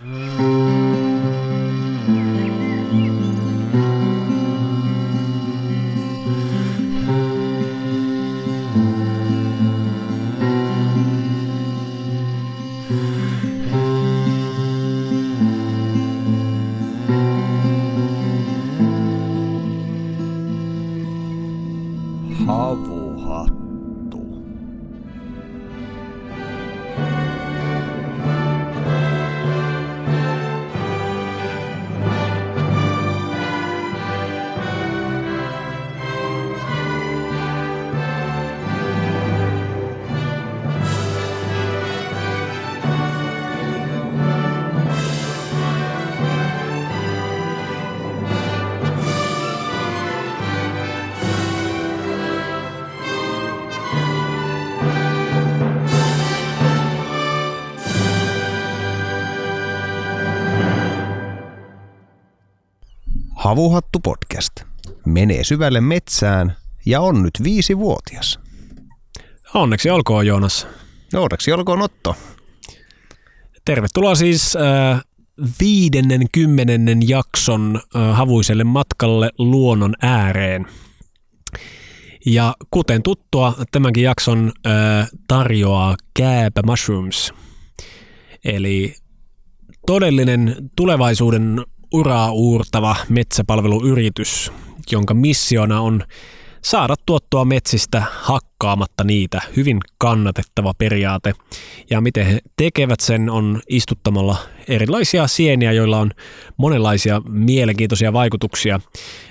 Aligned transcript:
Havuhattu. 0.00 0.29
Havuhattu 63.40 64.00
podcast. 64.00 64.52
Menee 65.06 65.44
syvälle 65.44 65.80
metsään 65.80 66.56
ja 66.86 67.00
on 67.00 67.22
nyt 67.22 67.30
viisivuotias. 67.44 68.40
Onneksi 69.54 69.90
olkoon 69.90 70.26
Joonas. 70.26 70.66
Onneksi 71.14 71.52
olkoon 71.52 71.82
Otto. 71.82 72.16
Tervetuloa 73.64 74.14
siis 74.14 74.56
äh, 74.56 75.00
viidennen 75.60 76.26
kymmenennen 76.32 77.08
jakson 77.08 77.80
äh, 77.96 78.16
havuiselle 78.16 78.64
matkalle 78.64 79.30
luonnon 79.38 79.94
ääreen. 80.02 80.66
Ja 82.26 82.54
kuten 82.70 83.02
tuttua, 83.02 83.54
tämänkin 83.72 84.04
jakson 84.04 84.52
äh, 84.66 85.08
tarjoaa 85.28 85.96
Kääpä 86.14 86.62
Mushrooms. 86.62 87.32
Eli 88.44 88.94
todellinen 89.86 90.56
tulevaisuuden 90.76 91.64
uraa 91.92 92.32
uurtava 92.32 92.96
metsäpalveluyritys, 93.08 94.52
jonka 94.92 95.14
missiona 95.14 95.80
on 95.80 96.02
saada 96.62 96.94
tuottoa 97.06 97.44
metsistä 97.44 98.02
hakkaamatta 98.10 99.04
niitä. 99.04 99.42
Hyvin 99.56 99.78
kannatettava 99.98 100.74
periaate. 100.78 101.32
Ja 101.90 102.00
miten 102.00 102.26
he 102.26 102.38
tekevät 102.56 103.00
sen 103.00 103.30
on 103.30 103.60
istuttamalla 103.68 104.36
erilaisia 104.68 105.26
sieniä, 105.26 105.72
joilla 105.72 105.98
on 105.98 106.10
monenlaisia 106.56 107.22
mielenkiintoisia 107.28 108.12
vaikutuksia 108.12 108.80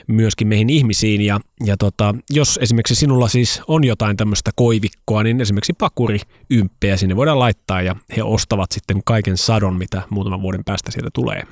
myöskin 0.08 0.48
meihin 0.48 0.70
ihmisiin. 0.70 1.22
Ja, 1.22 1.40
ja 1.66 1.78
tota, 1.78 2.16
jos 2.30 2.60
esimerkiksi 2.62 2.96
sinulla 2.96 3.28
siis 3.28 3.62
on 3.68 3.84
jotain 3.84 4.18
tämmöistä 4.18 4.52
koivikkoa, 4.56 5.24
niin 5.24 5.42
esimerkiksi 5.42 5.74
pakuriymppeä 5.74 6.98
sinne 6.98 7.16
voidaan 7.16 7.40
laittaa 7.40 7.82
ja 7.82 7.96
he 8.18 8.24
ostavat 8.24 8.72
sitten 8.72 9.02
kaiken 9.06 9.38
sadon, 9.38 9.76
mitä 9.76 10.02
muutaman 10.10 10.42
vuoden 10.42 10.64
päästä 10.64 10.92
sieltä 10.92 11.10
tulee. 11.14 11.44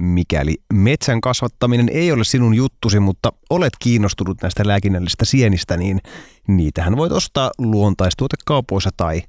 Mikäli 0.00 0.54
metsän 0.72 1.20
kasvattaminen 1.20 1.88
ei 1.88 2.12
ole 2.12 2.24
sinun 2.24 2.54
juttusi, 2.54 3.00
mutta 3.00 3.32
olet 3.50 3.72
kiinnostunut 3.78 4.42
näistä 4.42 4.66
lääkinnällisistä 4.66 5.24
sienistä, 5.24 5.76
niin 5.76 6.00
niitähän 6.48 6.96
voit 6.96 7.12
ostaa 7.12 7.50
luontaistuotekaupoissa 7.58 8.90
tai 8.96 9.22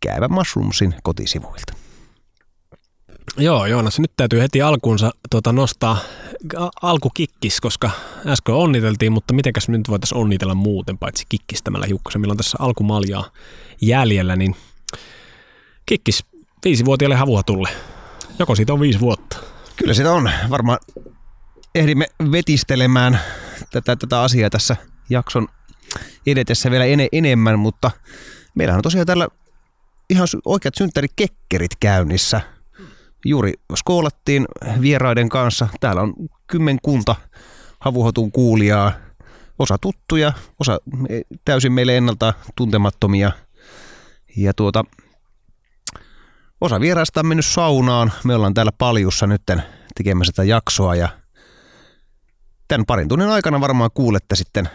käyvä 0.00 0.28
Mushroomsin 0.28 0.94
kotisivuilta. 1.02 1.72
Joo, 3.36 3.66
Joonas, 3.66 4.00
nyt 4.00 4.12
täytyy 4.16 4.40
heti 4.40 4.62
alkuunsa 4.62 5.10
tuota, 5.30 5.52
nostaa 5.52 5.98
alkukikkis, 6.82 7.60
koska 7.60 7.90
äsken 8.26 8.54
onniteltiin, 8.54 9.12
mutta 9.12 9.34
mitenkäs 9.34 9.68
nyt 9.68 9.88
voitaisiin 9.88 10.18
onnitella 10.18 10.54
muuten, 10.54 10.98
paitsi 10.98 11.24
kikkistämällä 11.28 11.86
hiukkasen. 11.86 12.20
Meillä 12.20 12.32
on 12.32 12.36
tässä 12.36 12.58
alkumaljaa 12.60 13.30
jäljellä, 13.82 14.36
niin 14.36 14.56
kikkis 15.86 16.24
viisivuotiaalle 16.64 17.16
havuhatulle. 17.16 17.68
Joko 18.38 18.54
siitä 18.54 18.72
on 18.72 18.80
viisi 18.80 19.00
vuotta? 19.00 19.36
Kyllä 19.80 19.94
sitä 19.94 20.12
on. 20.12 20.30
Varmaan 20.50 20.78
ehdimme 21.74 22.06
vetistelemään 22.32 23.20
tätä, 23.70 23.96
tätä 23.96 24.22
asiaa 24.22 24.50
tässä 24.50 24.76
jakson 25.10 25.48
edetessä 26.26 26.70
vielä 26.70 26.84
ene, 26.84 27.08
enemmän, 27.12 27.58
mutta 27.58 27.90
meillähän 28.54 28.78
on 28.78 28.82
tosiaan 28.82 29.06
tällä 29.06 29.28
ihan 30.10 30.26
oikeat 30.44 30.74
synttärikekkerit 30.74 31.70
käynnissä. 31.80 32.40
Juuri 33.24 33.52
skoolattiin 33.76 34.46
vieraiden 34.80 35.28
kanssa. 35.28 35.68
Täällä 35.80 36.02
on 36.02 36.14
kymmenkunta 36.46 37.16
havuhatun 37.80 38.32
kuulijaa. 38.32 38.92
Osa 39.58 39.78
tuttuja, 39.80 40.32
osa 40.60 40.78
täysin 41.44 41.72
meille 41.72 41.96
ennalta 41.96 42.34
tuntemattomia. 42.56 43.32
Ja 44.36 44.54
tuota, 44.54 44.84
Osa 46.60 46.80
vieraista 46.80 47.20
on 47.20 47.26
mennyt 47.26 47.46
saunaan. 47.46 48.12
Me 48.24 48.34
ollaan 48.34 48.54
täällä 48.54 48.72
paljussa 48.78 49.26
nyt 49.26 49.42
tekemässä 49.94 50.32
tätä 50.32 50.44
jaksoa 50.44 50.94
ja 50.94 51.08
tämän 52.68 52.86
parin 52.86 53.08
tunnin 53.08 53.28
aikana 53.28 53.60
varmaan 53.60 53.90
kuulette 53.94 54.36
sitten 54.36 54.68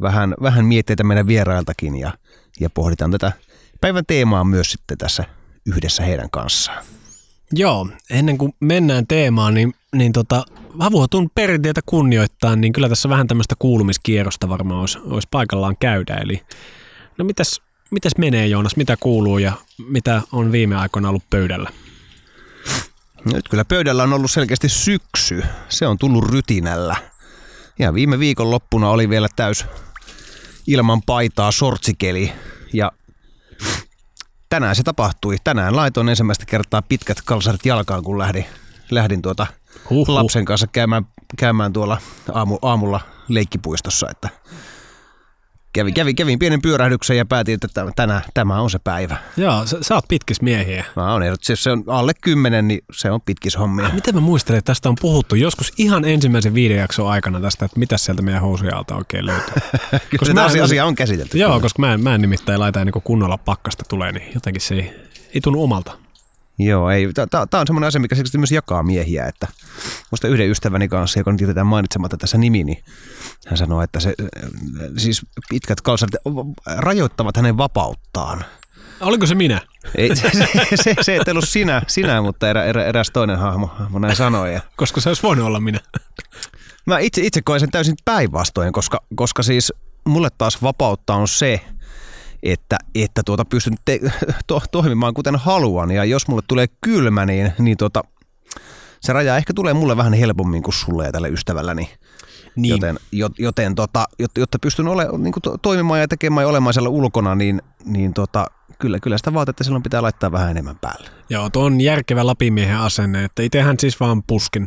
vähän, 0.00 0.34
vähän 0.42 0.64
mietteitä 0.64 1.04
meidän 1.04 1.26
vierailtakin 1.26 1.96
ja, 1.96 2.12
ja 2.60 2.70
pohditaan 2.70 3.10
tätä 3.10 3.32
päivän 3.80 4.04
teemaa 4.06 4.44
myös 4.44 4.72
sitten 4.72 4.98
tässä 4.98 5.24
yhdessä 5.66 6.02
heidän 6.02 6.30
kanssaan. 6.30 6.84
Joo, 7.52 7.88
ennen 8.10 8.38
kuin 8.38 8.52
mennään 8.60 9.06
teemaan, 9.06 9.54
niin, 9.54 9.74
niin 9.94 10.12
tota, 10.12 10.44
havuhatun 10.78 11.30
perinteitä 11.34 11.80
kunnioittaa, 11.86 12.56
niin 12.56 12.72
kyllä 12.72 12.88
tässä 12.88 13.08
vähän 13.08 13.26
tämmöistä 13.26 13.54
kuulumiskierrosta 13.58 14.48
varmaan 14.48 14.80
olisi, 14.80 14.98
olisi 15.04 15.28
paikallaan 15.30 15.76
käydä. 15.80 16.14
Eli 16.14 16.42
no 17.18 17.24
mitäs, 17.24 17.60
mitäs 17.90 18.12
menee 18.18 18.46
Joonas, 18.46 18.76
mitä 18.76 18.96
kuuluu 19.00 19.38
ja 19.38 19.52
mitä 19.88 20.22
on 20.32 20.52
viime 20.52 20.76
aikoina 20.76 21.08
ollut 21.08 21.30
pöydällä? 21.30 21.70
Nyt 23.32 23.48
kyllä 23.48 23.64
pöydällä 23.64 24.02
on 24.02 24.12
ollut 24.12 24.30
selkeästi 24.30 24.68
syksy. 24.68 25.42
Se 25.68 25.86
on 25.86 25.98
tullut 25.98 26.30
rytinällä. 26.30 26.96
Ja 27.78 27.94
viime 27.94 28.18
viikon 28.18 28.50
loppuna 28.50 28.90
oli 28.90 29.08
vielä 29.08 29.28
täys 29.36 29.64
ilman 30.66 31.02
paitaa 31.02 31.52
sortsikeli. 31.52 32.32
Ja 32.72 32.92
tänään 34.48 34.76
se 34.76 34.82
tapahtui. 34.82 35.36
Tänään 35.44 35.76
laitoin 35.76 36.08
ensimmäistä 36.08 36.46
kertaa 36.46 36.82
pitkät 36.82 37.22
kalsarit 37.24 37.66
jalkaan, 37.66 38.02
kun 38.02 38.18
lähdin, 38.18 38.44
lähdin 38.90 39.22
tuota 39.22 39.46
Huhhuh. 39.90 40.14
lapsen 40.14 40.44
kanssa 40.44 40.66
käymään, 40.66 41.06
käymään 41.38 41.72
tuolla 41.72 41.98
aamu, 42.32 42.58
aamulla 42.62 43.00
leikkipuistossa. 43.28 44.06
Että 44.10 44.28
kävin, 45.72 45.94
kävin, 45.94 46.16
kävin 46.16 46.38
pienen 46.38 46.62
pyörähdyksen 46.62 47.16
ja 47.16 47.26
päätin, 47.26 47.54
että 47.54 47.68
tämä, 47.74 47.90
tänään, 47.96 48.22
tämä 48.34 48.60
on 48.60 48.70
se 48.70 48.78
päivä. 48.78 49.16
Joo, 49.36 49.66
sä, 49.66 49.78
sä 49.80 49.94
oot 49.94 50.04
pitkis 50.08 50.42
miehiä. 50.42 50.84
Mä 50.96 51.14
on 51.14 51.22
ehdot, 51.22 51.48
jos 51.48 51.62
se 51.62 51.70
on 51.70 51.84
alle 51.86 52.12
kymmenen, 52.20 52.68
niin 52.68 52.80
se 52.92 53.10
on 53.10 53.20
pitkis 53.20 53.58
hommia. 53.58 53.90
Miten 53.94 54.14
mä 54.14 54.20
muistelen, 54.20 54.58
että 54.58 54.70
tästä 54.70 54.88
on 54.88 54.96
puhuttu 55.00 55.34
joskus 55.34 55.72
ihan 55.78 56.04
ensimmäisen 56.04 56.54
viiden 56.54 56.76
jakson 56.76 57.10
aikana 57.10 57.40
tästä, 57.40 57.64
että 57.64 57.78
mitä 57.78 57.98
sieltä 57.98 58.22
meidän 58.22 58.42
housujen 58.42 58.76
alta 58.76 58.96
oikein 58.96 59.26
löytyy. 59.26 59.54
Kyllä 60.10 60.26
tämä 60.26 60.34
mä 60.34 60.40
en- 60.40 60.46
asia, 60.46 60.64
asia 60.64 60.86
on 60.86 60.94
käsitelty. 60.94 61.38
Joo, 61.38 61.60
koska 61.60 61.80
mä 61.80 61.94
en, 61.94 62.02
mä 62.02 62.14
en 62.14 62.20
nimittäin 62.20 62.60
laita 62.60 62.80
kuin 62.92 63.02
kunnolla 63.02 63.38
pakkasta 63.38 63.84
tulee, 63.88 64.12
niin 64.12 64.30
jotenkin 64.34 64.60
se 64.60 64.74
ei, 64.74 64.92
ei 65.34 65.40
tunnu 65.40 65.62
omalta. 65.62 65.92
Joo, 66.58 66.90
ei. 66.90 67.08
Tämä 67.30 67.60
on 67.60 67.66
semmoinen 67.66 67.88
asia, 67.88 68.00
mikä 68.00 68.14
selkeästi 68.14 68.38
myös 68.38 68.52
jakaa 68.52 68.82
miehiä. 68.82 69.26
Että 69.26 69.48
muista 70.10 70.28
yhden 70.28 70.50
ystäväni 70.50 70.88
kanssa, 70.88 71.20
joka 71.20 71.32
nyt 71.32 71.40
jätetään 71.40 71.66
mainitsematta 71.66 72.16
tässä 72.16 72.38
nimi, 72.38 72.64
niin 72.64 72.84
hän 73.46 73.56
sanoi, 73.56 73.84
että 73.84 74.00
se, 74.00 74.14
äh, 74.22 74.50
siis 74.96 75.26
pitkät 75.48 75.80
kalsarit 75.80 76.14
rajoittavat 76.76 77.36
hänen 77.36 77.56
vapauttaan. 77.56 78.44
Oliko 79.00 79.26
se 79.26 79.34
minä? 79.34 79.60
Ei, 79.96 80.16
se, 80.16 80.30
se, 80.30 80.48
se, 80.74 80.94
se 81.00 81.16
et 81.16 81.28
ollut 81.28 81.48
sinä, 81.48 81.82
sinä 81.86 82.22
mutta 82.22 82.50
erä, 82.50 82.64
erä, 82.64 82.84
eräs 82.84 83.10
toinen 83.12 83.38
hahmo, 83.38 83.66
hahmo 83.66 83.98
näin 83.98 84.16
sanoi. 84.16 84.54
Ja 84.54 84.60
Koska 84.76 85.00
se 85.00 85.10
olisi 85.10 85.22
voinut 85.22 85.46
olla 85.46 85.60
minä. 85.60 85.80
Mä 86.86 86.98
itse, 86.98 87.20
itse 87.22 87.42
koen 87.42 87.60
sen 87.60 87.70
täysin 87.70 87.94
päinvastoin, 88.04 88.72
koska, 88.72 89.04
koska 89.14 89.42
siis 89.42 89.72
mulle 90.04 90.28
taas 90.38 90.62
vapautta 90.62 91.14
on 91.14 91.28
se, 91.28 91.60
että, 92.42 92.78
että 92.94 93.22
tuota 93.26 93.44
pystyn 93.44 93.74
te, 93.84 94.00
to, 94.46 94.62
toimimaan 94.72 95.14
kuten 95.14 95.36
haluan. 95.36 95.90
Ja 95.90 96.04
jos 96.04 96.28
mulle 96.28 96.42
tulee 96.48 96.66
kylmä, 96.80 97.26
niin, 97.26 97.52
niin 97.58 97.76
tuota, 97.76 98.02
se 99.00 99.12
raja 99.12 99.36
ehkä 99.36 99.54
tulee 99.54 99.74
mulle 99.74 99.96
vähän 99.96 100.12
helpommin 100.12 100.62
kuin 100.62 100.74
sulle 100.74 101.04
ja 101.06 101.12
tälle 101.12 101.28
ystävälläni. 101.28 101.90
Niin. 102.56 102.70
Joten, 102.70 102.98
joten 103.38 103.74
tota, 103.74 104.04
jotta, 104.38 104.58
pystyn 104.58 104.88
ole, 104.88 105.08
niin 105.18 105.32
kuin 105.32 105.42
to, 105.42 105.58
toimimaan 105.58 106.00
ja 106.00 106.08
tekemään 106.08 106.44
ja 106.44 106.48
olemaan 106.48 106.74
siellä 106.74 106.88
ulkona, 106.88 107.34
niin, 107.34 107.62
niin 107.84 108.14
tota, 108.14 108.46
kyllä, 108.78 109.00
kyllä 109.00 109.18
sitä 109.18 109.34
vaatetta 109.34 109.64
silloin 109.64 109.82
pitää 109.82 110.02
laittaa 110.02 110.32
vähän 110.32 110.50
enemmän 110.50 110.78
päälle. 110.80 111.10
Joo, 111.30 111.50
tuo 111.50 111.64
on 111.64 111.80
järkevä 111.80 112.26
lapimiehen 112.26 112.78
asenne, 112.78 113.24
että 113.24 113.42
itsehän 113.42 113.76
siis 113.80 114.00
vaan 114.00 114.22
puskin 114.22 114.66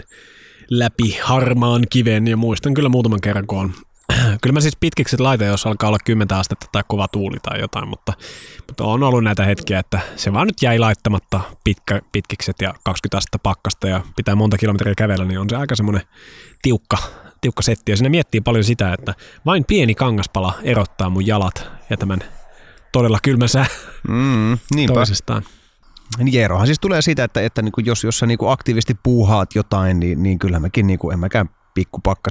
läpi 0.69 1.18
harmaan 1.24 1.83
kiven 1.89 2.28
ja 2.28 2.38
muistan 2.38 2.74
kyllä 2.74 2.89
muutaman 2.89 3.21
kerran, 3.21 3.48
kun 3.48 3.60
on 3.60 3.74
Kyllä 4.42 4.54
mä 4.54 4.62
siis 4.62 4.78
pitkiksi 4.80 5.18
laitan, 5.19 5.48
jos 5.48 5.66
alkaa 5.66 5.88
olla 5.88 5.98
10 6.06 6.38
astetta 6.38 6.66
tai 6.72 6.84
kova 6.88 7.07
tuuli 7.07 7.38
tai 7.44 7.60
jotain, 7.60 7.88
mutta, 7.88 8.13
mutta 8.68 8.84
on 8.84 9.04
ollut 9.04 9.24
näitä 9.24 9.46
hetkiä, 9.46 9.80
että 9.80 10.00
se 10.16 10.34
vaan 10.34 10.48
nyt 10.48 10.62
jäi 10.62 10.80
laittamatta 10.80 11.42
pitkä, 11.63 12.02
pitkikset 12.12 12.56
ja 12.62 12.74
20 12.84 13.18
astetta 13.18 13.40
pakkasta 13.40 13.88
ja 13.88 14.02
pitää 14.16 14.36
monta 14.36 14.57
kilometriä 14.57 14.94
kävellä, 14.98 15.25
niin 15.25 15.40
on 15.40 15.50
se 15.50 15.56
aika 15.56 15.75
semmoinen 15.75 16.04
tiukka, 16.62 16.98
tiukka 17.42 17.62
setti. 17.62 17.92
Ja 17.92 17.98
sinne 17.98 18.10
miettii 18.10 18.42
paljon 18.42 18.63
sitä, 18.63 18.94
että 18.94 19.13
vain 19.46 19.66
pieni 19.66 19.96
kangaspala 19.96 20.54
erottaa 20.63 21.10
mun 21.10 21.28
jalat 21.28 21.72
ja 21.90 21.98
tämän 21.98 22.19
todella 22.92 23.19
kylmä 23.24 23.48
sää 23.48 23.66
mm, 24.07 24.57
toisestaan. 24.94 25.44
Niin 26.18 26.44
erohan 26.44 26.68
siis 26.68 26.80
tulee 26.80 27.02
siitä, 27.02 27.24
että, 27.24 27.42
että 27.42 27.62
niin 27.62 27.72
kuin 27.72 27.86
jos, 27.86 28.04
jos 28.04 28.19
sä 28.19 28.25
niin 28.25 28.38
kuin 28.38 28.52
aktiivisesti 28.52 28.96
puuhaat 29.04 29.56
jotain, 29.56 30.00
niin, 30.00 30.24
niin 30.24 30.40
kyllä 30.40 30.60
mäkin, 30.60 30.88
niin 30.88 31.00
kuin, 31.00 31.13
en 31.13 31.19
mäkään 31.19 31.50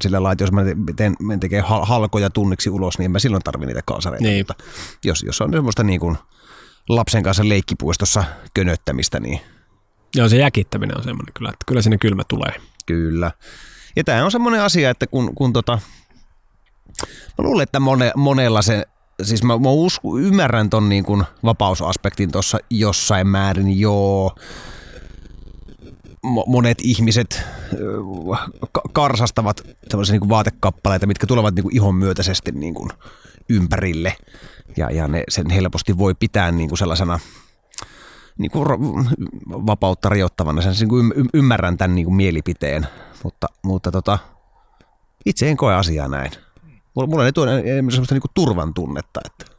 sillä 0.00 0.16
lailla, 0.16 0.32
että 0.32 0.44
jos 0.44 0.52
mä 0.52 0.62
teen, 0.96 1.16
mä 1.20 1.36
tekee 1.36 1.62
halkoja 1.82 2.30
tunniksi 2.30 2.70
ulos, 2.70 2.98
niin 2.98 3.04
en 3.04 3.10
mä 3.10 3.18
silloin 3.18 3.42
tarvi 3.42 3.66
niitä 3.66 3.80
kalsareita. 3.86 4.26
Niin. 4.26 4.40
Mutta 4.40 4.64
jos, 5.04 5.22
jos 5.22 5.40
on 5.40 5.52
semmoista 5.52 5.82
niin 5.82 6.00
kuin 6.00 6.18
lapsen 6.88 7.22
kanssa 7.22 7.48
leikkipuistossa 7.48 8.24
könöttämistä, 8.54 9.20
niin... 9.20 9.40
Joo, 10.16 10.28
se 10.28 10.36
jäkittäminen 10.36 10.98
on 10.98 11.04
semmoinen 11.04 11.32
kyllä, 11.34 11.48
että 11.48 11.64
kyllä 11.66 11.82
sinne 11.82 11.98
kylmä 11.98 12.22
tulee. 12.28 12.52
Kyllä. 12.86 13.30
Ja 13.96 14.04
tämä 14.04 14.24
on 14.24 14.30
semmoinen 14.30 14.62
asia, 14.62 14.90
että 14.90 15.06
kun, 15.06 15.34
kun 15.34 15.52
tota, 15.52 15.78
mä 17.38 17.42
luulen, 17.44 17.62
että 17.62 17.80
mone, 17.80 18.12
monella 18.16 18.62
se, 18.62 18.86
siis 19.22 19.42
mä, 19.42 19.58
mä 19.58 19.68
usko, 19.68 20.18
ymmärrän 20.18 20.70
ton 20.70 20.88
niin 20.88 21.04
kuin 21.04 21.24
vapausaspektin 21.44 22.32
tuossa 22.32 22.58
jossain 22.70 23.26
määrin, 23.26 23.80
joo, 23.80 24.34
monet 26.46 26.78
ihmiset 26.82 27.42
karsastavat 28.92 29.62
sellaisia 29.90 30.12
niin 30.12 30.20
kuin 30.20 30.28
vaatekappaleita, 30.28 31.06
mitkä 31.06 31.26
tulevat 31.26 31.54
niin 31.54 31.62
kuin 31.62 31.76
ihon 31.76 31.94
myötäisesti 31.94 32.52
niin 32.52 32.74
kuin 32.74 32.90
ympärille. 33.48 34.16
Ja, 34.76 34.90
ja 34.90 35.08
ne, 35.08 35.24
sen 35.28 35.50
helposti 35.50 35.98
voi 35.98 36.14
pitää 36.14 36.52
niin 36.52 36.68
kuin 36.68 36.78
sellaisena 36.78 37.18
niin 38.38 38.50
kuin 38.50 38.68
vapautta 39.48 40.08
rajoittavana. 40.08 40.62
Sen 40.62 40.72
niin 40.72 40.88
kuin 40.88 41.12
ymmärrän 41.34 41.78
tämän 41.78 41.94
niin 41.94 42.04
kuin 42.04 42.14
mielipiteen, 42.14 42.86
mutta, 43.24 43.46
mutta 43.62 43.92
tota, 43.92 44.18
itse 45.26 45.50
en 45.50 45.56
koe 45.56 45.74
asiaa 45.74 46.08
näin. 46.08 46.30
Mulla 46.94 47.26
ei 47.26 47.32
tuo 47.32 47.46
sellaista 47.46 48.14
niin 48.14 48.20
kuin 48.20 48.34
turvan 48.34 48.74
tunnetta. 48.74 49.20
Että 49.24 49.53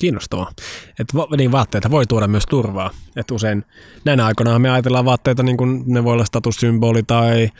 Kiinnostavaa. 0.00 0.50
Että 0.98 1.14
niin 1.36 1.52
vaatteita 1.52 1.90
voi 1.90 2.06
tuoda 2.06 2.28
myös 2.28 2.46
turvaa. 2.46 2.90
Että 3.16 3.34
usein 3.34 3.64
näinä 4.04 4.26
aikoina 4.26 4.58
me 4.58 4.70
ajatellaan 4.70 5.04
vaatteita, 5.04 5.42
niin 5.42 5.56
kuin 5.56 5.82
ne 5.86 6.04
voi 6.04 6.12
olla 6.12 6.24
statussymboli 6.24 7.02
tai 7.02 7.50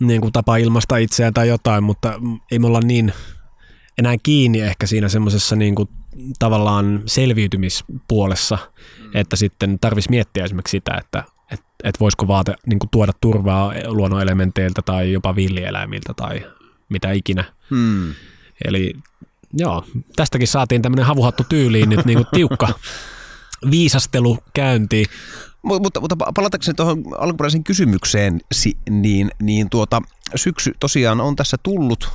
niin 0.00 0.20
kuin 0.20 0.32
tapa 0.32 0.56
ilmasta 0.56 0.96
itseään 0.96 1.34
tai 1.34 1.48
jotain, 1.48 1.84
mutta 1.84 2.20
ei 2.50 2.58
me 2.58 2.66
olla 2.66 2.80
niin 2.80 3.12
enää 3.98 4.16
kiinni 4.22 4.60
ehkä 4.60 4.86
siinä 4.86 5.08
semmoisessa 5.08 5.56
niin 5.56 5.74
kuin 5.74 5.88
tavallaan 6.38 7.02
selviytymispuolessa, 7.06 8.58
mm. 8.98 9.10
että 9.14 9.36
sitten 9.36 9.78
tarvitsisi 9.78 10.10
miettiä 10.10 10.44
esimerkiksi 10.44 10.70
sitä, 10.70 10.94
että 10.94 11.24
et, 11.52 11.60
et 11.84 12.00
voisiko 12.00 12.28
vaate 12.28 12.54
niin 12.66 12.78
kuin 12.78 12.90
tuoda 12.90 13.12
turvaa 13.20 13.72
luonnonelementeiltä 13.86 14.82
tai 14.82 15.12
jopa 15.12 15.36
villieläimiltä 15.36 16.14
tai 16.16 16.46
mitä 16.88 17.12
ikinä. 17.12 17.44
Hmm. 17.70 18.14
Eli 18.64 18.94
joo, 19.52 19.84
tästäkin 20.16 20.48
saatiin 20.48 20.82
tämmöinen 20.82 21.06
havuhattu 21.06 21.44
tyyliin 21.48 21.88
nyt 21.88 22.04
niin 22.04 22.16
kuin 22.16 22.26
tiukka 22.34 22.68
viisastelu 23.70 24.38
käyntiin. 24.54 25.06
Mutta, 25.62 26.00
mutta 26.00 26.16
palatakseni 26.34 26.74
tuohon 26.74 27.02
alkuperäiseen 27.18 27.64
kysymykseen, 27.64 28.40
niin, 28.90 29.30
niin 29.42 29.70
tuota, 29.70 30.02
syksy 30.34 30.74
tosiaan 30.80 31.20
on 31.20 31.36
tässä 31.36 31.56
tullut, 31.62 32.08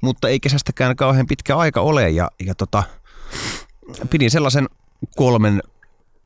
mutta 0.00 0.28
ei 0.28 0.40
kesästäkään 0.40 0.96
kauhean 0.96 1.26
pitkä 1.26 1.56
aika 1.56 1.80
ole. 1.80 2.10
Ja, 2.10 2.30
ja 2.46 2.54
tota, 2.54 2.82
pidin 4.10 4.30
sellaisen 4.30 4.68
kolmen, 5.16 5.62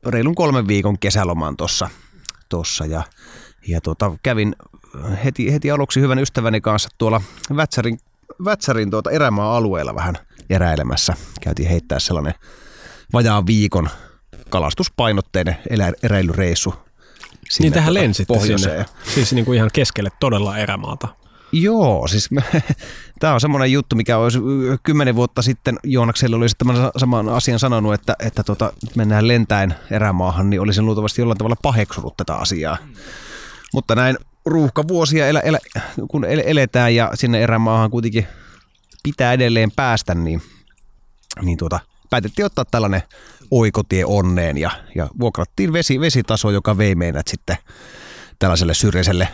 reilun 0.05 0.35
kolmen 0.35 0.67
viikon 0.67 0.99
kesäloman 0.99 1.57
tuossa 1.57 1.89
tossa 2.49 2.85
ja, 2.85 3.03
ja 3.67 3.81
tota, 3.81 4.11
kävin 4.23 4.55
heti, 5.23 5.53
heti 5.53 5.71
aluksi 5.71 6.01
hyvän 6.01 6.19
ystäväni 6.19 6.61
kanssa 6.61 6.89
tuolla 6.97 7.21
Vätsärin, 7.55 7.99
Vätsärin 8.45 8.91
tuota 8.91 9.11
erämaa-alueella 9.11 9.95
vähän 9.95 10.17
eräilemässä. 10.49 11.13
Käytiin 11.41 11.69
heittää 11.69 11.99
sellainen 11.99 12.33
vajaan 13.13 13.47
viikon 13.47 13.89
kalastuspainotteinen 14.49 15.57
eräilyreissu. 16.03 16.73
Niin 17.59 17.73
tähän 17.73 17.93
tuota 17.93 17.99
lensitte 18.03 18.39
sinne, 18.39 18.85
siis 19.13 19.33
niin 19.33 19.45
kuin 19.45 19.55
ihan 19.55 19.69
keskelle 19.73 20.09
todella 20.19 20.57
erämaata. 20.57 21.07
Joo, 21.51 22.07
siis 22.07 22.31
me, 22.31 22.43
tämä 23.19 23.33
on 23.33 23.41
semmoinen 23.41 23.71
juttu, 23.71 23.95
mikä 23.95 24.17
olisi 24.17 24.39
kymmenen 24.83 25.15
vuotta 25.15 25.41
sitten 25.41 25.79
Joonakselle 25.83 26.35
olisi 26.35 26.55
tämän 26.57 26.75
saman 26.97 27.29
asian 27.29 27.59
sanonut, 27.59 27.93
että, 27.93 28.15
että 28.19 28.43
tota, 28.43 28.73
mennään 28.95 29.27
lentäen 29.27 29.75
erämaahan, 29.91 30.49
niin 30.49 30.61
olisin 30.61 30.85
luultavasti 30.85 31.21
jollain 31.21 31.37
tavalla 31.37 31.55
paheksunut 31.61 32.17
tätä 32.17 32.35
asiaa. 32.35 32.77
Mm. 32.85 32.93
Mutta 33.73 33.95
näin 33.95 34.17
ruuhkavuosia 34.45 35.27
elä, 35.27 35.39
elä, 35.39 35.59
kun 36.07 36.25
eletään 36.25 36.95
ja 36.95 37.11
sinne 37.13 37.43
erämaahan 37.43 37.91
kuitenkin 37.91 38.27
pitää 39.07 39.33
edelleen 39.33 39.71
päästä, 39.71 40.15
niin, 40.15 40.41
niin 41.41 41.57
tuota, 41.57 41.79
päätettiin 42.09 42.45
ottaa 42.45 42.65
tällainen 42.65 43.01
oikotie 43.51 44.05
onneen 44.05 44.57
ja, 44.57 44.71
ja 44.95 45.07
vuokrattiin 45.19 45.73
vesi, 45.73 45.99
vesitaso, 45.99 46.49
joka 46.49 46.77
vei 46.77 46.95
meidät 46.95 47.27
sitten 47.27 47.57
tällaiselle 48.39 48.73
syrjäiselle 48.73 49.27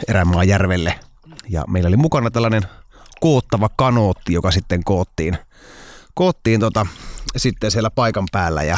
järvelle. 0.46 1.00
Ja 1.50 1.64
meillä 1.68 1.88
oli 1.88 1.98
mukana 1.98 2.32
tällainen 2.32 2.64
koottava 3.20 3.70
kanootti, 3.76 4.34
joka 4.34 4.52
sitten 4.52 4.84
koottiin, 4.84 5.38
koottiin 6.14 6.60
tota, 6.60 6.86
sitten 7.38 7.72
siellä 7.72 7.92
paikan 7.92 8.26
päällä 8.32 8.64
ja 8.64 8.78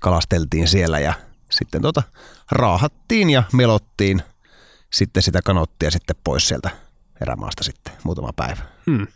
kalasteltiin 0.00 0.68
siellä 0.68 0.98
ja 0.98 1.14
sitten 1.50 1.82
tota, 1.82 2.02
raahattiin 2.50 3.30
ja 3.30 3.42
melottiin 3.52 4.22
sitten 4.92 5.22
sitä 5.22 5.40
kanottia 5.44 5.90
sitten 5.90 6.16
pois 6.24 6.48
sieltä 6.48 6.70
erämaasta 7.20 7.64
sitten 7.64 7.92
muutama 8.04 8.30
päivä. 8.36 8.62
Hmm. 8.86 9.06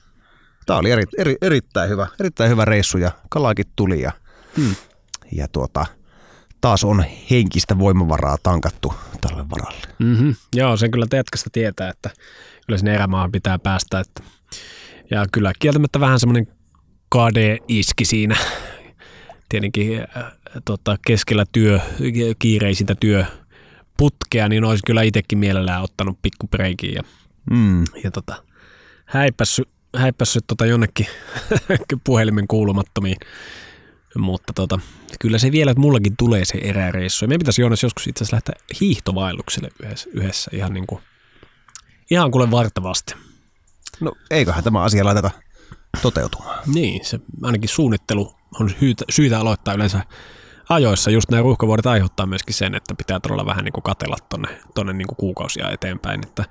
Tämä 0.68 0.78
oli 0.78 0.90
eri, 0.90 1.04
eri, 1.18 1.36
erittäin, 1.42 1.90
hyvä, 1.90 2.06
erittäin 2.20 2.50
hyvä 2.50 2.64
reissu 2.64 2.98
ja 2.98 3.10
kalaakin 3.28 3.64
tuli 3.76 4.00
ja, 4.00 4.12
hmm. 4.56 4.74
ja 5.32 5.48
tuota, 5.48 5.86
taas 6.60 6.84
on 6.84 7.04
henkistä 7.30 7.78
voimavaraa 7.78 8.36
tankattu 8.42 8.94
talven 9.20 9.50
varalle. 9.50 9.86
Mm-hmm. 9.98 10.34
Joo, 10.54 10.76
sen 10.76 10.90
kyllä 10.90 11.06
Tetkasta 11.10 11.50
tietää, 11.52 11.90
että 11.90 12.10
kyllä 12.66 12.78
sinne 12.78 12.94
erämaahan 12.94 13.32
pitää 13.32 13.58
päästä. 13.58 14.00
Että, 14.00 14.22
ja 15.10 15.26
kyllä 15.32 15.52
kieltämättä 15.58 16.00
vähän 16.00 16.20
semmoinen 16.20 16.46
kade 17.08 17.58
iski 17.68 18.04
siinä 18.04 18.36
tietenkin 19.48 20.00
äh, 20.00 20.24
tota, 20.64 20.96
keskellä 21.06 21.44
työ, 21.52 21.80
kiireisintä 22.38 22.94
työputkea, 23.00 24.48
niin 24.48 24.64
olisi 24.64 24.82
kyllä 24.86 25.02
itsekin 25.02 25.38
mielellään 25.38 25.82
ottanut 25.82 26.18
pikkupreikin 26.22 26.94
ja, 26.94 27.02
mm. 27.50 27.84
ja 28.04 28.10
tota, 28.10 28.42
häipässyt 29.04 29.77
häippässyt 29.98 30.44
tota 30.46 30.66
jonnekin 30.66 31.06
puhelimen 32.04 32.48
kuulumattomiin. 32.48 33.16
Mutta 34.18 34.52
tota, 34.52 34.80
kyllä 35.20 35.38
se 35.38 35.52
vielä, 35.52 35.70
että 35.70 35.80
mullakin 35.80 36.14
tulee 36.18 36.44
se 36.44 36.58
eräreissu. 36.58 37.24
Ja 37.24 37.28
meidän 37.28 37.38
pitäisi 37.38 37.60
Joonas 37.60 37.82
joskus 37.82 38.06
itse 38.06 38.24
asiassa 38.24 38.36
lähteä 38.36 38.54
hiihtovaellukselle 38.80 39.68
yhdessä, 39.82 40.10
yhdessä 40.12 40.50
ihan 40.54 40.72
niin 40.72 40.86
kuin, 40.86 41.02
ihan 42.10 42.30
kuule 42.30 42.50
vartavasti. 42.50 43.14
No 44.00 44.12
eiköhän 44.30 44.64
tämä 44.64 44.82
asia 44.82 45.04
laiteta 45.04 45.30
toteutumaan. 46.02 46.58
Niin, 46.74 47.04
se 47.04 47.20
ainakin 47.42 47.68
suunnittelu 47.68 48.34
on 48.60 48.70
syytä, 48.80 49.04
syytä 49.10 49.40
aloittaa 49.40 49.74
yleensä 49.74 50.00
ajoissa. 50.68 51.10
Just 51.10 51.30
nämä 51.30 51.42
ruuhkavuodet 51.42 51.86
aiheuttaa 51.86 52.26
myöskin 52.26 52.54
sen, 52.54 52.74
että 52.74 52.94
pitää 52.94 53.20
todella 53.20 53.46
vähän 53.46 53.64
niin 53.64 53.72
kuin 53.72 53.82
katella 53.82 54.16
tonne, 54.28 54.60
tonne 54.74 54.92
niin 54.92 55.06
kuin 55.06 55.16
kuukausia 55.16 55.70
eteenpäin. 55.70 56.20
Että 56.26 56.44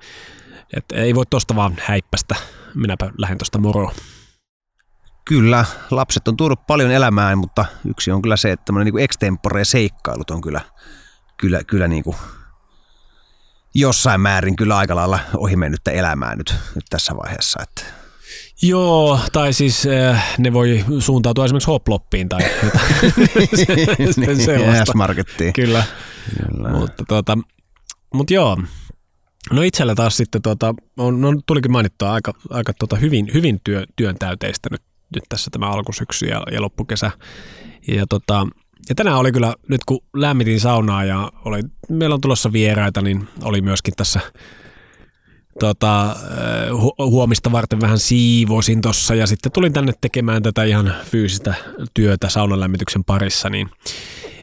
et 0.76 0.84
ei 0.92 1.14
voi 1.14 1.26
tosta 1.30 1.56
vaan 1.56 1.76
häippästä. 1.80 2.34
Minäpä 2.74 3.10
lähden 3.18 3.38
tosta 3.38 3.58
moro. 3.58 3.92
Kyllä, 5.24 5.64
lapset 5.90 6.28
on 6.28 6.36
tuonut 6.36 6.66
paljon 6.66 6.90
elämään, 6.90 7.38
mutta 7.38 7.64
yksi 7.84 8.10
on 8.10 8.22
kyllä 8.22 8.36
se, 8.36 8.52
että 8.52 8.64
tämmöinen 8.64 8.94
niin 8.94 9.04
extempore 9.04 9.64
seikkailut 9.64 10.30
on 10.30 10.40
kyllä, 10.40 10.60
kyllä, 11.36 11.64
kyllä 11.64 11.88
niin 11.88 12.04
kuin 12.04 12.16
jossain 13.74 14.20
määrin 14.20 14.56
kyllä 14.56 14.76
aika 14.76 14.96
lailla 14.96 15.18
ohi 15.36 15.56
mennyttä 15.56 15.90
elämää 15.90 16.36
nyt, 16.36 16.54
nyt 16.74 16.84
tässä 16.90 17.16
vaiheessa. 17.16 17.62
Että. 17.62 17.82
Joo, 18.62 19.20
tai 19.32 19.52
siis 19.52 19.86
äh, 19.86 20.34
ne 20.38 20.52
voi 20.52 20.84
suuntautua 20.98 21.44
esimerkiksi 21.44 21.70
hoploppiin 21.70 22.28
tai 22.28 22.40
jotain. 22.64 22.94
niin, 24.16 24.84
markettiin 24.94 25.52
Kyllä. 25.52 25.84
Kyllä. 26.46 26.68
Mutta, 26.68 27.04
tuota, 27.08 27.38
mutta 28.14 28.34
joo, 28.34 28.58
No 29.52 29.62
itsellä 29.62 29.94
taas 29.94 30.16
sitten, 30.16 30.42
tota, 30.42 30.74
on, 30.96 31.20
no, 31.20 31.32
tulikin 31.46 31.72
mainittua 31.72 32.12
aika, 32.12 32.32
aika 32.50 32.72
tota 32.78 32.96
hyvin, 32.96 33.28
hyvin 33.34 33.60
työ, 33.64 33.84
työn 33.96 34.16
täyteistä 34.18 34.68
nyt, 34.72 34.82
nyt 35.14 35.24
tässä 35.28 35.50
tämä 35.50 35.70
alkusyksy 35.70 36.26
ja, 36.26 36.42
ja 36.52 36.62
loppukesä. 36.62 37.10
Ja, 37.88 38.06
tota, 38.06 38.46
ja 38.88 38.94
tänään 38.94 39.18
oli 39.18 39.32
kyllä, 39.32 39.54
nyt 39.68 39.84
kun 39.84 40.00
lämmitin 40.14 40.60
saunaa 40.60 41.04
ja 41.04 41.32
oli, 41.44 41.60
meillä 41.88 42.14
on 42.14 42.20
tulossa 42.20 42.52
vieraita, 42.52 43.02
niin 43.02 43.28
oli 43.42 43.60
myöskin 43.60 43.94
tässä 43.96 44.20
tota, 45.60 46.16
hu- 46.70 47.10
huomista 47.10 47.52
varten 47.52 47.80
vähän 47.80 47.98
siivosin 47.98 48.80
tossa 48.80 49.14
ja 49.14 49.26
sitten 49.26 49.52
tulin 49.52 49.72
tänne 49.72 49.92
tekemään 50.00 50.42
tätä 50.42 50.64
ihan 50.64 50.94
fyysistä 51.04 51.54
työtä 51.94 52.28
saunan 52.28 52.60
lämmityksen 52.60 53.04
parissa, 53.04 53.50
niin 53.50 53.70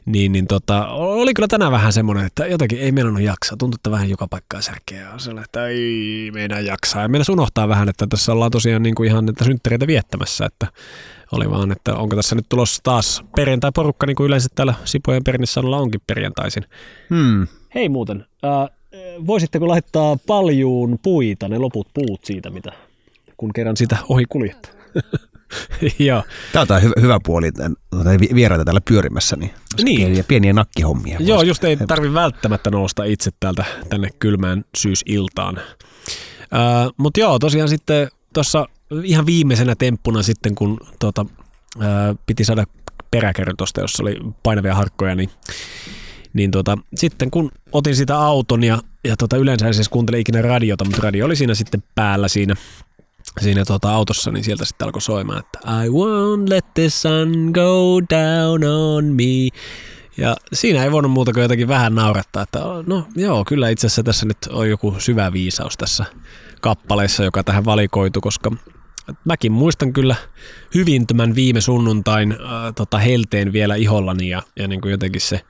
niin, 0.06 0.32
niin 0.32 0.46
tota, 0.46 0.88
oli 0.88 1.34
kyllä 1.34 1.48
tänään 1.48 1.72
vähän 1.72 1.92
semmoinen, 1.92 2.26
että 2.26 2.46
jotenkin 2.46 2.78
ei 2.78 2.92
meillä 2.92 3.20
jaksaa. 3.20 3.56
Tuntuu, 3.56 3.76
että 3.76 3.90
vähän 3.90 4.10
joka 4.10 4.26
paikkaa 4.28 4.60
särkeä. 4.60 5.00
Ja 5.00 5.42
että 5.44 5.66
ei 5.66 6.30
meidän 6.34 6.66
jaksaa. 6.66 7.02
Ja 7.02 7.08
meillä 7.08 7.32
unohtaa 7.32 7.68
vähän, 7.68 7.88
että 7.88 8.06
tässä 8.06 8.32
ollaan 8.32 8.50
tosiaan 8.50 8.82
niin 8.82 8.94
kuin 8.94 9.08
ihan 9.08 9.28
että 9.28 9.44
synttäreitä 9.44 9.86
viettämässä. 9.86 10.46
Että 10.46 10.66
oli 11.32 11.50
vaan, 11.50 11.72
että 11.72 11.94
onko 11.94 12.16
tässä 12.16 12.34
nyt 12.34 12.46
tulossa 12.48 12.82
taas 12.82 13.24
perjantai-porukka, 13.36 14.06
niin 14.06 14.16
kuin 14.16 14.26
yleensä 14.26 14.48
täällä 14.54 14.74
Sipojen 14.84 15.24
Pernissanulla 15.24 15.78
onkin 15.78 16.00
perjantaisin. 16.06 16.64
Hmm. 17.10 17.46
Hei 17.74 17.88
muuten, 17.88 18.26
äh, 18.44 18.76
voisitteko 19.26 19.68
laittaa 19.68 20.16
paljuun 20.26 20.98
puita, 21.02 21.48
ne 21.48 21.58
loput 21.58 21.88
puut 21.94 22.24
siitä, 22.24 22.50
mitä 22.50 22.72
kun 23.36 23.52
kerran 23.52 23.76
sitä 23.76 23.96
ohi 24.08 24.24
kuljettaa? 24.28 24.72
Joo. 25.98 26.22
Tämä 26.52 26.66
on 26.70 26.82
hyvä, 26.82 26.94
hyvä 27.00 27.18
puoli, 27.24 27.50
vieraita 28.34 28.64
täällä 28.64 28.80
pyörimässä, 28.88 29.36
niin, 29.36 29.50
niin. 29.84 30.00
Pieniä, 30.00 30.24
pieniä 30.28 30.52
nakkihommia. 30.52 31.18
Joo, 31.20 31.42
just 31.42 31.64
ei 31.64 31.76
tarvi 31.76 32.14
välttämättä 32.14 32.70
nousta 32.70 33.04
itse 33.04 33.30
täältä 33.40 33.64
tänne 33.88 34.08
kylmään 34.18 34.64
syysiltaan. 34.76 35.56
Uh, 35.56 36.94
Mutta 36.96 37.20
joo, 37.20 37.38
tosiaan 37.38 37.68
sitten 37.68 38.08
tuossa 38.34 38.66
ihan 39.02 39.26
viimeisenä 39.26 39.74
temppuna 39.74 40.22
sitten, 40.22 40.54
kun 40.54 40.80
tota, 40.98 41.22
uh, 41.76 42.18
piti 42.26 42.44
saada 42.44 42.64
peräkertosta, 43.10 43.80
jossa 43.80 44.02
oli 44.02 44.16
painavia 44.42 44.74
harkkoja, 44.74 45.14
niin, 45.14 45.30
niin 46.32 46.50
tota, 46.50 46.78
sitten 46.94 47.30
kun 47.30 47.50
otin 47.72 47.96
sitä 47.96 48.18
auton 48.18 48.64
ja, 48.64 48.78
ja 49.04 49.16
tota, 49.16 49.36
yleensä 49.36 49.66
en 49.66 49.74
siis 49.74 49.88
kuuntele 49.88 50.18
ikinä 50.18 50.42
radiota, 50.42 50.84
mutta 50.84 51.02
radio 51.02 51.26
oli 51.26 51.36
siinä 51.36 51.54
sitten 51.54 51.82
päällä 51.94 52.28
siinä 52.28 52.54
siinä 53.40 53.64
tuota 53.64 53.92
autossa, 53.92 54.30
niin 54.30 54.44
sieltä 54.44 54.64
sitten 54.64 54.84
alkoi 54.84 55.02
soimaan, 55.02 55.38
että 55.38 55.58
I 55.58 55.88
won't 55.88 56.48
let 56.48 56.74
the 56.74 56.90
sun 56.90 57.50
go 57.54 58.00
down 58.10 58.64
on 58.64 59.04
me. 59.04 59.48
Ja 60.16 60.36
siinä 60.52 60.84
ei 60.84 60.92
voinut 60.92 61.12
muuta 61.12 61.32
kuin 61.32 61.42
jotenkin 61.42 61.68
vähän 61.68 61.94
naurattaa, 61.94 62.42
että 62.42 62.58
no 62.86 63.06
joo, 63.16 63.44
kyllä 63.44 63.68
itse 63.68 63.86
asiassa 63.86 64.02
tässä 64.02 64.26
nyt 64.26 64.38
on 64.50 64.70
joku 64.70 64.94
syvä 64.98 65.32
viisaus 65.32 65.76
tässä 65.76 66.04
kappaleessa, 66.60 67.24
joka 67.24 67.44
tähän 67.44 67.64
valikoitu, 67.64 68.20
koska 68.20 68.50
mäkin 69.24 69.52
muistan 69.52 69.92
kyllä 69.92 70.16
hyvin 70.74 71.06
tämän 71.06 71.34
viime 71.34 71.60
sunnuntain 71.60 72.32
äh, 72.32 72.38
tota, 72.74 72.98
helteen 72.98 73.52
vielä 73.52 73.74
ihollani 73.74 74.28
ja, 74.28 74.42
ja 74.56 74.68
niin 74.68 74.80
kuin 74.80 74.90
jotenkin 74.90 75.20
se 75.20 75.40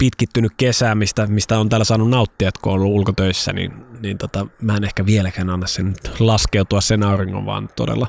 pitkittynyt 0.00 0.52
kesä, 0.56 0.94
mistä, 0.94 1.26
mistä 1.26 1.58
on 1.58 1.68
täällä 1.68 1.84
saanut 1.84 2.10
nauttia, 2.10 2.50
kun 2.62 2.72
on 2.72 2.80
ollut 2.80 2.94
ulkotöissä, 2.94 3.52
niin, 3.52 3.72
niin 4.02 4.18
tota, 4.18 4.46
mä 4.60 4.76
en 4.76 4.84
ehkä 4.84 5.06
vieläkään 5.06 5.50
anna 5.50 5.66
sen 5.66 5.94
laskeutua 6.18 6.80
sen 6.80 7.02
auringon, 7.02 7.46
vaan 7.46 7.68
todella 7.76 8.06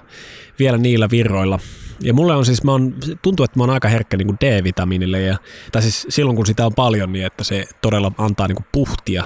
vielä 0.59 0.77
niillä 0.77 1.09
virroilla. 1.11 1.59
Ja 2.01 2.13
mulle 2.13 2.35
on 2.35 2.45
siis, 2.45 2.63
mä 2.63 2.73
on, 2.73 2.93
tuntuu, 3.21 3.43
että 3.43 3.59
mä 3.59 3.63
oon 3.63 3.69
aika 3.69 3.87
herkkä 3.87 4.17
niin 4.17 4.37
D-vitamiinille, 4.41 5.21
ja, 5.21 5.37
tai 5.71 5.81
siis 5.81 6.07
silloin 6.09 6.35
kun 6.35 6.45
sitä 6.45 6.65
on 6.65 6.73
paljon, 6.73 7.13
niin 7.13 7.25
että 7.25 7.43
se 7.43 7.65
todella 7.81 8.11
antaa 8.17 8.47
niin 8.47 8.55
kuin 8.55 8.67
puhtia 8.71 9.23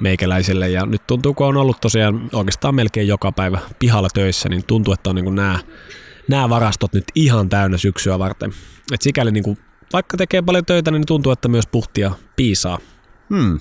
meikäläiselle. 0.00 0.68
Ja 0.68 0.86
nyt 0.86 1.06
tuntuu, 1.06 1.34
kun 1.34 1.46
on 1.46 1.56
ollut 1.56 1.80
tosiaan 1.80 2.30
oikeastaan 2.32 2.74
melkein 2.74 3.08
joka 3.08 3.32
päivä 3.32 3.58
pihalla 3.78 4.08
töissä, 4.14 4.48
niin 4.48 4.64
tuntuu, 4.66 4.94
että 4.94 5.10
on 5.10 5.16
niin 5.16 5.24
kuin 5.24 5.36
nämä, 5.36 5.58
nämä 6.28 6.48
varastot 6.48 6.92
nyt 6.92 7.04
ihan 7.14 7.48
täynnä 7.48 7.78
syksyä 7.78 8.18
varten. 8.18 8.52
Et 8.92 9.02
sikäli 9.02 9.32
niin 9.32 9.44
kuin 9.44 9.58
vaikka 9.92 10.16
tekee 10.16 10.42
paljon 10.42 10.64
töitä, 10.64 10.90
niin 10.90 11.06
tuntuu, 11.06 11.32
että 11.32 11.48
myös 11.48 11.66
puhtia 11.66 12.12
piisaa. 12.36 12.78
Hmm. 13.34 13.60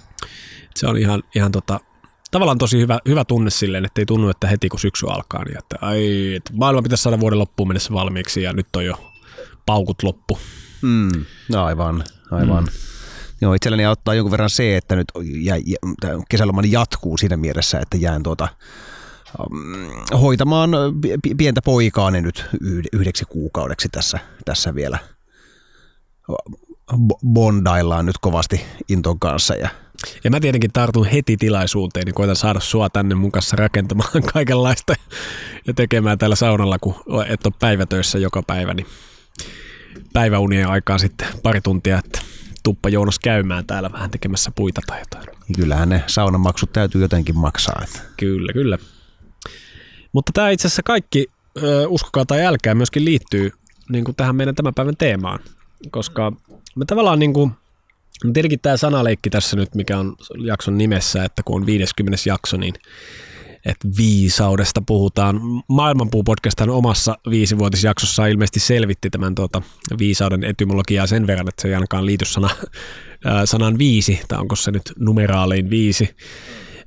Se 0.75 0.87
on 0.87 0.97
ihan, 0.97 1.23
ihan 1.35 1.51
tota, 1.51 1.79
tavallaan 2.31 2.57
tosi 2.57 2.77
hyvä, 2.77 2.99
hyvä 3.07 3.25
tunne 3.25 3.49
silleen, 3.49 3.85
että 3.85 4.01
ei 4.01 4.05
tunnu, 4.05 4.29
että 4.29 4.47
heti 4.47 4.69
kun 4.69 4.79
syksy 4.79 5.05
alkaa, 5.09 5.43
niin 5.43 5.57
että, 5.57 5.75
ai, 5.81 6.35
että 6.35 6.53
maailma 6.53 6.81
pitäisi 6.81 7.03
saada 7.03 7.19
vuoden 7.19 7.39
loppuun 7.39 7.69
mennessä 7.69 7.93
valmiiksi 7.93 8.41
ja 8.41 8.53
nyt 8.53 8.75
on 8.75 8.85
jo 8.85 9.13
paukut 9.65 10.03
loppu. 10.03 10.39
Hmm. 10.81 11.25
No 11.51 11.65
aivan, 11.65 12.03
aivan. 12.31 12.63
Hmm. 12.63 12.73
Joo, 13.41 13.53
itselleni 13.53 13.85
auttaa 13.85 14.13
jonkun 14.13 14.31
verran 14.31 14.49
se, 14.49 14.77
että 14.77 14.95
nyt 14.95 15.07
jä, 15.43 15.55
jä, 15.55 15.77
kesälomani 16.29 16.71
jatkuu 16.71 17.17
siinä 17.17 17.37
mielessä, 17.37 17.79
että 17.79 17.97
jään 17.97 18.23
tuota, 18.23 18.47
um, 19.39 20.17
hoitamaan 20.21 20.71
pientä 21.37 21.61
poikaani 21.61 22.21
nyt 22.21 22.45
yhdeksi 22.93 23.25
kuukaudeksi 23.25 23.89
tässä, 23.89 24.19
tässä 24.45 24.75
vielä– 24.75 24.99
bondaillaan 27.33 28.05
nyt 28.05 28.17
kovasti 28.17 28.61
Inton 28.89 29.19
kanssa. 29.19 29.53
Ja, 29.55 29.69
ja 30.23 30.29
mä 30.29 30.39
tietenkin 30.39 30.71
tartun 30.73 31.05
heti 31.05 31.37
tilaisuuteen, 31.37 32.05
niin 32.05 32.15
koitan 32.15 32.35
saada 32.35 32.59
sua 32.59 32.89
tänne 32.89 33.15
mun 33.15 33.31
kanssa 33.31 33.55
rakentamaan 33.55 34.23
kaikenlaista 34.33 34.93
ja 35.67 35.73
tekemään 35.73 36.17
täällä 36.17 36.35
saunalla, 36.35 36.79
kun 36.79 36.95
et 37.27 37.45
ole 37.45 37.53
päivätöissä 37.59 38.17
joka 38.17 38.43
päivä, 38.43 38.73
niin 38.73 38.87
päiväunien 40.13 40.67
aikaa 40.67 40.97
sitten 40.97 41.27
pari 41.43 41.61
tuntia, 41.61 41.99
että 42.05 42.21
tuppa 42.63 42.89
Joonas 42.89 43.19
käymään 43.19 43.65
täällä 43.65 43.91
vähän 43.91 44.11
tekemässä 44.11 44.51
puita 44.55 44.81
tai 44.87 44.99
jotain. 44.99 45.27
Kyllähän 45.55 45.89
ne 45.89 46.03
saunamaksut 46.07 46.73
täytyy 46.73 47.01
jotenkin 47.01 47.37
maksaa. 47.37 47.81
Että. 47.83 47.99
Kyllä, 48.17 48.53
kyllä. 48.53 48.77
Mutta 50.11 50.31
tämä 50.33 50.49
itse 50.49 50.67
asiassa 50.67 50.83
kaikki, 50.83 51.27
uskokaa 51.87 52.25
tai 52.25 52.45
älkää, 52.45 52.75
myöskin 52.75 53.05
liittyy 53.05 53.51
niin 53.89 54.03
kuin 54.03 54.15
tähän 54.15 54.35
meidän 54.35 54.55
tämän 54.55 54.73
päivän 54.73 54.97
teemaan 54.97 55.39
koska 55.91 56.31
me 56.75 56.85
tavallaan 56.85 57.19
niin 57.19 57.33
kuin, 57.33 57.51
tietenkin 58.33 58.59
tämä 58.59 58.77
sanaleikki 58.77 59.29
tässä 59.29 59.55
nyt, 59.55 59.75
mikä 59.75 59.99
on 59.99 60.15
jakson 60.45 60.77
nimessä, 60.77 61.23
että 61.23 61.43
kun 61.43 61.55
on 61.55 61.65
50. 61.65 62.17
jakso, 62.25 62.57
niin 62.57 62.73
että 63.65 63.87
viisaudesta 63.97 64.81
puhutaan. 64.85 65.41
Maailmanpuu-podcast 65.67 66.61
omassa 66.69 67.17
viisivuotisjaksossa 67.29 68.27
ilmeisesti 68.27 68.59
selvitti 68.59 69.09
tämän 69.09 69.35
tuota, 69.35 69.61
viisauden 69.97 70.43
etymologiaa 70.43 71.07
sen 71.07 71.27
verran, 71.27 71.49
että 71.49 71.61
se 71.61 71.67
ei 71.67 71.73
ainakaan 71.73 72.05
liity 72.05 72.25
sana, 72.25 72.49
sanan 73.45 73.77
viisi, 73.77 74.21
tai 74.27 74.39
onko 74.39 74.55
se 74.55 74.71
nyt 74.71 74.93
numeraalein 74.99 75.69
viisi. 75.69 76.15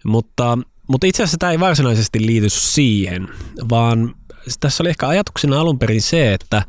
Mutta, 0.05 0.59
mutta 0.89 1.07
itse 1.07 1.23
asiassa 1.23 1.39
tämä 1.39 1.53
ei 1.53 1.61
varsinaisesti 1.61 2.27
liity 2.27 2.49
siihen, 2.49 3.29
vaan 3.71 4.15
tässä 4.61 4.83
oli 4.83 4.91
ehkä 4.91 5.09
ajatuksena 5.09 5.61
alun 5.61 5.79
perin 5.79 6.03
se, 6.03 6.35
että 6.35 6.63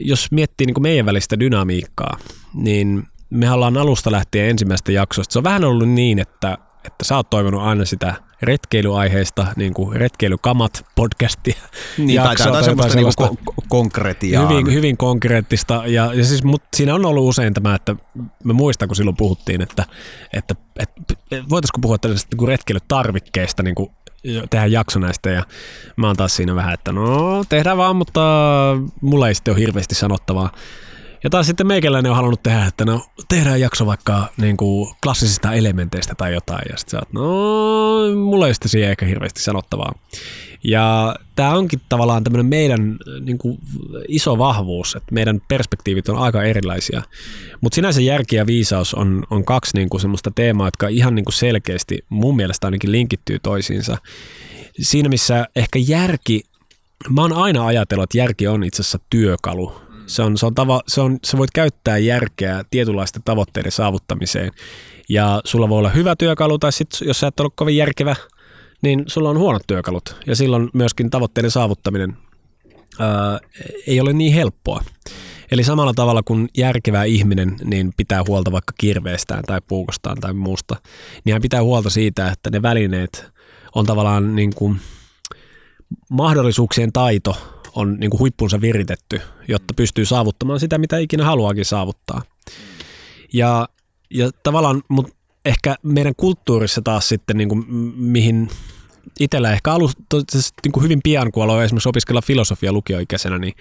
jos 0.00 0.32
miettii 0.32 0.66
niin 0.66 0.74
kuin 0.74 0.82
meidän 0.82 1.06
välistä 1.06 1.40
dynamiikkaa, 1.40 2.18
niin 2.54 3.02
me 3.30 3.50
ollaan 3.50 3.76
alusta 3.76 4.12
lähtien 4.12 4.50
ensimmäistä 4.50 4.92
jaksosta. 4.92 5.32
Se 5.32 5.38
on 5.38 5.44
vähän 5.44 5.64
ollut 5.64 5.88
niin, 5.88 6.18
että, 6.18 6.58
että 6.84 7.04
sä 7.04 7.16
oot 7.16 7.30
toivonut 7.30 7.62
aina 7.62 7.84
sitä 7.84 8.14
retkeilyaiheista, 8.42 9.46
niin 9.56 9.74
kuin 9.74 9.96
retkeilykamat 9.96 10.86
podcastia. 10.94 11.54
Niin, 11.98 12.14
jaksoa, 12.14 12.52
tai, 12.52 12.52
tai 12.52 12.64
semmoista 12.64 12.96
niin 12.96 13.12
kuin 13.16 13.38
konkretiaa. 13.68 14.48
Hyvin, 14.48 14.72
hyvin 14.72 14.96
konkreettista. 14.96 15.82
Ja, 15.86 16.14
ja 16.14 16.24
siis, 16.24 16.44
mutta 16.44 16.68
siinä 16.76 16.94
on 16.94 17.06
ollut 17.06 17.28
usein 17.28 17.54
tämä, 17.54 17.74
että 17.74 17.96
mä 18.44 18.52
muistan, 18.52 18.88
kun 18.88 18.96
silloin 18.96 19.16
puhuttiin, 19.16 19.62
että, 19.62 19.84
että, 20.32 20.54
että, 20.78 21.14
voitaisiko 21.50 21.78
puhua 21.80 21.98
tällaisesta 21.98 22.36
niin 22.36 22.48
retkeilytarvikkeista 22.48 23.62
niin 23.62 23.74
kuin 23.74 23.90
tehdä 24.50 24.66
jakso 24.66 24.98
näistä 24.98 25.30
ja 25.30 25.42
mä 25.96 26.06
oon 26.06 26.16
taas 26.16 26.36
siinä 26.36 26.54
vähän, 26.54 26.74
että 26.74 26.92
no 26.92 27.44
tehdään 27.48 27.76
vaan, 27.76 27.96
mutta 27.96 28.20
mulla 29.00 29.28
ei 29.28 29.34
sitten 29.34 29.54
ole 29.54 29.60
hirveästi 29.60 29.94
sanottavaa. 29.94 30.52
Ja 31.24 31.30
taas 31.30 31.46
sitten 31.46 31.66
meikäläinen 31.66 32.10
on 32.10 32.16
halunnut 32.16 32.42
tehdä, 32.42 32.66
että 32.66 32.84
no 32.84 33.06
tehdään 33.28 33.60
jakso 33.60 33.86
vaikka 33.86 34.28
niin 34.36 34.56
kuin 34.56 34.94
klassisista 35.02 35.52
elementeistä 35.52 36.14
tai 36.14 36.34
jotain. 36.34 36.62
Ja 36.70 36.76
sitten 36.76 36.90
sä 36.90 36.98
oot, 36.98 37.12
no 37.12 37.22
mulla 38.16 38.48
ei 38.48 38.54
sitten 38.54 38.68
siihen 38.68 38.90
ehkä 38.90 39.06
hirveästi 39.06 39.42
sanottavaa. 39.42 39.92
Ja 40.64 41.16
tämä 41.36 41.54
onkin 41.54 41.80
tavallaan 41.88 42.24
tämmöinen 42.24 42.46
meidän 42.46 42.96
niin 43.20 43.38
kuin 43.38 43.58
iso 44.08 44.38
vahvuus, 44.38 44.96
että 44.96 45.14
meidän 45.14 45.40
perspektiivit 45.48 46.08
on 46.08 46.16
aika 46.16 46.42
erilaisia. 46.42 47.02
Mutta 47.60 47.74
sinänsä 47.74 48.00
järki 48.00 48.36
ja 48.36 48.46
viisaus 48.46 48.94
on, 48.94 49.24
on 49.30 49.44
kaksi 49.44 49.76
niin 49.76 49.88
kuin 49.88 50.00
semmoista 50.00 50.30
teemaa, 50.34 50.66
jotka 50.66 50.88
ihan 50.88 51.14
niin 51.14 51.24
kuin 51.24 51.34
selkeästi 51.34 52.04
mun 52.08 52.36
mielestä 52.36 52.66
ainakin 52.66 52.92
linkittyy 52.92 53.38
toisiinsa. 53.38 53.98
Siinä 54.80 55.08
missä 55.08 55.48
ehkä 55.56 55.78
järki, 55.78 56.42
mä 57.10 57.22
oon 57.22 57.32
aina 57.32 57.66
ajatellut, 57.66 58.04
että 58.04 58.18
järki 58.18 58.46
on 58.46 58.64
itse 58.64 58.82
asiassa 58.82 58.98
työkalu. 59.10 59.72
Se 60.06 60.22
on, 60.22 60.38
se 60.38 60.46
on 60.46 60.54
tava, 60.54 60.82
se 60.88 61.00
on, 61.00 61.18
sä 61.24 61.38
voit 61.38 61.50
käyttää 61.50 61.98
järkeä 61.98 62.64
tietynlaisten 62.70 63.22
tavoitteiden 63.24 63.72
saavuttamiseen. 63.72 64.50
Ja 65.08 65.40
sulla 65.44 65.68
voi 65.68 65.78
olla 65.78 65.90
hyvä 65.90 66.16
työkalu, 66.16 66.58
tai 66.58 66.72
sitten 66.72 67.08
jos 67.08 67.20
sä 67.20 67.26
et 67.26 67.40
ole 67.40 67.50
kovin 67.54 67.76
järkevä, 67.76 68.16
niin 68.84 69.04
sulla 69.06 69.30
on 69.30 69.38
huonot 69.38 69.62
työkalut. 69.66 70.16
Ja 70.26 70.36
silloin 70.36 70.70
myöskin 70.72 71.10
tavoitteiden 71.10 71.50
saavuttaminen 71.50 72.16
ää, 72.98 73.38
ei 73.86 74.00
ole 74.00 74.12
niin 74.12 74.34
helppoa. 74.34 74.82
Eli 75.50 75.64
samalla 75.64 75.94
tavalla 75.94 76.22
kuin 76.22 76.48
järkevä 76.56 77.04
ihminen 77.04 77.56
niin 77.64 77.92
pitää 77.96 78.22
huolta 78.28 78.52
vaikka 78.52 78.72
kirveestään 78.78 79.44
tai 79.46 79.60
puukostaan 79.68 80.20
tai 80.20 80.32
muusta, 80.32 80.76
niin 81.24 81.32
hän 81.32 81.42
pitää 81.42 81.62
huolta 81.62 81.90
siitä, 81.90 82.28
että 82.28 82.50
ne 82.50 82.62
välineet 82.62 83.32
on 83.74 83.86
tavallaan 83.86 84.36
niin 84.36 84.54
kuin 84.54 84.80
mahdollisuuksien 86.10 86.92
taito 86.92 87.36
on 87.74 87.96
niin 88.00 88.10
kuin 88.10 88.18
huippunsa 88.18 88.60
viritetty, 88.60 89.20
jotta 89.48 89.74
pystyy 89.74 90.04
saavuttamaan 90.04 90.60
sitä, 90.60 90.78
mitä 90.78 90.98
ikinä 90.98 91.24
haluaakin 91.24 91.64
saavuttaa. 91.64 92.22
Ja, 93.32 93.68
ja 94.10 94.30
tavallaan, 94.42 94.82
mutta 94.88 95.12
ehkä 95.44 95.76
meidän 95.82 96.14
kulttuurissa 96.16 96.82
taas 96.82 97.08
sitten, 97.08 97.36
niin 97.36 97.48
kuin, 97.48 97.64
mihin 97.96 98.48
itsellä 99.20 99.52
ehkä 99.52 99.72
alusta 99.72 100.02
niin 100.64 100.72
kuin 100.72 100.84
hyvin 100.84 101.00
pian, 101.04 101.32
kun 101.32 101.42
aloin 101.42 101.64
esimerkiksi 101.64 101.88
opiskella 101.88 102.22
filosofia 102.22 102.72
lukioikäisenä, 102.72 103.38
niin, 103.38 103.54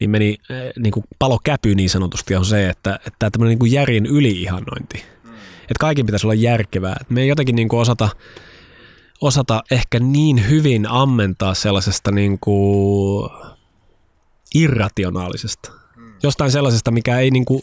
niin 0.00 0.10
meni 0.10 0.36
niin 0.78 0.92
kuin 0.92 1.04
palo 1.18 1.38
käpy 1.44 1.74
niin 1.74 1.90
sanotusti 1.90 2.36
on 2.36 2.44
se, 2.44 2.68
että, 2.68 2.98
että 3.06 3.30
tämmöinen 3.30 3.50
niin 3.50 3.58
kuin 3.58 3.72
järjen 3.72 4.06
yliihannointi. 4.06 5.04
Että 5.62 5.80
kaiken 5.80 6.06
pitäisi 6.06 6.26
olla 6.26 6.34
järkevää. 6.34 6.96
Että 7.00 7.14
me 7.14 7.22
ei 7.22 7.28
jotenkin 7.28 7.56
niin 7.56 7.68
kuin 7.68 7.80
osata, 7.80 8.08
osata 9.20 9.62
ehkä 9.70 10.00
niin 10.00 10.48
hyvin 10.48 10.86
ammentaa 10.86 11.54
sellaisesta 11.54 12.10
niin 12.10 12.38
kuin 12.40 13.30
irrationaalisesta. 14.54 15.72
Jostain 16.22 16.50
sellaisesta, 16.50 16.90
mikä 16.90 17.18
ei 17.18 17.30
niin 17.30 17.44
kuin 17.44 17.60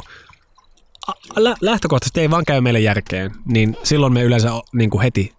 lähtökohtaisesti 1.61 2.19
ei 2.19 2.29
vaan 2.29 2.45
käy 2.45 2.61
meille 2.61 2.79
järkeen, 2.79 3.31
niin 3.45 3.77
silloin 3.83 4.13
me 4.13 4.23
yleensä 4.23 4.49
niin 4.73 4.89
kuin 4.89 5.01
heti 5.01 5.33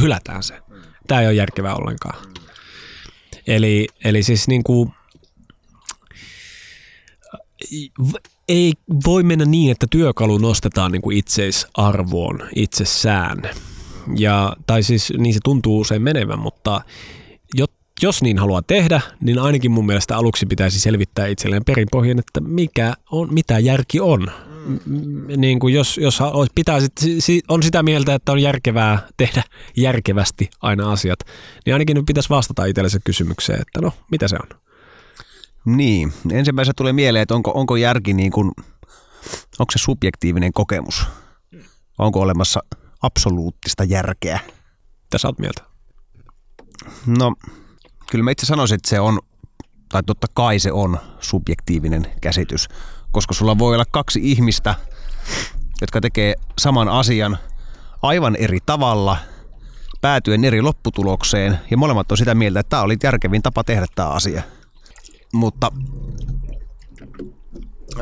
hylätään 0.00 0.42
se. 0.42 0.58
Tämä 1.06 1.20
ei 1.20 1.26
ole 1.26 1.34
järkevää 1.34 1.74
ollenkaan. 1.74 2.26
Eli, 3.46 3.86
eli 4.04 4.22
siis 4.22 4.48
niin 4.48 4.62
kuin, 4.62 4.90
ei 8.48 8.72
voi 9.06 9.22
mennä 9.22 9.44
niin, 9.44 9.70
että 9.70 9.86
työkalu 9.90 10.38
nostetaan 10.38 10.92
niin 10.92 11.02
kuin 11.02 11.16
itseisarvoon, 11.16 12.48
itsessään. 12.56 13.42
Ja, 14.16 14.56
tai 14.66 14.82
siis 14.82 15.12
niin 15.18 15.34
se 15.34 15.40
tuntuu 15.44 15.80
usein 15.80 16.02
menevän, 16.02 16.38
mutta 16.38 16.80
jos 18.02 18.22
niin 18.22 18.38
haluaa 18.38 18.62
tehdä, 18.62 19.00
niin 19.20 19.38
ainakin 19.38 19.70
mun 19.70 19.86
mielestä 19.86 20.16
aluksi 20.16 20.46
pitäisi 20.46 20.80
selvittää 20.80 21.26
itselleen 21.26 21.64
perinpohjan, 21.64 22.18
että 22.18 22.40
mikä 22.40 22.94
on, 23.10 23.34
mitä 23.34 23.58
järki 23.58 24.00
on. 24.00 24.30
Niin 25.36 25.58
kuin 25.58 25.74
jos, 25.74 25.98
jos 25.98 26.20
pitää 26.54 26.80
sit, 26.80 27.44
on 27.48 27.62
sitä 27.62 27.82
mieltä, 27.82 28.14
että 28.14 28.32
on 28.32 28.42
järkevää 28.42 29.08
tehdä 29.16 29.42
järkevästi 29.76 30.50
aina 30.60 30.92
asiat, 30.92 31.18
niin 31.66 31.74
ainakin 31.74 31.96
nyt 31.96 32.06
pitäisi 32.06 32.28
vastata 32.28 32.64
itsellensä 32.64 32.98
kysymykseen, 33.04 33.60
että 33.60 33.80
no, 33.80 33.92
mitä 34.10 34.28
se 34.28 34.36
on? 34.36 34.58
Niin, 35.64 36.12
ensimmäisenä 36.32 36.74
tulee 36.76 36.92
mieleen, 36.92 37.22
että 37.22 37.34
onko, 37.34 37.52
onko 37.54 37.76
järki 37.76 38.14
niin 38.14 38.32
kuin, 38.32 38.50
onko 39.58 39.70
se 39.72 39.78
subjektiivinen 39.78 40.52
kokemus? 40.52 41.06
Onko 41.98 42.20
olemassa 42.20 42.60
absoluuttista 43.02 43.84
järkeä? 43.84 44.40
Mitä 45.02 45.18
sä 45.18 45.28
oot 45.28 45.38
mieltä? 45.38 45.62
No, 47.06 47.34
kyllä 48.10 48.24
mä 48.24 48.30
itse 48.30 48.46
sanoisin, 48.46 48.74
että 48.74 48.88
se 48.88 49.00
on, 49.00 49.18
tai 49.88 50.02
totta 50.02 50.26
kai 50.34 50.58
se 50.58 50.72
on 50.72 50.98
subjektiivinen 51.20 52.06
käsitys, 52.20 52.68
koska 53.12 53.34
sulla 53.34 53.58
voi 53.58 53.74
olla 53.74 53.84
kaksi 53.90 54.20
ihmistä, 54.22 54.74
jotka 55.80 56.00
tekee 56.00 56.34
saman 56.58 56.88
asian 56.88 57.38
aivan 58.02 58.36
eri 58.36 58.58
tavalla, 58.66 59.16
päätyen 60.00 60.44
eri 60.44 60.62
lopputulokseen, 60.62 61.58
ja 61.70 61.76
molemmat 61.76 62.12
on 62.12 62.18
sitä 62.18 62.34
mieltä, 62.34 62.60
että 62.60 62.70
tämä 62.70 62.82
oli 62.82 62.96
järkevin 63.02 63.42
tapa 63.42 63.64
tehdä 63.64 63.86
tämä 63.94 64.08
asia. 64.08 64.42
Mutta 65.32 65.72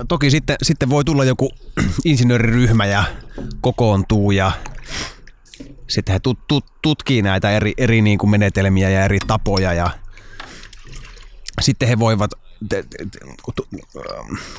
toki 0.09 0.31
sitten, 0.31 0.57
sitten 0.62 0.90
voi 0.90 1.05
tulla 1.05 1.25
joku 1.25 1.50
insinööriryhmä 2.05 2.87
ja 2.87 3.05
kokoontuu 3.61 4.31
ja 4.31 4.52
sitten 5.88 6.12
he 6.12 6.19
tut, 6.19 6.38
tut, 6.49 6.64
tutkii 6.83 7.23
näitä 7.23 7.50
eri, 7.50 7.75
eri 7.76 8.02
niin 8.02 8.19
kuin 8.19 8.31
menetelmiä 8.31 8.90
ja 8.90 9.05
eri 9.05 9.19
tapoja 9.26 9.73
ja 9.73 9.90
sitten 11.61 11.88
he 11.88 11.99
voivat 11.99 12.31
te, 12.69 12.83
te, 12.83 12.99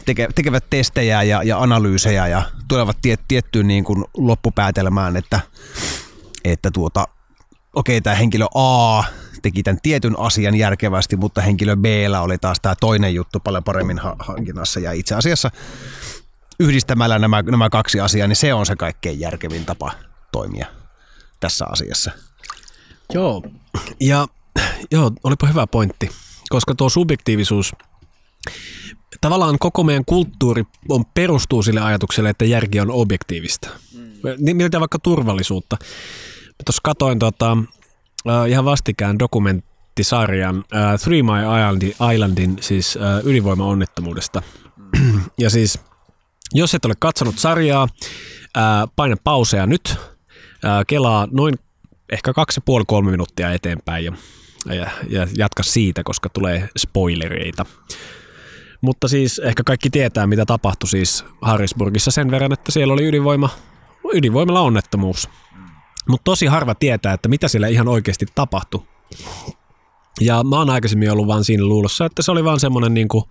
teke, 0.06 0.28
tekevät 0.36 0.66
testejä 0.70 1.24
ja, 1.24 1.44
ja 1.44 1.62
analyysejä 1.62 2.28
ja 2.28 2.42
tulevat 2.68 2.98
tie, 3.02 3.16
tiettyyn 3.28 3.68
niin 3.68 3.84
kuin 3.84 4.06
loppupäätelmään, 4.18 5.18
että, 5.18 5.40
että 6.44 6.72
tuota, 6.72 7.08
okei, 7.74 7.98
okay, 7.98 8.02
tämä 8.02 8.16
henkilö 8.16 8.46
A 8.56 9.04
teki 9.42 9.64
tämän 9.64 9.80
tietyn 9.84 10.20
asian 10.20 10.56
järkevästi, 10.56 11.16
mutta 11.16 11.42
henkilö 11.42 11.76
B 11.76 11.86
oli 12.22 12.38
taas 12.38 12.60
tämä 12.62 12.76
toinen 12.80 13.16
juttu 13.16 13.40
paljon 13.40 13.64
paremmin 13.64 14.00
hankinnassa 14.20 14.80
ja 14.80 14.92
itse 14.92 15.16
asiassa 15.16 15.52
yhdistämällä 16.60 17.20
nämä, 17.20 17.42
nämä 17.42 17.70
kaksi 17.70 18.00
asiaa, 18.00 18.28
niin 18.28 18.36
se 18.36 18.54
on 18.54 18.66
se 18.66 18.76
kaikkein 18.76 19.20
järkevin 19.20 19.66
tapa 19.66 19.92
toimia 20.32 20.68
tässä 21.40 21.66
asiassa. 21.70 22.12
Joo, 23.14 23.44
ja 24.00 24.28
joo, 24.92 25.12
olipa 25.24 25.48
hyvä 25.48 25.68
pointti, 25.68 26.12
koska 26.50 26.76
tuo 26.76 26.90
subjektiivisuus, 26.90 27.76
tavallaan 29.22 29.60
koko 29.60 29.84
meidän 29.84 30.06
kulttuuri 30.06 30.64
on, 30.90 31.06
perustuu 31.06 31.64
sille 31.64 31.82
ajatukselle, 31.82 32.30
että 32.30 32.46
järki 32.46 32.80
on 32.80 32.92
objektiivista. 32.92 33.70
Mm. 33.98 34.56
Miltä 34.56 34.80
vaikka 34.80 35.00
turvallisuutta. 35.00 35.78
Tuossa 36.66 36.82
katoin 36.84 37.20
tota, 37.20 37.58
uh, 38.26 38.50
ihan 38.50 38.66
vastikään 38.66 39.20
dokumenttisarjan 39.20 40.58
uh, 40.58 41.00
Three 41.04 41.24
My 41.24 41.40
Islandin, 41.60 41.94
Islandin 42.14 42.58
siis 42.62 42.96
uh, 42.96 43.30
ydinvoimaonnettomuudesta. 43.30 44.42
Mm. 45.02 45.22
ja 45.38 45.50
siis, 45.50 45.80
jos 46.54 46.76
et 46.76 46.86
ole 46.86 46.94
katsonut 47.00 47.40
sarjaa, 47.40 47.84
uh, 47.84 48.92
paina 48.96 49.16
pausea 49.24 49.66
nyt– 49.66 49.96
kelaa 50.88 51.28
noin 51.32 51.56
ehkä 52.12 52.34
kaksi 52.34 52.58
ja 52.58 52.62
puoli 52.66 52.84
kolme 52.88 53.12
minuuttia 53.12 53.54
eteenpäin 53.54 54.06
ja, 54.06 54.14
ja, 54.66 54.88
ja 55.10 55.28
jatka 55.38 55.64
siitä, 55.64 56.04
koska 56.04 56.30
tulee 56.30 56.70
spoilereita. 56.78 57.66
Mutta 58.82 59.08
siis 59.08 59.40
ehkä 59.40 59.64
kaikki 59.64 59.90
tietää, 59.90 60.28
mitä 60.28 60.46
tapahtui 60.46 60.90
siis 60.90 61.26
Harrisburgissa 61.42 62.12
sen 62.12 62.32
verran, 62.32 62.54
että 62.54 62.72
siellä 62.72 62.94
oli 62.94 63.08
ydinvoima, 63.08 63.50
ydinvoimalla 64.14 64.62
onnettomuus. 64.62 65.30
Mutta 66.10 66.24
tosi 66.24 66.46
harva 66.46 66.76
tietää, 66.76 67.14
että 67.14 67.30
mitä 67.30 67.48
siellä 67.48 67.68
ihan 67.68 67.88
oikeasti 67.88 68.26
tapahtui. 68.36 68.82
Ja 70.22 70.44
mä 70.44 70.56
oon 70.56 70.70
aikaisemmin 70.70 71.12
ollut 71.12 71.28
vaan 71.28 71.44
siinä 71.44 71.64
luulossa, 71.64 72.06
että 72.06 72.22
se 72.22 72.32
oli 72.32 72.44
vaan 72.44 72.60
semmoinen 72.60 72.94
niinku, 72.94 73.30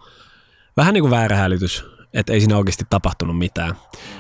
vähän 0.77 0.95
niin 0.95 1.03
kuin 1.03 1.11
väärä 1.11 1.37
hälytys 1.37 1.85
että 2.15 2.33
ei 2.33 2.41
siinä 2.41 2.57
oikeasti 2.57 2.85
tapahtunut 2.91 3.39
mitään. 3.39 3.75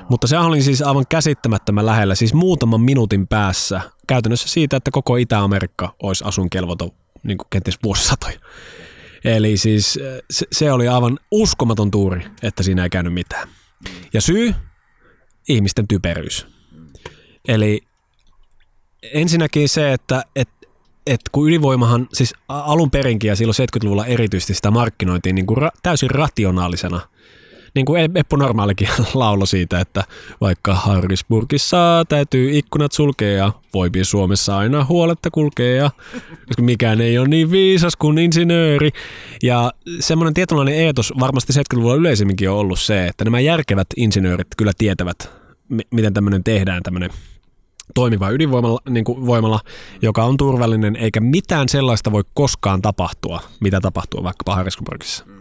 Mutta 0.08 0.26
se 0.26 0.38
oli 0.38 0.62
siis 0.62 0.82
aivan 0.82 1.04
käsittämättömän 1.08 1.86
lähellä, 1.86 2.14
siis 2.14 2.34
muutaman 2.34 2.80
minuutin 2.80 3.26
päässä 3.26 3.80
käytännössä 4.06 4.48
siitä, 4.48 4.76
että 4.76 4.90
koko 4.90 5.16
Itä-Amerikka 5.16 5.94
olisi 6.02 6.24
asunkelvoton 6.24 6.90
niin 7.22 7.38
kuin 7.38 7.46
kenties 7.50 7.78
vuosisatoja. 7.84 8.38
Eli 9.24 9.56
siis 9.56 9.98
se, 10.30 10.46
se 10.52 10.72
oli 10.72 10.88
aivan 10.88 11.18
uskomaton 11.30 11.90
tuuri, 11.90 12.26
että 12.42 12.62
siinä 12.62 12.82
ei 12.82 12.90
käynyt 12.90 13.14
mitään. 13.14 13.48
Ja 14.12 14.20
syy? 14.20 14.54
Ihmisten 15.48 15.88
typeryys. 15.88 16.46
Eli 17.48 17.80
ensinnäkin 19.02 19.68
se, 19.68 19.92
että 19.92 20.24
et, 20.36 20.48
et 21.06 21.20
kun 21.32 21.48
ydinvoimahan, 21.48 22.08
siis 22.12 22.34
alun 22.48 22.90
perinkin 22.90 23.28
ja 23.28 23.36
silloin 23.36 23.56
70-luvulla 23.60 24.06
erityisesti 24.06 24.54
sitä 24.54 24.70
markkinoitiin 24.70 25.34
niin 25.34 25.46
kuin 25.46 25.56
ra, 25.56 25.70
täysin 25.82 26.10
rationaalisena– 26.10 27.00
niin 27.74 27.86
kuin 27.86 28.10
Eppu 28.14 28.36
Normaalikin 28.36 28.88
laulo 29.14 29.46
siitä, 29.46 29.80
että 29.80 30.04
vaikka 30.40 30.74
Harrisburgissa 30.74 32.04
täytyy 32.08 32.58
ikkunat 32.58 32.92
sulkea 32.92 33.36
ja 33.36 33.52
voipi 33.74 34.04
Suomessa 34.04 34.58
aina 34.58 34.84
huoletta 34.84 35.30
kulkea, 35.30 35.90
koska 36.46 36.62
mikään 36.72 37.00
ei 37.00 37.18
ole 37.18 37.28
niin 37.28 37.50
viisas 37.50 37.96
kuin 37.96 38.18
insinööri. 38.18 38.90
Ja 39.42 39.72
semmoinen 40.00 40.34
tietynlainen 40.34 40.74
eetos 40.74 41.12
varmasti 41.20 41.52
70-luvulla 41.52 41.94
yleisemminkin 41.94 42.50
on 42.50 42.56
ollut 42.56 42.80
se, 42.80 43.06
että 43.06 43.24
nämä 43.24 43.40
järkevät 43.40 43.88
insinöörit 43.96 44.48
kyllä 44.56 44.72
tietävät, 44.78 45.30
miten 45.90 46.14
tämmöinen 46.14 46.44
tehdään, 46.44 46.82
tämmöinen 46.82 47.10
toimiva 47.94 48.30
ydinvoimalla, 48.30 48.80
niin 48.88 49.04
kuin 49.04 49.26
voimalla, 49.26 49.60
joka 50.02 50.24
on 50.24 50.36
turvallinen, 50.36 50.96
eikä 50.96 51.20
mitään 51.20 51.68
sellaista 51.68 52.12
voi 52.12 52.22
koskaan 52.34 52.82
tapahtua, 52.82 53.40
mitä 53.60 53.80
tapahtuu 53.80 54.22
vaikkapa 54.22 54.54
Harrisburgissa. 54.54 55.24
Mm. 55.26 55.34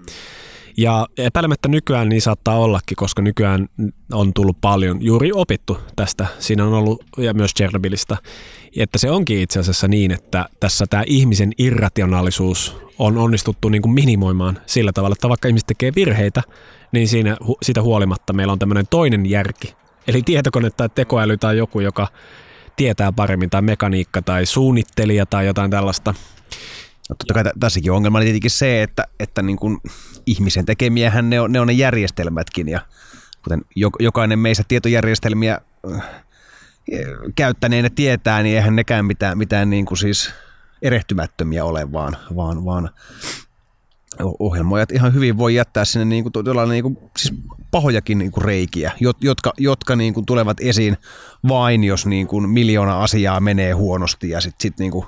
Ja 0.77 1.07
epäilemättä 1.17 1.67
nykyään 1.67 2.09
niin 2.09 2.21
saattaa 2.21 2.59
ollakin, 2.59 2.95
koska 2.95 3.21
nykyään 3.21 3.67
on 4.13 4.33
tullut 4.33 4.57
paljon 4.61 4.97
juuri 5.01 5.31
opittu 5.33 5.77
tästä. 5.95 6.27
Siinä 6.39 6.65
on 6.65 6.73
ollut, 6.73 7.03
ja 7.17 7.33
myös 7.33 7.53
Chernobylistä, 7.53 8.17
että 8.77 8.97
se 8.97 9.11
onkin 9.11 9.41
itse 9.41 9.59
asiassa 9.59 9.87
niin, 9.87 10.11
että 10.11 10.45
tässä 10.59 10.85
tämä 10.89 11.03
ihmisen 11.07 11.51
irrationaalisuus 11.57 12.77
on 12.99 13.17
onnistuttu 13.17 13.69
niin 13.69 13.81
kuin 13.81 13.93
minimoimaan 13.93 14.59
sillä 14.65 14.91
tavalla, 14.91 15.13
että 15.13 15.29
vaikka 15.29 15.47
ihmiset 15.47 15.67
tekee 15.67 15.91
virheitä, 15.95 16.43
niin 16.91 17.07
siinä, 17.07 17.37
sitä 17.63 17.81
huolimatta 17.81 18.33
meillä 18.33 18.53
on 18.53 18.59
tämmöinen 18.59 18.85
toinen 18.89 19.25
järki. 19.25 19.73
Eli 20.07 20.21
tietokone 20.21 20.69
tai 20.69 20.89
tekoäly 20.95 21.37
tai 21.37 21.57
joku, 21.57 21.79
joka 21.79 22.07
tietää 22.75 23.11
paremmin, 23.11 23.49
tai 23.49 23.61
mekaniikka 23.61 24.21
tai 24.21 24.45
suunnittelija 24.45 25.25
tai 25.25 25.45
jotain 25.45 25.71
tällaista, 25.71 26.13
No, 27.09 27.15
totta 27.15 27.33
kai 27.33 27.43
tässäkin 27.59 27.91
ongelma 27.91 28.17
on 28.17 28.23
tietenkin 28.23 28.51
se, 28.51 28.83
että, 28.83 29.03
että 29.19 29.41
niin 29.41 29.57
kuin 29.57 29.77
ihmisen 30.25 30.65
tekemiähän 30.65 31.29
ne 31.29 31.41
on, 31.41 31.51
ne 31.51 31.59
on 31.59 31.67
ne 31.67 31.73
järjestelmätkin 31.73 32.69
ja 32.69 32.81
kuten 33.43 33.61
jokainen 33.99 34.39
meistä 34.39 34.63
tietojärjestelmiä 34.67 35.59
äh, 35.93 36.01
käyttäneenä 37.35 37.89
tietää, 37.89 38.43
niin 38.43 38.55
eihän 38.55 38.75
nekään 38.75 39.05
mitään, 39.05 39.37
mitään 39.37 39.69
niin 39.69 39.85
kuin 39.85 39.97
siis 39.97 40.33
erehtymättömiä 40.81 41.65
ole, 41.65 41.91
vaan, 41.91 42.17
vaan, 42.35 42.65
vaan 42.65 42.89
ohjelmoijat 44.39 44.91
ihan 44.91 45.13
hyvin 45.13 45.37
voi 45.37 45.55
jättää 45.55 45.85
sinne 45.85 46.05
niin 46.05 46.23
kuin, 46.23 46.69
niin 46.69 46.83
kuin, 46.83 46.97
siis 47.17 47.33
pahojakin 47.71 48.17
niin 48.17 48.31
kuin 48.31 48.45
reikiä, 48.45 48.91
jotka, 49.21 49.53
jotka 49.57 49.95
niin 49.95 50.13
kuin 50.13 50.25
tulevat 50.25 50.57
esiin 50.61 50.97
vain, 51.47 51.83
jos 51.83 52.05
niin 52.05 52.27
kuin 52.27 52.49
miljoona 52.49 53.03
asiaa 53.03 53.39
menee 53.39 53.71
huonosti 53.71 54.29
ja 54.29 54.41
sitten 54.41 54.61
sit 54.61 54.79
niin 54.79 54.91
kuin, 54.91 55.05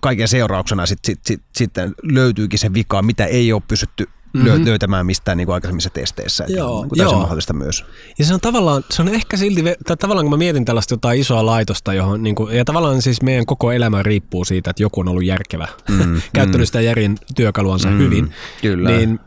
kaiken 0.00 0.28
seurauksena 0.28 0.86
sit, 0.86 0.98
sit, 1.04 1.20
sit, 1.26 1.42
sitten 1.56 1.94
löytyykin 2.02 2.58
se 2.58 2.74
vika, 2.74 3.02
mitä 3.02 3.24
ei 3.24 3.52
ole 3.52 3.62
pystytty 3.68 4.08
mm-hmm. 4.44 4.64
löytämään 4.64 5.06
mistään 5.06 5.36
niin 5.36 5.46
kuin 5.46 5.54
aikaisemmissa 5.54 5.90
testeissä. 5.90 6.44
Joo, 6.48 6.82
niin 6.82 7.02
joo. 7.02 7.20
mahdollista 7.20 7.52
myös. 7.52 7.84
Ja 8.18 8.24
se 8.24 8.34
on 8.34 8.40
tavallaan, 8.40 8.84
se 8.90 9.02
on 9.02 9.08
ehkä 9.08 9.36
silti, 9.36 9.62
tai 9.86 9.96
tavallaan 9.96 10.24
kun 10.24 10.32
mä 10.32 10.36
mietin 10.36 10.64
tällaista 10.64 10.94
jotain 10.94 11.20
isoa 11.20 11.46
laitosta, 11.46 11.94
johon, 11.94 12.22
niin 12.22 12.34
kuin, 12.34 12.56
ja 12.56 12.64
tavallaan 12.64 13.02
siis 13.02 13.22
meidän 13.22 13.46
koko 13.46 13.72
elämä 13.72 14.02
riippuu 14.02 14.44
siitä, 14.44 14.70
että 14.70 14.82
joku 14.82 15.00
on 15.00 15.08
ollut 15.08 15.24
järkevä, 15.24 15.68
mm, 15.88 16.20
käyttänyt 16.34 16.60
mm. 16.60 16.66
sitä 16.66 16.80
järjen 16.80 17.18
työkaluansa 17.36 17.88
mm, 17.88 17.98
hyvin. 17.98 18.32
Kyllä. 18.62 18.90
Niin 18.90 19.20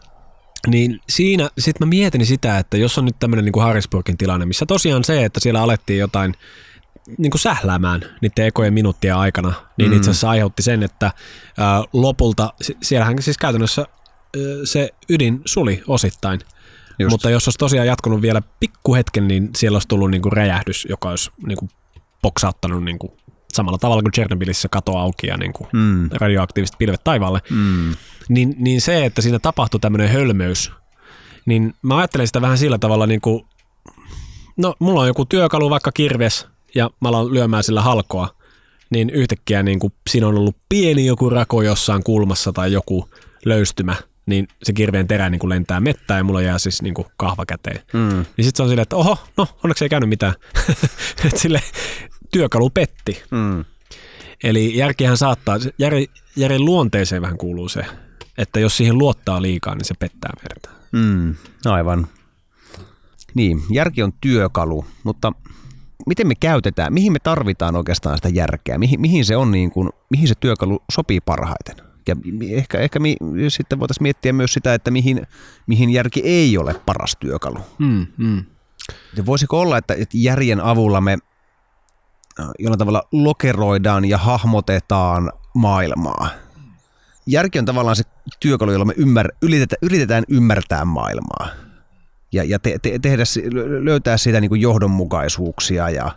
niin 0.67 0.99
siinä 1.09 1.49
sitten 1.57 1.87
mä 1.87 1.89
mietin 1.89 2.25
sitä, 2.25 2.57
että 2.57 2.77
jos 2.77 2.97
on 2.97 3.05
nyt 3.05 3.15
tämmöinen 3.19 3.45
niin 3.45 3.63
Harrisburgin 3.63 4.17
tilanne, 4.17 4.45
missä 4.45 4.65
tosiaan 4.65 5.03
se, 5.03 5.25
että 5.25 5.39
siellä 5.39 5.61
alettiin 5.61 5.99
jotain 5.99 6.33
niin 7.17 7.31
kuin 7.31 7.41
sähläämään 7.41 8.01
niiden 8.21 8.45
ekojen 8.45 8.73
minuuttien 8.73 9.15
aikana, 9.15 9.53
niin 9.77 9.91
mm. 9.91 9.97
itse 9.97 10.09
asiassa 10.09 10.29
aiheutti 10.29 10.63
sen, 10.63 10.83
että 10.83 11.11
ää, 11.57 11.83
lopulta, 11.93 12.53
siellähän 12.81 13.21
siis 13.21 13.37
käytännössä 13.37 13.81
ää, 13.81 14.41
se 14.63 14.89
ydin 15.09 15.41
suli 15.45 15.83
osittain. 15.87 16.39
Just. 16.99 17.11
Mutta 17.11 17.29
jos 17.29 17.47
olisi 17.47 17.57
tosiaan 17.57 17.87
jatkunut 17.87 18.21
vielä 18.21 18.41
pikkuhetken, 18.59 19.27
niin 19.27 19.49
siellä 19.55 19.75
olisi 19.75 19.87
tullut 19.87 20.11
niin 20.11 20.21
kuin 20.21 20.33
räjähdys, 20.33 20.87
joka 20.89 21.09
olisi 21.09 21.31
niin 21.47 21.57
kuin 21.57 21.69
boksauttanut 22.21 22.83
niin 22.83 22.99
kuin 22.99 23.11
samalla 23.53 23.77
tavalla 23.77 24.01
kuin 24.01 24.11
Chernobylissä 24.11 24.69
kato 24.69 24.97
auki 24.97 25.27
ja 25.27 25.37
niin 25.37 25.53
kuin 25.53 25.67
mm. 25.73 26.09
radioaktiiviset 26.11 26.75
pilvet 26.77 27.03
taivaalle. 27.03 27.39
Mm. 27.49 27.95
Niin, 28.29 28.55
niin 28.57 28.81
se, 28.81 29.05
että 29.05 29.21
siinä 29.21 29.39
tapahtui 29.39 29.79
tämmöinen 29.79 30.09
hölmöys, 30.09 30.71
niin 31.45 31.73
mä 31.81 31.97
ajattelen 31.97 32.27
sitä 32.27 32.41
vähän 32.41 32.57
sillä 32.57 32.77
tavalla 32.77 33.07
niin 33.07 33.21
kuin, 33.21 33.45
no 34.57 34.75
mulla 34.79 35.01
on 35.01 35.07
joku 35.07 35.25
työkalu, 35.25 35.69
vaikka 35.69 35.91
kirves, 35.91 36.47
ja 36.75 36.89
mä 37.01 37.09
alan 37.09 37.33
lyömään 37.33 37.63
sillä 37.63 37.81
halkoa, 37.81 38.35
niin 38.89 39.09
yhtäkkiä 39.09 39.63
niin 39.63 39.79
kuin 39.79 39.93
siinä 40.09 40.27
on 40.27 40.37
ollut 40.37 40.57
pieni 40.69 41.05
joku 41.05 41.29
rako 41.29 41.61
jossain 41.61 42.03
kulmassa 42.03 42.53
tai 42.53 42.73
joku 42.73 43.09
löystymä, 43.45 43.95
niin 44.25 44.47
se 44.63 44.73
kirveen 44.73 45.07
terä 45.07 45.29
niin 45.29 45.39
kuin 45.39 45.49
lentää 45.49 45.79
mettään 45.79 46.17
ja 46.17 46.23
mulla 46.23 46.41
jää 46.41 46.59
siis 46.59 46.81
niin 46.81 46.93
kuin 46.93 47.07
kahva 47.17 47.45
käteen. 47.45 47.81
Mm. 47.93 48.09
Niin 48.09 48.45
sitten 48.45 48.55
se 48.55 48.63
on 48.63 48.69
silleen, 48.69 48.83
että 48.83 48.95
oho, 48.95 49.17
no 49.37 49.47
onneksi 49.63 49.85
ei 49.85 49.89
käynyt 49.89 50.09
mitään. 50.09 50.33
sille 51.35 51.61
työkalu 52.31 52.69
petti. 52.69 53.23
Mm. 53.31 53.65
Eli 54.43 54.77
järkihän 54.77 55.17
saattaa, 55.17 55.59
järjen, 55.77 56.05
järjen 56.35 56.65
luonteeseen 56.65 57.21
vähän 57.21 57.37
kuuluu 57.37 57.69
se, 57.69 57.85
että 58.37 58.59
jos 58.59 58.77
siihen 58.77 58.97
luottaa 58.97 59.41
liikaa, 59.41 59.75
niin 59.75 59.85
se 59.85 59.93
pettää 59.99 60.31
verta. 60.43 60.69
Mm, 60.91 61.35
aivan. 61.65 62.07
Niin, 63.33 63.61
järki 63.71 64.03
on 64.03 64.13
työkalu, 64.21 64.85
mutta 65.03 65.33
miten 66.07 66.27
me 66.27 66.35
käytetään, 66.35 66.93
mihin 66.93 67.13
me 67.13 67.19
tarvitaan 67.19 67.75
oikeastaan 67.75 68.17
sitä 68.17 68.29
järkeä, 68.29 68.77
mihin, 68.77 69.01
mihin 69.01 69.25
se 69.25 69.37
on 69.37 69.51
niin 69.51 69.71
kuin, 69.71 69.89
mihin 70.09 70.27
se 70.27 70.35
työkalu 70.39 70.83
sopii 70.91 71.21
parhaiten. 71.21 71.75
Ja 72.07 72.15
ehkä, 72.49 72.77
ehkä 72.77 72.99
mi, 72.99 73.17
sitten 73.47 73.79
voitaisiin 73.79 74.03
miettiä 74.03 74.33
myös 74.33 74.53
sitä, 74.53 74.73
että 74.73 74.91
mihin, 74.91 75.27
mihin 75.67 75.89
järki 75.89 76.21
ei 76.23 76.57
ole 76.57 76.75
paras 76.85 77.17
työkalu. 77.19 77.59
Mm, 77.77 78.07
mm. 78.17 78.45
Ja 79.15 79.25
voisiko 79.25 79.59
olla, 79.59 79.77
että, 79.77 79.93
että 79.93 80.17
järjen 80.17 80.61
avulla 80.61 81.01
me 81.01 81.17
äh, 82.39 82.47
jollain 82.59 82.79
tavalla 82.79 83.03
lokeroidaan 83.11 84.05
ja 84.05 84.17
hahmotetaan 84.17 85.31
maailmaa. 85.55 86.29
Järki 87.25 87.59
on 87.59 87.65
tavallaan 87.65 87.95
se 87.95 88.03
työkalu, 88.39 88.71
jolla 88.71 88.85
me 88.85 88.93
ymmär, 88.97 89.29
yritetään, 89.41 89.79
yritetään 89.81 90.23
ymmärtää 90.29 90.85
maailmaa 90.85 91.68
ja, 92.31 92.43
ja 92.43 92.59
te, 92.59 92.79
te, 92.81 92.99
tehdä, 92.99 93.23
löytää 93.83 94.17
siitä 94.17 94.41
niin 94.41 94.49
kuin 94.49 94.61
johdonmukaisuuksia 94.61 95.89
ja 95.89 96.11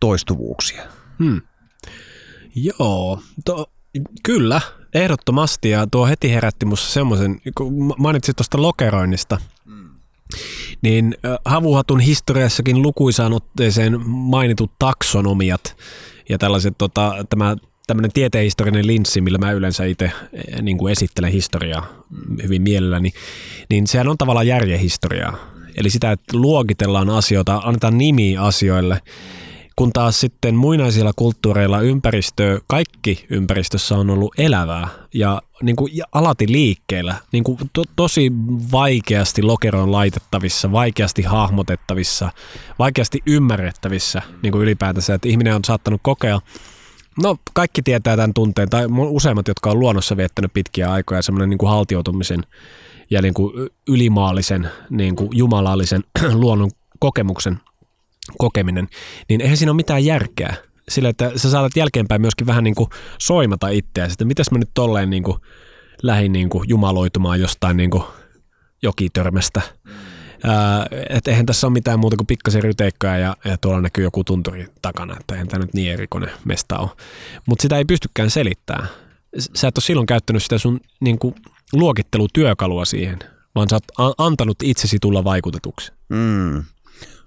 toistuvuuksia. 0.00 0.82
Hmm. 1.18 1.40
Joo, 2.54 3.22
to, 3.44 3.66
kyllä, 4.22 4.60
ehdottomasti 4.94 5.70
ja 5.70 5.86
tuo 5.86 6.06
heti 6.06 6.30
herätti 6.30 6.66
minussa 6.66 6.92
semmoisen, 6.92 7.40
kun 7.56 7.94
mainitsit 7.98 8.36
tuosta 8.36 8.62
lokeroinnista, 8.62 9.38
niin 10.82 11.14
havuhatun 11.44 12.00
historiassakin 12.00 12.82
lukuisaan 12.82 13.32
otteeseen 13.32 14.00
mainitut 14.06 14.72
taksonomiat 14.78 15.76
ja 16.28 16.38
tällaiset, 16.38 16.74
tota, 16.78 17.24
tämä 17.30 17.56
tämmöinen 17.86 18.12
tietehistorinen 18.12 18.86
linssi, 18.86 19.20
millä 19.20 19.38
mä 19.38 19.52
yleensä 19.52 19.84
itse 19.84 20.12
niin 20.62 20.88
esittelen 20.90 21.32
historiaa 21.32 21.86
hyvin 22.42 22.62
mielelläni, 22.62 23.10
niin 23.70 23.86
sehän 23.86 24.08
on 24.08 24.18
tavallaan 24.18 24.46
järjehistoriaa. 24.46 25.53
Eli 25.76 25.90
sitä, 25.90 26.12
että 26.12 26.36
luokitellaan 26.36 27.10
asioita, 27.10 27.60
annetaan 27.64 27.98
nimi 27.98 28.36
asioille, 28.36 29.00
kun 29.76 29.92
taas 29.92 30.20
sitten 30.20 30.54
muinaisilla 30.54 31.12
kulttuureilla 31.16 31.80
ympäristö, 31.80 32.60
kaikki 32.66 33.26
ympäristössä 33.30 33.94
on 33.94 34.10
ollut 34.10 34.34
elävää 34.38 34.88
ja, 35.14 35.42
niin 35.62 35.76
kuin, 35.76 35.92
alati 36.12 36.52
liikkeellä, 36.52 37.14
niin 37.32 37.44
kuin 37.44 37.58
to, 37.72 37.84
tosi 37.96 38.32
vaikeasti 38.72 39.42
lokeroon 39.42 39.92
laitettavissa, 39.92 40.72
vaikeasti 40.72 41.22
hahmotettavissa, 41.22 42.30
vaikeasti 42.78 43.22
ymmärrettävissä 43.26 44.22
niin 44.42 44.52
kuin 44.52 44.62
ylipäätänsä, 44.62 45.14
että 45.14 45.28
ihminen 45.28 45.54
on 45.54 45.64
saattanut 45.64 46.00
kokea. 46.04 46.40
No 47.22 47.36
kaikki 47.54 47.82
tietää 47.82 48.16
tämän 48.16 48.34
tunteen, 48.34 48.70
tai 48.70 48.86
useimmat, 49.08 49.48
jotka 49.48 49.70
on 49.70 49.80
luonnossa 49.80 50.16
viettänyt 50.16 50.52
pitkiä 50.52 50.92
aikoja, 50.92 51.22
semmoinen 51.22 51.50
niin 51.50 51.58
kuin 51.58 51.70
haltioitumisen 51.70 52.40
ja 53.14 53.22
niin 53.22 53.34
kuin 53.34 53.68
ylimaallisen, 53.88 54.68
niin 54.90 55.16
kuin 55.16 55.28
jumalallisen 55.32 56.04
luonnon 56.42 56.70
kokemuksen 56.98 57.60
kokeminen, 58.38 58.88
niin 59.28 59.40
eihän 59.40 59.56
siinä 59.56 59.72
ole 59.72 59.76
mitään 59.76 60.04
järkeä. 60.04 60.54
Sillä, 60.88 61.08
että 61.08 61.32
sä 61.36 61.50
saatat 61.50 61.76
jälkeenpäin 61.76 62.20
myöskin 62.20 62.46
vähän 62.46 62.64
niin 62.64 62.74
kuin 62.74 62.90
soimata 63.18 63.68
itseäsi, 63.68 64.12
että 64.12 64.24
mitäs 64.24 64.50
mä 64.50 64.58
nyt 64.58 64.70
tolleen 64.74 65.10
niin 65.10 65.22
kuin 65.22 65.38
lähin 66.02 66.32
niin 66.32 66.48
kuin 66.48 66.68
jumaloitumaan 66.68 67.40
jostain 67.40 67.76
niin 67.76 67.90
kuin 67.90 68.02
jokitörmästä. 68.82 69.60
että 71.08 71.30
eihän 71.30 71.46
tässä 71.46 71.66
ole 71.66 71.72
mitään 71.72 72.00
muuta 72.00 72.16
kuin 72.16 72.26
pikkasen 72.26 72.62
ryteikköä 72.62 73.18
ja, 73.18 73.36
ja 73.44 73.56
tuolla 73.58 73.80
näkyy 73.80 74.04
joku 74.04 74.24
tunturi 74.24 74.66
takana, 74.82 75.16
että 75.20 75.34
eihän 75.34 75.48
tämä 75.48 75.64
nyt 75.64 75.74
niin 75.74 75.92
erikoinen 75.92 76.30
mesta 76.44 76.78
ole. 76.78 76.90
Mutta 77.46 77.62
sitä 77.62 77.78
ei 77.78 77.84
pystykään 77.84 78.30
selittämään. 78.30 78.88
Sä 79.38 79.68
et 79.68 79.78
ole 79.78 79.84
silloin 79.84 80.06
käyttänyt 80.06 80.42
sitä 80.42 80.58
sun 80.58 80.80
niin 81.00 81.18
kuin 81.18 81.34
luokittelutyökalua 81.74 82.84
siihen, 82.84 83.18
vaan 83.54 83.68
sä 83.70 83.78
oot 83.98 84.14
antanut 84.18 84.56
itsesi 84.62 84.98
tulla 85.00 85.24
vaikutetuksi. 85.24 85.92
Mm. 86.08 86.64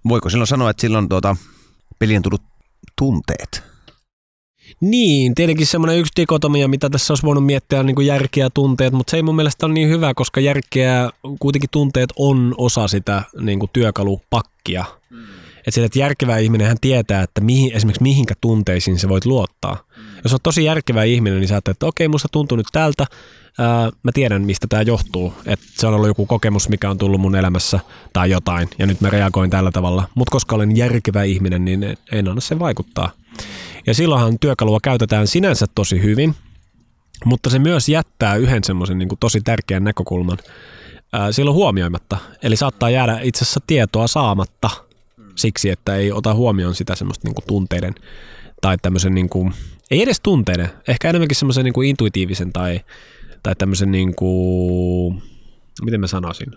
Voiko 0.09 0.29
silloin 0.29 0.47
sanoa, 0.47 0.69
että 0.69 0.81
silloin 0.81 1.09
tuota, 1.09 1.35
pelien 1.99 2.21
tullut 2.21 2.41
tunteet? 2.97 3.63
Niin, 4.81 5.35
tietenkin 5.35 5.67
semmoinen 5.67 5.97
yksi 5.99 6.13
dikotomia, 6.15 6.67
mitä 6.67 6.89
tässä 6.89 7.13
olisi 7.13 7.25
voinut 7.25 7.45
miettiä, 7.45 7.79
on 7.79 7.85
niin 7.85 7.95
kuin 7.95 8.07
järkeä 8.07 8.45
ja 8.45 8.49
tunteet, 8.49 8.93
mutta 8.93 9.11
se 9.11 9.17
ei 9.17 9.23
mun 9.23 9.35
mielestä 9.35 9.65
ole 9.65 9.73
niin 9.73 9.89
hyvä, 9.89 10.13
koska 10.13 10.39
järkeä, 10.39 11.09
kuitenkin 11.39 11.69
tunteet 11.71 12.09
on 12.15 12.55
osa 12.57 12.87
sitä 12.87 13.23
niin 13.39 13.59
kuin 13.59 13.69
työkalupakkia. 13.73 14.85
Mm. 15.09 15.23
Että, 15.57 15.71
sille, 15.71 15.85
että 15.85 15.99
järkevä 15.99 16.37
ihminen 16.37 16.67
hän 16.67 16.77
tietää, 16.81 17.23
että 17.23 17.41
mihin, 17.41 17.73
esimerkiksi 17.73 18.03
mihinkä 18.03 18.33
tunteisiin 18.41 18.99
se 18.99 19.09
voit 19.09 19.25
luottaa. 19.25 19.86
Jos 20.23 20.33
olet 20.33 20.43
tosi 20.43 20.63
järkevä 20.63 21.03
ihminen, 21.03 21.39
niin 21.39 21.47
sä 21.47 21.57
että 21.57 21.85
okei, 21.85 22.07
musta 22.07 22.27
tuntuu 22.31 22.57
nyt 22.57 22.67
tältä, 22.71 23.05
ää, 23.59 23.89
mä 24.03 24.11
tiedän, 24.13 24.41
mistä 24.41 24.67
tämä 24.69 24.81
johtuu. 24.81 25.33
Että 25.45 25.65
se 25.73 25.87
on 25.87 25.93
ollut 25.93 26.07
joku 26.07 26.25
kokemus, 26.25 26.69
mikä 26.69 26.89
on 26.89 26.97
tullut 26.97 27.21
mun 27.21 27.35
elämässä 27.35 27.79
tai 28.13 28.29
jotain, 28.29 28.69
ja 28.79 28.87
nyt 28.87 29.01
mä 29.01 29.09
reagoin 29.09 29.49
tällä 29.49 29.71
tavalla. 29.71 30.09
Mutta 30.15 30.31
koska 30.31 30.55
olen 30.55 30.77
järkevä 30.77 31.23
ihminen, 31.23 31.65
niin 31.65 31.97
en 32.11 32.27
anna 32.27 32.41
sen 32.41 32.59
vaikuttaa. 32.59 33.11
Ja 33.87 33.93
silloinhan 33.93 34.39
työkalua 34.39 34.79
käytetään 34.83 35.27
sinänsä 35.27 35.65
tosi 35.75 36.01
hyvin, 36.03 36.35
mutta 37.25 37.49
se 37.49 37.59
myös 37.59 37.89
jättää 37.89 38.35
yhden 38.35 38.63
semmoisen 38.63 38.97
niin 38.97 39.09
tosi 39.19 39.41
tärkeän 39.41 39.83
näkökulman 39.83 40.37
ää, 41.13 41.31
silloin 41.31 41.55
huomioimatta. 41.55 42.17
Eli 42.43 42.55
saattaa 42.55 42.89
jäädä 42.89 43.19
itse 43.21 43.43
asiassa 43.43 43.59
tietoa 43.67 44.07
saamatta 44.07 44.69
siksi, 45.35 45.69
että 45.69 45.95
ei 45.95 46.11
ota 46.11 46.33
huomioon 46.33 46.75
sitä 46.75 46.95
semmoista 46.95 47.27
niin 47.27 47.47
tunteiden 47.47 47.95
tai 48.61 48.77
tämmöisen, 48.81 49.15
niin 49.15 49.29
kuin, 49.29 49.53
ei 49.91 50.01
edes 50.01 50.19
tunteiden, 50.19 50.69
ehkä 50.87 51.09
enemmänkin 51.09 51.35
semmoisen 51.35 51.65
niin 51.65 51.73
kuin 51.73 51.89
intuitiivisen 51.89 52.53
tai 52.53 52.79
tai 53.43 53.55
tämmöisen 53.55 53.91
niin 53.91 54.15
kuin, 54.15 55.23
miten 55.81 55.99
mä 55.99 56.07
sanoisin, 56.07 56.55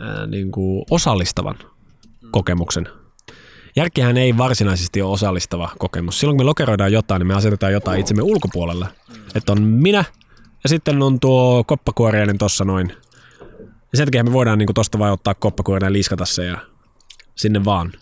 ää, 0.00 0.26
niin 0.26 0.50
kuin 0.50 0.84
osallistavan 0.90 1.58
kokemuksen. 2.30 2.88
järkihän 3.76 4.16
ei 4.16 4.36
varsinaisesti 4.36 5.02
ole 5.02 5.12
osallistava 5.12 5.70
kokemus. 5.78 6.20
Silloin 6.20 6.36
kun 6.36 6.44
me 6.44 6.48
lokeroidaan 6.48 6.92
jotain, 6.92 7.20
niin 7.20 7.26
me 7.26 7.34
asetetaan 7.34 7.72
jotain 7.72 8.00
itsemme 8.00 8.22
ulkopuolelle. 8.22 8.86
Että 9.34 9.52
on 9.52 9.62
minä 9.62 10.04
ja 10.62 10.68
sitten 10.68 11.02
on 11.02 11.20
tuo 11.20 11.64
koppakuoriainen 11.64 12.38
tuossa 12.38 12.64
noin. 12.64 12.92
Ja 13.92 13.96
sen 13.96 14.06
takia 14.06 14.24
me 14.24 14.32
voidaan 14.32 14.58
niin 14.58 14.74
tuosta 14.74 14.98
vaan 14.98 15.12
ottaa 15.12 15.34
koppakuorinen 15.34 15.88
ja 15.88 15.92
liskata 15.92 16.24
se 16.24 16.44
ja 16.44 16.58
sinne 17.34 17.64
vaan. 17.64 17.92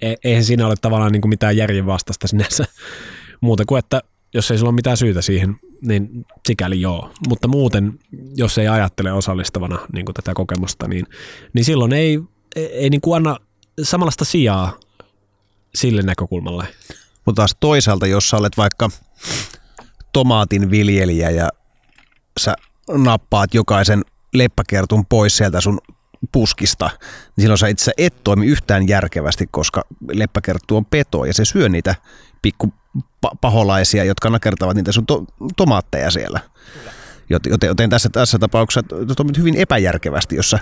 E- 0.00 0.14
eihän 0.24 0.44
siinä 0.44 0.66
ole 0.66 0.74
tavallaan 0.80 1.12
niin 1.12 1.28
mitään 1.28 1.56
järjen 1.56 1.86
vastasta 1.86 2.28
sinänsä 2.28 2.64
muuta 3.40 3.64
kuin, 3.64 3.78
että 3.78 4.02
jos 4.34 4.50
ei 4.50 4.58
sulla 4.58 4.68
ole 4.68 4.74
mitään 4.74 4.96
syytä 4.96 5.22
siihen, 5.22 5.56
niin 5.82 6.26
sikäli 6.46 6.80
joo. 6.80 7.12
Mutta 7.28 7.48
muuten, 7.48 7.98
jos 8.36 8.58
ei 8.58 8.68
ajattele 8.68 9.12
osallistavana 9.12 9.78
niin 9.92 10.04
kuin 10.04 10.14
tätä 10.14 10.34
kokemusta, 10.34 10.88
niin, 10.88 11.06
niin 11.52 11.64
silloin 11.64 11.92
ei, 11.92 12.20
ei 12.56 12.90
niin 12.90 13.00
kuin 13.00 13.16
anna 13.16 13.36
samanlaista 13.82 14.24
sijaa 14.24 14.78
sille 15.74 16.02
näkökulmalle. 16.02 16.68
Mutta 17.26 17.40
taas 17.40 17.56
toisaalta, 17.60 18.06
jos 18.06 18.28
sä 18.28 18.36
olet 18.36 18.56
vaikka 18.56 18.90
tomaatin 20.12 20.70
viljelijä 20.70 21.30
ja 21.30 21.48
sä 22.40 22.54
nappaat 22.88 23.54
jokaisen 23.54 24.02
leppäkertun 24.34 25.06
pois 25.06 25.36
sieltä 25.36 25.60
sun 25.60 25.78
puskista, 26.32 26.90
niin 27.36 27.42
silloin 27.42 27.58
sä 27.58 27.68
itse 27.68 27.92
et 27.98 28.14
toimi 28.24 28.46
yhtään 28.46 28.88
järkevästi, 28.88 29.48
koska 29.50 29.82
leppäkerttu 30.12 30.76
on 30.76 30.84
peto 30.84 31.24
ja 31.24 31.34
se 31.34 31.44
syö 31.44 31.68
niitä 31.68 31.94
pikku 32.42 32.74
paholaisia, 33.40 34.04
jotka 34.04 34.30
nakertavat 34.30 34.76
niitä 34.76 34.92
sun 34.92 35.06
to- 35.06 35.24
tomaatteja 35.56 36.10
siellä. 36.10 36.40
Joten, 37.30 37.68
joten 37.68 37.90
tässä, 37.90 38.08
tässä 38.08 38.38
tapauksessa 38.38 38.82
toimit 39.16 39.38
hyvin 39.38 39.54
epäjärkevästi, 39.56 40.36
jossa 40.36 40.58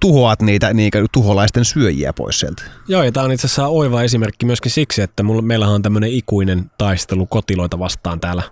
tuhoat 0.00 0.42
niitä 0.42 0.74
niitä 0.74 0.98
tuholaisten 1.12 1.64
syöjiä 1.64 2.12
pois 2.12 2.40
sieltä. 2.40 2.62
Joo, 2.88 3.02
ja 3.02 3.12
tämä 3.12 3.24
on 3.24 3.32
itse 3.32 3.46
asiassa 3.46 3.66
oiva 3.66 4.02
esimerkki 4.02 4.46
myöskin 4.46 4.70
siksi, 4.70 5.02
että 5.02 5.22
meillähän 5.42 5.74
on 5.74 5.82
tämmöinen 5.82 6.10
ikuinen 6.10 6.70
taistelu 6.78 7.26
kotiloita 7.26 7.78
vastaan 7.78 8.20
täällä 8.20 8.42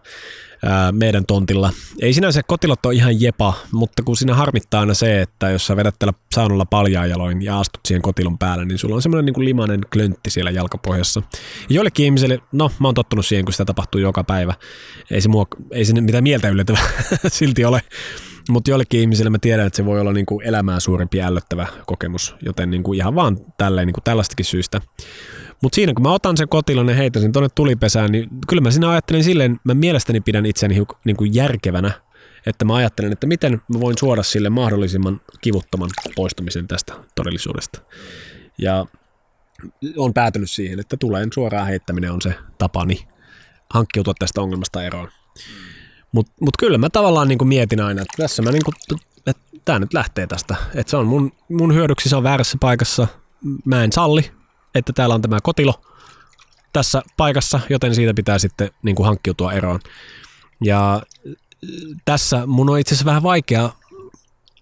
ää, 0.65 0.93
meidän 0.93 1.27
tontilla. 1.27 1.73
Ei 2.01 2.13
sinänsä 2.13 2.43
kotilot 2.43 2.87
ole 2.87 2.95
ihan 2.95 3.21
jepa, 3.21 3.55
mutta 3.73 4.03
kun 4.03 4.17
siinä 4.17 4.35
harmittaa 4.35 4.81
aina 4.81 4.95
se, 4.95 5.23
että 5.23 5.51
jos 5.51 5.67
sä 5.67 5.77
vedät 5.77 5.95
täällä 5.99 6.19
saunalla 6.35 6.67
paljaan 6.67 7.09
ja 7.45 7.61
astut 7.61 7.81
siihen 7.85 8.03
kotilon 8.03 8.39
päälle, 8.39 8.65
niin 8.65 8.79
sulla 8.79 8.95
on 8.95 9.03
semmoinen 9.03 9.27
niin 9.27 9.35
kuin 9.35 9.45
limainen 9.45 9.81
klöntti 9.93 10.31
siellä 10.31 10.51
jalkapohjassa. 10.51 11.23
Ja 11.69 11.75
joillekin 11.75 12.05
ihmisille, 12.05 12.39
no 12.53 12.71
mä 12.79 12.89
oon 12.89 12.95
tottunut 12.95 13.27
siihen, 13.27 13.45
kun 13.45 13.53
sitä 13.53 13.65
tapahtuu 13.65 14.01
joka 14.01 14.25
päivä. 14.25 14.55
Ei 15.11 15.21
se, 15.21 15.29
mua, 15.29 15.47
ei 15.71 15.85
se 15.85 16.01
mitään 16.01 16.25
mieltä 16.25 16.49
yllättävää 16.49 16.83
silti 17.29 17.65
ole. 17.65 17.83
Mutta 18.51 18.71
joillekin 18.71 19.01
ihmisille 19.01 19.31
mä 19.31 19.39
tiedän, 19.39 19.67
että 19.67 19.77
se 19.77 19.85
voi 19.85 20.01
olla 20.01 20.13
niin 20.13 20.27
kuin 20.27 20.47
elämää 20.47 20.81
suurempi 20.81 21.23
ällöttävä 21.23 21.67
kokemus, 21.87 22.35
joten 22.43 22.71
niin 22.71 22.83
kuin 22.83 22.97
ihan 22.97 23.15
vaan 23.15 23.37
tälleen, 23.59 23.87
niin 23.87 23.95
kuin 23.95 24.05
tällaistakin 24.05 24.47
syystä. 24.47 24.81
Mutta 25.63 25.77
siinä 25.77 25.93
kun 25.95 26.03
mä 26.03 26.13
otan 26.13 26.37
sen 26.37 26.49
kotilon 26.49 26.89
ja 26.89 26.95
heitän 26.95 27.23
sen 27.23 27.33
tuonne 27.33 27.49
tulipesään, 27.55 28.13
niin 28.13 28.29
kyllä 28.49 28.63
mä 28.63 28.71
siinä 28.71 28.91
ajattelen 28.91 29.25
silleen, 29.25 29.61
mä 29.65 29.75
mielestäni 29.75 30.21
pidän 30.21 30.47
itseni 30.47 30.83
niin 31.05 31.17
kuin 31.17 31.35
järkevänä, 31.35 31.91
että 32.47 32.65
mä 32.65 32.75
ajattelen, 32.75 33.13
että 33.13 33.27
miten 33.27 33.53
mä 33.53 33.81
voin 33.81 33.99
suoda 33.99 34.23
sille 34.23 34.51
mahdollisimman 34.51 35.21
kivuttoman 35.41 35.91
poistumisen 36.17 36.69
tästä 36.69 36.95
todellisuudesta. 37.15 37.81
Ja 38.59 38.87
on 39.97 40.15
päätynyt 40.15 40.51
siihen, 40.51 40.81
että 40.81 40.97
tuleen 40.97 41.29
suoraan 41.35 41.67
heittäminen 41.67 42.13
on 42.13 42.23
se 42.23 42.35
tapani 42.59 43.09
hankkiutua 43.71 44.15
tästä 44.19 44.41
ongelmasta 44.41 44.83
eroon. 44.83 45.09
Mutta 46.13 46.33
mut 46.41 46.57
kyllä 46.59 46.79
mä 46.79 46.91
tavallaan 46.91 47.29
niin 47.29 47.49
mietin 47.49 47.81
aina, 47.81 48.03
että 48.03 48.23
tässä 48.23 48.43
mä 48.43 48.51
niin 48.51 48.65
kuin, 48.65 48.75
että 49.27 49.43
tämä 49.65 49.79
nyt 49.79 49.95
lähtee 49.95 50.27
tästä. 50.27 50.57
Että 50.75 50.91
se 50.91 50.97
on 50.97 51.07
mun, 51.07 51.33
mun 51.49 51.75
hyödyksi, 51.75 52.09
se 52.09 52.17
on 52.17 52.23
väärässä 52.23 52.59
paikassa. 52.61 53.07
Mä 53.65 53.85
en 53.85 53.93
salli, 53.93 54.31
että 54.75 54.93
täällä 54.93 55.15
on 55.15 55.23
tämä 55.23 55.39
kotilo 55.43 55.81
tässä 56.73 57.03
paikassa, 57.17 57.61
joten 57.69 57.95
siitä 57.95 58.15
pitää 58.15 58.39
sitten 58.39 58.71
niin 58.83 58.97
kuin 58.97 59.07
hankkiutua 59.07 59.53
eroon. 59.53 59.81
Ja 60.65 61.03
tässä 62.05 62.47
mun 62.47 62.71
on 62.71 62.79
itse 62.79 62.95
asiassa 62.95 63.05
vähän 63.05 63.23
vaikea 63.23 63.71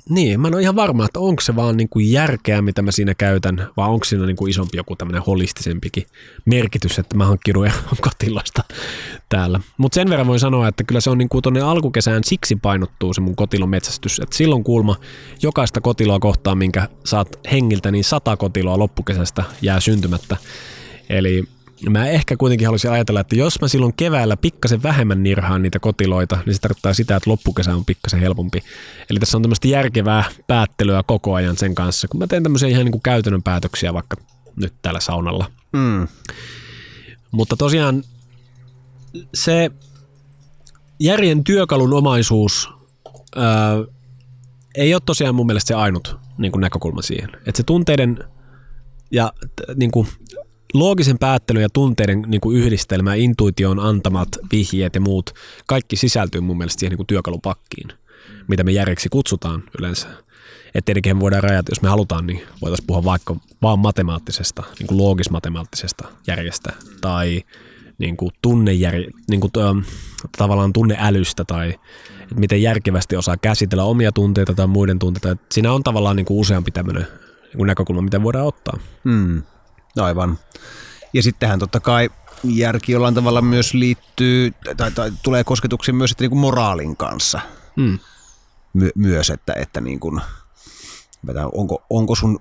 niin, 0.09 0.41
mä 0.41 0.49
en 0.49 0.55
ole 0.55 0.63
ihan 0.63 0.77
varma, 0.77 1.05
että 1.05 1.21
onko 1.21 1.41
se 1.41 1.57
vaan 1.57 1.77
niin 1.77 1.89
kuin 1.89 2.13
järkeä, 2.13 2.63
mitä 2.63 2.83
mä 2.83 2.91
siinä 2.91 3.15
käytän, 3.15 3.69
vai 3.77 3.89
onko 3.89 4.05
siinä 4.05 4.27
niin 4.27 4.37
kuin 4.37 4.51
isompi 4.51 4.77
joku 4.77 4.97
tämmöinen 4.97 5.23
holistisempikin 5.23 6.07
merkitys, 6.45 6.99
että 6.99 7.17
mä 7.17 7.27
hankkiudun 7.27 7.71
kotilasta 8.01 8.65
täällä. 9.29 9.61
Mutta 9.77 9.95
sen 9.95 10.11
verran 10.11 10.27
voi 10.27 10.39
sanoa, 10.39 10.69
että 10.69 10.85
kyllä 10.85 11.01
se 11.01 11.11
on 11.11 11.19
niin 11.19 11.29
kuin 11.29 11.43
tuonne 11.43 11.61
alkukesään 11.61 12.25
siksi 12.25 12.57
painottuu 12.57 13.15
se 13.15 13.21
mun 13.21 13.37
kotilon 13.37 13.69
metsästys, 13.69 14.21
että 14.21 14.37
silloin 14.37 14.65
kuulma 14.65 14.97
jokaista 15.43 15.81
kotiloa 15.81 16.21
kohtaan, 16.21 16.59
minkä 16.59 16.89
saat 17.05 17.39
hengiltä, 17.53 17.91
niin 17.91 18.05
sata 18.05 18.37
kotiloa 18.37 18.79
loppukesästä 18.79 19.45
jää 19.63 19.81
syntymättä. 19.81 20.37
Eli 21.09 21.45
Mä 21.91 22.07
ehkä 22.07 22.37
kuitenkin 22.37 22.67
haluaisin 22.67 22.91
ajatella, 22.91 23.21
että 23.21 23.37
jos 23.37 23.61
mä 23.61 23.69
silloin 23.69 23.95
keväällä 23.97 24.37
pikkasen 24.37 24.83
vähemmän 24.83 25.23
nirhaan 25.23 25.63
niitä 25.63 25.79
kotiloita, 25.79 26.39
niin 26.47 26.55
se 26.55 26.61
tarkoittaa 26.61 26.95
sitä, 26.95 27.17
että 27.17 27.31
loppukesä 27.31 27.75
on 27.75 27.85
pikkasen 27.85 28.21
helpompi. 28.21 28.63
Eli 29.11 29.19
tässä 29.19 29.39
on 29.39 29.43
tämmöistä 29.43 29.69
järkevää 29.69 30.25
päättelyä 30.47 31.03
koko 31.07 31.35
ajan 31.35 31.57
sen 31.57 31.75
kanssa, 31.75 32.09
kun 32.09 32.19
mä 32.21 32.27
teen 32.27 32.43
tämmöisiä 32.43 32.69
ihan 32.69 32.85
niin 32.85 32.93
kuin 32.93 33.03
käytännön 33.03 33.43
päätöksiä 33.43 33.95
vaikka 33.95 34.17
nyt 34.57 34.75
täällä 34.83 35.01
saunalla. 35.01 35.51
Mm. 35.73 36.09
Mutta 37.31 37.57
tosiaan 37.57 38.03
se 39.35 39.71
järjen 41.01 41.45
työkalun 41.45 41.93
omaisuus 41.93 42.71
ää, 43.37 43.77
ei 44.75 44.95
ole 44.95 45.03
tosiaan 45.07 45.35
mun 45.35 45.47
mielestä 45.47 45.69
se 45.69 45.75
ainut 45.75 46.17
niin 46.39 46.53
kuin 46.53 46.61
näkökulma 46.61 47.03
siihen. 47.03 47.31
Että 47.35 47.57
se 47.57 47.63
tunteiden 47.63 48.25
ja 49.11 49.33
niin 49.77 49.91
kuin 49.91 50.09
loogisen 50.75 51.19
päättelyn 51.19 51.63
ja 51.63 51.69
tunteiden 51.69 52.23
niin 52.27 52.41
kuin 52.41 52.57
yhdistelmä, 52.57 53.15
intuition 53.15 53.81
antamat 53.81 54.29
vihjeet 54.53 54.95
ja 54.95 55.01
muut, 55.01 55.31
kaikki 55.67 55.97
sisältyy 55.97 56.41
mun 56.41 56.59
mielestä 56.59 56.81
siihen 56.81 56.91
niin 56.91 56.97
kuin 56.97 57.07
työkalupakkiin, 57.07 57.89
mitä 58.49 58.65
me 58.65 58.73
järjeksi 58.73 59.09
kutsutaan 59.09 59.65
yleensä. 59.79 60.09
Että 60.75 60.85
tietenkin 60.85 61.21
voidaan 61.21 61.43
rajata, 61.43 61.71
jos 61.71 61.83
me 61.83 61.89
halutaan, 61.89 62.27
niin 62.27 62.43
voitaisiin 62.63 62.87
puhua 62.87 63.05
vaikka 63.05 63.37
vaan 63.63 63.79
matemaattisesta, 63.79 64.63
niin 64.79 64.87
kuin 64.87 64.99
loogis-matemaattisesta 64.99 66.09
järjestä 66.27 66.73
tai 67.01 67.43
niin 67.99 68.17
kuin 68.17 68.31
tunnejär, 68.43 68.95
niin 69.31 69.41
kuin, 69.41 69.51
ähm, 69.59 69.79
tavallaan 70.39 70.73
tunneälystä 70.73 71.45
tai 71.45 71.75
että 72.23 72.41
miten 72.41 72.63
järkevästi 72.63 73.17
osaa 73.17 73.37
käsitellä 73.37 73.85
omia 73.85 74.13
tunteita 74.13 74.55
tai 74.55 74.67
muiden 74.67 74.99
tunteita. 74.99 75.31
Että 75.31 75.47
siinä 75.51 75.73
on 75.73 75.83
tavallaan 75.83 76.17
niin 76.17 76.27
kuin 76.27 76.41
useampi 76.41 76.71
tämmöinen 76.71 77.07
niin 77.43 77.57
kuin 77.57 77.67
näkökulma, 77.67 78.03
mitä 78.03 78.23
voidaan 78.23 78.47
ottaa. 78.47 78.79
Hmm. 79.05 79.43
Aivan. 79.97 80.39
Ja 81.13 81.23
sittenhän 81.23 81.59
totta 81.59 81.81
kai 81.81 82.11
järki 82.45 82.93
jollain 82.93 83.15
tavalla 83.15 83.43
myös 83.43 83.75
liittyy, 83.75 84.53
tai, 84.77 84.91
tai 84.91 85.13
tulee 85.23 85.45
kosketuksiin 85.45 85.97
myös 85.97 86.11
että 86.11 86.25
niin 86.25 86.31
kuin 86.31 86.41
moraalin 86.41 86.97
kanssa. 86.97 87.41
Mm. 87.77 87.99
My, 88.73 88.91
myös, 88.95 89.31
että, 89.31 89.53
että 89.57 89.81
niin 89.81 90.01
kuin, 90.01 90.21
onko, 91.53 91.83
onko 91.91 92.15
sun, 92.15 92.41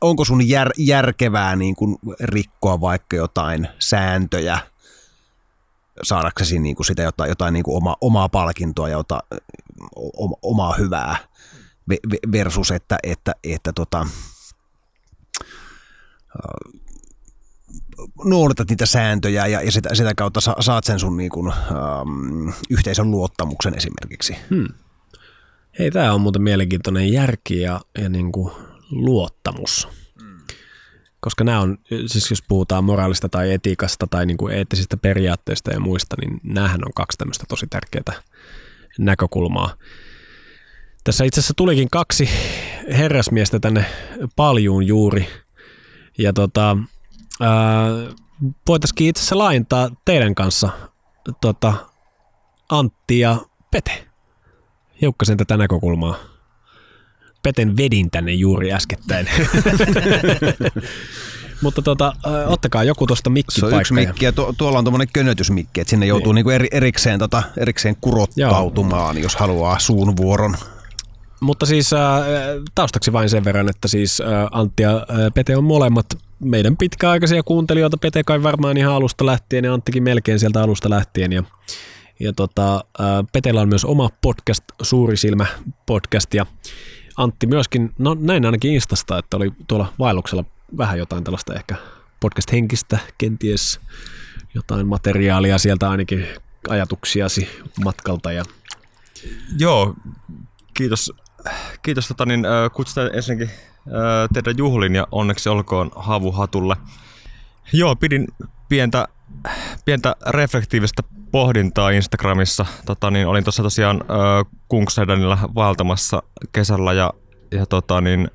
onko 0.00 0.24
sun 0.24 0.48
jär, 0.48 0.70
järkevää 0.78 1.56
niin 1.56 1.76
kuin 1.76 1.98
rikkoa 2.20 2.80
vaikka 2.80 3.16
jotain 3.16 3.68
sääntöjä, 3.78 4.58
saadaksesi 6.02 6.58
niin 6.58 6.76
kuin 6.76 6.86
sitä 6.86 7.02
jotain, 7.02 7.28
jotain 7.28 7.52
niin 7.52 7.64
kuin 7.64 7.76
oma, 7.76 7.96
omaa 8.00 8.28
palkintoa 8.28 8.88
ja 8.88 8.96
jota, 8.96 9.22
oma, 9.96 10.36
omaa 10.42 10.74
hyvää 10.74 11.16
versus, 12.32 12.70
että, 12.70 12.98
että, 13.02 13.34
että 13.44 13.72
tota, 13.72 14.06
noudatat 18.24 18.68
niitä 18.68 18.86
sääntöjä 18.86 19.46
ja, 19.46 19.62
ja 19.62 19.72
sitä, 19.72 19.94
sitä 19.94 20.14
kautta 20.14 20.40
sa, 20.40 20.56
saat 20.60 20.84
sen 20.84 20.98
sun 20.98 21.16
niin 21.16 21.30
kuin, 21.30 21.52
ähm, 21.52 22.48
yhteisön 22.70 23.10
luottamuksen 23.10 23.74
esimerkiksi. 23.74 24.36
Hmm. 24.50 24.68
Hei, 25.78 25.90
tämä 25.90 26.12
on 26.12 26.20
muuten 26.20 26.42
mielenkiintoinen 26.42 27.12
järki 27.12 27.60
ja, 27.60 27.80
ja 27.98 28.08
niin 28.08 28.32
kuin 28.32 28.52
luottamus. 28.90 29.88
Hmm. 30.22 30.40
Koska 31.20 31.44
nämä 31.44 31.60
on, 31.60 31.78
siis 32.06 32.30
jos 32.30 32.42
puhutaan 32.48 32.84
moraalista 32.84 33.28
tai 33.28 33.52
etiikasta 33.52 34.06
tai 34.06 34.26
niin 34.26 34.36
kuin 34.36 34.54
eettisistä 34.54 34.96
periaatteista 34.96 35.72
ja 35.72 35.80
muista, 35.80 36.16
niin 36.20 36.40
näähän 36.42 36.80
on 36.84 36.92
kaksi 36.94 37.18
tämmöistä 37.18 37.44
tosi 37.48 37.66
tärkeää 37.70 38.22
näkökulmaa. 38.98 39.74
Tässä 41.04 41.24
itse 41.24 41.40
asiassa 41.40 41.54
tulikin 41.56 41.90
kaksi 41.90 42.28
herrasmiestä 42.88 43.60
tänne 43.60 43.84
paljuun 44.36 44.86
juuri– 44.86 45.28
ja 46.18 46.32
tota, 46.32 46.76
voitaisiin 48.68 49.08
itse 49.08 49.20
asiassa 49.20 49.38
laajentaa 49.38 49.90
teidän 50.04 50.34
kanssa 50.34 50.68
tota, 51.40 51.74
Antti 52.68 53.18
ja 53.18 53.36
Pete. 53.70 54.06
Hiukkasen 55.00 55.36
tätä 55.36 55.56
näkökulmaa. 55.56 56.16
Peten 57.42 57.76
vedin 57.76 58.10
tänne 58.10 58.32
juuri 58.32 58.72
äskettäin. 58.72 59.28
Mutta 61.62 61.82
tota, 61.82 62.12
ottakaa 62.46 62.84
joku 62.84 63.06
tuosta 63.06 63.30
mikkipaikkaa. 63.30 63.70
Se 63.70 63.76
on 63.76 63.80
yksi 63.80 63.94
mikki 63.94 64.24
ja 64.24 64.32
tu- 64.32 64.54
tuolla 64.58 64.78
on 64.78 64.84
tuommoinen 64.84 65.08
könötysmikki, 65.12 65.80
että 65.80 65.90
sinne 65.90 66.06
joutuu 66.06 66.32
niin. 66.32 66.34
niinku 66.34 66.50
eri, 66.50 66.68
erikseen, 66.70 67.18
tota, 67.18 67.42
erikseen 67.56 67.96
kurottautumaan, 68.00 69.16
Joo. 69.16 69.22
jos 69.22 69.36
haluaa 69.36 69.78
suun 69.78 70.16
vuoron. 70.16 70.56
Mutta 71.42 71.66
siis 71.66 71.92
äh, 71.92 72.00
taustaksi 72.74 73.12
vain 73.12 73.28
sen 73.28 73.44
verran, 73.44 73.68
että 73.68 73.88
siis 73.88 74.20
äh, 74.20 74.26
Antti 74.50 74.82
ja 74.82 74.96
äh, 74.96 75.32
Pete 75.34 75.56
on 75.56 75.64
molemmat 75.64 76.06
meidän 76.40 76.76
pitkäaikaisia 76.76 77.42
kuuntelijoita, 77.42 77.96
Pete 77.96 78.24
kai 78.24 78.42
varmaan 78.42 78.76
ihan 78.76 78.94
alusta 78.94 79.26
lähtien 79.26 79.64
ja 79.64 79.74
Anttikin 79.74 80.02
melkein 80.02 80.38
sieltä 80.38 80.62
alusta 80.62 80.90
lähtien. 80.90 81.32
Ja, 81.32 81.42
ja 82.20 82.32
tota, 82.32 82.84
Petellä 83.32 83.60
on 83.60 83.68
myös 83.68 83.84
oma 83.84 84.08
podcast, 84.20 84.64
Suuri 84.82 85.16
Silmä 85.16 85.46
podcast 85.86 86.34
ja 86.34 86.46
Antti 87.16 87.46
myöskin, 87.46 87.90
no 87.98 88.16
näin 88.20 88.46
ainakin 88.46 88.74
Instasta, 88.74 89.18
että 89.18 89.36
oli 89.36 89.52
tuolla 89.68 89.92
vaelluksella 89.98 90.44
vähän 90.78 90.98
jotain 90.98 91.24
tällaista 91.24 91.54
ehkä 91.54 91.76
podcast-henkistä, 92.20 92.98
kenties 93.18 93.80
jotain 94.54 94.86
materiaalia 94.86 95.58
sieltä 95.58 95.90
ainakin 95.90 96.26
ajatuksiasi 96.68 97.48
matkalta. 97.84 98.32
Ja... 98.32 98.44
Joo, 99.58 99.94
kiitos, 100.74 101.12
kiitos 101.82 102.08
tota, 102.08 102.26
niin, 102.26 102.46
kutsutaan 102.72 103.10
ensinnäkin 103.14 103.50
teidän 104.32 104.58
juhlin 104.58 104.94
ja 104.94 105.06
onneksi 105.10 105.48
olkoon 105.48 105.90
havuhatulle. 105.96 106.76
Joo, 107.72 107.96
pidin 107.96 108.28
pientä, 108.68 109.08
pientä 109.84 110.16
reflektiivistä 110.28 111.02
pohdintaa 111.32 111.90
Instagramissa. 111.90 112.66
Tota, 112.86 113.10
niin 113.10 113.26
olin 113.26 113.44
tuossa 113.44 113.62
tosiaan 113.62 114.00
äh, 114.00 114.52
Kungsedanilla 114.68 115.38
vaeltamassa 115.54 116.22
kesällä 116.52 116.92
ja, 116.92 117.12
ja 117.50 117.66
tota, 117.66 118.00
niin, 118.00 118.30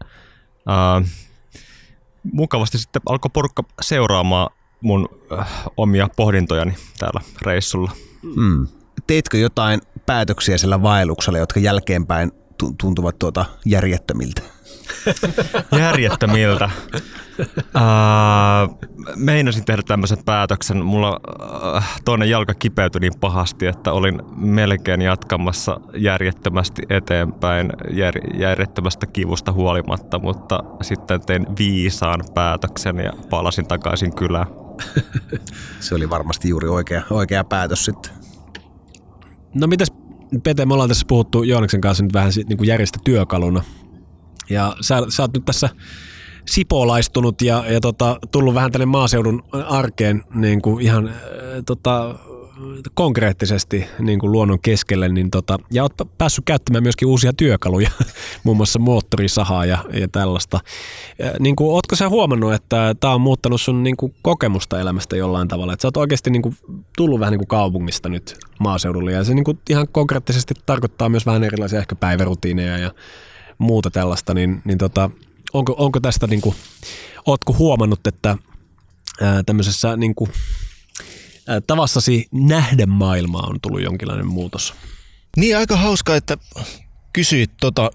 äh, 0.69 1.11
mukavasti 2.23 2.77
sitten 2.77 3.01
alkoi 3.05 3.29
porukka 3.33 3.63
seuraamaan 3.81 4.49
mun 4.81 5.09
äh, 5.39 5.47
omia 5.77 6.07
pohdintojani 6.15 6.75
täällä 6.99 7.21
reissulla. 7.41 7.91
Mm. 8.35 8.67
Teitkö 9.07 9.37
jotain 9.37 9.81
päätöksiä 10.05 10.57
sillä 10.57 10.81
vaelluksella, 10.81 11.39
jotka 11.39 11.59
jälkeenpäin 11.59 12.31
tuntuvat 12.81 13.19
tuota 13.19 13.45
järjettömiltä? 13.65 14.41
Järjettömiltä. 15.79 16.69
Uh, 17.39 18.79
meinasin 19.15 19.65
tehdä 19.65 19.81
tämmöisen 19.87 20.17
päätöksen. 20.25 20.85
Mulla 20.85 21.19
uh, 21.75 21.83
toinen 22.05 22.29
jalka 22.29 22.53
kipeytyi 22.53 23.01
niin 23.01 23.19
pahasti, 23.19 23.65
että 23.65 23.91
olin 23.91 24.21
melkein 24.35 25.01
jatkamassa 25.01 25.79
järjettömästi 25.95 26.81
eteenpäin 26.89 27.69
jär, 27.91 28.15
järjettömästä 28.33 29.05
kivusta 29.07 29.51
huolimatta, 29.51 30.19
mutta 30.19 30.63
sitten 30.81 31.21
tein 31.21 31.47
viisaan 31.59 32.23
päätöksen 32.33 32.97
ja 32.99 33.11
palasin 33.29 33.67
takaisin 33.67 34.15
kylään. 34.15 34.47
Se 35.79 35.95
oli 35.95 36.09
varmasti 36.09 36.49
juuri 36.49 36.67
oikea, 36.67 37.01
oikea 37.09 37.43
päätös 37.43 37.85
sitten. 37.85 38.11
No 39.53 39.67
mitäs 39.67 39.91
Pete, 40.43 40.65
me 40.65 40.73
ollaan 40.73 40.89
tässä 40.89 41.05
puhuttu 41.07 41.43
Jooniksen 41.43 41.81
kanssa 41.81 42.03
nyt 42.03 42.13
vähän 42.13 42.31
niin 42.49 42.57
kuin 42.57 42.67
järjestä 42.67 42.99
työkaluna. 43.03 43.63
Ja 44.49 44.75
sä, 44.81 45.01
sä 45.09 45.23
oot 45.23 45.33
nyt 45.33 45.45
tässä 45.45 45.69
sipolaistunut 46.49 47.41
ja, 47.41 47.63
ja 47.69 47.79
tota, 47.79 48.19
tullut 48.31 48.53
vähän 48.53 48.71
tänne 48.71 48.85
maaseudun 48.85 49.43
arkeen 49.51 50.23
niin 50.33 50.61
kuin 50.61 50.81
ihan 50.81 51.07
äh, 51.07 51.13
tota, 51.65 52.15
konkreettisesti 52.93 53.85
niin 53.99 54.19
kuin 54.19 54.31
luonnon 54.31 54.59
keskelle, 54.59 55.09
niin 55.09 55.31
tota, 55.31 55.59
ja 55.71 55.83
oot 55.83 55.93
päässyt 56.17 56.45
käyttämään 56.45 56.83
myöskin 56.83 57.07
uusia 57.07 57.33
työkaluja, 57.33 57.89
muun 58.43 58.57
muassa 58.57 58.79
moottorisahaa 58.79 59.65
ja, 59.65 59.85
ja 59.93 60.07
tällaista. 60.07 60.59
Ja, 61.19 61.31
niin 61.39 61.55
kuin, 61.55 61.73
ootko 61.73 61.95
sä 61.95 62.09
huomannut, 62.09 62.53
että 62.53 62.95
tämä 62.99 63.13
on 63.13 63.21
muuttanut 63.21 63.61
sun 63.61 63.83
niin 63.83 63.97
kuin, 63.97 64.15
kokemusta 64.21 64.79
elämästä 64.79 65.15
jollain 65.17 65.47
tavalla? 65.47 65.73
Että 65.73 65.81
sä 65.81 65.87
oot 65.87 65.97
oikeasti 65.97 66.29
niin 66.29 66.41
kuin, 66.41 66.57
tullut 66.97 67.19
vähän 67.19 67.31
niin 67.31 67.39
kuin 67.39 67.47
kaupungista 67.47 68.09
nyt 68.09 68.37
maaseudulle 68.59 69.11
ja 69.11 69.23
se 69.23 69.33
niin 69.33 69.45
kuin, 69.45 69.59
ihan 69.69 69.87
konkreettisesti 69.91 70.53
tarkoittaa 70.65 71.09
myös 71.09 71.25
vähän 71.25 71.43
erilaisia 71.43 71.79
ehkä 71.79 71.95
päivärutiineja 71.95 72.77
ja 72.77 72.91
muuta 73.57 73.91
tällaista, 73.91 74.33
niin, 74.33 74.61
niin 74.65 74.77
tota, 74.77 75.09
onko, 75.53 75.75
onko 75.77 75.99
tästä, 75.99 76.27
niin 76.27 76.41
kuin, 76.41 76.55
ootko 77.25 77.53
huomannut, 77.53 78.07
että 78.07 78.37
ää, 79.21 79.43
tämmöisessä 79.43 79.97
niin 79.97 80.15
kuin, 80.15 80.31
tavassasi 81.67 82.27
nähdä 82.31 82.85
maailmaa 82.85 83.47
on 83.47 83.61
tullut 83.61 83.81
jonkinlainen 83.81 84.27
muutos? 84.27 84.73
Niin, 85.37 85.57
aika 85.57 85.77
hauska, 85.77 86.15
että 86.15 86.37
kysyit 87.13 87.51
tota 87.61 87.91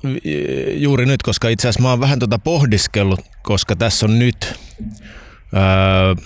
juuri 0.74 1.06
nyt, 1.06 1.22
koska 1.22 1.48
itse 1.48 1.68
asiassa 1.68 1.82
mä 1.82 1.90
oon 1.90 2.00
vähän 2.00 2.18
tota 2.18 2.38
pohdiskellut, 2.38 3.20
koska 3.42 3.76
tässä 3.76 4.06
on 4.06 4.18
nyt 4.18 4.60
ää, 5.54 6.16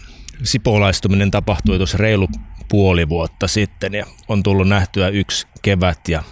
sipolaistuminen 0.42 1.30
tapahtui 1.30 1.76
tuossa 1.76 1.98
reilu 1.98 2.28
puoli 2.68 3.08
vuotta 3.08 3.48
sitten 3.48 3.94
ja 3.94 4.06
on 4.28 4.42
tullut 4.42 4.68
nähtyä 4.68 5.08
yksi 5.08 5.46
kevät 5.62 6.08
ja 6.08 6.22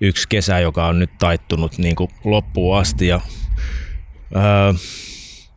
yksi 0.00 0.28
kesä, 0.28 0.58
joka 0.58 0.86
on 0.86 0.98
nyt 0.98 1.18
taittunut 1.18 1.78
niin 1.78 1.96
kuin 1.96 2.10
loppuun 2.24 2.78
asti. 2.78 3.06
Ja, 3.06 3.20
öö, 4.36 4.72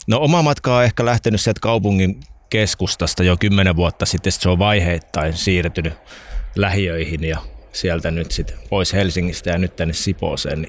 no 0.07 0.19
oma 0.19 0.41
matka 0.41 0.77
on 0.77 0.83
ehkä 0.83 1.05
lähtenyt 1.05 1.41
sieltä 1.41 1.59
kaupungin 1.59 2.19
keskustasta 2.49 3.23
jo 3.23 3.37
kymmenen 3.37 3.75
vuotta 3.75 4.05
sitten, 4.05 4.31
se 4.31 4.49
on 4.49 4.59
vaiheittain 4.59 5.33
siirtynyt 5.33 5.93
lähiöihin 6.55 7.23
ja 7.23 7.37
sieltä 7.71 8.11
nyt 8.11 8.31
sitten 8.31 8.57
pois 8.69 8.93
Helsingistä 8.93 9.49
ja 9.49 9.57
nyt 9.57 9.75
tänne 9.75 9.93
Sipooseen. 9.93 10.67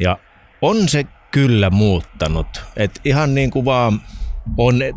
Ja 0.00 0.18
on 0.62 0.88
se 0.88 1.04
kyllä 1.30 1.70
muuttanut. 1.70 2.46
Et 2.76 3.00
ihan 3.04 3.34
niin 3.34 3.50
kuin 3.50 3.64
vaan 3.64 4.00
on 4.56 4.82
äh, 4.82 4.90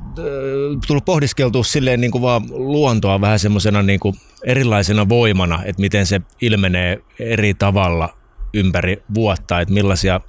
tullut 0.88 1.06
pohdiskeltua 1.06 1.64
silleen 1.64 2.02
niin 2.02 2.12
kuin 2.12 2.22
vaan 2.22 2.44
luontoa 2.50 3.22
vähän 3.22 3.40
semmoisena 3.40 3.84
niin 3.84 4.00
kuin 4.00 4.16
erilaisena 4.46 5.10
voimana, 5.10 5.64
että 5.66 5.82
miten 5.82 6.06
se 6.06 6.22
ilmenee 6.42 7.00
eri 7.20 7.54
tavalla 7.54 8.18
ympäri 8.54 9.04
vuotta, 9.14 9.60
että 9.60 9.74
millaisia 9.74 10.22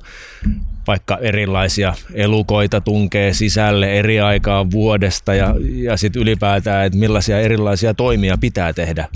vaikka 0.87 1.19
erilaisia 1.19 1.95
elukoita 2.15 2.81
tunkee 2.81 3.33
sisälle 3.33 3.99
eri 3.99 4.21
aikaa 4.21 4.71
vuodesta 4.71 5.35
ja, 5.35 5.55
ja 5.75 5.97
sitten 5.97 6.23
ylipäätään, 6.23 6.87
että 6.87 6.99
millaisia 6.99 7.41
erilaisia 7.41 7.95
toimia 7.95 8.39
pitää 8.39 8.73
tehdä 8.73 9.09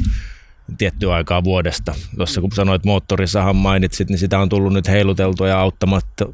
tiettyä 0.78 1.14
aikaa 1.14 1.44
vuodesta. 1.44 1.94
Tuossa 2.16 2.40
kun 2.40 2.52
sanoit 2.52 2.84
moottorisahan 2.84 3.56
mainitsit, 3.56 4.08
niin 4.08 4.18
sitä 4.18 4.38
on 4.38 4.48
tullut 4.48 4.72
nyt 4.72 4.88
heiluteltua 4.88 5.48
ja 5.48 5.60
auttamatta. 5.60 6.26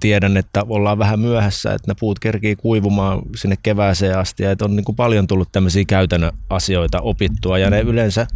Tiedän, 0.00 0.36
että 0.36 0.64
ollaan 0.68 0.98
vähän 0.98 1.20
myöhässä, 1.20 1.72
että 1.72 1.90
ne 1.90 1.94
puut 2.00 2.18
kerkii 2.18 2.56
kuivumaan 2.56 3.22
sinne 3.36 3.56
kevääseen 3.62 4.18
asti 4.18 4.42
ja 4.42 4.50
että 4.50 4.64
on 4.64 4.76
niin 4.76 4.84
kuin 4.84 4.96
paljon 4.96 5.26
tullut 5.26 5.48
tämmöisiä 5.52 5.84
käytännön 5.84 6.32
asioita 6.50 7.00
opittua 7.00 7.58
ja 7.58 7.70
ne 7.70 7.80
yleensä 7.80 8.26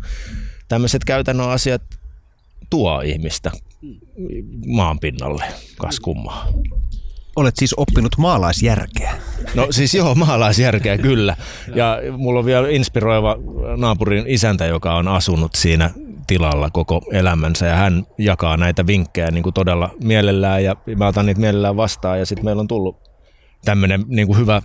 tämmöiset 0.69 1.05
käytännön 1.05 1.51
asiat 1.51 1.83
tuo 2.71 3.01
ihmistä 3.01 3.51
maan 4.67 4.99
pinnalle, 4.99 5.45
kas 5.79 6.01
kummaa. 6.01 6.47
Olet 7.37 7.55
siis 7.59 7.75
oppinut 7.77 8.19
maalaisjärkeä. 8.19 9.15
No 9.55 9.67
siis 9.71 9.95
joo, 9.95 10.15
maalaisjärkeä 10.15 10.99
kyllä. 10.99 11.37
Ja 11.75 11.99
mulla 12.17 12.39
on 12.39 12.45
vielä 12.45 12.69
inspiroiva 12.69 13.37
naapurin 13.77 14.25
isäntä, 14.27 14.67
joka 14.67 14.95
on 14.95 15.09
asunut 15.09 15.55
siinä 15.55 15.91
tilalla 16.27 16.71
koko 16.71 17.03
elämänsä 17.13 17.67
ja 17.67 17.77
hän 17.77 18.07
jakaa 18.19 18.57
näitä 18.57 18.87
vinkkejä 18.87 19.31
niin 19.31 19.43
kuin 19.43 19.55
todella 19.55 19.91
mielellään 20.03 20.65
ja 20.65 20.77
mä 20.97 21.07
otan 21.07 21.27
niitä 21.27 21.41
mielellään 21.41 21.77
vastaan 21.77 22.19
ja 22.19 22.27
sitten 22.27 22.45
meillä 22.45 22.61
on 22.61 22.69
tullut 22.69 22.97
tämmöinen 23.65 24.05
niin 24.07 24.27
kuin 24.27 24.39
hyvä 24.39 24.63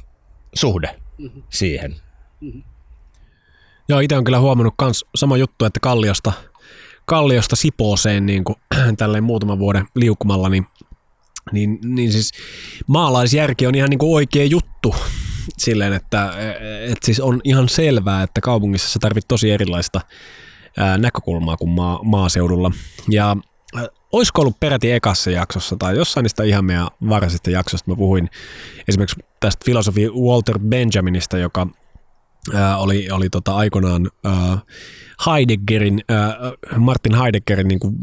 suhde 0.54 0.96
mm-hmm. 1.18 1.44
siihen. 1.50 1.96
Mm-hmm. 2.42 2.64
Joo, 3.90 4.00
itse 4.00 4.18
on 4.18 4.24
kyllä 4.24 4.40
huomannut 4.40 4.74
myös 4.82 5.06
sama 5.16 5.38
juttu, 5.38 5.66
että 5.66 5.80
Kalliosta, 5.80 6.34
Kalliosta 7.06 7.56
Sipooseen 7.56 8.26
niin 8.26 8.44
kuin, 8.44 8.56
tälleen 8.98 9.24
muutaman 9.24 9.60
vuoden 9.60 9.86
liukumalla, 9.96 10.50
niin 10.50 10.66
niin, 11.52 11.80
niin 11.84 12.12
siis 12.12 12.32
maalaisjärki 12.88 13.68
on 13.68 13.76
ihan 13.76 13.90
niin 13.90 14.00
kuin 14.00 14.16
oikea 14.16 14.46
juttu 14.46 14.96
silleen, 15.58 15.94
että, 15.94 16.34
että 16.82 17.06
siis 17.06 17.20
on 17.20 17.42
ihan 17.44 17.70
selvää, 17.70 18.24
että 18.24 18.42
kaupungissa 18.42 18.90
sä 18.90 19.00
tarvit 19.00 19.28
tosi 19.28 19.52
erilaista 19.52 20.02
ää, 20.78 20.98
näkökulmaa 20.98 21.58
kuin 21.58 21.72
maa, 21.72 22.00
maaseudulla. 22.04 22.72
Ja 23.10 23.38
olisiko 24.12 24.42
ollut 24.42 24.60
peräti 24.60 24.92
ekassa 24.92 25.32
jaksossa 25.32 25.76
tai 25.76 25.98
jossain 25.98 26.24
niistä 26.24 26.44
ihan 26.44 26.66
meidän 26.66 26.88
varhaisista 27.10 27.50
jaksosta 27.50 27.92
mä 27.92 27.96
puhuin 27.96 28.30
esimerkiksi 28.88 29.20
tästä 29.40 29.66
filosofi 29.66 30.10
Walter 30.10 30.60
Benjaminista, 30.60 31.38
joka 31.38 31.68
ää, 32.54 32.78
oli, 32.78 33.10
oli 33.12 33.30
tota 33.30 33.56
aikoinaan 33.56 34.10
ää, 34.24 34.58
Heideggerin, 35.26 36.04
äh, 36.12 36.80
Martin 36.80 37.16
Heideggerin 37.16 37.68
niin 37.68 37.80
kuin 37.80 37.96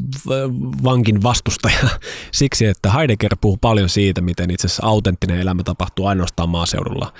vankin 0.85 1.22
vastustaja 1.22 1.88
siksi, 2.33 2.66
että 2.66 2.92
Heidegger 2.92 3.37
puhuu 3.40 3.57
paljon 3.57 3.88
siitä, 3.88 4.20
miten 4.20 4.50
itse 4.50 4.66
asiassa 4.66 4.87
autenttinen 4.87 5.40
elämä 5.40 5.62
tapahtuu 5.62 6.07
ainoastaan 6.07 6.48
maaseudulla. 6.48 7.12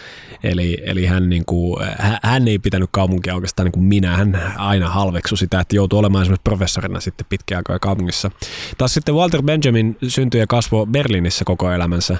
Eli, 0.43 0.79
eli 0.85 1.07
hän, 1.07 1.29
niin 1.29 1.45
kuin, 1.47 1.87
hän 2.23 2.49
ei 2.49 2.59
pitänyt 2.59 2.89
kaupunkia 2.93 3.35
oikeastaan 3.35 3.65
niin 3.65 3.73
kuin 3.73 3.85
minä, 3.85 4.17
hän 4.17 4.53
aina 4.57 4.89
halveksui 4.89 5.39
sitä, 5.39 5.61
että 5.61 5.77
joutuu 5.77 5.99
olemaan 5.99 6.23
esimerkiksi 6.23 6.43
professorina 6.45 7.01
sitten 7.01 7.27
pitkään 7.29 7.59
aikaa 7.59 7.79
kaupungissa. 7.79 8.31
Taas 8.79 8.95
sitten 8.95 9.15
Walter 9.15 9.43
Benjamin 9.43 9.97
syntyi 10.09 10.41
ja 10.41 10.47
kasvoi 10.47 10.87
Berliinissä 10.87 11.45
koko 11.45 11.73
elämänsä, 11.73 12.17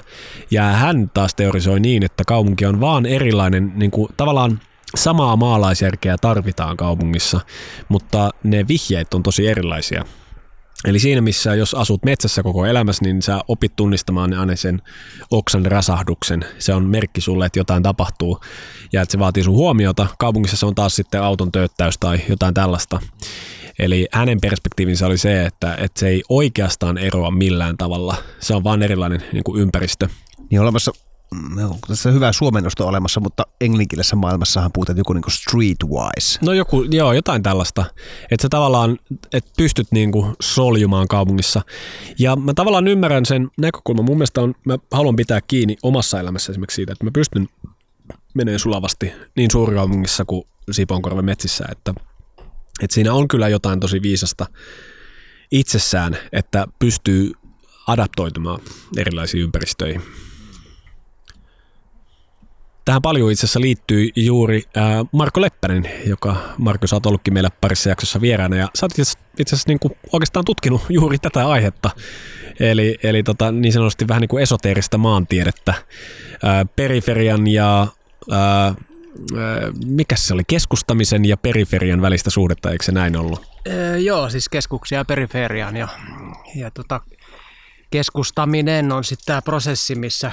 ja 0.51 0.63
hän 0.63 1.11
taas 1.13 1.35
teorisoi 1.35 1.79
niin, 1.79 2.03
että 2.03 2.23
kaupunki 2.27 2.65
on 2.65 2.79
vaan 2.79 3.05
erilainen, 3.05 3.73
niin 3.75 3.91
kuin, 3.91 4.07
tavallaan 4.17 4.59
samaa 4.95 5.35
maalaisjärkeä 5.35 6.15
tarvitaan 6.21 6.77
kaupungissa, 6.77 7.39
mutta 7.89 8.29
ne 8.43 8.67
vihjeet 8.67 9.13
on 9.13 9.23
tosi 9.23 9.47
erilaisia. 9.47 10.05
Eli 10.85 10.99
siinä, 10.99 11.21
missä 11.21 11.55
jos 11.55 11.73
asut 11.73 12.05
metsässä 12.05 12.43
koko 12.43 12.65
elämässä, 12.65 13.05
niin 13.05 13.21
sä 13.21 13.41
opit 13.47 13.75
tunnistamaan 13.75 14.33
aina 14.33 14.55
sen 14.55 14.81
oksan 15.31 15.65
rasahduksen. 15.65 16.45
Se 16.59 16.73
on 16.73 16.85
merkki 16.85 17.21
sulle, 17.21 17.45
että 17.45 17.59
jotain 17.59 17.83
tapahtuu 17.83 18.39
ja 18.93 19.01
että 19.01 19.11
se 19.11 19.19
vaatii 19.19 19.43
sun 19.43 19.53
huomiota. 19.53 20.07
Kaupungissa 20.19 20.57
se 20.57 20.65
on 20.65 20.75
taas 20.75 20.95
sitten 20.95 21.21
auton 21.21 21.51
tööttäys 21.51 21.97
tai 21.99 22.21
jotain 22.29 22.53
tällaista. 22.53 22.99
Eli 23.79 24.07
hänen 24.11 24.41
perspektiivinsä 24.41 25.07
oli 25.07 25.17
se, 25.17 25.45
että, 25.45 25.75
että 25.75 25.99
se 25.99 26.07
ei 26.07 26.23
oikeastaan 26.29 26.97
eroa 26.97 27.31
millään 27.31 27.77
tavalla. 27.77 28.15
Se 28.39 28.55
on 28.55 28.63
vain 28.63 28.83
erilainen 28.83 29.23
niin 29.33 29.43
kuin 29.43 29.61
ympäristö. 29.61 30.07
Niin 30.49 30.61
olemassa 30.61 30.91
tässä 31.87 32.09
on 32.09 32.15
hyvä 32.15 32.31
suomennosto 32.31 32.87
olemassa, 32.87 33.19
mutta 33.19 33.43
englanninkielisessä 33.61 34.15
maailmassahan 34.15 34.71
puhutaan 34.73 34.97
joku 34.97 35.13
niin 35.13 35.23
streetwise. 35.29 36.39
No 36.41 36.53
joku, 36.53 36.83
joo, 36.83 37.13
jotain 37.13 37.43
tällaista. 37.43 37.85
Että 38.31 38.41
sä 38.41 38.49
tavallaan, 38.49 38.97
että 39.33 39.51
pystyt 39.57 39.87
niin 39.91 40.11
kuin 40.11 40.35
soljumaan 40.41 41.07
kaupungissa. 41.07 41.61
Ja 42.19 42.35
mä 42.35 42.53
tavallaan 42.53 42.87
ymmärrän 42.87 43.25
sen 43.25 43.49
näkökulman. 43.57 44.05
Mun 44.05 44.17
mielestä 44.17 44.41
on, 44.41 44.55
mä 44.65 44.77
haluan 44.91 45.15
pitää 45.15 45.41
kiinni 45.41 45.77
omassa 45.83 46.19
elämässä 46.19 46.51
esimerkiksi 46.51 46.75
siitä, 46.75 46.93
että 46.93 47.05
mä 47.05 47.11
pystyn 47.13 47.49
menee 48.33 48.59
sulavasti 48.59 49.13
niin 49.35 49.51
suurkaupungissa 49.51 50.25
kuin 50.25 50.43
Sipoonkorven 50.71 51.25
metsissä, 51.25 51.65
että, 51.71 51.93
että 52.81 52.93
siinä 52.93 53.13
on 53.13 53.27
kyllä 53.27 53.47
jotain 53.47 53.79
tosi 53.79 54.01
viisasta 54.01 54.45
itsessään, 55.51 56.17
että 56.31 56.67
pystyy 56.79 57.31
adaptoitumaan 57.87 58.59
erilaisiin 58.97 59.43
ympäristöihin. 59.43 60.01
Tähän 62.85 63.01
paljon 63.01 63.31
itse 63.31 63.45
asiassa 63.45 63.61
liittyy 63.61 64.09
juuri 64.15 64.63
ää, 64.75 65.05
Marko 65.11 65.41
Leppänen, 65.41 65.91
joka 66.05 66.35
Marko 66.57 66.87
sä 66.87 66.95
oot 66.95 67.05
ollutkin 67.05 67.33
meillä 67.33 67.49
parissa 67.61 67.89
jaksossa 67.89 68.21
vieraana 68.21 68.55
ja 68.55 68.67
sä 68.75 68.85
oot 68.85 68.91
itse 69.39 69.55
asiassa 69.55 69.69
niin 69.69 69.79
kuin 69.79 69.93
oikeastaan 70.13 70.45
tutkinut 70.45 70.81
juuri 70.99 71.17
tätä 71.17 71.47
aihetta, 71.47 71.89
eli, 72.59 72.97
eli 73.03 73.23
tota, 73.23 73.51
niin 73.51 73.73
sanotusti 73.73 74.07
vähän 74.07 74.21
niin 74.21 74.29
kuin 74.29 74.43
esoteerista 74.43 74.97
maantiedettä, 74.97 75.73
ää, 76.43 76.65
periferian 76.65 77.47
ja 77.47 77.87
ää, 78.31 78.75
mikä 79.85 80.15
se 80.15 80.33
oli, 80.33 80.43
keskustamisen 80.47 81.25
ja 81.25 81.37
periferian 81.37 82.01
välistä 82.01 82.29
suhdetta, 82.29 82.71
eikö 82.71 82.83
se 82.83 82.91
näin 82.91 83.17
ollut? 83.17 83.41
Öö, 83.67 83.97
joo, 83.97 84.29
siis 84.29 84.49
keskuksia 84.49 84.97
ja 84.97 85.05
periferian 85.05 85.75
ja, 85.75 85.87
ja 86.55 86.71
tota, 86.71 87.01
keskustaminen 87.91 88.91
on 88.91 89.03
sitten 89.03 89.25
tämä 89.25 89.41
prosessi, 89.41 89.95
missä 89.95 90.31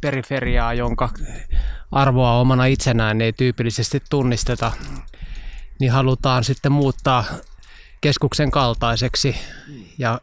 periferiaa, 0.00 0.74
jonka 0.74 1.08
arvoa 1.92 2.40
omana 2.40 2.66
itsenään 2.66 3.20
ei 3.20 3.32
tyypillisesti 3.32 4.02
tunnisteta, 4.10 4.72
niin 5.80 5.92
halutaan 5.92 6.44
sitten 6.44 6.72
muuttaa 6.72 7.24
keskuksen 8.00 8.50
kaltaiseksi. 8.50 9.36
Ja 9.98 10.20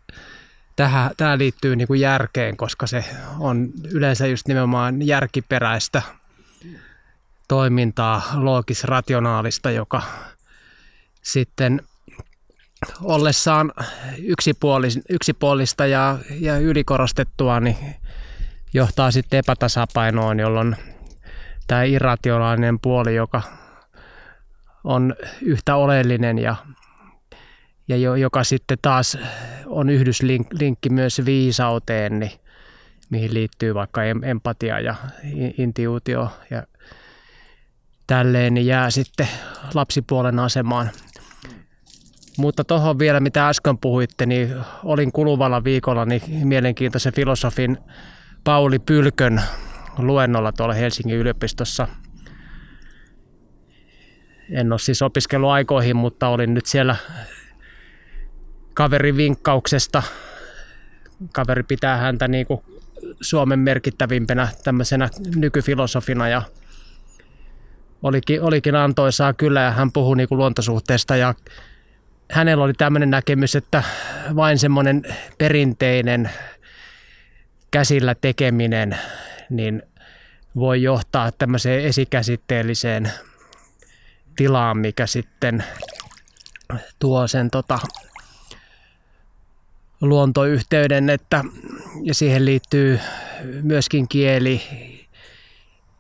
tähän, 0.76 1.11
tämä 1.17 1.38
liittyy 1.38 1.76
niin 1.76 1.88
kuin 1.88 1.99
järkeen, 1.99 2.57
koska 2.57 2.88
se 2.88 3.05
on 3.39 3.69
yleensä 3.91 4.28
just 4.28 4.47
nimenomaan 4.47 5.07
järkiperäistä 5.07 6.01
toimintaa, 7.47 8.21
loogis-rationaalista, 8.34 9.71
joka 9.71 10.01
sitten 11.21 11.82
ollessaan 13.01 13.71
yksipuolista 15.09 15.86
ja, 15.86 16.17
ja 16.39 16.57
ylikorostettua, 16.57 17.59
niin 17.59 17.78
johtaa 18.74 19.11
sitten 19.11 19.39
epätasapainoon, 19.39 20.39
jolloin 20.39 20.76
tämä 21.67 21.84
irrationaalinen 21.84 22.80
puoli, 22.80 23.15
joka 23.15 23.41
on 24.84 25.15
yhtä 25.41 25.76
oleellinen 25.76 26.38
ja, 26.38 26.55
ja 27.88 27.97
joka 28.17 28.43
sitten 28.43 28.78
taas 28.82 29.17
on 29.65 29.89
yhdyslinkki 29.89 30.89
myös 30.89 31.21
viisauteen, 31.26 32.19
niin 32.19 32.32
mihin 33.09 33.34
liittyy 33.34 33.74
vaikka 33.74 34.01
empatia 34.03 34.80
ja 34.80 34.95
intuitio 35.57 36.30
ja 36.49 36.63
tälleen, 38.07 38.53
niin 38.53 38.65
jää 38.65 38.89
sitten 38.89 39.28
lapsipuolen 39.74 40.39
asemaan. 40.39 40.89
Mutta 42.38 42.63
tuohon 42.63 42.99
vielä, 42.99 43.19
mitä 43.19 43.47
äsken 43.47 43.78
puhuitte, 43.78 44.26
niin 44.26 44.55
olin 44.84 45.11
kuluvalla 45.11 45.63
viikolla 45.63 46.05
niin 46.05 46.47
mielenkiintoisen 46.47 47.13
filosofin 47.13 47.78
Pauli 48.44 48.80
Pylkön 48.80 49.41
luennolla 49.98 50.52
tuolla 50.52 50.74
Helsingin 50.74 51.18
yliopistossa. 51.18 51.88
En 54.52 54.72
ole 54.72 54.80
siis 54.80 55.02
opiskellut 55.02 55.50
aikoihin, 55.50 55.96
mutta 55.96 56.28
olin 56.28 56.54
nyt 56.54 56.66
siellä 56.66 56.96
kaverin 58.74 59.18
vinkkauksesta. 59.18 60.04
Kaveri 61.34 61.64
pitää 61.64 61.98
häntä 61.98 62.28
niin 62.28 62.46
kuin 62.46 62.62
Suomen 63.22 63.60
merkittävimpänä 63.60 64.48
tämmöisenä 64.64 65.10
nykyfilosofina 65.36 66.30
ja 66.30 66.41
olikin, 68.04 68.41
olikin 68.41 68.76
antoisaa 68.76 69.34
kyllä 69.34 69.62
ja 69.62 69.72
hän 69.72 69.91
puhui 69.91 70.18
niin 70.18 70.30
kuin 70.30 70.38
luontosuhteesta 70.38 71.16
ja 71.16 71.34
hänellä 72.32 72.64
oli 72.64 72.74
tämmöinen 72.74 73.10
näkemys, 73.10 73.56
että 73.56 73.84
vain 74.36 74.60
semmoinen 74.60 75.04
perinteinen 75.38 76.30
käsillä 77.74 78.15
tekeminen 78.15 78.97
niin 79.49 79.84
voi 80.55 80.82
johtaa 80.82 81.32
tämmöiseen 81.32 81.84
esikäsitteelliseen 81.84 83.11
tilaan, 84.36 84.78
mikä 84.78 85.07
sitten 85.07 85.63
tuo 86.99 87.28
sen 87.28 87.49
tota, 87.51 87.80
luontoyhteyden, 90.01 91.09
että, 91.09 91.43
ja 92.03 92.13
siihen 92.13 92.45
liittyy 92.45 92.99
myöskin 93.61 94.07
kieli, 94.07 94.61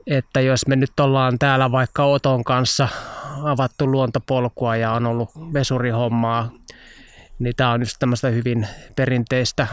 että 0.07 0.41
jos 0.41 0.67
me 0.67 0.75
nyt 0.75 0.99
ollaan 0.99 1.39
täällä 1.39 1.71
vaikka 1.71 2.05
Oton 2.05 2.43
kanssa 2.43 2.87
avattu 3.43 3.91
luontopolkua 3.91 4.75
ja 4.75 4.91
on 4.91 5.05
ollut 5.05 5.29
vesurihommaa, 5.53 6.51
niin 7.39 7.55
tämä 7.55 7.71
on 7.71 7.81
just 7.81 7.95
tämmöistä 7.99 8.27
hyvin 8.27 8.67
perinteistä 8.95 9.67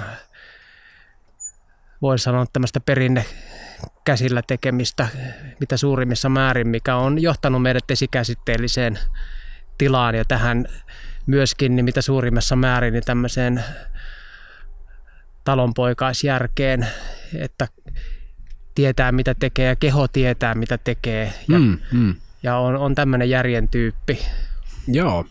voi 2.03 2.19
sanoa 2.19 2.47
tämmöistä 2.53 2.81
perinne 2.81 3.25
käsillä 4.05 4.43
tekemistä 4.43 5.09
mitä 5.61 5.77
suurimmissa 5.77 6.29
määrin, 6.29 6.69
mikä 6.69 6.97
on 6.97 7.23
johtanut 7.23 7.63
meidät 7.63 7.91
esikäsitteelliseen 7.91 8.99
tilaan 9.79 10.15
ja 10.15 10.25
tähän 10.25 10.67
myöskin 11.27 11.77
niin 11.77 11.85
mitä 11.85 12.03
suurimmassa 12.03 12.57
määrin 12.57 12.93
niin 12.93 13.05
tämmöiseen 13.05 13.65
talonpoikaisjärkeen, 15.45 16.87
että 17.35 17.69
tietää 18.75 19.13
mitä 19.13 19.35
tekee 19.35 19.67
ja 19.69 19.77
keho 19.77 20.09
tietää 20.09 20.55
mitä 20.55 20.79
tekee 20.79 21.33
ja, 21.49 21.59
mm, 21.59 21.79
mm. 21.93 22.15
ja 22.43 22.57
on, 22.57 22.77
on 22.77 22.95
tämmöinen 22.95 23.31
järjen 23.31 23.69
tyyppi. 23.69 24.19
Joo. 24.89 25.25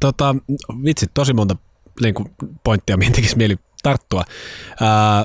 Tota, 0.00 0.36
vitsi, 0.84 1.06
tosi 1.14 1.32
monta 1.32 1.56
niin 2.02 2.14
kuin 2.14 2.34
pointtia, 2.64 2.96
mihin 2.96 3.12
tekisi 3.12 3.36
mieli 3.36 3.56
tarttua. 3.82 4.24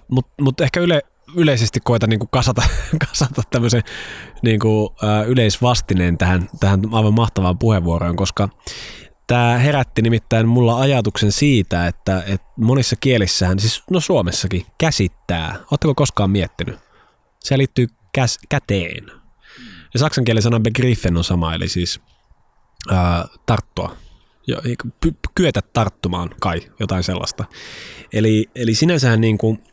Mutta 0.08 0.44
mut 0.44 0.62
ehkä 0.62 0.80
yle, 0.80 1.02
yleisesti 1.36 1.80
koeta 1.84 2.08
niin 2.08 2.20
kuin 2.20 2.30
kasata, 2.32 2.62
kasata 3.10 3.42
tämmöisen 3.50 3.84
niin 4.42 4.60
kuin, 4.60 4.90
yleisvastineen 5.28 6.18
tähän, 6.18 6.50
tähän 6.60 6.82
aivan 6.92 7.14
mahtavaan 7.14 7.58
puheenvuoroon, 7.58 8.16
koska 8.16 8.50
tämä 9.28 9.58
herätti 9.58 10.02
nimittäin 10.02 10.48
mulla 10.48 10.80
ajatuksen 10.80 11.32
siitä, 11.32 11.88
että, 11.88 12.24
että 12.28 12.48
monissa 12.56 12.96
kielissähän, 12.96 13.60
siis 13.60 13.84
no 13.92 14.00
Suomessakin, 14.00 14.66
käsittää. 14.78 15.56
Oletteko 15.72 15.96
koskaan 15.96 16.30
miettinyt? 16.30 16.80
Se 17.40 17.58
liittyy 17.58 17.88
käs, 18.14 18.40
käteen. 18.50 19.12
Ja 19.94 20.00
saksan 20.00 20.24
kielen 20.24 20.44
sana 20.44 20.60
begriffen 20.60 21.18
on 21.18 21.24
sama, 21.24 21.54
eli 21.54 21.68
siis 21.68 22.02
ää, 22.92 23.26
tarttua 23.46 23.98
jo, 24.48 24.62
kyetä 25.36 25.62
tarttumaan 25.74 26.30
kai, 26.42 26.62
jotain 26.80 27.04
sellaista. 27.04 27.46
Eli, 28.14 28.50
eli 28.56 28.76
sinänsähän 28.76 29.22
niin 29.22 29.38
kuin, 29.38 29.64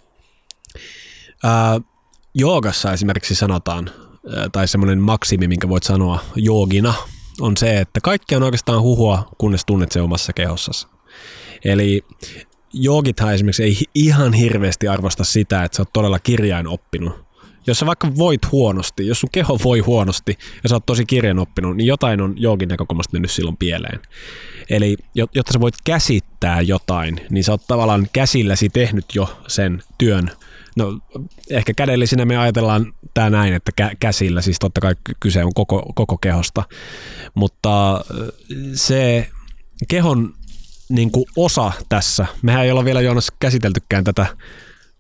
ää, 1.45 1.81
joogassa 2.35 2.93
esimerkiksi 2.93 3.35
sanotaan, 3.35 3.91
ää, 4.37 4.49
tai 4.53 4.69
semmoinen 4.69 4.99
maksimi, 4.99 5.49
minkä 5.49 5.69
voit 5.69 5.83
sanoa 5.83 6.21
joogina, 6.37 6.95
on 7.41 7.57
se, 7.57 7.81
että 7.81 8.01
kaikki 8.01 8.37
on 8.37 8.43
oikeastaan 8.43 8.83
huhua, 8.83 9.29
kunnes 9.39 9.65
tunnet 9.65 9.93
se 9.93 10.01
omassa 10.01 10.33
kehossasi. 10.33 10.87
Eli 11.65 12.03
joogithan 12.73 13.35
esimerkiksi 13.35 13.63
ei 13.63 13.77
ihan 13.95 14.33
hirveästi 14.33 14.89
arvosta 14.89 15.25
sitä, 15.25 15.65
että 15.65 15.77
sä 15.77 15.83
oot 15.83 15.93
todella 15.93 16.19
kirjain 16.19 16.67
oppinut. 16.67 17.24
Jos 17.67 17.79
sä 17.79 17.87
vaikka 17.87 18.17
voit 18.17 18.53
huonosti, 18.53 19.07
jos 19.07 19.21
sun 19.21 19.31
keho 19.33 19.59
voi 19.65 19.79
huonosti 19.79 20.39
ja 20.63 20.69
sä 20.69 20.77
oot 20.77 20.87
tosi 20.87 21.07
kirjan 21.07 21.39
oppinut, 21.39 21.77
niin 21.77 21.87
jotain 21.87 22.21
on 22.21 22.35
joogin 22.37 22.69
näkökulmasta 22.69 23.13
mennyt 23.13 23.31
silloin 23.31 23.57
pieleen. 23.57 24.01
Eli 24.71 24.97
jotta 25.15 25.53
sä 25.53 25.61
voit 25.61 25.75
käsittää 25.85 26.61
jotain, 26.61 27.21
niin 27.31 27.45
sä 27.45 27.53
oot 27.53 27.67
tavallaan 27.69 28.07
käsilläsi 28.13 28.69
tehnyt 28.69 29.05
jo 29.15 29.41
sen 29.47 29.83
työn. 29.99 30.31
No 30.77 30.99
ehkä 31.51 31.75
kädellisinä 31.75 32.25
me 32.25 32.37
ajatellaan 32.37 32.95
tämä 33.15 33.31
näin, 33.31 33.55
että 33.55 33.73
kä- 33.83 33.97
käsillä, 34.01 34.43
siis 34.43 34.59
totta 34.59 34.81
kai 34.81 34.95
kyse 35.21 35.45
on 35.45 35.55
koko, 35.55 35.93
koko 35.95 36.19
kehosta, 36.19 36.63
mutta 37.35 38.05
se 38.75 39.29
kehon 39.89 40.35
niin 40.89 41.11
kuin 41.11 41.25
osa 41.37 41.73
tässä. 41.89 42.27
Mehän 42.43 42.65
ei 42.65 42.71
olla 42.71 42.85
vielä 42.85 43.01
Joonas 43.01 43.33
käsiteltykään 43.41 44.05
tätä 44.05 44.27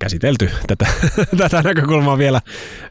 käsitelty 0.04 0.50
tätä, 0.66 0.86
tätä 1.42 1.62
näkökulmaa 1.62 2.18
vielä, 2.18 2.40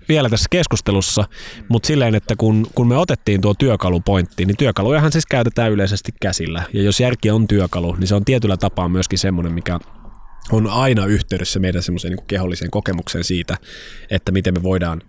vielä 0.09 0.30
tässä 0.30 0.47
keskustelussa, 0.49 1.26
mutta 1.70 1.88
silleen, 1.88 2.16
että 2.16 2.36
kun, 2.36 2.68
kun 2.76 2.88
me 2.88 2.97
otettiin 2.97 3.41
tuo 3.41 3.53
työkalupointti, 3.53 4.45
niin 4.45 4.57
työkalujahan 4.57 5.11
siis 5.11 5.26
käytetään 5.26 5.72
yleisesti 5.72 6.11
käsillä. 6.22 6.64
Ja 6.74 6.84
jos 6.84 6.99
järki 6.99 7.32
on 7.32 7.47
työkalu, 7.47 7.95
niin 7.95 8.07
se 8.07 8.16
on 8.16 8.26
tietyllä 8.26 8.57
tapaa 8.57 8.89
myöskin 8.89 9.20
semmoinen, 9.20 9.53
mikä 9.53 9.80
on 10.51 10.68
aina 10.68 11.05
yhteydessä 11.05 11.59
meidän 11.59 11.84
semmoiseen 11.84 12.14
niin 12.14 12.28
keholliseen 12.28 12.72
kokemukseen 12.72 13.24
siitä, 13.24 13.57
että 14.09 14.32
miten 14.32 14.53
me 14.53 14.64
voidaan 14.64 15.01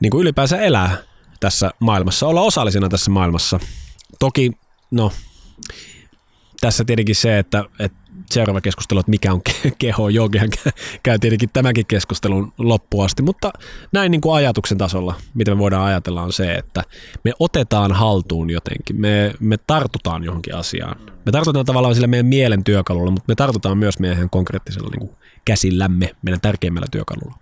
niin 0.00 0.10
kuin 0.10 0.22
ylipäänsä 0.22 0.60
elää 0.60 0.96
tässä 1.40 1.70
maailmassa, 1.80 2.26
olla 2.26 2.40
osallisena 2.40 2.88
tässä 2.88 3.10
maailmassa. 3.10 3.60
Toki, 4.18 4.52
no, 4.90 5.12
tässä 6.60 6.84
tietenkin 6.84 7.14
se, 7.14 7.38
että, 7.38 7.64
että 7.78 7.98
seuraava 8.34 8.60
keskustelu, 8.60 9.00
että 9.00 9.10
mikä 9.10 9.32
on 9.32 9.40
keho. 9.78 10.08
Joogihan 10.08 10.48
käy 11.02 11.18
tietenkin 11.18 11.50
tämänkin 11.52 11.86
keskustelun 11.86 12.52
loppuun 12.58 13.04
asti, 13.04 13.22
mutta 13.22 13.50
näin 13.92 14.10
niin 14.10 14.20
kuin 14.20 14.34
ajatuksen 14.34 14.78
tasolla, 14.78 15.14
mitä 15.34 15.50
me 15.50 15.58
voidaan 15.58 15.86
ajatella 15.86 16.22
on 16.22 16.32
se, 16.32 16.54
että 16.54 16.84
me 17.24 17.32
otetaan 17.38 17.92
haltuun 17.92 18.50
jotenkin, 18.50 19.00
me, 19.00 19.34
me 19.40 19.56
tartutaan 19.66 20.24
johonkin 20.24 20.54
asiaan. 20.54 21.00
Me 21.26 21.32
tartutaan 21.32 21.66
tavallaan 21.66 21.94
sillä 21.94 22.06
meidän 22.06 22.26
mielen 22.26 22.64
työkalulla, 22.64 23.10
mutta 23.10 23.24
me 23.28 23.34
tartutaan 23.34 23.78
myös 23.78 23.98
meidän 23.98 24.30
konkreettisella 24.30 24.88
niin 24.90 25.00
kuin 25.00 25.18
käsillämme, 25.44 26.10
meidän 26.22 26.40
tärkeimmällä 26.40 26.86
työkalulla. 26.90 27.38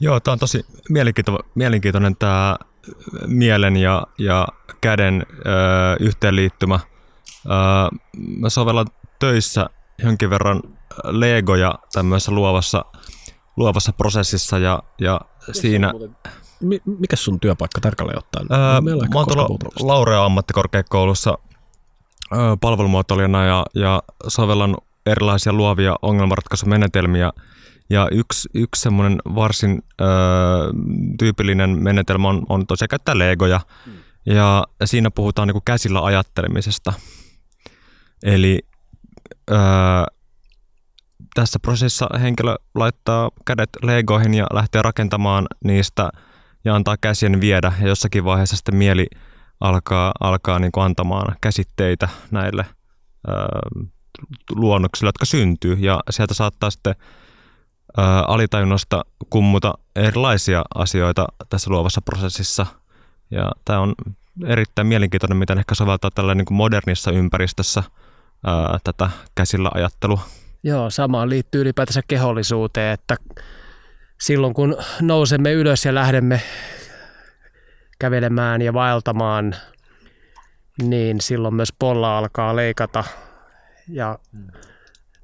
Joo, 0.00 0.20
tämä 0.20 0.32
on 0.32 0.38
tosi 0.38 0.66
mielenkiintoinen, 0.88 1.50
mielenkiintoinen 1.54 2.16
tämä 2.16 2.56
mielen 3.26 3.76
ja, 3.76 4.06
ja 4.18 4.48
käden 4.80 5.26
ö, 5.28 5.42
yhteenliittymä. 6.00 6.80
Ö, 7.46 7.50
mä 8.16 8.50
sovellan 8.50 8.86
töissä 9.18 9.70
jonkin 9.98 10.30
verran 10.30 10.62
legoja 11.04 11.74
tämmöisessä 11.92 12.32
luovassa, 12.32 12.84
luovassa 13.56 13.92
prosessissa 13.92 14.58
ja, 14.58 14.82
ja 15.00 15.20
siinä... 15.52 15.92
Mikä 16.84 17.16
sun 17.16 17.40
työpaikka 17.40 17.80
tarkalleen 17.80 18.18
ottaen? 18.18 18.46
Öö, 18.52 18.80
mä 18.80 19.18
oon 19.18 19.26
tuolla 19.26 19.58
Laurea 19.80 20.24
ammattikorkeakoulussa 20.24 21.38
öö, 22.32 22.56
palvelumuotoilijana 22.60 23.44
ja, 23.44 23.66
ja 23.74 24.02
sovellan 24.28 24.76
erilaisia 25.06 25.52
luovia 25.52 25.96
ongelmanratkaisumenetelmiä. 26.02 27.32
Ja 27.90 28.08
yksi, 28.10 28.48
yksi 28.54 28.82
semmoinen 28.82 29.18
varsin 29.34 29.82
öö, 30.00 30.08
tyypillinen 31.18 31.82
menetelmä 31.82 32.28
on, 32.28 32.46
on 32.48 32.66
tosiaan 32.66 32.88
käyttää 32.88 33.18
legoja. 33.18 33.60
Hmm. 33.86 33.92
Ja 34.26 34.66
siinä 34.84 35.10
puhutaan 35.10 35.48
niin 35.48 35.54
kuin 35.54 35.64
käsillä 35.64 36.04
ajattelemisesta. 36.04 36.92
Eli 38.22 38.60
öö, 39.52 39.58
tässä 41.34 41.58
prosessissa 41.58 42.08
henkilö 42.20 42.56
laittaa 42.74 43.30
kädet 43.44 43.70
legoihin 43.82 44.34
ja 44.34 44.46
lähtee 44.52 44.82
rakentamaan 44.82 45.46
niistä 45.64 46.10
ja 46.64 46.74
antaa 46.74 46.96
käsien 47.00 47.40
viedä. 47.40 47.72
Ja 47.80 47.88
jossakin 47.88 48.24
vaiheessa 48.24 48.56
sitten 48.56 48.76
mieli 48.76 49.06
alkaa, 49.60 50.12
alkaa 50.20 50.58
niin 50.58 50.72
kuin 50.72 50.84
antamaan 50.84 51.36
käsitteitä 51.40 52.08
näille 52.30 52.66
öö, 53.28 53.34
luonnoksille, 54.54 55.08
jotka 55.08 55.24
syntyy. 55.24 55.76
Ja 55.78 56.00
sieltä 56.10 56.34
saattaa 56.34 56.70
sitten 56.70 56.94
öö, 57.98 58.04
alitajunnasta 58.04 59.04
kummuta 59.30 59.74
erilaisia 59.96 60.62
asioita 60.74 61.26
tässä 61.48 61.70
luovassa 61.70 62.02
prosessissa. 62.02 62.66
Ja 63.30 63.52
tämä 63.64 63.80
on 63.80 63.94
erittäin 64.46 64.86
mielenkiintoinen, 64.86 65.36
miten 65.36 65.58
ehkä 65.58 65.74
soveltaa 65.74 66.10
tällä 66.10 66.34
niin 66.34 66.46
modernissa 66.50 67.10
ympäristössä– 67.10 67.82
ää, 68.46 68.78
tätä 68.84 69.10
käsillä 69.34 69.70
ajattelua. 69.74 70.20
Joo, 70.62 70.90
samaan 70.90 71.30
liittyy 71.30 71.60
ylipäätänsä 71.60 72.00
kehollisuuteen, 72.08 72.92
että 72.92 73.16
silloin 74.20 74.54
kun 74.54 74.76
nousemme 75.00 75.52
ylös 75.52 75.84
ja 75.84 75.94
lähdemme 75.94 76.40
kävelemään 77.98 78.62
ja 78.62 78.72
vaeltamaan, 78.72 79.54
niin 80.82 81.20
silloin 81.20 81.54
myös 81.54 81.72
polla 81.78 82.18
alkaa 82.18 82.56
leikata. 82.56 83.04
Ja 83.88 84.18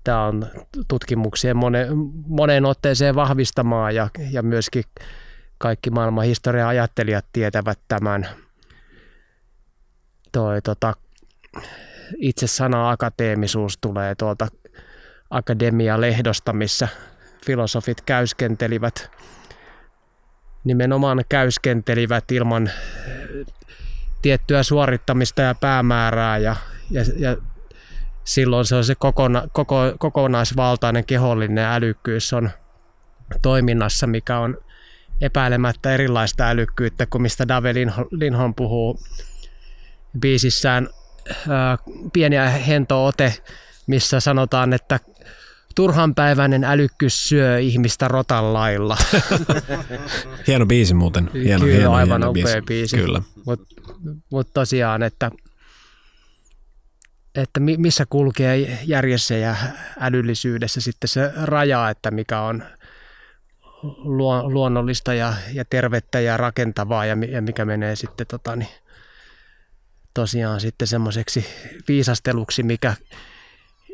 tämä 0.05 0.25
on 0.25 0.47
tutkimuksien 0.89 1.57
monen, 1.57 1.89
moneen 2.27 2.65
otteeseen 2.65 3.15
vahvistamaan 3.15 3.95
ja, 3.95 4.09
ja 4.31 4.43
myöskin 4.43 4.85
kaikki 5.59 5.91
maailman 5.91 6.25
historian 6.25 6.69
ajattelijat 6.69 7.25
tietävät 7.33 7.79
tämän. 7.89 8.29
Toi, 10.33 10.63
tota, 10.63 10.95
itse 12.17 12.47
sana 12.47 12.91
akateemisuus 12.91 13.79
tulee 13.81 14.15
tuolta 14.15 14.49
Akademia-lehdosta, 15.31 16.53
missä 16.53 16.89
filosofit 17.47 18.01
käyskentelivät, 18.01 19.11
nimenomaan 20.65 21.25
käyskentelivät 21.29 22.33
ilman 22.33 22.71
tiettyä 24.23 24.63
suorittamista 24.63 25.43
ja 25.43 25.55
päämäärää 25.55 26.39
ja, 26.39 26.57
ja, 26.91 27.03
ja 27.17 27.37
silloin 28.25 28.65
se 28.65 28.75
on 28.75 28.85
se 28.85 28.95
kokona, 28.95 29.49
koko, 29.53 29.77
kokonaisvaltainen 29.99 31.05
kehollinen 31.05 31.65
älykkyys 31.65 32.33
on 32.33 32.51
toiminnassa, 33.43 34.07
mikä 34.07 34.39
on 34.39 34.59
epäilemättä 35.21 35.95
erilaista 35.95 36.49
älykkyyttä 36.49 37.07
kuin 37.07 37.23
mistä 37.23 37.49
Dave 37.49 37.75
Linholm 38.11 38.55
puhuu 38.55 39.01
biisissään 40.21 40.89
pieni 42.13 42.37
ja 42.37 42.49
hento 42.49 43.07
ote, 43.07 43.35
missä 43.87 44.21
sanotaan, 44.21 44.73
että 44.73 45.01
turhanpäiväinen 45.75 46.65
älykkyys 46.65 47.29
syö 47.29 47.59
ihmistä 47.59 48.09
rotan 48.09 48.55
lailla. 48.55 48.97
hieno 50.47 50.67
biisi 50.67 50.95
muuten. 50.95 51.31
Hieno, 51.35 51.65
Kyllä, 51.65 51.77
hieno, 51.77 51.95
aivan 51.95 52.21
hieno 52.21 52.33
biisi. 52.33 52.61
biisi. 52.67 52.97
Kyllä. 52.97 53.23
Mutta 53.47 53.75
mut 54.31 54.49
tosiaan, 54.55 55.03
että, 55.03 55.31
että 57.35 57.61
missä 57.61 58.07
kulkee 58.11 58.79
järjessä 58.85 59.35
ja 59.35 59.57
älyllisyydessä 60.01 60.81
sitten 60.81 61.09
se 61.09 61.33
raja, 61.43 61.91
että 61.91 62.11
mikä 62.11 62.41
on 62.41 62.65
luonnollista 64.45 65.15
ja, 65.15 65.35
ja 65.53 65.65
tervettä 65.71 66.21
ja 66.21 66.37
rakentavaa 66.37 67.07
ja, 67.07 67.17
ja 67.31 67.43
mikä 67.43 67.65
menee 67.65 67.97
sitten 67.97 68.27
tota, 68.27 68.57
niin, 68.57 68.71
tosiaan 70.19 70.61
sitten 70.61 70.89
semmoiseksi 70.89 71.47
viisasteluksi, 71.89 72.63
mikä 72.63 72.97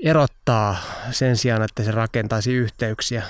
erottaa 0.04 0.76
sen 1.10 1.36
sijaan, 1.36 1.62
että 1.62 1.84
se 1.84 1.90
rakentaisi 1.90 2.52
yhteyksiä. 2.52 3.22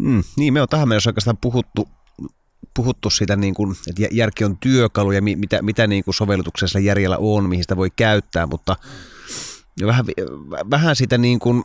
Mm, 0.00 0.24
niin, 0.36 0.52
me 0.52 0.62
on 0.62 0.68
tähän 0.68 0.88
mennessä 0.88 1.10
oikeastaan 1.10 1.36
puhuttu, 1.36 1.88
puhuttu 2.74 3.10
siitä, 3.10 3.36
niin 3.36 3.54
kuin, 3.54 3.76
että 3.88 4.02
järki 4.10 4.44
on 4.44 4.58
työkalu 4.58 5.12
ja 5.12 5.22
mitä, 5.22 5.62
mitä 5.62 5.86
niin 5.86 6.04
kuin 6.04 6.14
sovellutuksessa 6.14 6.78
järjellä 6.78 7.16
on, 7.18 7.48
mihin 7.48 7.64
sitä 7.64 7.76
voi 7.76 7.90
käyttää, 7.90 8.46
mutta 8.46 8.76
vähän, 9.86 10.04
vähän 10.70 10.96
sitä 10.96 11.18
niin 11.18 11.38
kuin, 11.38 11.64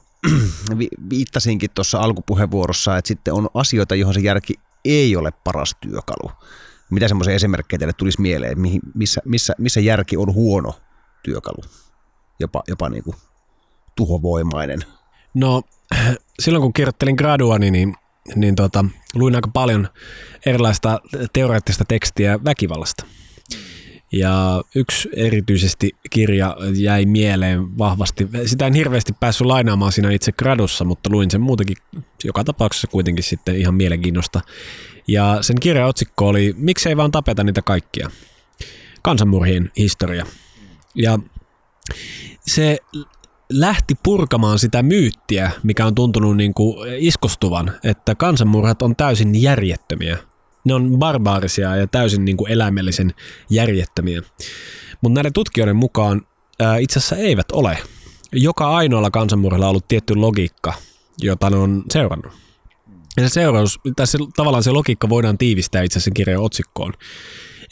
viittasinkin 1.09 1.69
tuossa 1.75 1.99
alkupuheenvuorossa, 1.99 2.97
että 2.97 3.07
sitten 3.07 3.33
on 3.33 3.49
asioita, 3.53 3.95
johon 3.95 4.13
se 4.13 4.19
järki 4.19 4.53
ei 4.85 5.15
ole 5.15 5.31
paras 5.43 5.75
työkalu. 5.81 6.31
Mitä 6.89 7.07
semmoisia 7.07 7.33
esimerkkejä 7.33 7.79
teille 7.79 7.93
tulisi 7.93 8.21
mieleen, 8.21 8.57
missä, 8.95 9.21
missä, 9.25 9.53
missä 9.57 9.79
järki 9.79 10.17
on 10.17 10.33
huono 10.33 10.73
työkalu, 11.23 11.63
jopa, 12.39 12.63
jopa 12.67 12.89
niin 12.89 13.03
kuin 13.03 13.15
tuhovoimainen? 13.95 14.79
No 15.33 15.61
silloin 16.39 16.61
kun 16.61 16.73
kirjoittelin 16.73 17.15
graduani, 17.15 17.71
niin, 17.71 17.95
niin 18.35 18.55
tota, 18.55 18.85
luin 19.15 19.35
aika 19.35 19.49
paljon 19.53 19.87
erilaista 20.45 21.01
teoreettista 21.33 21.85
tekstiä 21.87 22.39
väkivallasta. 22.45 23.05
Ja 24.11 24.63
yksi 24.75 25.09
erityisesti 25.15 25.91
kirja 26.09 26.57
jäi 26.73 27.05
mieleen 27.05 27.77
vahvasti. 27.77 28.27
Sitä 28.45 28.67
en 28.67 28.73
hirveästi 28.73 29.13
päässyt 29.19 29.47
lainaamaan 29.47 29.91
siinä 29.91 30.11
itse 30.11 30.31
gradussa, 30.31 30.85
mutta 30.85 31.09
luin 31.09 31.31
sen 31.31 31.41
muutenkin 31.41 31.77
joka 32.23 32.43
tapauksessa 32.43 32.87
kuitenkin 32.87 33.23
sitten 33.23 33.55
ihan 33.55 33.73
mielenkiinnosta. 33.73 34.41
Ja 35.07 35.37
sen 35.41 35.59
kirjan 35.59 35.87
otsikko 35.87 36.27
oli 36.27 36.55
Miksei 36.57 36.97
vaan 36.97 37.11
tapeta 37.11 37.43
niitä 37.43 37.61
kaikkia? 37.61 38.09
Kansanmurhien 39.01 39.71
historia. 39.77 40.25
Ja 40.95 41.19
se 42.47 42.77
lähti 43.49 43.95
purkamaan 44.03 44.59
sitä 44.59 44.83
myyttiä, 44.83 45.51
mikä 45.63 45.85
on 45.85 45.95
tuntunut 45.95 46.37
niin 46.37 46.53
kuin 46.53 46.93
iskostuvan, 46.97 47.71
että 47.83 48.15
kansanmurhat 48.15 48.81
on 48.81 48.95
täysin 48.95 49.41
järjettömiä. 49.41 50.17
Ne 50.69 50.75
on 50.75 50.99
barbaarisia 50.99 51.75
ja 51.75 51.87
täysin 51.87 52.25
niin 52.25 52.37
kuin 52.37 52.51
eläimellisen 52.51 53.13
järjettömiä. 53.49 54.21
Mutta 55.01 55.17
näiden 55.17 55.33
tutkijoiden 55.33 55.75
mukaan 55.75 56.21
ää, 56.59 56.77
itse 56.77 56.99
asiassa 56.99 57.15
eivät 57.15 57.51
ole. 57.51 57.77
Joka 58.31 58.69
ainoalla 58.69 59.11
kansanmurhalla 59.11 59.65
on 59.65 59.69
ollut 59.69 59.87
tietty 59.87 60.15
logiikka, 60.15 60.73
jota 61.21 61.49
ne 61.49 61.57
on 61.57 61.83
seurannut. 61.91 62.31
Ja 63.17 63.23
se 63.23 63.33
seuraus, 63.33 63.79
tai 63.95 64.07
se, 64.07 64.17
tavallaan 64.35 64.63
se 64.63 64.71
logiikka 64.71 65.09
voidaan 65.09 65.37
tiivistää 65.37 65.83
itse 65.83 65.99
asiassa 65.99 66.11
kirjan 66.11 66.41
otsikkoon. 66.41 66.93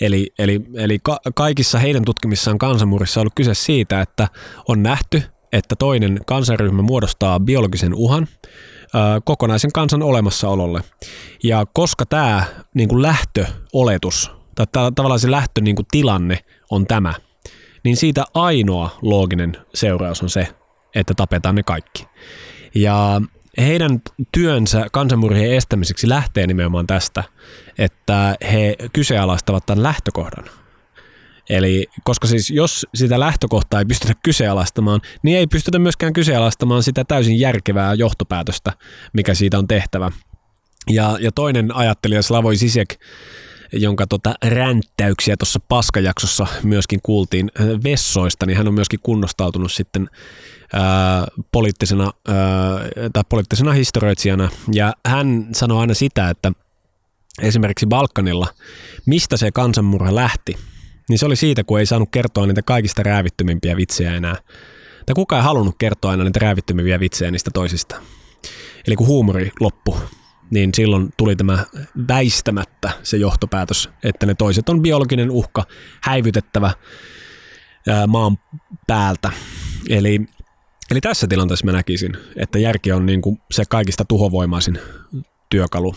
Eli, 0.02 0.34
eli, 0.40 0.62
eli 0.74 1.00
ka- 1.04 1.20
kaikissa 1.36 1.80
heidän 1.80 2.06
tutkimissaan 2.06 2.58
kansanmurissa 2.58 3.20
on 3.20 3.22
ollut 3.22 3.36
kyse 3.36 3.54
siitä, 3.54 4.02
että 4.02 4.28
on 4.68 4.84
nähty, 4.84 5.24
että 5.52 5.76
toinen 5.76 6.20
kansanryhmä 6.26 6.82
muodostaa 6.82 7.40
biologisen 7.40 7.94
uhan 7.94 8.28
kokonaisen 9.24 9.72
kansan 9.72 10.04
olemassaololle. 10.04 10.82
Ja 11.44 11.66
koska 11.74 12.06
tämä 12.06 12.44
niin 12.74 12.90
kuin 12.90 13.02
lähtöoletus, 13.02 14.32
tai 14.56 14.92
tavallaan 14.96 15.20
se 15.20 15.32
lähtö 15.32 15.62
niin 15.62 15.76
kuin 15.76 15.86
tilanne 15.92 16.40
on 16.72 16.88
tämä, 16.88 17.14
niin 17.84 17.98
siitä 17.98 18.26
ainoa 18.34 18.98
looginen 19.02 19.58
seuraus 19.74 20.24
on 20.24 20.30
se, 20.30 20.48
että 20.96 21.14
tapetaan 21.14 21.56
ne 21.56 21.64
kaikki. 21.64 22.08
Ja 22.76 23.22
heidän 23.58 24.02
työnsä 24.32 24.88
kansanmurhien 24.92 25.54
estämiseksi 25.54 26.10
lähtee 26.10 26.48
nimenomaan 26.48 26.88
tästä, 26.88 27.24
että 27.78 28.36
he 28.52 28.76
kyseenalaistavat 28.94 29.66
tämän 29.66 29.84
lähtökohdan. 29.84 30.46
Eli 31.50 31.88
koska 32.04 32.28
siis 32.28 32.50
jos 32.50 32.86
sitä 32.96 33.20
lähtökohtaa 33.20 33.80
ei 33.80 33.86
pystytä 33.86 34.14
kyseenalaistamaan, 34.24 35.02
niin 35.24 35.38
ei 35.38 35.48
pystytä 35.48 35.80
myöskään 35.80 36.14
kyseenalaistamaan 36.14 36.84
sitä 36.84 37.04
täysin 37.04 37.40
järkevää 37.40 37.94
johtopäätöstä, 37.94 38.74
mikä 39.14 39.34
siitä 39.34 39.58
on 39.58 39.68
tehtävä. 39.68 40.12
Ja, 40.90 41.18
ja 41.22 41.32
toinen 41.32 41.76
ajattelija 41.76 42.22
Slavoj 42.22 42.56
Sisek, 42.56 42.96
jonka 43.74 44.08
tota 44.08 44.34
ränttäyksiä 44.46 45.38
tuossa 45.38 45.60
paskajaksossa 45.60 46.48
myöskin 46.64 47.00
kuultiin 47.04 47.52
äh, 47.60 47.68
vessoista, 47.84 48.46
niin 48.46 48.58
hän 48.58 48.68
on 48.68 48.74
myöskin 48.74 49.00
kunnostautunut 49.04 49.72
sitten 49.72 50.10
ää, 50.74 51.18
äh, 51.20 51.26
poliittisena, 51.52 52.12
ää, 52.28 52.76
äh, 52.76 52.82
tai 53.14 53.24
poliittisena 53.30 53.72
historioitsijana. 53.72 54.50
Ja 54.74 54.94
hän 55.06 55.48
sanoi 55.52 55.82
aina 55.82 55.94
sitä, 55.94 56.30
että 56.30 56.52
esimerkiksi 57.42 57.86
Balkanilla, 57.86 58.48
mistä 59.06 59.38
se 59.38 59.52
kansanmurha 59.52 60.16
lähti– 60.16 60.58
niin 61.10 61.20
se 61.20 61.26
oli 61.26 61.36
siitä, 61.36 61.64
kun 61.64 61.80
ei 61.80 61.86
saanut 61.86 62.10
kertoa 62.12 62.48
niitä 62.48 62.62
kaikista 62.62 63.04
räävittömimpiä 63.04 63.76
vitsejä 63.76 64.16
enää. 64.16 64.36
Tai 65.06 65.14
kukaan 65.16 65.40
ei 65.40 65.44
halunnut 65.44 65.76
kertoa 65.78 66.12
aina 66.12 66.24
niitä 66.24 66.40
räävittömimpiä 66.40 67.00
vitsejä 67.00 67.32
niistä 67.32 67.52
toisista. 67.54 67.96
Eli 68.88 68.96
kun 68.96 69.08
huumori 69.08 69.52
loppu, 69.60 69.98
niin 70.52 70.70
silloin 70.76 71.10
tuli 71.18 71.36
tämä 71.36 71.66
väistämättä 72.08 72.92
se 73.04 73.18
johtopäätös, 73.18 73.90
että 74.04 74.26
ne 74.26 74.34
toiset 74.34 74.70
on 74.70 74.82
biologinen 74.82 75.32
uhka, 75.32 75.64
häivytettävä 76.02 76.72
maan 78.08 78.38
päältä. 78.88 79.32
Eli, 79.90 80.22
eli 80.92 81.02
tässä 81.02 81.28
tilanteessa 81.28 81.66
mä 81.66 81.72
näkisin, 81.72 82.18
että 82.36 82.60
järki 82.60 82.92
on 82.92 83.06
niin 83.06 83.22
kuin 83.22 83.42
se 83.52 83.64
kaikista 83.70 84.06
tuhovoimaisin 84.06 84.80
työkalu. 85.50 85.96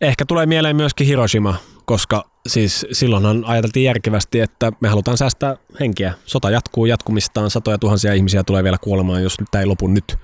Ehkä 0.00 0.24
tulee 0.24 0.46
mieleen 0.46 0.76
myöskin 0.76 1.06
Hiroshima, 1.06 1.56
koska 1.88 2.30
siis 2.46 2.86
silloinhan 2.92 3.44
ajateltiin 3.44 3.84
järkevästi, 3.84 4.40
että 4.40 4.72
me 4.80 4.88
halutaan 4.88 5.18
säästää 5.18 5.56
henkiä. 5.80 6.14
Sota 6.26 6.50
jatkuu 6.50 6.86
jatkumistaan, 6.86 7.50
satoja 7.50 7.78
tuhansia 7.78 8.14
ihmisiä 8.14 8.44
tulee 8.44 8.64
vielä 8.64 8.78
kuolemaan, 8.78 9.22
jos 9.22 9.36
tämä 9.50 9.60
ei 9.60 9.66
lopu 9.66 9.86
nyt. 9.86 10.16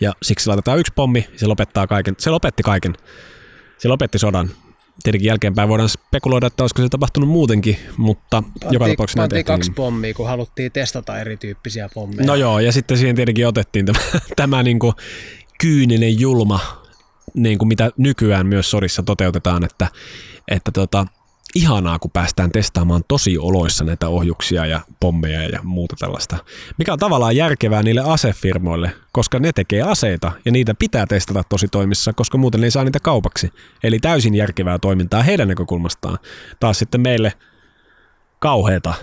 Ja 0.00 0.12
siksi 0.22 0.48
laitetaan 0.48 0.78
yksi 0.78 0.92
pommi, 0.96 1.28
se 1.36 1.46
lopettaa 1.46 1.86
kaiken. 1.86 2.14
Se 2.18 2.30
lopetti 2.30 2.62
kaiken. 2.62 2.94
Se 3.78 3.88
lopetti 3.88 4.18
sodan. 4.18 4.50
Tietenkin 5.02 5.28
jälkeenpäin 5.28 5.68
voidaan 5.68 5.88
spekuloida, 5.88 6.46
että 6.46 6.62
olisiko 6.62 6.82
se 6.82 6.88
tapahtunut 6.88 7.28
muutenkin, 7.28 7.78
mutta 7.96 8.42
Pantiin, 8.42 8.72
joka 8.72 8.88
tapauksessa 8.88 9.18
näin 9.18 9.30
tehtiin. 9.30 9.44
kaksi 9.44 9.72
pommia, 9.72 10.14
kun 10.14 10.26
haluttiin 10.26 10.72
testata 10.72 11.20
erityyppisiä 11.20 11.88
pommeja. 11.94 12.26
No 12.26 12.34
joo, 12.34 12.60
ja 12.60 12.72
sitten 12.72 12.98
siihen 12.98 13.16
tietenkin 13.16 13.46
otettiin 13.46 13.86
tämä, 13.86 13.98
tämä 14.36 14.62
niin 14.62 14.78
kuin 14.78 14.92
kyyninen 15.60 16.20
julma, 16.20 16.85
niin 17.36 17.58
kuin 17.58 17.68
mitä 17.68 17.90
nykyään 17.96 18.46
myös 18.46 18.70
sodissa 18.70 19.02
toteutetaan, 19.02 19.64
että, 19.64 19.88
että 20.48 20.70
tota, 20.72 21.06
ihanaa, 21.54 21.98
kun 21.98 22.10
päästään 22.10 22.52
testaamaan 22.52 23.02
tosi 23.08 23.38
oloissa 23.38 23.84
näitä 23.84 24.08
ohjuksia 24.08 24.66
ja 24.66 24.80
pommeja 25.00 25.48
ja 25.48 25.60
muuta 25.62 25.96
tällaista. 25.98 26.36
Mikä 26.78 26.92
on 26.92 26.98
tavallaan 26.98 27.36
järkevää 27.36 27.82
niille 27.82 28.00
asefirmoille, 28.00 28.92
koska 29.12 29.38
ne 29.38 29.52
tekee 29.52 29.82
aseita 29.82 30.32
ja 30.44 30.52
niitä 30.52 30.74
pitää 30.74 31.06
testata 31.06 31.42
tosi 31.48 31.68
toimissa, 31.68 32.12
koska 32.12 32.38
muuten 32.38 32.60
ne 32.60 32.66
ei 32.66 32.70
saa 32.70 32.84
niitä 32.84 33.00
kaupaksi. 33.00 33.50
Eli 33.82 33.98
täysin 33.98 34.34
järkevää 34.34 34.78
toimintaa 34.78 35.22
heidän 35.22 35.48
näkökulmastaan. 35.48 36.18
Taas 36.60 36.78
sitten 36.78 37.00
meille 37.00 37.32
kauheata, 38.38 38.94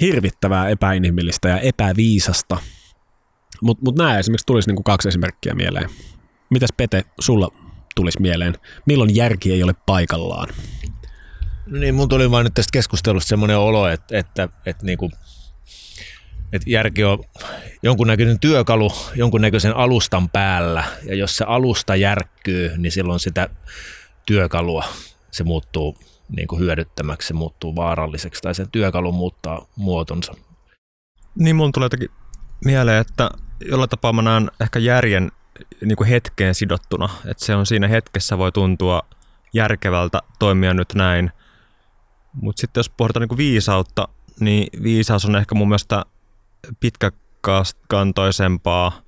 hirvittävää 0.00 0.68
epäinhimillistä 0.68 1.48
ja 1.48 1.58
epäviisasta. 1.58 2.56
Mutta 3.62 3.84
mut 3.84 3.98
nämä 3.98 4.18
esimerkiksi 4.18 4.46
tulisi 4.46 4.68
niinku 4.68 4.82
kaksi 4.82 5.08
esimerkkiä 5.08 5.54
mieleen. 5.54 5.90
Mitäs 6.50 6.70
Pete, 6.76 7.04
sulla 7.20 7.48
tulisi 8.00 8.22
mieleen? 8.22 8.54
Milloin 8.86 9.16
järki 9.16 9.52
ei 9.52 9.62
ole 9.62 9.74
paikallaan? 9.86 10.48
Niin, 11.66 11.94
mun 11.94 12.08
tuli 12.08 12.30
vain 12.30 12.44
nyt 12.44 12.54
tästä 12.54 12.70
keskustelusta 12.72 13.28
semmoinen 13.28 13.58
olo, 13.58 13.88
että, 13.88 14.18
että, 14.18 14.48
että, 14.66 14.86
niin 14.86 14.98
kuin, 14.98 15.12
että 16.52 16.70
järki 16.70 17.04
on 17.04 17.24
jonkunnäköinen 17.82 18.40
työkalu 18.40 18.92
jonkunnäköisen 19.14 19.76
alustan 19.76 20.28
päällä, 20.28 20.84
ja 21.04 21.14
jos 21.14 21.36
se 21.36 21.44
alusta 21.44 21.96
järkkyy, 21.96 22.78
niin 22.78 22.92
silloin 22.92 23.20
sitä 23.20 23.48
työkalua 24.26 24.84
se 25.30 25.44
muuttuu 25.44 25.98
niin 26.36 26.48
kuin 26.48 26.60
hyödyttämäksi, 26.60 27.28
se 27.28 27.34
muuttuu 27.34 27.76
vaaralliseksi, 27.76 28.42
tai 28.42 28.54
sen 28.54 28.70
työkalu 28.70 29.12
muuttaa 29.12 29.66
muotonsa. 29.76 30.34
Niin 31.38 31.56
mun 31.56 31.72
tulee 31.72 31.84
jotenkin 31.84 32.10
mieleen, 32.64 33.00
että 33.00 33.30
jollain 33.68 33.90
tapaa 33.90 34.12
mä 34.12 34.22
näen 34.22 34.50
ehkä 34.60 34.78
järjen 34.78 35.32
niin 35.84 35.96
kuin 35.96 36.08
hetkeen 36.08 36.54
sidottuna, 36.54 37.08
että 37.24 37.44
se 37.44 37.54
on 37.54 37.66
siinä 37.66 37.88
hetkessä 37.88 38.38
voi 38.38 38.52
tuntua 38.52 39.02
järkevältä 39.52 40.20
toimia 40.38 40.74
nyt 40.74 40.94
näin, 40.94 41.30
mutta 42.32 42.60
sitten 42.60 42.78
jos 42.78 42.90
pohditaan 42.90 43.26
niin 43.28 43.36
viisautta, 43.36 44.08
niin 44.40 44.82
viisaus 44.82 45.24
on 45.24 45.36
ehkä 45.36 45.54
mun 45.54 45.68
mielestä 45.68 46.04
pitkäkantoisempaa 46.80 49.02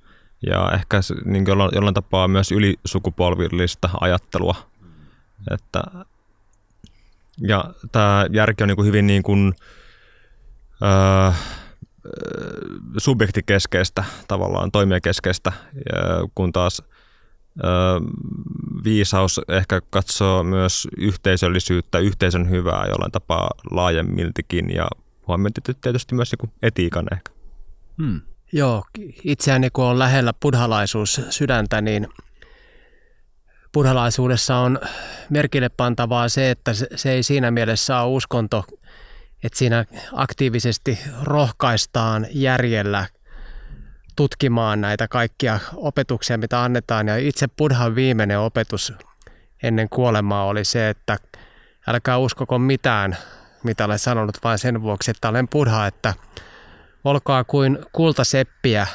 ja 0.47 0.71
ehkä 0.73 0.99
niin 1.25 1.45
jollain, 1.47 1.71
jollain 1.73 1.93
tapaa 1.93 2.27
myös 2.27 2.51
ylisukupolvillista 2.51 3.89
ajattelua. 4.01 4.55
Että, 5.51 5.83
ja 7.37 7.65
tämä 7.91 8.25
järki 8.31 8.63
on 8.63 8.67
niin 8.67 8.75
kuin 8.75 8.85
hyvin 8.85 9.07
niin 9.07 9.23
kuin, 9.23 9.53
öö, 10.81 11.31
subjektikeskeistä, 12.97 14.03
tavallaan 14.27 14.71
toimijakeskeistä, 14.71 15.51
kun 16.35 16.51
taas 16.51 16.81
viisaus 18.83 19.41
ehkä 19.47 19.81
katsoo 19.89 20.43
myös 20.43 20.87
yhteisöllisyyttä, 20.97 21.99
yhteisön 21.99 22.49
hyvää 22.49 22.85
jollain 22.85 23.11
tapaa 23.11 23.49
laajemmiltikin 23.71 24.75
ja 24.75 24.87
huomioon 25.27 25.51
tietysti 25.81 26.15
myös 26.15 26.31
etiikan 26.61 27.05
ehkä. 27.11 27.31
Hmm. 27.97 28.21
Joo, 28.51 28.83
itseäni 29.23 29.69
kun 29.69 29.85
on 29.85 29.99
lähellä 29.99 30.33
buddhalaisuus 30.41 31.21
sydäntä, 31.29 31.81
niin 31.81 32.07
buddhalaisuudessa 33.73 34.55
on 34.55 34.79
merkille 35.29 35.69
pantavaa 35.69 36.29
se, 36.29 36.51
että 36.51 36.71
se 36.95 37.11
ei 37.11 37.23
siinä 37.23 37.51
mielessä 37.51 37.99
ole 37.99 38.15
uskonto, 38.15 38.63
että 39.43 39.59
siinä 39.59 39.85
aktiivisesti 40.13 40.99
rohkaistaan 41.23 42.27
järjellä– 42.31 43.05
tutkimaan 44.15 44.81
näitä 44.81 45.07
kaikkia 45.07 45.59
opetuksia, 45.75 46.37
mitä 46.37 46.63
annetaan. 46.63 47.07
Ja 47.07 47.17
itse 47.17 47.47
Buddhan 47.47 47.95
viimeinen 47.95 48.39
opetus 48.39 48.93
ennen 49.63 49.89
kuolemaa 49.89 50.45
oli 50.45 50.65
se, 50.65 50.89
että 50.89 51.17
älkää 51.87 52.17
uskoko 52.17 52.59
mitään, 52.59 53.17
mitä 53.63 53.85
olen 53.85 53.99
sanonut, 53.99 54.37
vain 54.43 54.59
sen 54.59 54.81
vuoksi, 54.81 55.11
että 55.11 55.29
olen 55.29 55.47
Buddha, 55.47 55.87
että 55.87 56.13
olkaa 57.03 57.43
kuin 57.43 57.79
kultaseppiä, 57.91 58.87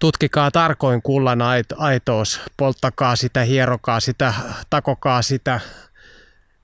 tutkikaa 0.00 0.50
tarkoin 0.50 1.02
kullan 1.02 1.38
aitous, 1.76 2.40
polttakaa 2.56 3.16
sitä, 3.16 3.42
hierokaa 3.42 4.00
sitä, 4.00 4.34
takokaa 4.70 5.22
sitä, 5.22 5.60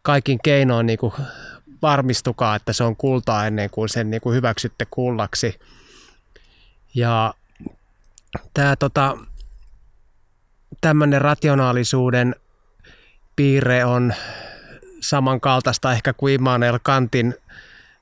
kaikin 0.03 0.39
keinoin 0.43 0.87
niin 0.87 0.99
kuin 0.99 1.13
varmistukaa, 1.83 2.57
että 2.57 2.73
se 2.73 2.85
on 2.85 2.97
kultaa 2.97 3.47
ennen 3.47 3.71
kuin 3.71 3.89
sen 3.89 4.11
niin 4.11 4.21
kuin 4.21 4.37
hyväksytte 4.37 4.87
kullaksi. 4.91 5.59
Ja 6.95 7.35
tämä 8.55 8.77
tota, 8.77 9.19
tämmöinen 10.81 11.21
rationaalisuuden 11.21 12.35
piirre 13.37 13.85
on 13.85 14.15
samankaltaista 15.01 15.93
ehkä 15.93 16.13
kuin 16.13 16.35
Immanuel 16.35 16.79
Kantin 16.83 17.35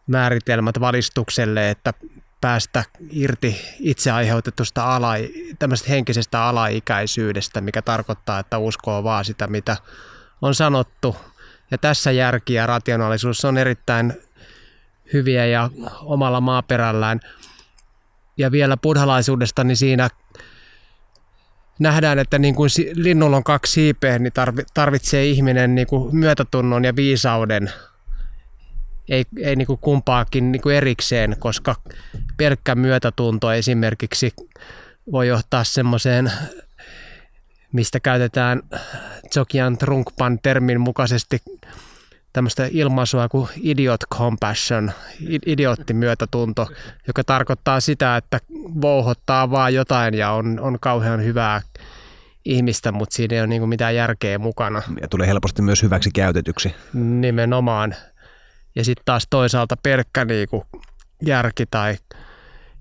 määritelmät 0.07 0.81
valistukselle, 0.81 1.70
että 1.70 1.95
päästä 2.41 2.85
irti 3.11 3.61
itse 3.81 4.11
aiheutetusta 4.11 4.97
ala, 4.97 5.12
henkisestä 5.89 6.45
alaikäisyydestä, 6.45 7.61
mikä 7.61 7.83
tarkoittaa, 7.83 8.39
että 8.39 8.59
uskoo 8.59 9.05
vaan 9.05 9.25
sitä, 9.25 9.47
mitä 9.47 9.77
on 10.43 10.55
sanottu. 10.55 11.16
Ja 11.71 11.79
tässä 11.79 12.11
järki 12.11 12.55
ja 12.55 12.67
rationaalisuus 12.67 13.45
on 13.45 13.59
erittäin 13.59 14.12
hyviä 15.12 15.47
ja 15.47 15.71
omalla 16.03 16.41
maaperällään. 16.41 17.21
Ja 18.37 18.51
vielä 18.51 18.77
buddhalaisuudesta, 18.77 19.65
niin 19.65 19.77
siinä 19.77 20.11
nähdään, 21.79 22.19
että 22.19 22.39
niin 22.39 22.55
kuin 22.55 22.71
linnulla 22.95 23.37
on 23.37 23.45
kaksi 23.45 23.73
siipeä, 23.73 24.19
niin 24.19 24.33
tarvitsee 24.75 25.25
ihminen 25.25 25.75
niin 25.75 25.87
kuin 25.87 26.17
myötätunnon 26.17 26.85
ja 26.85 26.97
viisauden. 26.97 27.73
Ei, 29.09 29.25
ei 29.43 29.57
niin 29.57 29.67
kuin 29.67 29.79
kumpaakin 29.79 30.53
niin 30.53 30.62
kuin 30.62 30.77
erikseen, 30.77 31.37
koska 31.39 31.75
pelkkä 32.37 32.75
myötätunto 32.75 33.53
esimerkiksi 33.53 34.35
voi 35.12 35.29
johtaa 35.29 35.65
semmoiseen, 35.65 36.33
mistä 37.75 38.01
käytetään 38.01 38.62
Jokian 39.37 39.79
Trunkpan 39.79 40.39
termin 40.43 40.81
mukaisesti 40.81 41.43
tämmöistä 42.33 42.68
ilmaisua 42.70 43.29
kuin 43.29 43.49
idiot 43.57 44.01
compassion, 44.14 44.93
idioottimyötätunto, 45.47 46.68
joka 47.07 47.25
tarkoittaa 47.25 47.81
sitä, 47.81 48.16
että 48.16 48.41
vouhottaa 48.81 49.51
vaan 49.51 49.75
jotain 49.75 50.14
ja 50.14 50.31
on, 50.31 50.61
on 50.61 50.79
kauhean 50.81 51.25
hyvää 51.25 51.62
ihmistä, 52.45 52.93
mutta 52.93 53.14
siinä 53.14 53.35
ei 53.35 53.41
ole 53.41 53.47
niin 53.47 53.68
mitään 53.68 53.95
järkeä 53.95 54.39
mukana. 54.39 54.83
Ja 55.01 55.09
tulee 55.09 55.27
helposti 55.27 55.62
myös 55.62 55.83
hyväksi 55.83 56.11
käytetyksi. 56.14 56.75
Nimenomaan. 56.95 57.95
Ja 58.77 58.85
sitten 58.85 59.05
taas 59.05 59.27
toisaalta 59.31 59.77
pelkkä 59.83 60.25
niin 60.25 60.49
kuin 60.49 60.64
järki 61.27 61.66
tai 61.66 61.97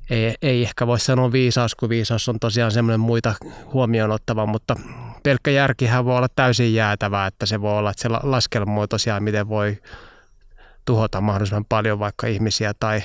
ei, 0.09 0.35
ei 0.41 0.63
ehkä 0.63 0.87
voi 0.87 0.99
sanoa 0.99 1.31
viisaus, 1.31 1.75
kun 1.75 1.89
viisaus 1.89 2.29
on 2.29 2.39
tosiaan 2.39 2.71
semmoinen 2.71 2.99
muita 2.99 3.35
huomioon 3.73 4.11
ottava, 4.11 4.45
mutta 4.45 4.75
pelkkä 5.23 5.51
järkihän 5.51 6.05
voi 6.05 6.17
olla 6.17 6.27
täysin 6.35 6.73
jäätävää, 6.73 7.27
että 7.27 7.45
se 7.45 7.61
voi 7.61 7.77
olla, 7.77 7.89
että 7.89 8.01
se 8.01 8.09
laskelmoi 8.09 8.87
tosiaan, 8.87 9.23
miten 9.23 9.49
voi 9.49 9.77
tuhota 10.85 11.21
mahdollisimman 11.21 11.65
paljon 11.65 11.99
vaikka 11.99 12.27
ihmisiä 12.27 12.73
tai, 12.79 13.03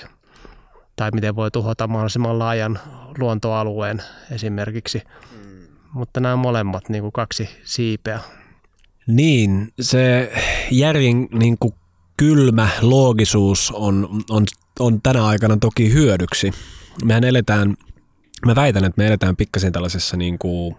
tai 0.96 1.10
miten 1.14 1.36
voi 1.36 1.50
tuhota 1.50 1.86
mahdollisimman 1.86 2.38
laajan 2.38 2.78
luontoalueen 3.18 4.02
esimerkiksi. 4.30 5.02
Mm. 5.32 5.66
Mutta 5.92 6.20
nämä 6.20 6.36
molemmat 6.36 6.88
niin 6.88 7.02
kuin 7.02 7.12
kaksi 7.12 7.48
siipeä. 7.64 8.20
Niin, 9.06 9.72
se 9.80 10.32
järjen 10.70 11.28
niin 11.32 11.56
kuin 11.60 11.74
kylmä 12.16 12.68
loogisuus 12.80 13.72
on, 13.74 14.24
on, 14.30 14.46
on 14.80 15.02
tänä 15.02 15.26
aikana 15.26 15.56
toki 15.56 15.92
hyödyksi. 15.92 16.52
Mehän 17.04 17.24
eletään, 17.24 17.74
mä 18.46 18.54
väitän, 18.54 18.84
että 18.84 18.98
me 19.02 19.06
eletään 19.06 19.36
pikkasen 19.36 19.72
tällaisessa 19.72 20.16
niin 20.16 20.38
kuin 20.38 20.76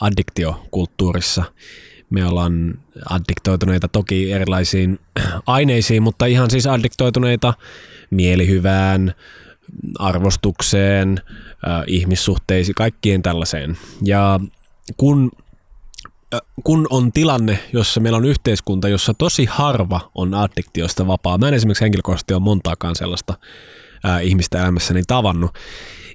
addiktiokulttuurissa. 0.00 1.44
Me 2.10 2.24
ollaan 2.24 2.74
addiktoituneita 3.10 3.88
toki 3.88 4.32
erilaisiin 4.32 4.98
aineisiin, 5.46 6.02
mutta 6.02 6.26
ihan 6.26 6.50
siis 6.50 6.66
addiktoituneita 6.66 7.54
mielihyvään, 8.10 9.14
arvostukseen, 9.98 11.20
ihmissuhteisiin, 11.86 12.74
kaikkien 12.74 13.22
tällaiseen. 13.22 13.78
Ja 14.04 14.40
kun 14.96 15.30
kun 16.64 16.86
on 16.90 17.12
tilanne, 17.12 17.58
jossa 17.72 18.00
meillä 18.00 18.16
on 18.16 18.24
yhteiskunta, 18.24 18.88
jossa 18.88 19.14
tosi 19.14 19.44
harva 19.44 20.10
on 20.14 20.34
addiktiosta 20.34 21.06
vapaa. 21.06 21.38
Mä 21.38 21.48
en 21.48 21.54
esimerkiksi 21.54 21.84
henkilökohtaisesti 21.84 22.34
ole 22.34 22.42
montaakaan 22.42 22.96
sellaista 22.96 23.34
ää, 24.04 24.20
ihmistä 24.20 24.62
elämässäni 24.62 25.02
tavannut. 25.06 25.50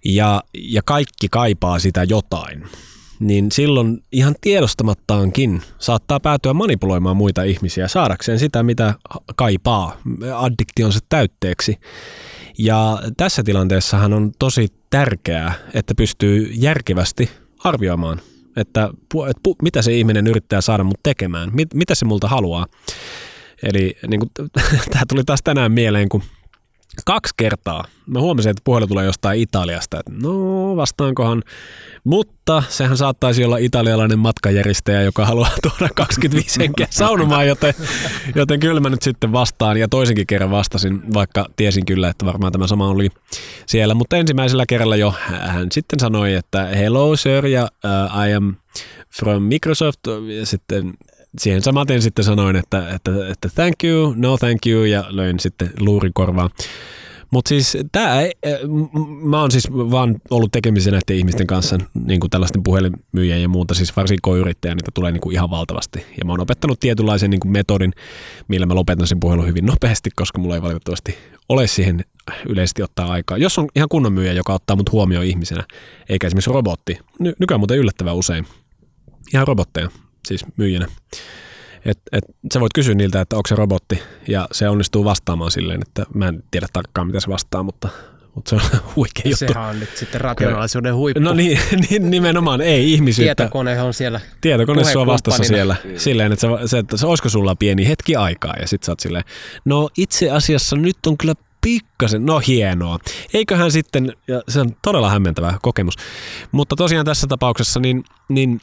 Ja, 0.06 0.44
ja 0.54 0.82
kaikki 0.86 1.28
kaipaa 1.32 1.80
sitä 1.80 2.04
jotain. 2.04 2.64
Niin 3.20 3.52
silloin 3.52 4.04
ihan 4.12 4.36
tiedostamattaankin 4.42 5.62
saattaa 5.80 6.20
päätyä 6.20 6.54
manipuloimaan 6.54 7.18
muita 7.18 7.44
ihmisiä 7.44 7.88
saadakseen 7.88 8.40
sitä, 8.40 8.64
mitä 8.64 8.94
kaipaa 9.36 9.98
addiktionsa 10.36 11.00
täytteeksi. 11.10 11.78
Ja 12.58 13.00
tässä 13.18 13.44
tilanteessahan 13.44 14.14
on 14.14 14.32
tosi 14.40 14.68
tärkeää, 14.90 15.54
että 15.74 15.96
pystyy 15.96 16.52
järkevästi 16.54 17.30
arvioimaan 17.60 18.22
että, 18.56 18.90
että 19.30 19.50
mitä 19.62 19.82
se 19.82 19.94
ihminen 19.94 20.28
yrittää 20.28 20.62
saada 20.62 20.84
mut 20.84 21.00
tekemään, 21.04 21.50
mit, 21.54 21.74
mitä 21.74 21.96
se 21.96 22.06
multa 22.06 22.28
haluaa. 22.28 22.68
Eli 23.64 23.96
niin 24.08 24.22
tämä 24.92 25.04
tuli 25.10 25.24
taas 25.24 25.40
tänään 25.44 25.72
mieleen, 25.72 26.10
kun 26.10 26.24
kaksi 27.06 27.34
kertaa. 27.38 27.86
Mä 28.08 28.20
huomasin, 28.20 28.50
että 28.50 28.62
puhelu 28.64 28.88
tulee 28.88 29.06
jostain 29.06 29.42
Italiasta, 29.42 30.00
että 30.00 30.12
no 30.22 30.76
vastaankohan, 30.76 31.44
mutta 32.04 32.64
sehän 32.70 32.98
saattaisi 32.98 33.46
olla 33.46 33.58
italialainen 33.58 34.20
matkajärjestäjä, 34.20 35.02
joka 35.02 35.26
haluaa 35.26 35.52
tuoda 35.62 35.90
25 35.96 36.60
henkeä 36.60 36.88
saunomaan, 36.90 37.48
joten, 37.48 37.74
joten 38.36 38.60
kyllä 38.60 38.80
mä 38.80 38.90
nyt 38.90 39.02
sitten 39.02 39.32
vastaan. 39.32 39.78
Ja 39.78 39.88
toisenkin 39.88 40.28
kerran 40.28 40.52
vastasin, 40.52 41.14
vaikka 41.14 41.46
tiesin 41.56 41.86
kyllä, 41.86 42.10
että 42.10 42.26
varmaan 42.26 42.52
tämä 42.52 42.68
sama 42.68 42.88
oli 42.88 43.10
siellä, 43.66 43.94
mutta 43.94 44.18
ensimmäisellä 44.18 44.66
kerralla 44.66 44.96
jo 44.96 45.14
hän 45.28 45.68
sitten 45.72 46.00
sanoi, 46.00 46.34
että 46.34 46.66
hello 46.66 47.16
sir 47.16 47.46
ja 47.46 47.64
uh, 47.64 48.28
I 48.28 48.34
am 48.34 48.56
from 49.20 49.44
Microsoft. 49.44 50.00
Ja 50.40 50.46
sitten 50.46 50.94
siihen 51.38 51.62
samaten 51.62 52.02
sitten 52.02 52.26
sanoin, 52.26 52.56
että, 52.56 52.90
että, 52.90 53.12
että 53.32 53.50
thank 53.56 53.84
you, 53.84 54.14
no 54.18 54.38
thank 54.38 54.66
you 54.68 54.84
ja 54.84 55.06
löin 55.10 55.40
sitten 55.40 55.72
luurikorvaan. 55.80 56.50
Mutta 57.32 57.50
siis 57.50 57.78
tämä, 57.92 58.18
mä 59.22 59.42
oon 59.42 59.52
siis 59.52 59.72
vaan 59.72 60.16
ollut 60.30 60.52
tekemisen 60.52 60.94
näiden 60.94 61.18
ihmisten 61.18 61.48
kanssa, 61.48 61.78
niin 62.06 62.20
kuin 62.20 62.30
tällaisten 62.30 62.64
puhelinmyyjien 62.64 63.42
ja 63.42 63.50
muuta, 63.50 63.74
siis 63.74 63.96
varsinkin 63.96 64.34
yrittäjä, 64.34 64.76
niitä 64.76 64.92
tulee 64.94 65.12
niin 65.12 65.22
kuin 65.22 65.34
ihan 65.34 65.50
valtavasti. 65.50 66.00
Ja 66.00 66.26
mä 66.26 66.32
oon 66.32 66.42
opettanut 66.42 66.80
tietynlaisen 66.80 67.30
niin 67.30 67.40
kuin 67.40 67.52
metodin, 67.52 67.94
millä 68.48 68.66
mä 68.66 68.76
lopetan 68.76 69.08
sen 69.08 69.20
puhelun 69.20 69.48
hyvin 69.48 69.66
nopeasti, 69.66 70.10
koska 70.16 70.40
mulla 70.40 70.56
ei 70.56 70.62
valitettavasti 70.62 71.18
ole 71.50 71.68
siihen 71.68 72.06
yleisesti 72.50 72.84
ottaa 72.84 73.12
aikaa. 73.12 73.38
Jos 73.38 73.58
on 73.58 73.68
ihan 73.76 73.90
kunnon 73.90 74.14
myyjä, 74.14 74.34
joka 74.34 74.54
ottaa 74.54 74.76
mut 74.76 74.92
huomioon 74.92 75.26
ihmisenä, 75.26 75.64
eikä 76.10 76.28
esimerkiksi 76.28 76.52
robotti, 76.52 76.98
ny- 77.20 77.34
nykyään 77.40 77.60
muuten 77.60 77.78
yllättävän 77.78 78.16
usein, 78.16 78.48
ihan 79.34 79.48
robotteja, 79.48 79.90
siis 80.28 80.46
myyjänä. 80.58 80.88
Et, 81.86 82.00
et, 82.12 82.24
sä 82.54 82.60
voit 82.60 82.74
kysyä 82.76 82.96
niiltä, 82.96 83.22
että 83.22 83.36
onko 83.36 83.48
se 83.48 83.56
robotti, 83.56 84.00
ja 84.28 84.48
se 84.52 84.70
onnistuu 84.70 85.06
vastaamaan 85.06 85.52
silleen, 85.52 85.82
että 85.82 86.06
mä 86.14 86.28
en 86.28 86.44
tiedä 86.52 86.68
tarkkaan, 86.74 87.08
mitä 87.08 87.20
se 87.20 87.28
vastaa, 87.28 87.64
mutta, 87.64 87.90
mutta 88.36 88.50
se 88.50 88.56
on 88.56 88.62
huikea 88.96 89.24
juttu. 89.26 89.38
Sehän 89.38 89.70
on 89.70 89.80
nyt 89.80 89.98
sitten 89.98 90.22
rationaalisuuden 90.22 90.96
huippu. 90.96 91.20
No 91.20 91.34
niin, 91.34 91.60
niin 91.90 92.12
nimenomaan, 92.12 92.62
ei 92.62 92.94
ihmisyyttä. 92.94 93.36
Tietokone 93.36 93.82
on 93.82 93.94
siellä. 93.94 94.20
Tietokone 94.42 94.84
sua 94.84 95.06
vastassa 95.06 95.44
siellä. 95.44 95.76
Silleen, 95.98 96.32
että 96.32 96.42
se, 96.42 96.68
se, 96.68 96.78
että 96.78 96.98
se, 96.98 97.06
olisiko 97.06 97.30
sulla 97.30 97.56
pieni 97.56 97.88
hetki 97.88 98.16
aikaa, 98.16 98.54
ja 98.62 98.68
sit 98.68 98.84
sä 98.84 98.92
oot 98.92 99.00
silleen, 99.00 99.24
no 99.66 99.90
itse 99.98 100.32
asiassa 100.32 100.76
nyt 100.76 100.98
on 101.08 101.18
kyllä 101.18 101.34
pikkasen, 101.62 102.26
no 102.26 102.42
hienoa. 102.48 103.00
Eiköhän 103.34 103.72
sitten, 103.72 104.14
ja 104.28 104.42
se 104.48 104.60
on 104.60 104.70
todella 104.82 105.10
hämmentävä 105.10 105.58
kokemus. 105.62 105.96
Mutta 106.52 106.76
tosiaan 106.76 107.06
tässä 107.06 107.28
tapauksessa, 107.28 107.80
niin, 107.80 108.04
niin 108.30 108.62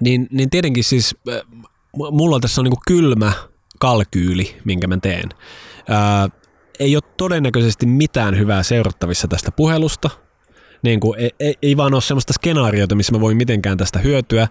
niin, 0.00 0.26
niin 0.30 0.50
tietenkin 0.50 0.84
siis 0.84 1.16
äh, 1.28 1.40
mulla 1.92 2.40
tässä 2.40 2.60
on 2.60 2.64
niin 2.64 2.74
kylmä 2.86 3.32
kalkyyli, 3.78 4.56
minkä 4.64 4.86
mä 4.86 4.98
teen. 5.02 5.28
Ää, 5.88 6.28
ei 6.78 6.96
ole 6.96 7.02
todennäköisesti 7.16 7.86
mitään 7.86 8.38
hyvää 8.38 8.62
seurattavissa 8.62 9.28
tästä 9.28 9.50
puhelusta. 9.50 10.10
Niin 10.82 11.00
kuin, 11.00 11.20
ei, 11.20 11.30
ei, 11.40 11.54
ei 11.62 11.76
vaan 11.76 11.94
ole 11.94 12.02
sellaista 12.02 12.32
skenaariota, 12.32 12.94
missä 12.94 13.12
mä 13.12 13.20
voin 13.20 13.36
mitenkään 13.36 13.78
tästä 13.78 13.98
hyötyä. 13.98 14.48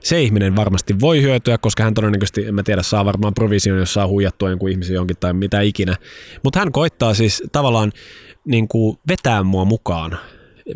Se 0.00 0.22
ihminen 0.22 0.56
varmasti 0.56 1.00
voi 1.00 1.22
hyötyä, 1.22 1.58
koska 1.58 1.82
hän 1.82 1.94
todennäköisesti, 1.94 2.46
en 2.46 2.54
mä 2.54 2.62
tiedä, 2.62 2.82
saa 2.82 3.04
varmaan 3.04 3.34
provision, 3.34 3.78
jos 3.78 3.94
saa 3.94 4.08
huijattua 4.08 4.50
jonkun 4.50 4.70
ihmisen 4.70 4.94
jonkin 4.94 5.16
tai 5.20 5.32
mitä 5.32 5.60
ikinä. 5.60 5.96
Mutta 6.44 6.58
hän 6.58 6.72
koittaa 6.72 7.14
siis 7.14 7.42
tavallaan 7.52 7.92
niin 8.44 8.68
kuin 8.68 8.98
vetää 9.08 9.42
mua 9.42 9.64
mukaan. 9.64 10.18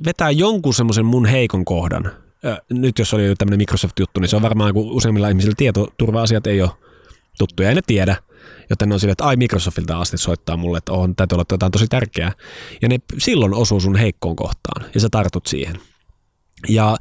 Vetää 0.05 0.31
jonkun 0.31 0.75
semmoisen 0.75 1.07
mun 1.07 1.27
heikon 1.27 1.65
kohdan 1.65 2.13
nyt 2.71 2.99
jos 2.99 3.15
oli 3.15 3.35
tämmöinen 3.39 3.59
Microsoft-juttu, 3.59 4.21
niin 4.21 4.29
se 4.29 4.37
on 4.37 4.43
varmaan, 4.43 4.75
kun 4.75 4.93
useimmilla 4.93 5.29
ihmisillä 5.29 5.55
tietoturva-asiat 5.57 6.47
ei 6.47 6.63
ole 6.63 6.71
tuttuja, 7.39 7.69
ei 7.69 7.75
ne 7.75 7.83
tiedä. 7.87 8.17
Joten 8.71 8.89
ne 8.89 8.95
on 8.95 9.01
sille, 9.01 9.13
että 9.13 9.25
ai 9.25 9.37
Microsoftilta 9.37 10.01
asti 10.01 10.19
soittaa 10.19 10.57
mulle, 10.57 10.79
että 10.79 10.93
on, 10.93 11.17
täytyy 11.17 11.37
olla 11.37 11.45
jotain 11.53 11.73
tosi 11.73 11.87
tärkeää. 11.89 12.33
Ja 12.83 12.89
ne 12.89 12.99
silloin 13.19 13.55
osuu 13.55 13.81
sun 13.81 13.97
heikkoon 13.97 14.37
kohtaan 14.37 14.91
ja 14.95 15.01
sä 15.01 15.09
tartut 15.11 15.47
siihen. 15.47 15.81
Ja 16.69 16.97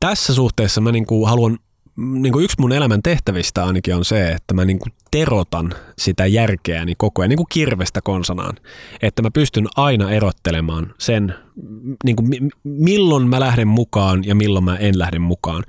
tässä 0.00 0.34
suhteessa 0.34 0.80
mä 0.80 0.92
niin 0.92 1.06
kuin 1.06 1.28
haluan 1.28 1.58
niin 1.98 2.32
kuin 2.32 2.44
yksi 2.44 2.56
mun 2.60 2.72
elämän 2.72 3.02
tehtävistä 3.02 3.64
ainakin 3.64 3.94
on 3.94 4.04
se, 4.04 4.32
että 4.32 4.54
mä 4.54 4.64
niin 4.64 4.78
kuin 4.78 4.92
terotan 5.10 5.74
sitä 5.98 6.26
järkeäni 6.26 6.94
koko 6.98 7.22
ajan, 7.22 7.28
niin 7.28 7.36
kuin 7.36 7.46
kirvestä 7.50 8.00
konsanaan. 8.00 8.56
Että 9.02 9.22
mä 9.22 9.30
pystyn 9.30 9.66
aina 9.76 10.10
erottelemaan 10.10 10.94
sen, 10.98 11.34
niin 12.04 12.16
kuin 12.16 12.50
milloin 12.64 13.28
mä 13.28 13.40
lähden 13.40 13.68
mukaan 13.68 14.24
ja 14.24 14.34
milloin 14.34 14.64
mä 14.64 14.76
en 14.76 14.98
lähde 14.98 15.18
mukaan. 15.18 15.64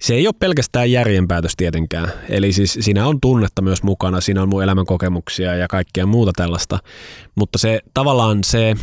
Se 0.00 0.14
ei 0.14 0.26
ole 0.26 0.34
pelkästään 0.38 0.90
järjenpäätös 0.90 1.52
tietenkään. 1.56 2.08
Eli 2.28 2.52
siis 2.52 2.78
siinä 2.80 3.06
on 3.06 3.20
tunnetta 3.20 3.62
myös 3.62 3.82
mukana, 3.82 4.20
siinä 4.20 4.42
on 4.42 4.48
mun 4.48 4.62
elämän 4.62 4.86
kokemuksia 4.86 5.54
ja 5.56 5.68
kaikkea 5.68 6.06
muuta 6.06 6.32
tällaista. 6.36 6.78
Mutta 7.34 7.58
se 7.58 7.80
tavallaan 7.94 8.38
se 8.44 8.74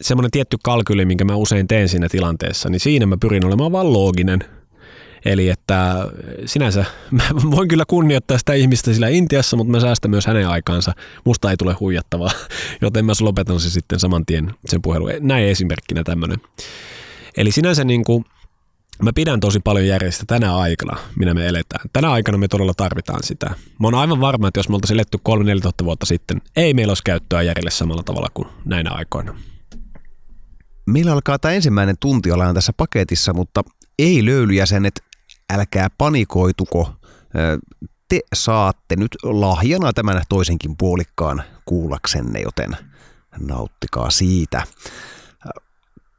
semmoinen 0.00 0.30
tietty 0.30 0.56
kalkyli, 0.62 1.04
minkä 1.04 1.24
mä 1.24 1.36
usein 1.36 1.68
teen 1.68 1.88
siinä 1.88 2.08
tilanteessa, 2.08 2.68
niin 2.68 2.80
siinä 2.80 3.06
mä 3.06 3.16
pyrin 3.20 3.44
olemaan 3.44 3.72
vaan 3.72 3.92
looginen– 3.92 4.44
Eli 5.24 5.48
että 5.48 6.08
sinänsä 6.46 6.84
mä 7.10 7.24
voin 7.50 7.68
kyllä 7.68 7.84
kunnioittaa 7.88 8.38
sitä 8.38 8.52
ihmistä 8.52 8.92
sillä 8.92 9.08
Intiassa, 9.08 9.56
mutta 9.56 9.70
mä 9.70 9.80
säästän 9.80 10.10
myös 10.10 10.26
hänen 10.26 10.48
aikaansa. 10.48 10.92
Musta 11.24 11.50
ei 11.50 11.56
tule 11.56 11.72
huijattavaa, 11.80 12.30
joten 12.82 13.04
mä 13.04 13.12
lopetan 13.20 13.60
se 13.60 13.70
sitten 13.70 13.98
saman 13.98 14.26
tien 14.26 14.54
sen 14.66 14.82
puhelun. 14.82 15.10
Näin 15.20 15.44
esimerkkinä 15.44 16.04
tämmöinen. 16.04 16.38
Eli 17.36 17.50
sinänsä 17.50 17.84
niin 17.84 18.04
kuin, 18.04 18.24
Mä 19.02 19.12
pidän 19.14 19.40
tosi 19.40 19.60
paljon 19.60 19.86
järjestä 19.86 20.24
tänä 20.26 20.56
aikana, 20.56 20.96
minä 21.18 21.34
me 21.34 21.46
eletään. 21.46 21.90
Tänä 21.92 22.10
aikana 22.10 22.38
me 22.38 22.48
todella 22.48 22.74
tarvitaan 22.76 23.22
sitä. 23.22 23.46
Mä 23.46 23.86
oon 23.86 23.94
aivan 23.94 24.20
varma, 24.20 24.48
että 24.48 24.58
jos 24.58 24.68
me 24.68 24.74
oltaisiin 24.74 24.94
eletty 24.94 25.18
3-4 25.82 25.84
vuotta 25.84 26.06
sitten, 26.06 26.42
ei 26.56 26.74
meillä 26.74 26.90
olisi 26.90 27.02
käyttöä 27.04 27.42
järjelle 27.42 27.70
samalla 27.70 28.02
tavalla 28.02 28.28
kuin 28.34 28.48
näinä 28.64 28.90
aikoina. 28.90 29.34
Meillä 30.86 31.12
alkaa 31.12 31.38
tämä 31.38 31.54
ensimmäinen 31.54 31.96
tunti 32.00 32.30
olla 32.30 32.54
tässä 32.54 32.72
paketissa, 32.76 33.32
mutta 33.34 33.62
ei 33.98 34.24
löylyjäsenet, 34.24 35.04
älkää 35.52 35.88
panikoituko. 35.98 36.92
Te 38.08 38.20
saatte 38.34 38.96
nyt 38.96 39.16
lahjana 39.22 39.92
tämän 39.92 40.22
toisenkin 40.28 40.76
puolikkaan 40.78 41.42
kuullaksenne, 41.64 42.40
joten 42.40 42.76
nauttikaa 43.38 44.10
siitä. 44.10 44.62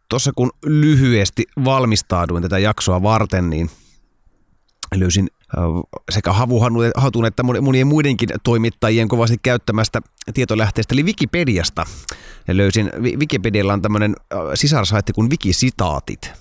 Tuossa 0.09 0.31
kun 0.35 0.51
lyhyesti 0.65 1.43
valmistauduin 1.65 2.43
tätä 2.43 2.59
jaksoa 2.59 3.03
varten, 3.03 3.49
niin 3.49 3.69
löysin 4.95 5.27
sekä 6.11 6.33
Havuhatun 6.33 7.25
että 7.25 7.43
monien 7.43 7.87
muidenkin 7.87 8.29
toimittajien 8.43 9.07
kovasti 9.07 9.37
käyttämästä 9.43 10.01
tietolähteestä, 10.33 10.95
eli 10.95 11.03
Wikipediasta. 11.03 11.85
Ja 12.47 12.57
löysin, 12.57 12.91
Wikipedialla 13.01 13.73
on 13.73 13.81
tämmöinen 13.81 14.15
sisarsaitti 14.53 15.13
kuin 15.13 15.29
Wikisitaatit. 15.29 16.31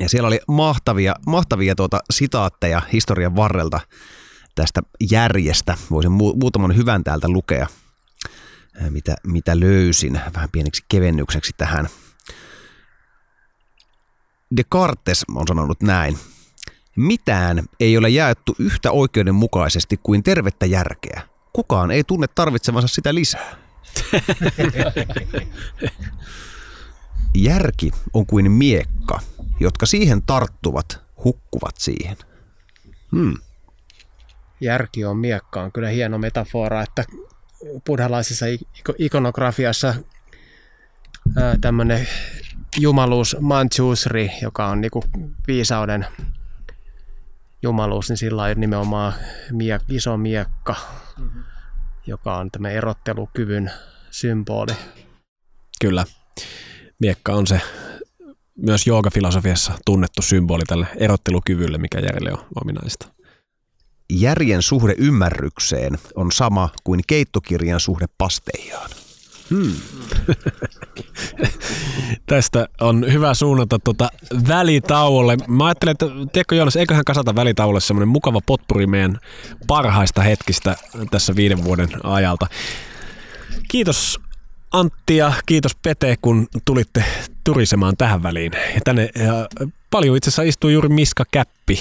Ja 0.00 0.08
siellä 0.08 0.26
oli 0.26 0.40
mahtavia, 0.48 1.14
mahtavia 1.26 1.74
tuota 1.74 2.00
sitaatteja 2.10 2.82
historian 2.92 3.36
varrelta 3.36 3.80
tästä 4.54 4.82
järjestä. 5.10 5.76
Voisin 5.90 6.12
muutaman 6.12 6.76
hyvän 6.76 7.04
täältä 7.04 7.28
lukea, 7.28 7.66
mitä, 8.90 9.16
mitä 9.26 9.60
löysin 9.60 10.20
vähän 10.34 10.48
pieneksi 10.52 10.84
kevennykseksi 10.88 11.52
tähän. 11.56 11.88
Descartes 14.56 15.24
on 15.34 15.44
sanonut 15.48 15.82
näin. 15.82 16.18
Mitään 16.96 17.64
ei 17.80 17.96
ole 17.96 18.08
jaettu 18.08 18.54
yhtä 18.58 18.90
oikeudenmukaisesti 18.90 20.00
kuin 20.02 20.22
tervettä 20.22 20.66
järkeä. 20.66 21.22
Kukaan 21.52 21.90
ei 21.90 22.04
tunne 22.04 22.26
tarvitsevansa 22.34 22.88
sitä 22.88 23.14
lisää. 23.14 23.56
Järki 27.34 27.90
on 28.14 28.26
kuin 28.26 28.52
miekka, 28.52 29.20
jotka 29.60 29.86
siihen 29.86 30.22
tarttuvat, 30.22 31.00
hukkuvat 31.24 31.76
siihen. 31.78 32.16
Hmm. 33.12 33.34
Järki 34.60 35.04
on 35.04 35.16
miekka 35.16 35.62
on 35.62 35.72
kyllä 35.72 35.88
hieno 35.88 36.18
metafora, 36.18 36.82
että 36.82 37.04
buddhalaisessa 37.86 38.46
ikonografiassa 38.98 39.94
tämmöinen 41.60 42.08
jumaluus 42.78 43.36
Manchusri, 43.40 44.30
joka 44.42 44.66
on 44.66 44.80
niinku 44.80 45.04
viisauden 45.46 46.06
jumaluus, 47.62 48.08
niin 48.08 48.16
sillä 48.16 48.42
on 48.42 48.60
nimenomaan 48.60 49.12
miek, 49.52 49.82
iso 49.88 50.16
miekka, 50.16 50.74
mm-hmm. 51.18 51.44
joka 52.06 52.36
on 52.36 52.50
tämä 52.50 52.70
erottelukyvyn 52.70 53.70
symboli. 54.10 54.72
Kyllä. 55.80 56.04
Miekka 57.00 57.32
on 57.32 57.46
se 57.46 57.60
myös 58.56 58.86
joogafilosofiassa 58.86 59.72
tunnettu 59.84 60.22
symboli 60.22 60.62
tälle 60.66 60.86
erottelukyvylle, 60.96 61.78
mikä 61.78 61.98
järjelle 61.98 62.32
on 62.32 62.46
ominaista. 62.62 63.08
Järjen 64.10 64.62
suhde 64.62 64.94
ymmärrykseen 64.98 65.98
on 66.14 66.32
sama 66.32 66.68
kuin 66.84 67.00
keittokirjan 67.06 67.80
suhde 67.80 68.06
pasteijaan. 68.18 68.90
Hmm. 69.50 69.72
Tästä 72.26 72.68
on 72.80 73.12
hyvä 73.12 73.34
suunnata 73.34 73.78
tuota 73.78 74.08
välitauolle. 74.48 75.36
Mä 75.48 75.66
ajattelin, 75.66 75.90
että 75.92 76.06
tiedätkö 76.32 76.54
Joonas, 76.54 76.76
eiköhän 76.76 77.04
kasata 77.04 77.34
välitauolle 77.34 77.80
semmoinen 77.80 78.08
mukava 78.08 78.40
potpuri 78.46 78.86
meidän 78.86 79.18
parhaista 79.66 80.22
hetkistä 80.22 80.76
tässä 81.10 81.36
viiden 81.36 81.64
vuoden 81.64 81.88
ajalta. 82.02 82.46
Kiitos 83.68 84.20
Antti 84.72 85.16
ja 85.16 85.32
kiitos 85.46 85.74
Pete, 85.74 86.16
kun 86.22 86.46
tulitte 86.64 87.04
turisemaan 87.44 87.96
tähän 87.96 88.22
väliin. 88.22 88.52
Ja 88.74 88.80
tänne 88.84 89.10
ja 89.14 89.48
paljon 89.90 90.16
itse 90.16 90.28
asiassa 90.28 90.42
istuu 90.42 90.70
juuri 90.70 90.88
Miska 90.88 91.24
Käppi 91.30 91.80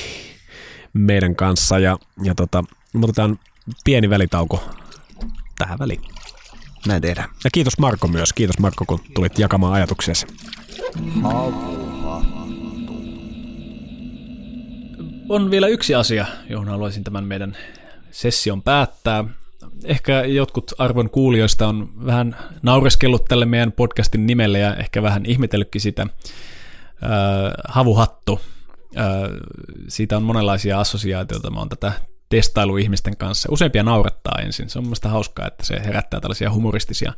meidän 0.94 1.36
kanssa 1.36 1.80
ja, 1.80 1.98
ja 2.24 2.36
tota, 2.36 2.64
otetaan 3.04 3.40
pieni 3.84 4.10
välitauko 4.10 4.70
tähän 5.58 5.80
väliin. 5.80 6.02
Näin 6.88 7.02
tehdään. 7.02 7.30
Ja 7.44 7.50
kiitos 7.54 7.78
Marko 7.78 8.08
myös. 8.08 8.34
Kiitos 8.34 8.60
Marko, 8.60 8.86
kun 8.88 9.00
tulit 9.14 9.40
jakamaan 9.40 9.74
ajatuksiasi. 9.74 10.28
On 15.30 15.52
vielä 15.52 15.68
yksi 15.68 15.96
asia, 15.96 16.26
johon 16.50 16.68
haluaisin 16.68 17.04
tämän 17.04 17.24
meidän 17.24 17.58
session 18.12 18.62
päättää. 18.62 19.24
Ehkä 19.84 20.26
jotkut 20.26 20.74
arvon 20.78 21.10
kuulijoista 21.10 21.68
on 21.68 21.90
vähän 22.06 22.36
naureskellut 22.64 23.26
tälle 23.26 23.46
meidän 23.46 23.72
podcastin 23.72 24.28
nimelle 24.28 24.60
ja 24.60 24.76
ehkä 24.76 25.02
vähän 25.02 25.26
ihmetellytkin 25.26 25.82
sitä. 25.82 26.02
Äh, 26.02 26.10
havuhattu. 27.68 28.40
Äh, 28.98 29.06
siitä 29.88 30.18
on 30.18 30.24
monenlaisia 30.24 30.80
assosiaatioita. 30.80 31.52
Mä 31.52 31.60
oon 31.60 31.70
tätä 31.70 31.92
testailu 32.30 32.78
ihmisten 32.78 33.18
kanssa. 33.18 33.50
Useimpia 33.52 33.84
naurattaa 33.84 34.42
ensin. 34.42 34.70
Se 34.70 34.80
on 34.80 34.86
mielestäni 34.86 35.12
hauskaa, 35.12 35.48
että 35.48 35.66
se 35.66 35.82
herättää 35.86 36.20
tällaisia 36.20 36.52
humoristisia 36.52 37.14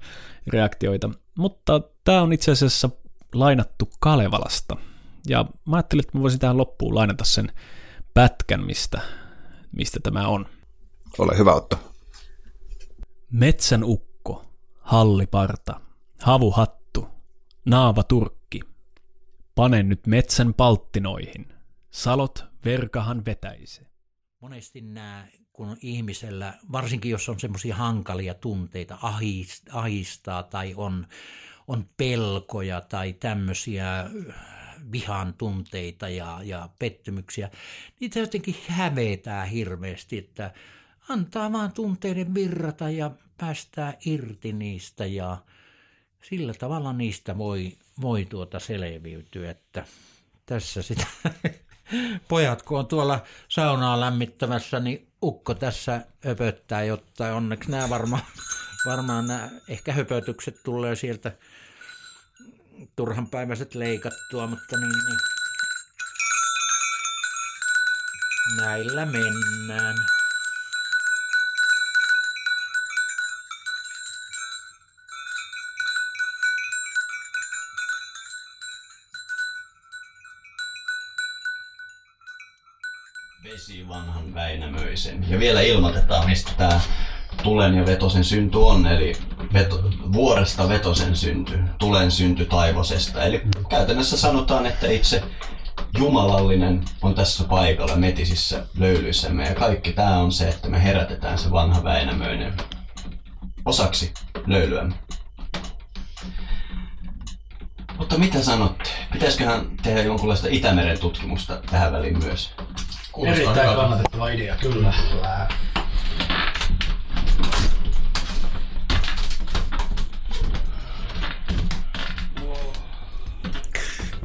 reaktioita. 0.47 1.10
Mutta 1.36 1.82
tämä 2.04 2.22
on 2.22 2.34
itse 2.34 2.52
asiassa 2.52 2.89
lainattu 3.34 3.89
Kalevalasta. 4.00 4.76
Ja 5.28 5.45
mä 5.68 5.76
ajattelin, 5.76 6.06
että 6.06 6.18
mä 6.18 6.22
voisin 6.22 6.39
tähän 6.39 6.58
loppuun 6.58 6.95
lainata 6.95 7.24
sen 7.24 7.52
pätkän, 8.14 8.66
mistä, 8.66 9.02
mistä 9.72 10.00
tämä 10.04 10.28
on. 10.28 10.45
Ole 11.18 11.38
hyvä 11.38 11.54
ottaa. 11.54 11.88
Metsän 13.32 13.84
ukko, 13.84 14.45
halliparta, 14.80 15.82
havuhattu, 16.21 17.07
naava 17.65 18.03
turkki. 18.03 18.59
Pane 19.55 19.84
nyt 19.84 20.07
metsän 20.07 20.53
palttinoihin, 20.53 21.53
salot 21.91 22.45
verkahan 22.65 23.25
vetäise. 23.25 23.82
Monesti 24.39 24.82
nämä, 24.82 25.27
kun 25.53 25.77
ihmisellä, 25.82 26.53
varsinkin 26.71 27.11
jos 27.11 27.30
on 27.30 27.39
semmoisia 27.39 27.75
hankalia 27.75 28.34
tunteita, 28.34 28.97
ahistaa 29.71 30.43
tai 30.43 30.73
on, 30.75 31.07
on 31.67 31.89
pelkoja 31.97 32.82
tai 32.82 33.13
tämmöisiä 33.13 33.99
äh, 33.99 34.09
vihan 34.91 35.34
tunteita 35.34 36.09
ja, 36.09 36.39
ja 36.43 36.69
pettymyksiä, 36.80 37.49
niitä 37.99 38.19
jotenkin 38.19 38.55
hävetää 38.67 39.45
hirveästi, 39.45 40.17
että 40.17 40.53
antaa 41.10 41.51
vaan 41.51 41.74
tunteiden 41.74 42.34
virrata 42.34 42.89
ja 42.89 43.12
päästää 43.38 43.93
irti 44.05 44.53
niistä 44.53 45.05
ja 45.05 45.38
sillä 46.22 46.53
tavalla 46.53 46.93
niistä 46.93 47.38
voi, 47.38 47.78
voi 48.01 48.26
tuota 48.26 48.60
selviytyä, 48.60 49.51
että 49.51 49.86
tässä 50.45 50.82
sitä 50.82 51.05
pojat, 52.30 52.62
kun 52.62 52.80
on 52.80 52.88
tuolla 52.88 53.24
saunaa 53.47 53.99
lämmittämässä, 53.99 54.80
niin 54.80 55.07
ukko 55.24 55.53
tässä 55.53 56.01
höpöttää, 56.24 56.84
jotta 56.84 57.36
onneksi 57.36 57.72
nämä 57.72 57.89
varmaan, 57.89 58.24
varmaan 58.86 59.28
nämä 59.28 59.49
ehkä 59.68 59.93
höpötykset 59.93 60.64
tulee 60.64 60.95
sieltä 60.95 61.32
turhanpäiväiset 62.95 63.76
leikattua, 63.76 64.47
mutta 64.47 64.78
niin, 64.78 64.89
niin. 64.89 65.20
näillä 68.57 69.05
mennään. 69.05 69.95
vesi 83.43 83.78
vanhan 83.89 84.33
Väinämöisen. 84.33 85.25
Ja 85.29 85.39
vielä 85.39 85.61
ilmoitetaan, 85.61 86.29
mistä 86.29 86.51
tämä 86.57 86.79
tulen 87.43 87.75
ja 87.75 87.85
vetosen 87.85 88.23
synty 88.23 88.57
on, 88.57 88.87
eli 88.87 89.13
veto, 89.53 89.83
vuoresta 90.13 90.69
vetosen 90.69 91.15
synty, 91.15 91.59
tulen 91.77 92.11
synty 92.11 92.45
taivosesta. 92.45 93.23
Eli 93.23 93.41
käytännössä 93.69 94.17
sanotaan, 94.17 94.65
että 94.65 94.87
itse 94.87 95.23
jumalallinen 95.97 96.83
on 97.01 97.15
tässä 97.15 97.43
paikalla 97.43 97.95
metisissä 97.95 98.65
löylyissämme 98.77 99.43
ja 99.43 99.55
kaikki 99.55 99.93
tämä 99.93 100.17
on 100.17 100.31
se, 100.31 100.49
että 100.49 100.69
me 100.69 100.83
herätetään 100.83 101.37
se 101.37 101.51
vanha 101.51 101.83
Väinämöinen 101.83 102.53
osaksi 103.65 104.13
löylyämme. 104.47 104.95
Mutta 107.97 108.17
mitä 108.17 108.43
sanotte? 108.43 108.89
Pitäisiköhän 109.13 109.77
tehdä 109.83 110.01
jonkunlaista 110.01 110.47
Itämeren 110.51 110.99
tutkimusta 110.99 111.61
tähän 111.71 111.91
väliin 111.91 112.23
myös? 112.23 112.51
Kuulostaa 113.20 113.43
Erittäin 113.43 113.70
hyvältä. 113.70 113.82
kannatettava 113.82 114.30
idea, 114.30 114.55
kyllä. 114.55 114.93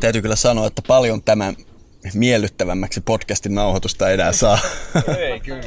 Täytyy 0.01 0.23
kyllä 0.23 0.37
sanoa, 0.37 0.67
että 0.67 0.83
paljon 0.87 1.23
tämän 1.23 1.57
miellyttävämmäksi 2.15 3.01
podcastin 3.01 3.55
nauhoitusta 3.55 4.11
enää 4.11 4.33
saa. 4.33 4.59
Ei 5.19 5.41
kyllä. 5.41 5.63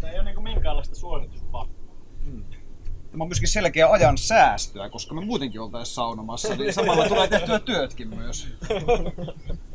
Tämä 0.00 0.12
ei 0.12 0.20
ole 0.20 0.24
niin 0.24 0.42
minkäänlaista 0.42 0.94
suorituspakkoa. 0.94 1.96
Tämä 3.10 3.24
on 3.24 3.28
myöskin 3.28 3.48
selkeä 3.48 3.90
ajan 3.90 4.18
säästöä, 4.18 4.88
koska 4.88 5.14
me 5.14 5.24
muutenkin 5.24 5.60
oltaisiin 5.60 5.94
saunomassa, 5.94 6.54
niin 6.54 6.72
samalla 6.72 7.08
tulee 7.08 7.28
tehtyä 7.28 7.58
työtkin 7.58 8.08
myös. 8.08 8.48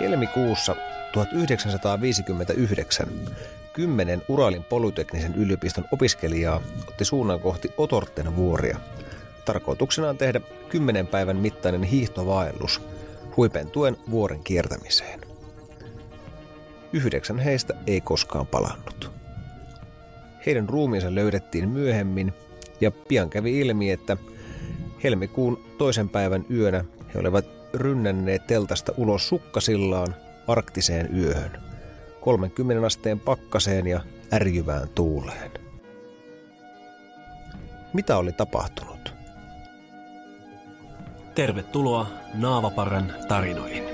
Helmikuussa 0.00 0.76
1959 1.12 3.08
kymmenen 3.72 4.22
Uralin 4.28 4.64
polyteknisen 4.64 5.34
yliopiston 5.34 5.84
opiskelijaa 5.92 6.60
otti 6.88 7.04
suunnan 7.04 7.40
kohti 7.40 7.72
Otorten 7.76 8.36
vuoria. 8.36 8.78
Tarkoituksena 9.44 10.08
on 10.08 10.18
tehdä 10.18 10.40
kymmenen 10.68 11.06
päivän 11.06 11.36
mittainen 11.36 11.82
hiihtovaellus 11.82 12.82
huipentuen 13.36 13.96
vuoren 14.10 14.44
kiertämiseen. 14.44 15.20
Yhdeksän 16.92 17.38
heistä 17.38 17.74
ei 17.86 18.00
koskaan 18.00 18.46
palannut. 18.46 19.10
Heidän 20.46 20.68
ruumiinsa 20.68 21.14
löydettiin 21.14 21.68
myöhemmin 21.68 22.32
ja 22.80 22.90
pian 22.90 23.30
kävi 23.30 23.60
ilmi, 23.60 23.90
että 23.90 24.16
helmikuun 25.04 25.64
toisen 25.78 26.08
päivän 26.08 26.44
yönä 26.50 26.84
he 27.14 27.18
olivat 27.18 27.44
rynnänneet 27.74 28.46
teltasta 28.46 28.92
ulos 28.96 29.28
sukkasillaan 29.28 30.14
arktiseen 30.48 31.16
yöhön, 31.16 31.62
30 32.20 32.86
asteen 32.86 33.20
pakkaseen 33.20 33.86
ja 33.86 34.00
ärjyvään 34.32 34.88
tuuleen. 34.88 35.50
Mitä 37.92 38.16
oli 38.16 38.32
tapahtunut? 38.32 39.14
Tervetuloa 41.34 42.06
Naavaparan 42.34 43.14
tarinoihin. 43.28 43.84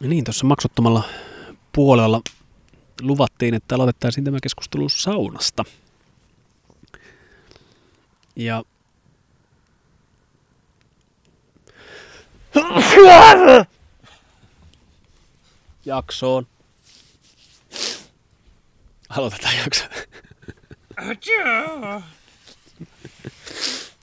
Niin, 0.00 0.24
tuossa 0.24 0.46
maksuttomalla 0.46 1.02
puolella 1.72 2.20
luvattiin, 3.02 3.54
että 3.54 3.74
aloitettaisiin 3.74 4.24
tämä 4.24 4.38
keskustelu 4.42 4.88
saunasta. 4.88 5.64
Ja 8.36 8.64
jaksoon. 15.84 16.46
Aloitetaan 19.08 19.54
jakso. 19.56 19.84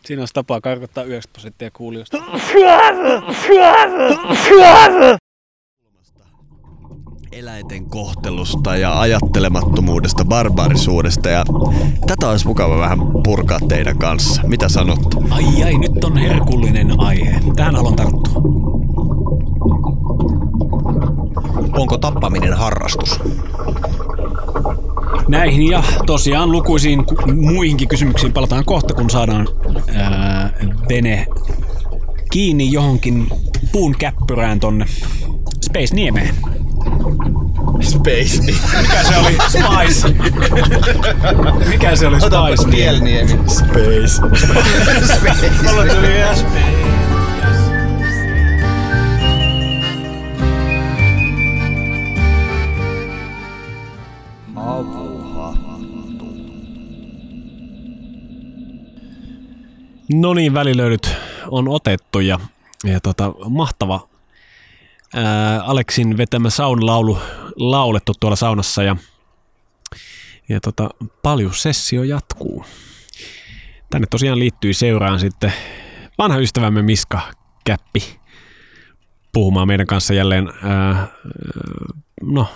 Siinä 0.06 0.22
on 0.22 0.28
tapaa 0.34 0.62
karkottaa 0.62 1.04
90 1.04 1.34
prosenttia 1.34 1.72
kuulijoista. 1.72 2.18
Eläinten 7.32 7.86
kohtelusta 7.86 8.76
ja 8.78 9.00
ajattelemattomuudesta, 9.00 10.26
barbaarisuudesta 10.26 11.30
ja 11.30 11.46
tätä 12.08 12.30
olisi 12.30 12.48
mukava 12.48 12.78
vähän 12.78 13.00
purkaa 13.24 13.60
teidän 13.68 13.98
kanssa. 13.98 14.42
Mitä 14.48 14.70
sanot? 14.70 15.00
Ai 15.30 15.64
ai, 15.64 15.78
nyt 15.78 16.04
on 16.04 16.18
herkullinen 16.18 17.00
aihe. 17.00 17.40
Tähän 17.56 17.76
haluan 17.76 17.96
tarttua. 17.96 18.42
Onko 21.78 21.98
tappaminen 21.98 22.54
harrastus? 22.58 23.20
Näihin 25.28 25.68
ja 25.72 25.84
tosiaan 26.06 26.52
lukuisiin 26.52 27.06
ku- 27.06 27.16
muihinkin 27.36 27.88
kysymyksiin 27.88 28.34
palataan 28.34 28.66
kohta, 28.66 28.94
kun 28.94 29.10
saadaan 29.10 29.48
ää, 29.96 30.54
vene 30.90 31.26
kiinni 32.32 32.72
johonkin 32.72 33.28
puun 33.72 33.96
käppyrään 34.00 34.60
tonne 34.60 34.86
Space 35.62 35.96
Niemeen. 35.96 36.36
Space. 37.82 38.42
Mikä 38.82 39.04
se 39.04 39.18
oli? 39.18 39.38
Spice. 39.50 40.08
Mikä 41.70 41.96
se 41.96 42.08
oli 42.08 42.22
Spice? 42.22 42.72
Pielniemi. 42.72 43.40
Space. 43.48 44.22
Mulla 45.64 45.86
tuli 45.86 46.36
Space. 46.36 46.82
No 60.14 60.34
niin, 60.34 60.54
välilöydyt 60.54 61.16
on 61.48 61.68
otettu 61.68 62.20
ja, 62.20 62.40
ja 62.84 63.00
tota, 63.00 63.34
mahtava 63.50 64.08
Aleksin 65.64 66.18
vetämä 66.18 66.50
saunalaulu 66.50 67.20
laulettu 67.56 68.14
tuolla 68.20 68.36
saunassa 68.36 68.84
ja, 68.84 68.96
ja 70.50 70.60
tota, 70.60 70.90
paljon 71.24 71.54
sessio 71.54 72.04
jatkuu. 72.04 72.66
Tänne 73.90 74.08
tosiaan 74.10 74.40
liittyy 74.40 74.74
seuraan 74.74 75.20
sitten 75.20 75.54
vanha 76.18 76.38
ystävämme 76.38 76.82
Miska 76.82 77.22
Käppi 77.66 78.20
puhumaan 79.34 79.68
meidän 79.68 79.88
kanssa 79.88 80.14
jälleen, 80.14 80.50
ää, 80.64 81.08
no 82.22 82.48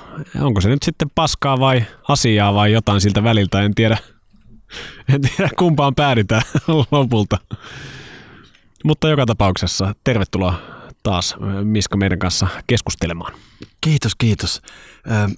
onko 0.41 0.61
se 0.61 0.69
nyt 0.69 0.83
sitten 0.83 1.09
paskaa 1.15 1.59
vai 1.59 1.85
asiaa 2.07 2.53
vai 2.53 2.71
jotain 2.71 3.01
siltä 3.01 3.23
väliltä, 3.23 3.61
en 3.61 3.75
tiedä. 3.75 3.97
En 5.13 5.21
tiedä 5.21 5.49
kumpaan 5.57 5.95
päädytään 5.95 6.41
lopulta. 6.91 7.37
Mutta 8.83 9.09
joka 9.09 9.25
tapauksessa 9.25 9.95
tervetuloa 10.03 10.74
taas 11.05 11.35
Miska 11.63 11.97
meidän 11.97 12.19
kanssa 12.19 12.47
keskustelemaan. 12.67 13.33
Kiitos, 13.81 14.15
kiitos. 14.15 14.61
Ö, 15.07 15.35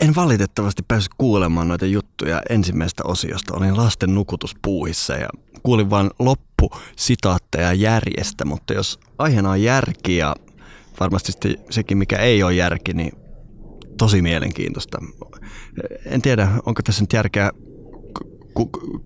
en 0.00 0.14
valitettavasti 0.14 0.82
päässyt 0.88 1.12
kuulemaan 1.18 1.68
noita 1.68 1.86
juttuja 1.86 2.42
ensimmäisestä 2.50 3.02
osiosta. 3.06 3.54
Olin 3.56 3.76
lasten 3.76 4.14
nukutuspuuhissa 4.14 5.14
ja 5.14 5.28
kuulin 5.62 5.90
vain 5.90 6.10
loppusitaatteja 6.18 7.72
järjestä, 7.72 8.44
mutta 8.44 8.74
jos 8.74 8.98
aiheena 9.18 9.50
on 9.50 9.62
järki 9.62 10.16
ja 10.16 10.36
varmasti 11.00 11.32
sekin 11.70 11.98
mikä 11.98 12.16
ei 12.16 12.42
ole 12.42 12.54
järki, 12.54 12.92
niin 12.92 13.12
tosi 13.98 14.22
mielenkiintoista. 14.22 14.98
En 16.06 16.22
tiedä, 16.22 16.48
onko 16.66 16.82
tässä 16.82 17.02
nyt 17.02 17.12
järkeä 17.12 17.50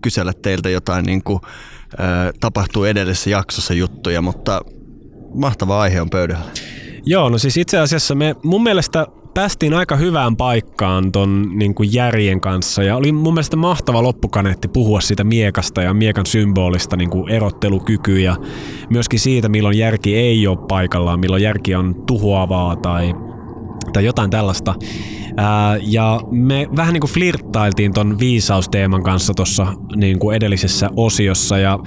kysellä 0.01 0.33
teiltä 0.33 0.69
jotain 0.69 1.05
niin 1.05 1.23
kuin, 1.23 1.39
ö, 1.93 1.97
tapahtuu 2.39 2.83
edellisessä 2.83 3.29
jaksossa 3.29 3.73
juttuja, 3.73 4.21
mutta 4.21 4.61
mahtava 5.33 5.81
aihe 5.81 6.01
on 6.01 6.09
pöydällä. 6.09 6.45
Joo, 7.05 7.29
no 7.29 7.37
siis 7.37 7.57
itse 7.57 7.77
asiassa 7.79 8.15
me 8.15 8.35
mun 8.43 8.63
mielestä 8.63 9.07
päästiin 9.33 9.73
aika 9.73 9.95
hyvään 9.95 10.35
paikkaan 10.35 11.11
ton 11.11 11.51
niin 11.55 11.75
kuin 11.75 11.93
järjen 11.93 12.41
kanssa 12.41 12.83
ja 12.83 12.95
oli 12.95 13.11
mun 13.11 13.33
mielestä 13.33 13.55
mahtava 13.55 14.03
loppukaneetti 14.03 14.67
puhua 14.67 15.01
siitä 15.01 15.23
miekasta 15.23 15.81
ja 15.81 15.93
miekan 15.93 16.25
symbolista 16.25 16.95
niin 16.95 17.09
kuin 17.09 17.29
erottelukyky 17.29 18.19
ja 18.19 18.35
myöskin 18.89 19.19
siitä, 19.19 19.49
milloin 19.49 19.77
järki 19.77 20.15
ei 20.15 20.47
ole 20.47 20.57
paikallaan, 20.67 21.19
milloin 21.19 21.43
järki 21.43 21.75
on 21.75 21.95
tuhoavaa 22.07 22.75
tai, 22.75 23.13
tai 23.93 24.05
jotain 24.05 24.29
tällaista. 24.29 24.75
Ää, 25.37 25.77
ja 25.81 26.21
me 26.31 26.67
vähän 26.75 26.93
niin 26.93 27.01
kuin 27.01 27.11
flirttailtiin 27.11 27.93
ton 27.93 28.19
viisausteeman 28.19 29.03
kanssa 29.03 29.33
tuossa 29.33 29.67
niin 29.95 30.17
edellisessä 30.35 30.89
osiossa 30.95 31.57
ja, 31.57 31.79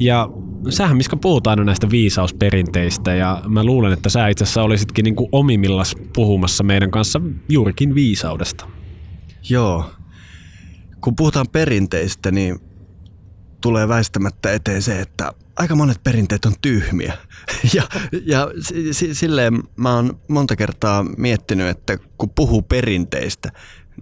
ja 0.00 0.28
sähän 0.68 0.96
Miska 0.96 1.16
puhutaan 1.16 1.52
aina 1.58 1.64
näistä 1.64 1.90
viisausperinteistä 1.90 3.14
ja 3.14 3.42
mä 3.48 3.64
luulen, 3.64 3.92
että 3.92 4.08
sä 4.08 4.28
itse 4.28 4.44
asiassa 4.44 4.62
olisitkin 4.62 5.04
niin 5.04 5.16
omimillas 5.32 5.96
puhumassa 6.14 6.64
meidän 6.64 6.90
kanssa 6.90 7.20
juurikin 7.48 7.94
viisaudesta. 7.94 8.66
Joo. 9.48 9.90
Kun 11.00 11.16
puhutaan 11.16 11.46
perinteistä, 11.52 12.30
niin 12.30 12.58
tulee 13.60 13.88
väistämättä 13.88 14.52
eteen 14.52 14.82
se, 14.82 15.00
että 15.00 15.32
aika 15.56 15.74
monet 15.74 16.02
perinteet 16.04 16.44
on 16.44 16.54
tyhmiä. 16.62 17.18
Ja, 17.74 17.82
ja 18.26 18.48
si- 18.60 18.94
si- 18.94 19.14
silleen 19.14 19.62
mä 19.76 19.94
oon 19.94 20.20
monta 20.28 20.56
kertaa 20.56 21.02
miettinyt, 21.16 21.68
että 21.68 21.98
kun 22.18 22.30
puhuu 22.30 22.62
perinteistä, 22.62 23.52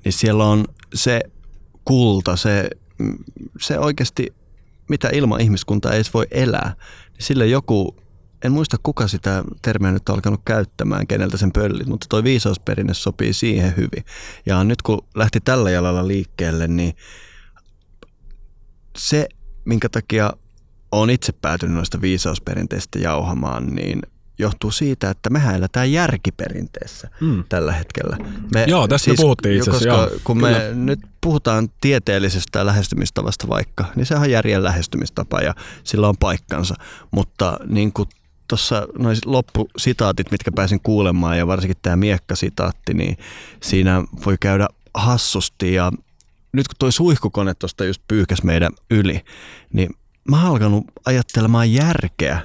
niin 0.05 0.13
siellä 0.13 0.45
on 0.45 0.65
se 0.95 1.21
kulta, 1.85 2.37
se, 2.37 2.71
se 3.61 3.79
oikeasti 3.79 4.35
mitä 4.89 5.09
ilman 5.13 5.41
ihmiskunta 5.41 5.91
ei 5.91 5.97
edes 5.97 6.15
voi 6.15 6.27
elää, 6.31 6.73
niin 7.13 7.23
sille 7.23 7.47
joku, 7.47 7.97
en 8.45 8.53
muista 8.53 8.77
kuka 8.83 9.09
sitä 9.09 9.45
termiä 9.63 9.93
nyt 9.93 10.09
on 10.09 10.15
alkanut 10.15 10.41
käyttämään, 10.45 11.07
keneltä 11.07 11.37
sen 11.37 11.53
pöllit, 11.53 11.87
mutta 11.87 12.07
toi 12.09 12.25
viisausperinne 12.25 12.95
sopii 12.95 13.33
siihen 13.33 13.77
hyvin. 13.77 14.05
Ja 14.47 14.65
nyt 14.65 14.83
kun 14.83 15.07
lähti 15.15 15.41
tällä 15.41 15.71
jalalla 15.71 16.09
liikkeelle, 16.09 16.69
niin 16.69 16.95
se, 18.97 19.29
minkä 19.65 19.89
takia 19.89 20.33
olen 20.93 21.11
itse 21.11 21.33
päätynyt 21.33 21.77
noista 21.77 22.01
viisausperinteistä 22.01 22.99
jauhamaan, 22.99 23.67
niin 23.67 24.03
johtuu 24.39 24.71
siitä, 24.71 25.11
että 25.11 25.31
mehän 25.31 25.55
eletään 25.55 25.93
järkiperinteessä 25.93 27.09
mm. 27.21 27.45
tällä 27.49 27.73
hetkellä. 27.73 28.17
Me, 28.55 28.65
Joo, 28.69 28.89
tästä 28.89 29.05
siis, 29.05 29.19
me 29.19 29.23
puhuttiin 29.23 29.57
itse 29.57 29.71
asiassa. 29.71 29.89
Koska 29.89 30.15
joo, 30.15 30.21
kun 30.25 30.37
kyllä. 30.37 30.59
me 30.59 30.71
nyt 30.75 31.01
puhutaan 31.21 31.69
tieteellisestä 31.81 32.67
lähestymistavasta 32.67 33.49
vaikka, 33.49 33.85
niin 33.97 34.07
sehän 34.07 34.23
on 34.23 34.31
järjen 34.31 34.65
lähestymistapa 34.65 35.41
ja 35.41 35.55
sillä 35.85 36.09
on 36.09 36.17
paikkansa. 36.21 36.75
Mutta 37.11 37.59
niin 37.67 37.93
kuin 37.93 38.09
tuossa 38.49 38.87
noin 38.99 39.17
loppusitaatit, 39.25 40.31
mitkä 40.31 40.53
pääsin 40.53 40.81
kuulemaan 40.83 41.39
ja 41.39 41.47
varsinkin 41.47 41.77
tämä 41.83 41.97
miekkasitaatti, 41.97 42.95
niin 42.95 43.17
siinä 43.63 44.05
voi 44.27 44.37
käydä 44.41 44.69
hassusti 44.95 45.75
ja 45.75 45.93
nyt 46.53 46.69
kun 46.69 46.77
toi 46.79 46.93
suihkukone 46.93 47.55
tuosta 47.55 47.85
just 47.85 48.03
pyyhkäs 48.09 48.43
meidän 48.43 48.73
yli, 48.91 49.21
niin 49.73 49.95
mä 50.31 50.37
oon 50.37 50.51
alkanut 50.51 50.85
ajattelemaan 51.05 51.73
järkeä 51.73 52.41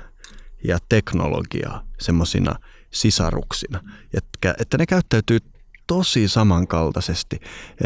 ja 0.64 0.78
teknologiaa 0.90 1.84
semmoisina 2.00 2.56
sisaruksina, 2.92 3.80
että, 4.14 4.56
että 4.60 4.78
ne 4.78 4.86
käyttäytyy 4.86 5.40
tosi 5.88 6.28
samankaltaisesti. 6.28 7.40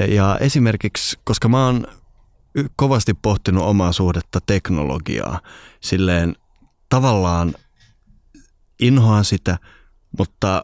Ja 0.08 0.38
esimerkiksi, 0.42 1.20
koska 1.24 1.50
mä 1.50 1.66
oon 1.66 1.88
kovasti 2.76 3.14
pohtinut 3.14 3.64
omaa 3.64 3.92
suhdetta 3.92 4.40
teknologiaa, 4.46 5.40
silleen 5.82 6.36
tavallaan 6.90 7.54
inhoan 8.80 9.26
sitä, 9.26 9.58
mutta 10.18 10.64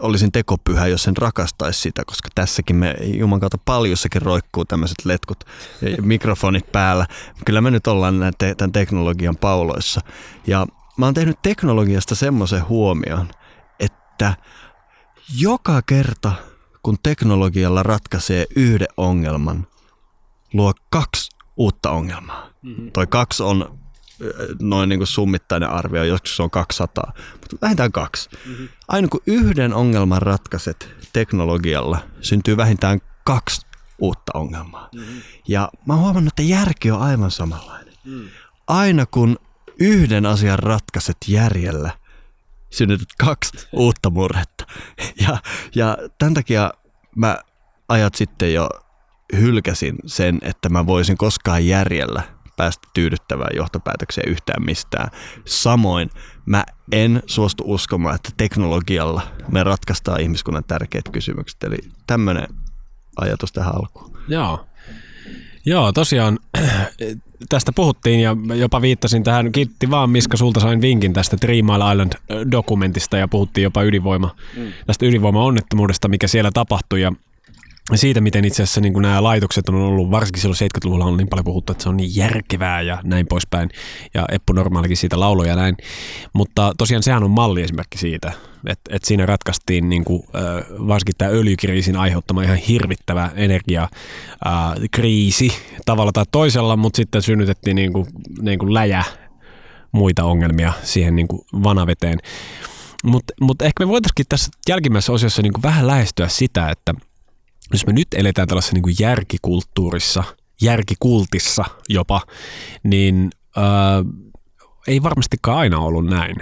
olisin 0.00 0.32
tekopyhä, 0.32 0.86
jos 0.86 1.02
sen 1.02 1.16
rakastaisi 1.16 1.80
sitä, 1.80 2.02
koska 2.06 2.28
tässäkin 2.34 2.76
me 2.76 2.94
Juman 3.00 3.40
kautta 3.40 3.58
paljossakin 3.58 4.22
roikkuu 4.22 4.64
tämmöiset 4.64 5.04
letkut 5.04 5.44
ja 5.82 6.02
mikrofonit 6.02 6.72
päällä. 6.72 7.06
Kyllä 7.44 7.60
me 7.60 7.70
nyt 7.70 7.86
ollaan 7.86 8.14
tämän 8.56 8.72
teknologian 8.72 9.36
pauloissa. 9.36 10.00
Ja 10.46 10.66
mä 10.96 11.04
oon 11.06 11.14
tehnyt 11.14 11.42
teknologiasta 11.42 12.14
semmoisen 12.14 12.68
huomion, 12.68 13.30
että 13.80 14.34
joka 15.38 15.82
kerta 15.82 16.32
kun 16.82 16.96
teknologialla 17.02 17.82
ratkaisee 17.82 18.46
yhden 18.56 18.88
ongelman, 18.96 19.66
luo 20.52 20.72
kaksi 20.90 21.30
uutta 21.56 21.90
ongelmaa. 21.90 22.50
Mm-hmm. 22.62 22.92
Toi 22.92 23.06
kaksi 23.06 23.42
on 23.42 23.78
noin 24.60 24.88
niin 24.88 24.98
kuin 24.98 25.06
summittainen 25.06 25.70
arvio, 25.70 26.04
joskus 26.04 26.36
se 26.36 26.42
on 26.42 26.50
200, 26.50 27.12
mutta 27.32 27.56
vähintään 27.62 27.92
kaksi. 27.92 28.28
Mm-hmm. 28.46 28.68
Aina 28.88 29.08
kun 29.08 29.20
yhden 29.26 29.74
ongelman 29.74 30.22
ratkaiset 30.22 30.94
teknologialla, 31.12 31.98
syntyy 32.20 32.56
vähintään 32.56 33.00
kaksi 33.24 33.66
uutta 33.98 34.32
ongelmaa. 34.34 34.88
Mm-hmm. 34.94 35.22
Ja 35.48 35.70
mä 35.86 35.94
oon 35.94 36.02
huomannut, 36.02 36.32
että 36.32 36.42
järki 36.42 36.90
on 36.90 37.00
aivan 37.00 37.30
samanlainen. 37.30 37.94
Mm. 38.04 38.28
Aina 38.66 39.06
kun 39.06 39.36
yhden 39.80 40.26
asian 40.26 40.58
ratkaiset 40.58 41.16
järjellä, 41.28 41.90
synnytät 42.70 43.08
kaksi 43.18 43.68
uutta 43.72 44.10
murhetta. 44.10 44.66
Ja, 45.20 45.38
ja 45.74 45.96
tämän 46.18 46.34
takia 46.34 46.72
mä 47.14 47.38
ajat 47.88 48.14
sitten 48.14 48.54
jo 48.54 48.68
hylkäsin 49.36 49.96
sen, 50.06 50.38
että 50.42 50.68
mä 50.68 50.86
voisin 50.86 51.16
koskaan 51.16 51.66
järjellä 51.66 52.22
päästä 52.56 52.88
tyydyttävään 52.94 53.56
johtopäätökseen 53.56 54.28
yhtään 54.28 54.64
mistään. 54.64 55.10
Samoin 55.44 56.10
mä 56.46 56.64
en 56.92 57.22
suostu 57.26 57.64
uskomaan, 57.66 58.14
että 58.14 58.30
teknologialla 58.36 59.22
me 59.52 59.64
ratkaistaan 59.64 60.20
ihmiskunnan 60.20 60.64
tärkeät 60.64 61.08
kysymykset. 61.12 61.64
Eli 61.64 61.78
tämmöinen 62.06 62.48
ajatus 63.16 63.52
tähän 63.52 63.74
alkuun. 63.74 64.18
Joo. 64.28 64.66
Joo, 65.66 65.92
tosiaan 65.92 66.38
tästä 67.48 67.72
puhuttiin 67.72 68.20
ja 68.20 68.36
jopa 68.54 68.80
viittasin 68.80 69.24
tähän. 69.24 69.52
Kiitti 69.52 69.90
vaan 69.90 70.10
Miska, 70.10 70.36
sulta 70.36 70.60
sain 70.60 70.80
vinkin 70.80 71.12
tästä 71.12 71.36
Three 71.36 71.62
Mile 71.62 71.92
Island-dokumentista 71.92 73.16
ja 73.16 73.28
puhuttiin 73.28 73.62
jopa 73.62 73.82
ydinvoima, 73.82 74.36
mm. 74.56 74.72
tästä 74.86 75.06
ydinvoima-onnettomuudesta, 75.06 76.08
mikä 76.08 76.26
siellä 76.26 76.50
tapahtui. 76.54 77.00
Ja 77.00 77.12
siitä, 77.94 78.20
miten 78.20 78.44
itse 78.44 78.62
asiassa 78.62 78.80
niin 78.80 78.92
nämä 78.92 79.22
laitokset 79.22 79.68
on 79.68 79.74
ollut, 79.74 80.10
varsinkin 80.10 80.42
silloin 80.42 80.58
70-luvulla 80.62 81.04
on 81.04 81.16
niin 81.16 81.28
paljon 81.28 81.44
puhuttu, 81.44 81.72
että 81.72 81.82
se 81.82 81.88
on 81.88 81.96
niin 81.96 82.16
järkevää 82.16 82.82
ja 82.82 82.98
näin 83.04 83.26
poispäin. 83.26 83.70
Ja 84.14 84.24
Eppu 84.32 84.52
Normaalikin 84.52 84.96
siitä 84.96 85.20
lauloja 85.20 85.56
näin. 85.56 85.76
Mutta 86.32 86.72
tosiaan 86.78 87.02
sehän 87.02 87.22
on 87.22 87.30
malli 87.30 87.62
esimerkki 87.62 87.98
siitä, 87.98 88.32
että, 88.66 88.94
että 88.94 89.08
siinä 89.08 89.26
ratkaistiin 89.26 89.88
niin 89.88 90.04
kuin, 90.04 90.22
varsinkin 90.88 91.14
tämä 91.18 91.30
öljykriisin 91.30 91.96
aiheuttama 91.96 92.42
ihan 92.42 92.56
hirvittävä 92.56 93.30
energiakriisi 93.34 95.52
tavalla 95.84 96.12
tai 96.12 96.24
toisella, 96.32 96.76
mutta 96.76 96.96
sitten 96.96 97.22
synnytettiin 97.22 97.74
niin 97.74 97.92
kuin, 97.92 98.06
niin 98.42 98.58
kuin 98.58 98.74
läjä 98.74 99.04
muita 99.92 100.24
ongelmia 100.24 100.72
siihen 100.82 101.16
niin 101.16 101.28
kuin 101.28 101.42
vanaveteen. 101.62 102.18
Mutta 103.04 103.34
mut 103.40 103.62
ehkä 103.62 103.84
me 103.84 103.88
voitaisiin 103.88 104.26
tässä 104.28 104.50
jälkimmäisessä 104.68 105.12
osiossa 105.12 105.42
niin 105.42 105.52
kuin 105.52 105.62
vähän 105.62 105.86
lähestyä 105.86 106.28
sitä, 106.28 106.70
että– 106.70 106.94
jos 107.72 107.86
me 107.86 107.92
nyt 107.92 108.08
eletään 108.14 108.48
tällaisessa 108.48 108.74
niin 108.74 108.82
kuin 108.82 108.96
järkikulttuurissa, 109.00 110.24
järkikultissa 110.60 111.64
jopa, 111.88 112.20
niin 112.82 113.30
ää, 113.56 114.04
ei 114.88 115.02
varmastikaan 115.02 115.58
aina 115.58 115.78
ollut 115.78 116.06
näin. 116.06 116.36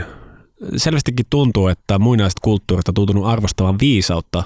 Selvästikin 0.77 1.27
tuntuu, 1.31 1.69
että 1.69 1.99
muinaiset 1.99 2.41
kulttuurit 2.43 2.89
on 2.89 2.95
tuntunut 2.95 3.27
arvostavan 3.27 3.79
viisautta 3.81 4.45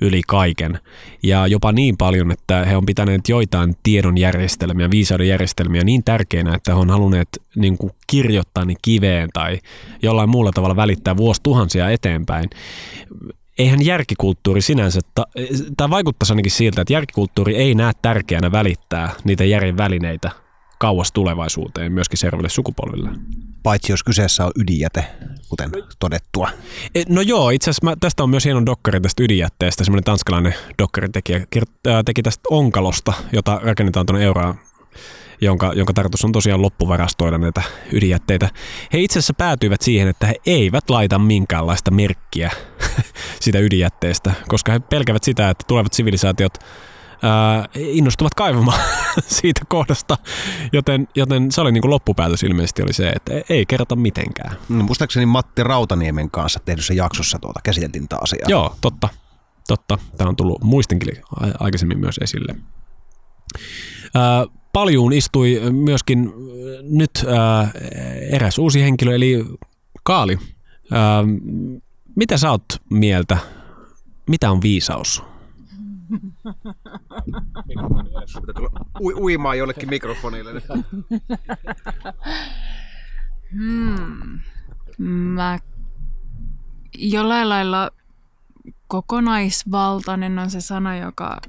yli 0.00 0.22
kaiken. 0.26 0.78
Ja 1.22 1.46
jopa 1.46 1.72
niin 1.72 1.96
paljon, 1.96 2.30
että 2.30 2.64
he 2.64 2.76
on 2.76 2.86
pitäneet 2.86 3.28
joitain 3.28 3.74
tiedonjärjestelmiä, 3.82 4.90
viisauden 4.90 5.28
järjestelmiä 5.28 5.84
niin 5.84 6.04
tärkeinä, 6.04 6.54
että 6.54 6.74
he 6.74 6.80
on 6.80 6.90
halunneet 6.90 7.28
niin 7.56 7.78
kuin 7.78 7.92
kirjoittaa 8.06 8.64
ne 8.64 8.74
kiveen 8.82 9.28
tai 9.32 9.58
jollain 10.02 10.30
muulla 10.30 10.52
tavalla 10.52 10.76
välittää 10.76 11.16
vuosituhansia 11.16 11.90
eteenpäin 11.90 12.50
eihän 13.58 13.84
järkikulttuuri 13.84 14.60
sinänsä, 14.60 15.00
tämä 15.76 15.90
vaikuttaisi 15.90 16.32
ainakin 16.32 16.52
siltä, 16.52 16.80
että 16.80 16.92
järkikulttuuri 16.92 17.56
ei 17.56 17.74
näe 17.74 17.92
tärkeänä 18.02 18.52
välittää 18.52 19.12
niitä 19.24 19.44
järjen 19.44 19.76
välineitä 19.76 20.30
kauas 20.78 21.12
tulevaisuuteen 21.12 21.92
myöskin 21.92 22.18
seuraaville 22.18 22.48
sukupolville. 22.48 23.10
Paitsi 23.62 23.92
jos 23.92 24.02
kyseessä 24.02 24.44
on 24.44 24.52
ydinjäte, 24.56 25.04
kuten 25.48 25.70
todettua. 25.98 26.48
E, 26.94 27.02
no 27.08 27.20
joo, 27.20 27.50
itse 27.50 27.70
asiassa 27.70 27.96
tästä 28.00 28.22
on 28.22 28.30
myös 28.30 28.44
hieno 28.44 28.66
dokkari 28.66 29.00
tästä 29.00 29.22
ydinjätteestä. 29.22 29.84
Semmoinen 29.84 30.04
tanskalainen 30.04 30.54
dokkari 30.78 31.08
teki, 31.08 31.32
teki 32.04 32.22
tästä 32.22 32.42
onkalosta, 32.50 33.12
jota 33.32 33.60
rakennetaan 33.62 34.06
tuonne 34.06 34.24
Euraan 34.24 34.58
jonka, 35.40 35.72
jonka 35.76 35.92
tarkoitus 35.92 36.24
on 36.24 36.32
tosiaan 36.32 36.62
loppuvarastoida 36.62 37.38
näitä 37.38 37.62
ydinjätteitä. 37.92 38.48
He 38.92 38.98
itse 38.98 39.18
asiassa 39.18 39.34
päätyivät 39.34 39.82
siihen, 39.82 40.08
että 40.08 40.26
he 40.26 40.34
eivät 40.46 40.90
laita 40.90 41.18
minkäänlaista 41.18 41.90
merkkiä 41.90 42.50
sitä 43.40 43.58
ydinjätteestä, 43.58 44.32
koska 44.48 44.72
he 44.72 44.78
pelkävät 44.78 45.24
sitä, 45.24 45.50
että 45.50 45.64
tulevat 45.66 45.92
sivilisaatiot 45.92 46.58
ää, 47.22 47.68
innostuvat 47.74 48.34
kaivamaan 48.34 48.80
siitä 49.26 49.60
kohdasta, 49.68 50.18
joten, 50.72 51.08
joten 51.14 51.52
se 51.52 51.60
oli 51.60 51.72
niin 51.72 51.82
kuin 51.82 51.90
loppupäätös 51.90 52.42
ilmeisesti 52.42 52.82
oli 52.82 52.92
se, 52.92 53.08
että 53.08 53.32
ei 53.48 53.66
kerrota 53.66 53.96
mitenkään. 53.96 54.56
No, 54.68 54.84
muistaakseni 54.84 55.26
Matti 55.26 55.62
Rautaniemen 55.62 56.30
kanssa 56.30 56.60
tehdyssä 56.64 56.94
jaksossa 56.94 57.38
tuota 57.38 57.60
käsiteltiin 57.64 58.08
tätä 58.08 58.22
asiaa. 58.22 58.46
Joo, 58.48 58.76
totta. 58.80 59.08
Totta. 59.68 59.98
Tämä 60.16 60.28
on 60.28 60.36
tullut 60.36 60.62
muistinkin 60.62 61.16
aikaisemmin 61.60 62.00
myös 62.00 62.18
esille. 62.22 62.54
Ää, 64.14 64.46
paljuun 64.74 65.12
istui 65.12 65.60
myöskin 65.70 66.32
nyt 66.82 67.10
ää, 67.28 67.70
eräs 68.30 68.58
uusi 68.58 68.82
henkilö, 68.82 69.14
eli 69.14 69.44
Kaali. 70.02 70.38
Ää, 70.92 71.24
mitä 72.16 72.36
sä 72.36 72.50
oot 72.50 72.64
mieltä? 72.90 73.38
Mitä 74.28 74.50
on 74.50 74.62
viisaus? 74.62 75.22
U- 79.00 79.22
uimaan 79.24 79.58
jollekin 79.58 79.88
mikrofonille. 79.88 80.62
hmm. 83.52 84.40
Mä 84.98 85.58
jollain 86.98 87.48
lailla 87.48 87.90
kokonaisvaltainen 88.88 90.38
on 90.38 90.50
se 90.50 90.60
sana, 90.60 90.96
joka, 90.96 91.40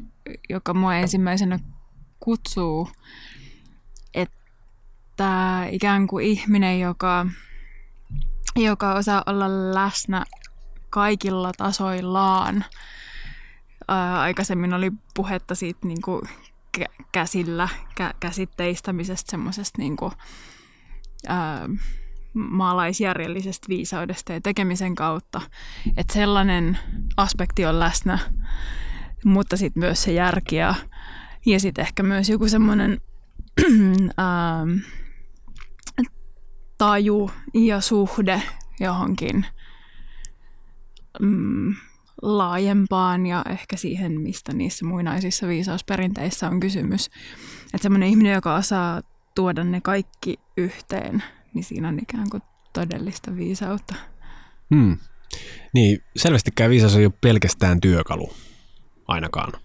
joka 0.49 0.73
mua 0.73 0.95
ensimmäisenä 0.95 1.59
kutsuu, 2.25 2.89
että 4.13 5.67
ikään 5.71 6.07
kuin 6.07 6.25
ihminen, 6.25 6.79
joka, 6.79 7.25
joka 8.55 8.93
osaa 8.93 9.23
olla 9.25 9.73
läsnä 9.73 10.25
kaikilla 10.89 11.51
tasoillaan. 11.57 12.65
Ää, 13.87 14.19
aikaisemmin 14.19 14.73
oli 14.73 14.91
puhetta 15.15 15.55
siitä 15.55 15.87
niin 15.87 16.01
kuin 16.01 16.21
kä- 16.77 17.05
käsillä 17.11 17.69
kä- 18.01 18.15
käsitteistämisestä, 18.19 19.31
semmoisesta 19.31 19.81
niin 19.81 19.97
maalaisjärjellisestä 22.33 23.69
viisaudesta 23.69 24.33
ja 24.33 24.41
tekemisen 24.41 24.95
kautta. 24.95 25.41
Että 25.97 26.13
sellainen 26.13 26.77
aspekti 27.17 27.65
on 27.65 27.79
läsnä, 27.79 28.19
mutta 29.25 29.57
sitten 29.57 29.79
myös 29.79 30.03
se 30.03 30.11
järki 30.11 30.55
ja, 30.55 30.75
ja 31.45 31.59
sitten 31.59 31.81
ehkä 31.81 32.03
myös 32.03 32.29
joku 32.29 32.47
semmoinen 32.47 33.01
ähm, 34.19 34.77
taju 36.77 37.31
ja 37.53 37.81
suhde 37.81 38.41
johonkin 38.79 39.45
mm, 41.19 41.75
laajempaan 42.21 43.25
ja 43.25 43.43
ehkä 43.49 43.77
siihen, 43.77 44.21
mistä 44.21 44.53
niissä 44.53 44.85
muinaisissa 44.85 45.47
viisausperinteissä 45.47 46.49
on 46.49 46.59
kysymys. 46.59 47.09
Että 47.65 47.83
semmoinen 47.83 48.09
ihminen, 48.09 48.33
joka 48.33 48.55
osaa 48.55 49.01
tuoda 49.35 49.63
ne 49.63 49.81
kaikki 49.81 50.39
yhteen, 50.57 51.23
niin 51.53 51.63
siinä 51.63 51.87
on 51.87 51.99
ikään 51.99 52.29
kuin 52.29 52.43
todellista 52.73 53.35
viisautta. 53.35 53.95
Hmm. 54.75 54.97
Niin, 55.73 55.99
selvästikään 56.15 56.69
viisaus 56.69 56.95
ei 56.95 57.05
ole 57.05 57.13
pelkästään 57.21 57.81
työkalu, 57.81 58.33
ainakaan. 59.07 59.64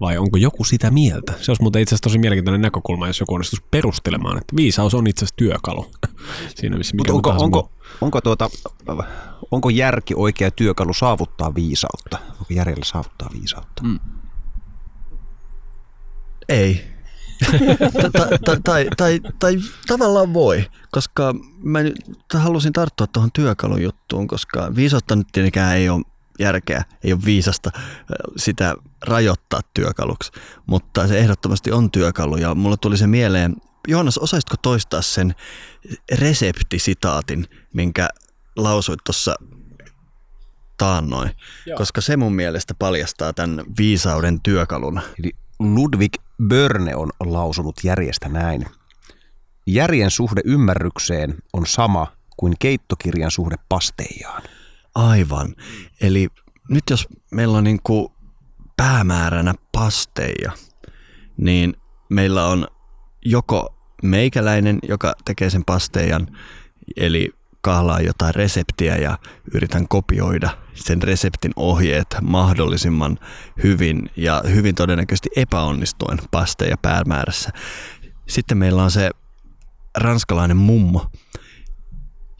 Vai 0.00 0.18
onko 0.18 0.36
joku 0.36 0.64
sitä 0.64 0.90
mieltä? 0.90 1.32
Se 1.40 1.50
olisi 1.50 1.62
muuten 1.62 1.82
itse 1.82 1.94
asiassa 1.94 2.02
tosi 2.02 2.18
mielenkiintoinen 2.18 2.60
näkökulma, 2.60 3.06
jos 3.06 3.20
joku 3.20 3.34
onnistuisi 3.34 3.64
perustelemaan, 3.70 4.38
että 4.38 4.56
viisaus 4.56 4.94
on 4.94 5.06
itse 5.06 5.24
asiassa 5.24 5.36
työkalu. 5.36 5.90
Siinä 6.56 6.78
missä 6.78 6.96
mikä 6.96 7.12
onko, 7.12 7.28
tahansa 7.28 7.44
onko, 7.44 7.62
muu. 7.62 7.70
onko, 8.00 8.20
tuota, 8.20 8.50
onko 9.50 9.68
järki 9.68 10.14
oikea 10.16 10.50
työkalu 10.50 10.94
saavuttaa 10.94 11.54
viisautta? 11.54 12.18
Onko 12.30 12.46
järjellä 12.50 12.84
saavuttaa 12.84 13.30
viisautta? 13.32 13.82
Mm. 13.82 13.98
Ei. 16.48 16.84
tai, 18.02 18.10
tai, 18.44 18.58
tai, 18.64 18.88
tai, 18.96 19.20
tai 19.38 19.56
tavallaan 19.86 20.34
voi, 20.34 20.64
koska 20.90 21.34
mä 21.62 21.82
nyt 21.82 21.96
halusin 22.34 22.72
tarttua 22.72 23.06
tuohon 23.06 23.32
työkalujuttuun, 23.32 24.26
koska 24.26 24.72
viisautta 24.76 25.16
nyt 25.16 25.26
tietenkään 25.32 25.76
ei 25.76 25.88
ole 25.88 26.02
järkeä, 26.38 26.84
ei 27.04 27.12
ole 27.12 27.20
viisasta 27.24 27.70
sitä 28.36 28.74
rajoittaa 29.06 29.60
työkaluksi, 29.74 30.32
mutta 30.66 31.08
se 31.08 31.18
ehdottomasti 31.18 31.72
on 31.72 31.90
työkalu 31.90 32.36
ja 32.36 32.54
mulle 32.54 32.76
tuli 32.80 32.96
se 32.96 33.06
mieleen, 33.06 33.56
Joonas, 33.88 34.18
osaisitko 34.18 34.56
toistaa 34.62 35.02
sen 35.02 35.34
reseptisitaatin, 36.12 37.46
minkä 37.74 38.08
lausuit 38.56 39.00
tuossa 39.04 39.34
taannoin, 40.78 41.30
Joo. 41.66 41.78
koska 41.78 42.00
se 42.00 42.16
mun 42.16 42.34
mielestä 42.34 42.74
paljastaa 42.78 43.32
tämän 43.32 43.64
viisauden 43.78 44.40
työkaluna. 44.40 45.02
Eli 45.18 45.32
Ludwig 45.58 46.12
Börne 46.48 46.96
on 46.96 47.10
lausunut 47.20 47.76
järjestä 47.84 48.28
näin. 48.28 48.66
Järjen 49.66 50.10
suhde 50.10 50.40
ymmärrykseen 50.44 51.34
on 51.52 51.66
sama 51.66 52.06
kuin 52.36 52.54
keittokirjan 52.58 53.30
suhde 53.30 53.56
pasteijaan. 53.68 54.42
Aivan. 54.94 55.54
Eli 56.00 56.28
nyt 56.68 56.84
jos 56.90 57.08
meillä 57.32 57.58
on 57.58 57.64
niin 57.64 57.80
kuin 57.82 58.08
päämääränä 58.76 59.54
pasteja, 59.72 60.52
niin 61.36 61.76
meillä 62.08 62.46
on 62.46 62.66
joko 63.24 63.74
meikäläinen, 64.02 64.78
joka 64.88 65.14
tekee 65.24 65.50
sen 65.50 65.64
pasteijan, 65.64 66.26
eli 66.96 67.30
kahlaan 67.60 68.04
jotain 68.04 68.34
reseptiä 68.34 68.96
ja 68.96 69.18
yritän 69.54 69.88
kopioida 69.88 70.50
sen 70.74 71.02
reseptin 71.02 71.52
ohjeet 71.56 72.16
mahdollisimman 72.22 73.18
hyvin 73.62 74.10
ja 74.16 74.42
hyvin 74.54 74.74
todennäköisesti 74.74 75.28
epäonnistuen 75.36 76.18
pasteja 76.30 76.76
päämäärässä. 76.82 77.50
Sitten 78.28 78.58
meillä 78.58 78.82
on 78.82 78.90
se 78.90 79.10
ranskalainen 79.98 80.56
mummo, 80.56 81.10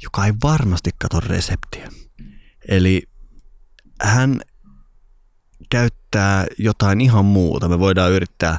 joka 0.03 0.27
ei 0.27 0.33
varmasti 0.43 0.91
katso 0.99 1.21
reseptiä. 1.21 1.89
Eli 2.69 3.03
hän 4.03 4.41
käyttää 5.71 6.47
jotain 6.59 7.01
ihan 7.01 7.25
muuta. 7.25 7.69
Me 7.69 7.79
voidaan 7.79 8.13
yrittää 8.13 8.59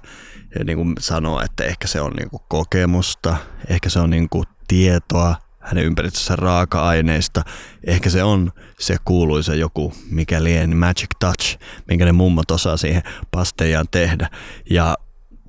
niin 0.65 0.77
kuin 0.77 0.95
sanoa, 0.99 1.43
että 1.43 1.63
ehkä 1.63 1.87
se 1.87 2.01
on 2.01 2.11
niin 2.11 2.29
kuin 2.29 2.41
kokemusta, 2.47 3.37
ehkä 3.67 3.89
se 3.89 3.99
on 3.99 4.09
niin 4.09 4.29
kuin 4.29 4.45
tietoa 4.67 5.35
hänen 5.59 5.85
ympäristössä 5.85 6.35
raaka-aineista. 6.35 7.43
Ehkä 7.83 8.09
se 8.09 8.23
on 8.23 8.51
se 8.79 8.97
kuuluisa 9.05 9.55
joku, 9.55 9.93
mikä 10.09 10.43
lieni 10.43 10.75
magic 10.75 11.09
touch, 11.19 11.59
minkä 11.87 12.05
ne 12.05 12.11
mummot 12.11 12.51
osaa 12.51 12.77
siihen 12.77 13.03
pasteijaan 13.31 13.85
tehdä. 13.91 14.29
Ja 14.69 14.97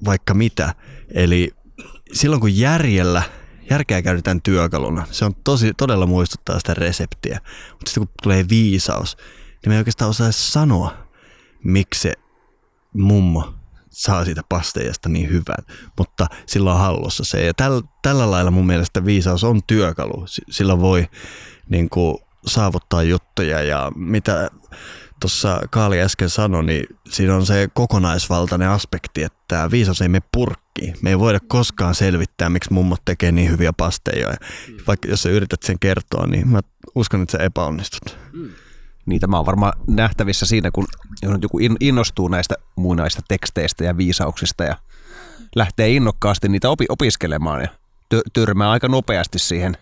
vaikka 0.04 0.34
mitä. 0.34 0.74
Eli 1.14 1.50
silloin 2.12 2.40
kun 2.40 2.58
järjellä 2.58 3.22
järkeä 3.70 4.02
käytetään 4.02 4.42
työkaluna. 4.42 5.06
Se 5.10 5.24
on 5.24 5.34
tosi, 5.44 5.72
todella 5.76 6.06
muistuttaa 6.06 6.58
sitä 6.58 6.74
reseptiä. 6.74 7.40
Mutta 7.70 7.86
sitten 7.90 8.06
kun 8.06 8.14
tulee 8.22 8.44
viisaus, 8.48 9.16
niin 9.16 9.70
me 9.70 9.74
ei 9.74 9.78
oikeastaan 9.78 10.10
osaa 10.10 10.32
sanoa, 10.32 11.07
miksi 11.64 12.00
se 12.00 12.12
mummo 12.94 13.54
saa 13.90 14.24
siitä 14.24 14.42
pasteijasta 14.48 15.08
niin 15.08 15.28
hyvän, 15.30 15.64
mutta 15.98 16.26
sillä 16.46 16.72
on 16.72 16.78
hallussa 16.78 17.24
se. 17.24 17.46
Ja 17.46 17.54
täl, 17.54 17.82
tällä 18.02 18.30
lailla 18.30 18.50
mun 18.50 18.66
mielestä 18.66 19.04
viisaus 19.04 19.44
on 19.44 19.60
työkalu. 19.66 20.24
Sillä 20.50 20.80
voi 20.80 21.08
niin 21.68 21.90
kuin, 21.90 22.18
saavuttaa 22.46 23.02
juttuja 23.02 23.62
ja 23.62 23.92
mitä 23.96 24.50
tuossa 25.20 25.60
Kaali 25.70 26.00
äsken 26.00 26.30
sanoi, 26.30 26.64
niin 26.64 26.86
siinä 27.10 27.36
on 27.36 27.46
se 27.46 27.68
kokonaisvaltainen 27.74 28.68
aspekti, 28.68 29.22
että 29.22 29.70
viisaus 29.70 30.02
ei 30.02 30.08
mene 30.08 30.26
purkkiin. 30.32 30.96
Me 31.02 31.10
ei 31.10 31.18
voida 31.18 31.38
koskaan 31.48 31.94
selvittää, 31.94 32.50
miksi 32.50 32.72
mummot 32.72 33.04
tekee 33.04 33.32
niin 33.32 33.50
hyviä 33.50 33.72
pasteja. 33.72 34.34
Vaikka 34.86 35.08
jos 35.08 35.22
sä 35.22 35.28
yrität 35.28 35.62
sen 35.62 35.78
kertoa, 35.78 36.26
niin 36.26 36.48
mä 36.48 36.60
uskon, 36.94 37.22
että 37.22 37.38
sä 37.38 37.44
epäonnistut. 37.44 38.18
Niin 39.08 39.20
tämä 39.20 39.38
on 39.38 39.46
varmaan 39.46 39.72
nähtävissä 39.86 40.46
siinä, 40.46 40.70
kun 40.70 40.86
jos 41.22 41.38
joku 41.42 41.58
in- 41.58 41.76
innostuu 41.80 42.28
näistä 42.28 42.54
muinaista 42.76 43.22
teksteistä 43.28 43.84
ja 43.84 43.96
viisauksista 43.96 44.64
ja 44.64 44.76
lähtee 45.56 45.90
innokkaasti 45.90 46.48
niitä 46.48 46.70
opi- 46.70 46.86
opiskelemaan 46.88 47.60
ja 47.60 47.68
tö- 48.14 48.22
törmää 48.32 48.70
aika 48.70 48.88
nopeasti 48.88 49.38
siihen 49.38 49.74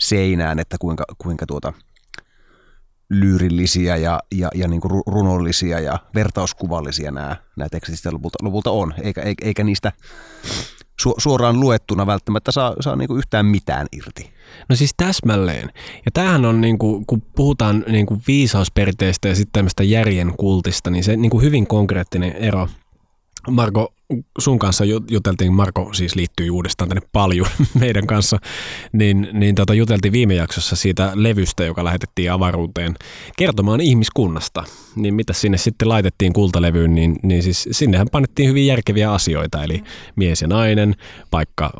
seinään, 0.00 0.58
että 0.58 0.76
kuinka, 0.80 1.04
kuinka 1.18 1.46
tuota 1.46 1.72
lyyrillisiä 3.10 3.96
ja, 3.96 4.20
ja, 4.34 4.48
ja 4.54 4.68
niin 4.68 4.80
kuin 4.80 4.92
ru- 4.92 5.12
runollisia 5.12 5.80
ja 5.80 5.98
vertauskuvallisia 6.14 7.10
nämä, 7.10 7.36
nämä 7.56 7.68
tekstit 7.68 8.12
lopulta, 8.12 8.38
lopulta 8.42 8.70
on, 8.70 8.94
eikä, 9.02 9.22
eikä 9.42 9.64
niistä 9.64 9.92
su- 11.02 11.14
suoraan 11.18 11.60
luettuna 11.60 12.06
välttämättä 12.06 12.52
saa, 12.52 12.74
saa 12.80 12.96
niin 12.96 13.08
kuin 13.08 13.18
yhtään 13.18 13.46
mitään 13.46 13.86
irti. 13.92 14.32
No 14.68 14.76
siis 14.76 14.94
täsmälleen. 14.96 15.70
Ja 16.04 16.10
tämähän 16.14 16.44
on, 16.44 16.60
niin 16.60 16.78
kuin, 16.78 17.06
kun 17.06 17.22
puhutaan 17.36 17.84
niin 17.88 18.06
kuin 18.06 18.22
viisausperinteistä 18.26 19.28
ja 19.28 19.34
sitten 19.34 19.52
tämmöistä 19.52 19.82
järjen 19.82 20.34
kultista, 20.36 20.90
niin 20.90 21.04
se 21.04 21.16
niin 21.16 21.30
kuin 21.30 21.44
hyvin 21.44 21.66
konkreettinen 21.66 22.32
ero. 22.32 22.68
Marko, 23.50 23.94
sun 24.38 24.58
kanssa 24.58 24.84
ju- 24.84 25.04
juteltiin, 25.10 25.52
Marko 25.52 25.94
siis 25.94 26.14
liittyy 26.16 26.50
uudestaan 26.50 26.88
tänne 26.88 27.08
paljon 27.12 27.46
meidän 27.80 28.06
kanssa, 28.06 28.38
niin, 28.92 29.28
niin 29.32 29.54
tota, 29.54 29.74
juteltiin 29.74 30.12
viime 30.12 30.34
jaksossa 30.34 30.76
siitä 30.76 31.12
levystä, 31.14 31.64
joka 31.64 31.84
lähetettiin 31.84 32.32
avaruuteen 32.32 32.94
kertomaan 33.36 33.80
ihmiskunnasta. 33.80 34.64
Niin 34.96 35.14
mitä 35.14 35.32
sinne 35.32 35.58
sitten 35.58 35.88
laitettiin 35.88 36.32
kultalevyyn, 36.32 36.94
niin, 36.94 37.16
niin 37.22 37.42
siis 37.42 37.68
sinnehän 37.70 38.08
painettiin 38.12 38.48
hyvin 38.48 38.66
järkeviä 38.66 39.12
asioita, 39.12 39.64
eli 39.64 39.82
mies 40.16 40.42
ja 40.42 40.48
nainen, 40.48 40.94
paikka 41.30 41.70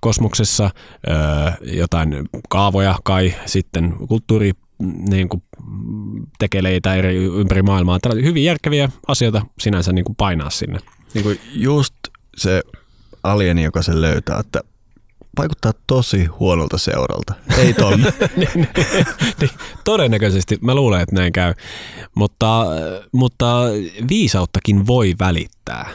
kosmoksessa, 0.00 0.70
jotain 1.62 2.28
kaavoja 2.48 2.98
kai, 3.04 3.34
sitten 3.46 3.94
kulttuuri 4.08 4.52
niin 5.08 5.28
kuin, 5.28 5.42
tekeleitä 6.38 6.94
eri, 6.94 7.16
ympäri 7.24 7.62
maailmaa. 7.62 7.98
Tällaisia 8.00 8.28
hyvin 8.28 8.44
järkeviä 8.44 8.88
asioita 9.08 9.46
sinänsä 9.58 9.92
niin 9.92 10.04
kuin 10.04 10.16
painaa 10.16 10.50
sinne. 10.50 10.78
Niin 11.14 11.22
kuin 11.22 11.40
just 11.52 11.94
se 12.36 12.62
alieni, 13.22 13.62
joka 13.62 13.82
sen 13.82 14.00
löytää, 14.00 14.38
että 14.38 14.60
vaikuttaa 15.38 15.72
tosi 15.86 16.24
huonolta 16.24 16.78
seuralta. 16.78 17.34
Ei 17.58 17.74
tonne. 17.82 18.12
niin, 18.36 18.48
niin, 18.54 18.68
niin, 19.40 19.50
todennäköisesti 19.84 20.58
mä 20.60 20.74
luulen, 20.74 21.00
että 21.00 21.14
näin 21.14 21.32
käy. 21.32 21.54
Mutta, 22.14 22.66
mutta 23.12 23.62
viisauttakin 24.08 24.86
voi 24.86 25.14
välittää. 25.18 25.88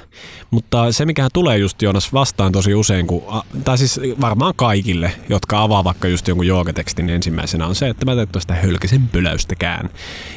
Mutta 0.51 0.91
se, 0.91 1.05
mikä 1.05 1.27
tulee 1.33 1.57
just 1.57 1.81
Joonas 1.81 2.13
vastaan 2.13 2.51
tosi 2.51 2.75
usein, 2.75 3.07
kun, 3.07 3.23
tai 3.63 3.77
siis 3.77 3.99
varmaan 4.21 4.53
kaikille, 4.55 5.11
jotka 5.29 5.63
avaa 5.63 5.83
vaikka 5.83 6.07
just 6.07 6.27
jonkun 6.27 6.47
joogatekstin 6.47 7.09
ensimmäisenä, 7.09 7.67
on 7.67 7.75
se, 7.75 7.87
että 7.87 8.05
mä 8.05 8.15
teen 8.15 8.27
tuosta 8.27 8.53
hölkäsen 8.53 9.07
pöläystäkään. 9.07 9.89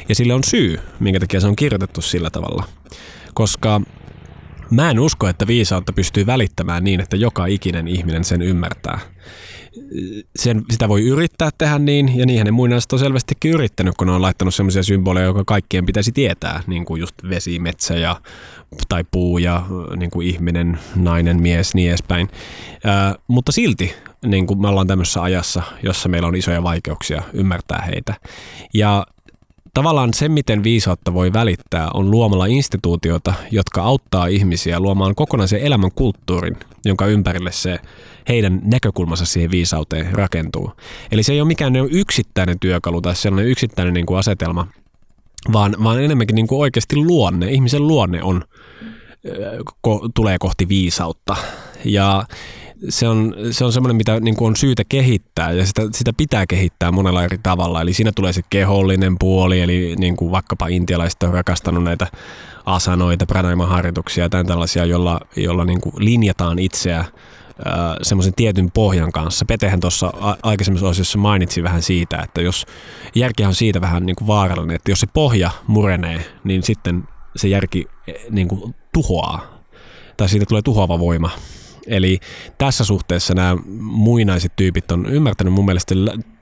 Ja 0.09 0.15
sillä 0.15 0.35
on 0.35 0.43
syy, 0.43 0.79
minkä 0.99 1.19
takia 1.19 1.39
se 1.39 1.47
on 1.47 1.55
kirjoitettu 1.55 2.01
sillä 2.01 2.29
tavalla. 2.29 2.63
Koska 3.33 3.81
Mä 4.71 4.91
en 4.91 4.99
usko, 4.99 5.27
että 5.27 5.47
viisautta 5.47 5.93
pystyy 5.93 6.25
välittämään 6.25 6.83
niin, 6.83 7.01
että 7.01 7.17
joka 7.17 7.45
ikinen 7.45 7.87
ihminen 7.87 8.23
sen 8.23 8.41
ymmärtää. 8.41 8.99
sen, 10.35 10.61
sitä 10.71 10.89
voi 10.89 11.07
yrittää 11.07 11.49
tehdä 11.57 11.79
niin, 11.79 12.17
ja 12.17 12.25
niinhän 12.25 12.45
ne 12.45 12.51
muinaiset 12.51 12.93
on 12.93 12.99
selvästikin 12.99 13.51
yrittänyt, 13.51 13.93
kun 13.97 14.07
ne 14.07 14.13
on 14.13 14.21
laittanut 14.21 14.55
sellaisia 14.55 14.83
symboleja, 14.83 15.25
jotka 15.25 15.43
kaikkien 15.45 15.85
pitäisi 15.85 16.11
tietää, 16.11 16.63
niin 16.67 16.85
kuin 16.85 17.01
just 17.01 17.15
vesi, 17.29 17.59
metsä 17.59 17.93
ja, 17.93 18.21
tai 18.89 19.03
puu 19.11 19.37
ja 19.37 19.65
niin 19.95 20.11
kuin 20.11 20.27
ihminen, 20.27 20.79
nainen, 20.95 21.41
mies, 21.41 21.75
niin 21.75 21.89
edespäin. 21.89 22.29
Ää, 22.83 23.15
mutta 23.27 23.51
silti 23.51 23.95
niin 24.25 24.47
kuin 24.47 24.61
me 24.61 24.67
ollaan 24.67 24.87
tämmöisessä 24.87 25.21
ajassa, 25.21 25.63
jossa 25.83 26.09
meillä 26.09 26.27
on 26.27 26.35
isoja 26.35 26.63
vaikeuksia 26.63 27.23
ymmärtää 27.33 27.81
heitä. 27.81 28.13
Ja 28.73 29.05
tavallaan 29.73 30.13
se, 30.13 30.29
miten 30.29 30.63
viisautta 30.63 31.13
voi 31.13 31.33
välittää, 31.33 31.89
on 31.93 32.11
luomalla 32.11 32.45
instituutioita, 32.45 33.33
jotka 33.51 33.83
auttaa 33.83 34.27
ihmisiä 34.27 34.79
luomaan 34.79 35.15
kokonaisen 35.15 35.61
elämän 35.61 35.91
kulttuurin, 35.95 36.57
jonka 36.85 37.05
ympärille 37.05 37.51
se 37.51 37.79
heidän 38.27 38.61
näkökulmansa 38.63 39.25
siihen 39.25 39.51
viisauteen 39.51 40.13
rakentuu. 40.13 40.71
Eli 41.11 41.23
se 41.23 41.33
ei 41.33 41.41
ole 41.41 41.47
mikään 41.47 41.73
yksittäinen 41.75 42.59
työkalu 42.59 43.01
tai 43.01 43.15
sellainen 43.15 43.51
yksittäinen 43.51 43.93
niin 43.93 44.05
kuin 44.05 44.19
asetelma, 44.19 44.67
vaan, 45.53 45.75
vaan 45.83 46.03
enemmänkin 46.03 46.35
niin 46.35 46.47
kuin 46.47 46.61
oikeasti 46.61 46.95
luonne. 46.95 47.51
Ihmisen 47.51 47.87
luonne 47.87 48.23
on, 48.23 48.43
ko, 49.81 50.09
tulee 50.15 50.37
kohti 50.39 50.67
viisautta. 50.67 51.35
Ja 51.85 52.23
se 52.89 53.07
on, 53.07 53.35
se 53.51 53.65
on 53.65 53.73
semmoinen, 53.73 53.95
mitä 53.95 54.19
niin 54.19 54.35
kuin 54.35 54.47
on 54.47 54.55
syytä 54.55 54.83
kehittää 54.89 55.51
ja 55.51 55.65
sitä, 55.65 55.81
sitä 55.91 56.13
pitää 56.13 56.45
kehittää 56.47 56.91
monella 56.91 57.23
eri 57.23 57.37
tavalla. 57.43 57.81
Eli 57.81 57.93
siinä 57.93 58.11
tulee 58.15 58.33
se 58.33 58.41
kehollinen 58.49 59.15
puoli, 59.19 59.61
eli 59.61 59.95
niin 59.97 60.15
kuin 60.15 60.31
vaikkapa 60.31 60.67
intialaiset 60.67 61.23
on 61.23 61.33
rakastanut 61.33 61.83
näitä 61.83 62.07
asanoita, 62.65 63.25
pranayama-harjoituksia 63.25 64.23
ja 64.23 64.29
tämän 64.29 64.47
tällaisia, 64.47 64.85
jolla, 64.85 65.19
jolla 65.35 65.65
niin 65.65 65.81
kuin 65.81 65.93
linjataan 65.97 66.59
itseä 66.59 67.05
semmoisen 68.01 68.33
tietyn 68.33 68.71
pohjan 68.71 69.11
kanssa. 69.11 69.45
Petehän 69.45 69.79
tuossa 69.79 70.13
aikaisemmassa 70.43 70.87
osiossa 70.87 71.17
mainitsi 71.17 71.63
vähän 71.63 71.81
siitä, 71.81 72.17
että 72.17 72.41
jos 72.41 72.65
järki 73.15 73.43
on 73.43 73.55
siitä 73.55 73.81
vähän 73.81 74.05
niin 74.05 74.15
kuin 74.15 74.27
vaarallinen, 74.27 74.75
että 74.75 74.91
jos 74.91 74.99
se 74.99 75.07
pohja 75.13 75.51
murenee, 75.67 76.25
niin 76.43 76.63
sitten 76.63 77.03
se 77.35 77.47
järki 77.47 77.87
e, 78.07 78.13
niin 78.29 78.47
kuin 78.47 78.75
tuhoaa 78.93 79.61
tai 80.17 80.29
siitä 80.29 80.45
tulee 80.45 80.61
tuhoava 80.61 80.99
voima. 80.99 81.29
Eli 81.87 82.19
tässä 82.57 82.83
suhteessa 82.83 83.33
nämä 83.33 83.57
muinaiset 83.81 84.51
tyypit 84.55 84.91
on 84.91 85.05
ymmärtänyt 85.05 85.53
mun 85.53 85.65
mielestä 85.65 85.95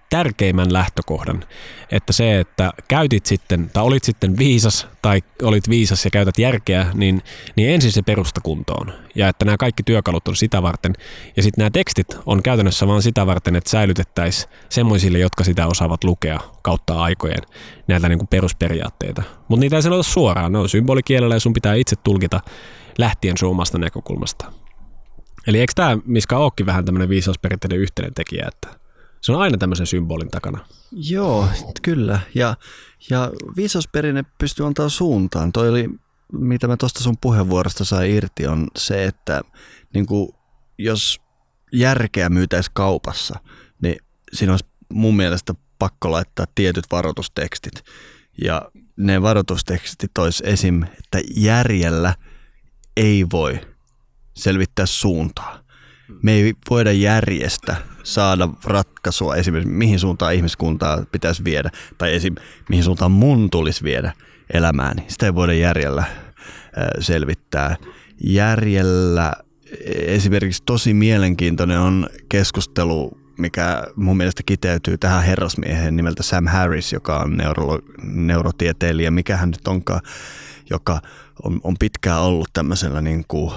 tärkeimmän 0.10 0.74
lähtökohdan, 0.74 1.44
että 1.92 2.14
se, 2.14 2.40
että 2.40 2.72
käytit 2.88 3.26
sitten, 3.26 3.70
tai 3.74 3.84
olit 3.84 4.04
sitten 4.04 4.38
viisas, 4.38 4.88
tai 5.02 5.22
olit 5.44 5.70
viisas 5.70 6.06
ja 6.06 6.12
käytät 6.12 6.40
järkeä, 6.40 6.88
niin, 6.94 7.22
niin 7.56 7.70
ensin 7.70 7.92
se 7.92 8.02
perusta 8.02 8.42
kuntoon. 8.42 8.94
Ja 9.16 9.28
että 9.28 9.46
nämä 9.46 9.58
kaikki 9.58 9.84
työkalut 9.84 10.28
on 10.28 10.36
sitä 10.36 10.62
varten. 10.62 10.94
Ja 11.38 11.44
sitten 11.44 11.62
nämä 11.62 11.70
tekstit 11.70 12.08
on 12.26 12.44
käytännössä 12.44 12.88
vaan 12.88 13.02
sitä 13.02 13.26
varten, 13.26 13.56
että 13.56 13.70
säilytettäisiin 13.70 14.50
semmoisille, 14.70 15.20
jotka 15.20 15.44
sitä 15.44 15.68
osaavat 15.68 16.04
lukea 16.04 16.40
kautta 16.62 17.02
aikojen, 17.02 17.42
näitä 17.88 18.10
niin 18.10 18.20
kuin 18.20 18.28
perusperiaatteita. 18.28 19.24
Mutta 19.48 19.62
niitä 19.62 19.76
ei 19.76 19.82
sanota 19.82 20.04
suoraan, 20.04 20.52
ne 20.52 20.58
on 20.58 20.70
symbolikielellä 20.70 21.36
ja 21.36 21.40
sun 21.40 21.54
pitää 21.54 21.74
itse 21.74 21.96
tulkita 21.96 22.40
lähtien 22.98 23.38
sun 23.38 23.50
omasta 23.50 23.78
näkökulmasta. 23.78 24.52
Eli 25.50 25.60
eikö 25.60 25.74
tämä 25.76 25.98
Miska 26.06 26.38
olekin 26.38 26.66
vähän 26.66 26.86
tämmöinen 26.86 27.10
viisausperinteinen 27.10 27.80
yhteinen 27.80 28.14
tekijä, 28.14 28.48
että 28.48 28.80
se 29.22 29.32
on 29.32 29.42
aina 29.42 29.58
tämmöisen 29.58 29.88
symbolin 29.88 30.30
takana. 30.30 30.66
Joo, 30.92 31.48
kyllä. 31.82 32.20
Ja, 32.36 32.56
ja 33.10 33.32
viisausperinne 33.56 34.24
pystyy 34.38 34.68
antaa 34.68 34.90
suuntaan. 34.90 35.52
Toi 35.52 35.70
oli, 35.70 35.90
mitä 36.32 36.68
mä 36.68 36.78
tuosta 36.78 37.04
sun 37.04 37.18
puheenvuorosta 37.22 37.86
sai 37.86 38.16
irti, 38.16 38.48
on 38.48 38.68
se, 38.78 39.06
että 39.06 39.42
niin 39.94 40.06
kuin, 40.06 40.30
jos 40.78 41.22
järkeä 41.74 42.30
myytäisi 42.30 42.72
kaupassa, 42.74 43.40
niin 43.82 43.98
siinä 44.34 44.54
olisi 44.54 44.66
mun 44.94 45.16
mielestä 45.16 45.54
pakko 45.80 46.12
laittaa 46.12 46.46
tietyt 46.56 46.86
varoitustekstit. 46.92 47.84
Ja 48.42 48.72
ne 48.98 49.22
varoitustekstit 49.22 50.18
olisi 50.18 50.44
esim. 50.46 50.84
että 50.84 51.22
järjellä 51.36 52.16
ei 52.98 53.26
voi 53.32 53.60
selvittää 54.40 54.86
suuntaa. 54.86 55.60
Me 56.24 56.32
ei 56.32 56.54
voida 56.70 56.92
järjestä 56.92 57.76
saada 58.04 58.50
ratkaisua 58.64 59.36
esimerkiksi 59.36 59.74
mihin 59.74 60.00
suuntaan 60.00 60.34
ihmiskuntaa 60.34 61.04
pitäisi 61.12 61.44
viedä 61.44 61.70
tai 61.98 62.14
esim. 62.14 62.36
mihin 62.70 62.84
suuntaan 62.84 63.12
mun 63.12 63.50
tulisi 63.50 63.84
viedä 63.84 64.14
elämääni. 64.54 65.04
Sitä 65.08 65.26
ei 65.26 65.36
voida 65.36 65.54
järjellä 65.54 66.04
selvittää. 67.00 67.76
Järjellä 68.24 69.34
esimerkiksi 69.88 70.64
tosi 70.66 70.94
mielenkiintoinen 70.94 71.80
on 71.80 72.10
keskustelu, 72.30 73.18
mikä 73.38 73.84
mun 73.96 74.18
mielestä 74.18 74.44
kiteytyy 74.46 74.98
tähän 74.98 75.24
herrasmiehen 75.24 75.96
nimeltä 75.96 76.24
Sam 76.24 76.48
Harris, 76.48 76.94
joka 76.94 77.18
on 77.18 77.38
neuro, 77.38 77.80
neurotieteilijä, 78.04 79.12
mikä 79.12 79.38
hän 79.38 79.50
nyt 79.50 79.68
onkaan, 79.68 80.02
joka 80.70 81.02
on, 81.44 81.60
on 81.64 81.76
pitkään 81.80 82.22
ollut 82.22 82.50
tämmöisellä 82.54 83.02
niin 83.02 83.26
kuin 83.28 83.54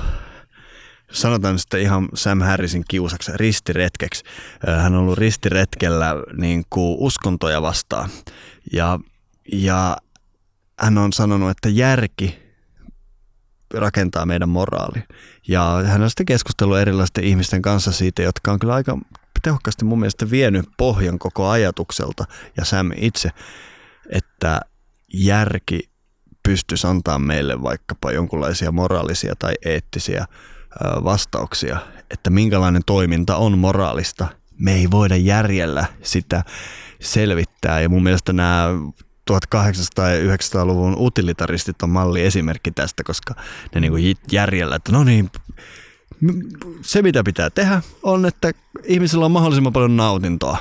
sanotaan 1.13 1.59
sitten 1.59 1.81
ihan 1.81 2.09
Sam 2.15 2.41
Harrisin 2.41 2.85
kiusaksi 2.89 3.33
ristiretkeksi. 3.35 4.25
Hän 4.67 4.95
on 4.95 5.01
ollut 5.01 5.19
ristiretkellä 5.19 6.15
niin 6.37 6.65
kuin 6.71 6.97
uskontoja 6.99 7.63
vastaan. 7.63 8.11
Ja, 8.73 8.99
ja 9.53 9.97
hän 10.81 10.99
on 10.99 11.13
sanonut, 11.13 11.51
että 11.51 11.69
järki 11.69 12.43
rakentaa 13.75 14.27
meidän 14.27 14.49
moraali. 14.49 15.03
Ja 15.49 15.83
hän 15.87 16.03
on 16.03 16.11
sitten 16.11 16.27
keskustellut 16.27 16.79
erilaisten 16.79 17.25
ihmisten 17.25 17.63
kanssa 17.63 17.93
siitä, 17.93 18.23
jotka 18.23 18.53
on 18.53 18.59
kyllä 18.59 18.75
aika 18.75 18.99
tehokkaasti 19.43 19.85
mun 19.85 19.99
mielestä 19.99 20.31
vienyt 20.31 20.67
pohjan 20.77 21.19
koko 21.19 21.49
ajatukselta 21.49 22.25
ja 22.57 22.65
Sam 22.65 22.91
itse, 22.97 23.31
että 24.11 24.61
järki 25.15 25.91
pystyisi 26.43 26.87
antaa 26.87 27.19
meille 27.19 27.63
vaikkapa 27.63 28.13
jonkinlaisia 28.13 28.73
moraalisia 28.73 29.35
tai 29.39 29.55
eettisiä 29.65 30.27
vastauksia, 31.05 31.79
että 32.11 32.31
minkälainen 32.31 32.83
toiminta 32.87 33.37
on 33.37 33.59
moraalista. 33.59 34.27
Me 34.59 34.75
ei 34.75 34.91
voida 34.91 35.17
järjellä 35.17 35.87
sitä 36.03 36.45
selvittää 37.01 37.81
ja 37.81 37.89
mun 37.89 38.03
mielestä 38.03 38.33
nämä 38.33 38.69
1800- 39.31 39.35
ja 40.03 40.35
900-luvun 40.37 40.97
utilitaristit 40.99 41.83
on 41.83 41.91
malli 41.91 42.23
esimerkki 42.23 42.71
tästä, 42.71 43.05
koska 43.05 43.35
ne 43.75 43.81
niin 43.81 43.93
kuin 43.93 44.17
järjellä, 44.33 44.77
että 44.77 44.93
no 44.93 45.05
niin, 45.05 45.31
se 46.83 47.03
mitä 47.03 47.25
pitää 47.25 47.51
tehdä 47.51 47.83
on, 48.03 48.27
että 48.27 48.53
ihmisellä 48.85 49.25
on 49.25 49.33
mahdollisimman 49.33 49.73
paljon 49.73 49.97
nautintoa. 49.97 50.59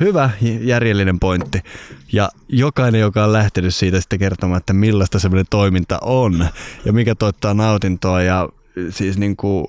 Hyvä 0.00 0.30
järjellinen 0.60 1.20
pointti. 1.20 1.60
Ja 2.12 2.28
jokainen, 2.48 3.00
joka 3.00 3.24
on 3.24 3.32
lähtenyt 3.32 3.74
siitä 3.74 4.00
sitten 4.00 4.18
kertomaan, 4.18 4.58
että 4.58 4.72
millaista 4.72 5.18
semmoinen 5.18 5.46
toiminta 5.50 5.98
on 6.02 6.48
ja 6.84 6.92
mikä 6.92 7.14
tuottaa 7.14 7.54
nautintoa 7.54 8.22
ja 8.22 8.48
siis 8.90 9.18
niin 9.18 9.36
kuin 9.36 9.66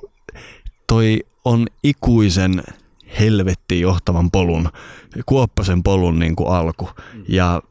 toi 0.88 1.20
on 1.46 1.68
ikuisen 1.84 2.64
helvetti 3.20 3.80
johtavan 3.80 4.32
polun, 4.32 4.70
kuoppasen 5.26 5.84
polun 5.84 6.20
niin 6.20 6.36
kuin 6.36 6.50
alku. 6.50 6.90
Ja 7.28 7.62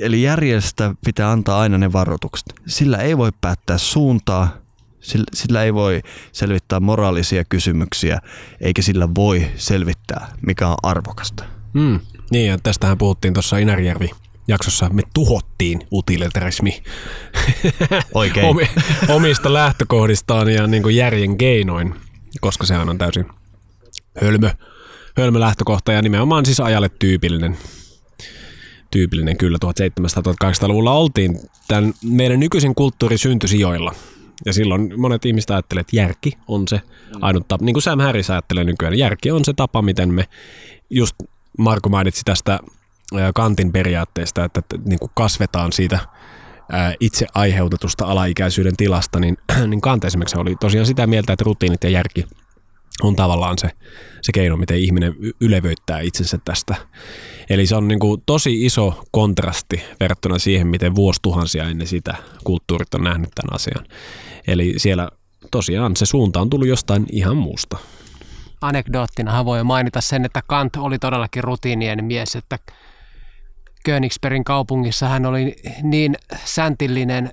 Eli 0.00 0.22
järjestä 0.22 0.94
pitää 1.04 1.30
antaa 1.30 1.60
aina 1.60 1.78
ne 1.78 1.92
varoitukset. 1.92 2.54
Sillä 2.66 2.96
ei 2.96 3.18
voi 3.18 3.30
päättää 3.40 3.78
suuntaa, 3.78 4.56
sillä, 5.00 5.24
sillä 5.34 5.64
ei 5.64 5.74
voi 5.74 6.02
selvittää 6.32 6.80
moraalisia 6.80 7.44
kysymyksiä, 7.44 8.18
eikä 8.60 8.82
sillä 8.82 9.08
voi 9.14 9.46
selvittää, 9.56 10.32
mikä 10.46 10.68
on 10.68 10.76
arvokasta. 10.82 11.44
Mm, 11.72 12.00
niin, 12.30 12.48
ja 12.48 12.58
tästähän 12.62 12.98
puhuttiin 12.98 13.34
tuossa 13.34 13.58
Inärijärvi 13.58 14.10
jaksossa 14.48 14.88
me 14.88 15.02
tuhottiin 15.14 15.80
utilitarismi 15.92 16.82
Oikein. 18.14 18.46
omista 19.08 19.52
lähtökohdistaan 19.52 20.48
ja 20.48 20.66
niin 20.66 20.82
kuin 20.82 20.96
järjen 20.96 21.38
keinoin, 21.38 21.94
koska 22.40 22.66
sehän 22.66 22.88
on 22.88 22.98
täysin 22.98 23.26
hölmö, 24.22 24.50
hölmö 25.16 25.40
lähtökohta 25.40 25.92
ja 25.92 26.02
nimenomaan 26.02 26.46
siis 26.46 26.60
ajalle 26.60 26.90
tyypillinen. 26.98 27.58
Tyypillinen 28.90 29.36
kyllä 29.36 29.58
1700-1800-luvulla 29.64 30.92
oltiin. 30.92 31.40
Tämän 31.68 31.94
meidän 32.04 32.40
nykyisen 32.40 32.74
kulttuuri 32.74 33.18
syntyi 33.18 33.48
sijoilla. 33.48 33.94
Ja 34.46 34.52
silloin 34.52 35.00
monet 35.00 35.26
ihmiset 35.26 35.50
ajattelevat, 35.50 35.86
että 35.86 35.96
järki 35.96 36.32
on 36.48 36.68
se 36.68 36.80
ainut 37.20 37.48
tapa, 37.48 37.64
niin 37.64 37.74
kuin 37.74 37.82
Sam 37.82 38.00
Harris 38.00 38.30
ajattelee 38.30 38.64
nykyään, 38.64 38.98
järki 38.98 39.30
on 39.30 39.44
se 39.44 39.52
tapa, 39.52 39.82
miten 39.82 40.14
me, 40.14 40.28
just 40.90 41.16
Marko 41.58 41.88
mainitsi 41.88 42.22
tästä 42.24 42.58
Kantin 43.34 43.72
periaatteesta, 43.72 44.44
että, 44.44 44.62
niin 44.84 44.98
kuin 44.98 45.10
kasvetaan 45.14 45.72
siitä 45.72 45.98
itse 47.00 47.26
aiheutetusta 47.34 48.04
alaikäisyyden 48.04 48.76
tilasta, 48.76 49.20
niin, 49.20 49.36
niin 49.66 49.80
Kant 49.80 50.04
esimerkiksi 50.04 50.38
oli 50.38 50.56
tosiaan 50.60 50.86
sitä 50.86 51.06
mieltä, 51.06 51.32
että 51.32 51.44
rutiinit 51.44 51.84
ja 51.84 51.90
järki 51.90 52.24
on 53.02 53.16
tavallaan 53.16 53.58
se, 53.58 53.70
se 54.22 54.32
keino, 54.32 54.56
miten 54.56 54.78
ihminen 54.78 55.14
ylevöittää 55.40 56.00
itsensä 56.00 56.38
tästä. 56.44 56.74
Eli 57.50 57.66
se 57.66 57.76
on 57.76 57.88
niin 57.88 57.98
kuin 57.98 58.22
tosi 58.26 58.64
iso 58.64 59.04
kontrasti 59.10 59.82
verrattuna 60.00 60.38
siihen, 60.38 60.66
miten 60.66 60.94
vuosituhansia 60.94 61.68
ennen 61.68 61.86
sitä 61.86 62.14
kulttuurit 62.44 62.94
on 62.94 63.04
nähnyt 63.04 63.30
tämän 63.34 63.54
asian. 63.54 63.86
Eli 64.46 64.74
siellä 64.76 65.08
tosiaan 65.50 65.96
se 65.96 66.06
suunta 66.06 66.40
on 66.40 66.50
tullut 66.50 66.68
jostain 66.68 67.06
ihan 67.12 67.36
muusta. 67.36 67.76
anekdoottinahan 68.60 69.44
voi 69.44 69.64
mainita 69.64 70.00
sen, 70.00 70.24
että 70.24 70.42
Kant 70.46 70.76
oli 70.76 70.98
todellakin 70.98 71.44
rutiinien 71.44 72.04
mies, 72.04 72.36
että 72.36 72.58
Königsbergin 73.84 74.44
kaupungissa 74.44 75.08
hän 75.08 75.26
oli 75.26 75.56
niin 75.82 76.16
säntillinen 76.44 77.30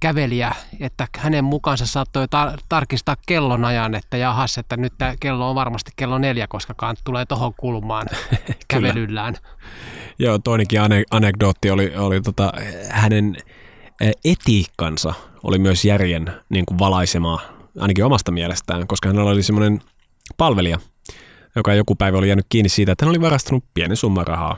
kävelijä, 0.00 0.52
että 0.80 1.08
hänen 1.18 1.44
mukaansa 1.44 1.86
saattoi 1.86 2.24
tar- 2.24 2.58
tarkistaa 2.68 3.16
kellonajan, 3.26 3.94
että 3.94 4.16
jahas, 4.16 4.58
että 4.58 4.76
nyt 4.76 4.92
tämä 4.98 5.14
kello 5.20 5.48
on 5.50 5.54
varmasti 5.54 5.90
kello 5.96 6.18
neljä, 6.18 6.46
koska 6.48 6.74
Kant 6.74 6.98
tulee 7.04 7.26
tuohon 7.26 7.54
kulmaan 7.56 8.06
kävelyllään. 8.68 9.34
Joo, 10.18 10.38
toinenkin 10.38 10.80
ane- 10.80 11.04
anekdootti 11.10 11.70
oli, 11.70 11.92
oli 11.96 12.20
tota, 12.20 12.52
hänen 12.90 13.36
etiikkansa 14.24 15.14
oli 15.42 15.58
myös 15.58 15.84
järjen 15.84 16.32
niin 16.48 16.66
kuin 16.66 16.78
valaisemaa, 16.78 17.40
ainakin 17.78 18.04
omasta 18.04 18.32
mielestään, 18.32 18.86
koska 18.86 19.08
hän 19.08 19.18
oli 19.18 19.42
semmoinen 19.42 19.80
palvelija, 20.36 20.78
joka 21.56 21.74
joku 21.74 21.94
päivä 21.94 22.18
oli 22.18 22.28
jäänyt 22.28 22.46
kiinni 22.48 22.68
siitä, 22.68 22.92
että 22.92 23.04
hän 23.04 23.10
oli 23.10 23.20
varastanut 23.20 23.64
pienen 23.74 23.96
summan 23.96 24.26
rahaa. 24.26 24.56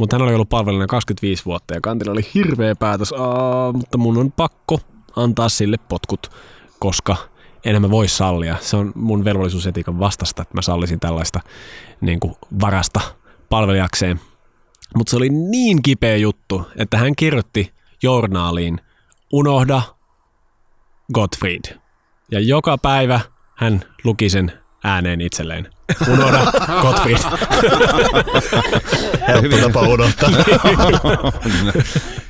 Mutta 0.00 0.16
hän 0.16 0.22
oli 0.22 0.34
ollut 0.34 0.48
palvelijana 0.48 0.86
25 0.86 1.44
vuotta 1.44 1.74
ja 1.74 1.80
kantilla 1.80 2.12
oli 2.12 2.30
hirveä 2.34 2.74
päätös, 2.74 3.12
Aa, 3.12 3.72
mutta 3.72 3.98
mun 3.98 4.18
on 4.18 4.32
pakko 4.32 4.80
antaa 5.16 5.48
sille 5.48 5.76
potkut, 5.88 6.30
koska 6.78 7.16
enhän 7.64 7.82
mä 7.82 7.90
voi 7.90 8.08
sallia. 8.08 8.56
Se 8.60 8.76
on 8.76 8.92
mun 8.94 9.24
velvollisuusetiikan 9.24 9.98
vastasta, 9.98 10.42
että 10.42 10.54
mä 10.54 10.62
sallisin 10.62 11.00
tällaista 11.00 11.40
niin 12.00 12.20
kuin 12.20 12.34
varasta 12.60 13.00
palvelijakseen. 13.48 14.20
Mutta 14.96 15.10
se 15.10 15.16
oli 15.16 15.28
niin 15.28 15.82
kipeä 15.82 16.16
juttu, 16.16 16.62
että 16.76 16.98
hän 16.98 17.16
kirjoitti 17.16 17.72
journaaliin, 18.02 18.80
unohda 19.32 19.82
Gottfried. 21.14 21.78
Ja 22.30 22.40
joka 22.40 22.78
päivä 22.78 23.20
hän 23.56 23.80
luki 24.04 24.30
sen 24.30 24.52
ääneen 24.84 25.20
itselleen. 25.20 25.68
Unohda 26.08 26.52
Gottfried. 26.82 27.18
Helppo 29.28 29.56
tapa 29.56 29.80
unohtaa. 29.80 30.30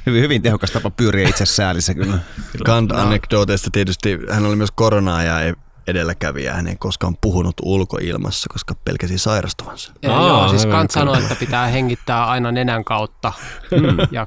hyvin, 0.06 0.22
hyvin 0.22 0.42
tehokas 0.42 0.70
tapa 0.70 0.90
pyöriä 0.90 1.28
itse 1.28 1.46
säälissä 1.46 1.94
kyllä. 1.94 2.18
Kant-anekdooteista 2.64 3.70
tietysti 3.72 4.18
hän 4.30 4.46
oli 4.46 4.56
myös 4.56 4.70
korona-ajan 4.70 5.56
edelläkävijä. 5.86 6.54
Hän 6.54 6.66
ei 6.66 6.76
koskaan 6.76 7.16
puhunut 7.20 7.54
ulkoilmassa, 7.62 8.48
koska 8.52 8.74
pelkäsi 8.74 9.18
sairastuvansa. 9.18 9.92
Ja 10.02 10.16
Aa, 10.16 10.28
joo, 10.28 10.48
siis 10.48 10.66
Kant 10.66 10.90
sanoi, 10.90 11.18
että 11.18 11.34
pitää 11.34 11.66
hengittää 11.66 12.26
aina 12.26 12.52
nenän 12.52 12.84
kautta. 12.84 13.32
Mm. 13.70 14.08
Ja 14.10 14.26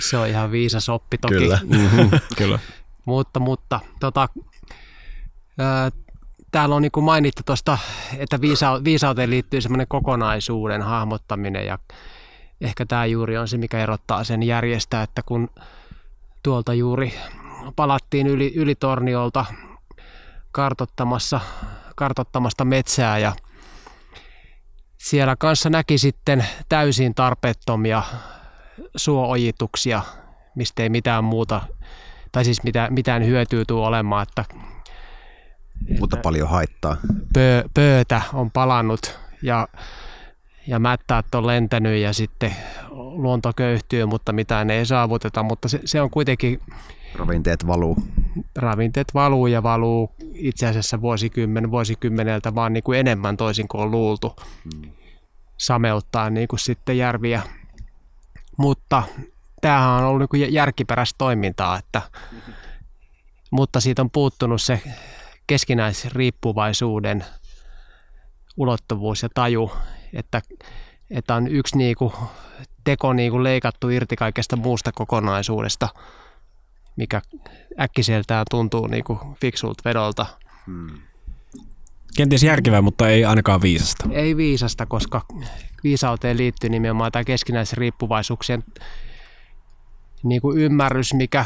se 0.00 0.16
on 0.16 0.28
ihan 0.28 0.50
viisas 0.50 0.88
oppi 0.88 1.18
toki. 1.18 1.34
Kyllä. 1.34 1.58
Mhm, 1.64 2.08
Kyllä. 2.36 2.58
Mutta, 3.04 3.40
mutta 3.40 3.80
tota, 4.00 4.28
ää, 5.58 5.90
täällä 6.52 6.74
on 6.74 6.82
niin 6.82 6.92
kuin 6.92 7.04
mainittu 7.04 7.42
tuosta, 7.46 7.78
että 8.18 8.40
viisa, 8.40 8.84
viisauteen 8.84 9.30
liittyy 9.30 9.60
semmoinen 9.60 9.86
kokonaisuuden 9.88 10.82
hahmottaminen 10.82 11.66
ja 11.66 11.78
ehkä 12.60 12.86
tämä 12.86 13.06
juuri 13.06 13.38
on 13.38 13.48
se, 13.48 13.56
mikä 13.56 13.78
erottaa 13.78 14.24
sen 14.24 14.42
järjestä, 14.42 15.02
että 15.02 15.22
kun 15.26 15.50
tuolta 16.42 16.74
juuri 16.74 17.14
palattiin 17.76 18.26
yli, 18.26 18.52
yli 18.54 18.74
torniolta 18.74 19.44
kartottamassa, 20.52 21.40
kartottamasta 21.96 22.64
metsää 22.64 23.18
ja 23.18 23.32
siellä 24.98 25.36
kanssa 25.36 25.70
näki 25.70 25.98
sitten 25.98 26.46
täysin 26.68 27.14
tarpeettomia 27.14 28.02
suoojituksia, 28.96 30.02
mistä 30.54 30.82
ei 30.82 30.88
mitään 30.88 31.24
muuta, 31.24 31.60
tai 32.32 32.44
siis 32.44 32.62
mitään, 32.62 32.94
mitään 32.94 33.26
hyötyä 33.26 33.64
tule 33.64 33.86
olemaan, 33.86 34.22
että 34.22 34.44
Mutta 36.00 36.16
paljon 36.16 36.48
haittaa. 36.48 36.96
pö, 37.34 37.64
pöötä 37.74 38.22
on 38.32 38.50
palannut 38.50 39.18
ja, 39.42 39.68
ja 40.66 40.78
mättäät 40.78 41.34
on 41.34 41.46
lentänyt 41.46 42.00
ja 42.00 42.12
sitten 42.12 42.54
luonto 42.90 43.52
köyhtyy, 43.56 44.06
mutta 44.06 44.32
mitään 44.32 44.70
ei 44.70 44.86
saavuteta, 44.86 45.42
mutta 45.42 45.68
se, 45.68 45.80
se 45.84 46.00
on 46.00 46.10
kuitenkin 46.10 46.60
Ravinteet 47.14 47.66
valuu. 47.66 47.96
ravinteet 48.56 49.14
valuu 49.14 49.46
ja 49.46 49.62
valuu 49.62 50.10
itse 50.34 50.66
asiassa 50.66 51.00
vuosikymmen 51.00 51.70
vuosikymmeneltä 51.70 52.54
vaan 52.54 52.72
niin 52.72 52.84
kuin 52.84 52.98
enemmän 52.98 53.36
toisin 53.36 53.68
kuin 53.68 53.82
on 53.82 53.90
luultu 53.90 54.36
sameuttaa 55.56 56.30
niin 56.30 56.48
kuin 56.48 56.60
sitten 56.60 56.98
järviä. 56.98 57.42
Mutta 58.56 59.02
tämähän 59.60 59.90
on 59.90 60.04
ollut 60.04 60.32
niin 60.32 60.52
järkiperäistä 60.52 61.18
toimintaa, 61.18 61.78
että, 61.78 62.02
mutta 63.50 63.80
siitä 63.80 64.02
on 64.02 64.10
puuttunut 64.10 64.62
se 64.62 64.82
keskinäisriippuvaisuuden 65.46 67.24
ulottuvuus 68.56 69.22
ja 69.22 69.28
taju, 69.34 69.72
että, 70.12 70.42
että 71.10 71.34
on 71.34 71.48
yksi 71.48 71.78
niin 71.78 71.96
kuin 71.96 72.12
teko 72.84 73.12
niin 73.12 73.30
kuin 73.30 73.44
leikattu 73.44 73.88
irti 73.88 74.16
kaikesta 74.16 74.56
muusta 74.56 74.92
kokonaisuudesta, 74.92 75.88
mikä 76.96 77.22
äkkiseltään 77.80 78.44
tuntuu 78.50 78.86
niin 78.86 79.04
kuin 79.04 79.18
fiksulta 79.40 79.82
vedolta. 79.84 80.26
Kenties 82.16 82.42
järkevää, 82.42 82.82
mutta 82.82 83.08
ei 83.08 83.24
ainakaan 83.24 83.62
viisasta. 83.62 84.08
Ei 84.10 84.36
viisasta, 84.36 84.86
koska 84.86 85.20
viisauteen 85.84 86.36
liittyy 86.36 86.70
nimenomaan 86.70 87.12
tämä 87.12 87.24
keskinäisriippuvaisuuksien 87.24 88.64
niin 90.22 90.40
kuin 90.40 90.58
ymmärrys, 90.58 91.14
mikä, 91.14 91.44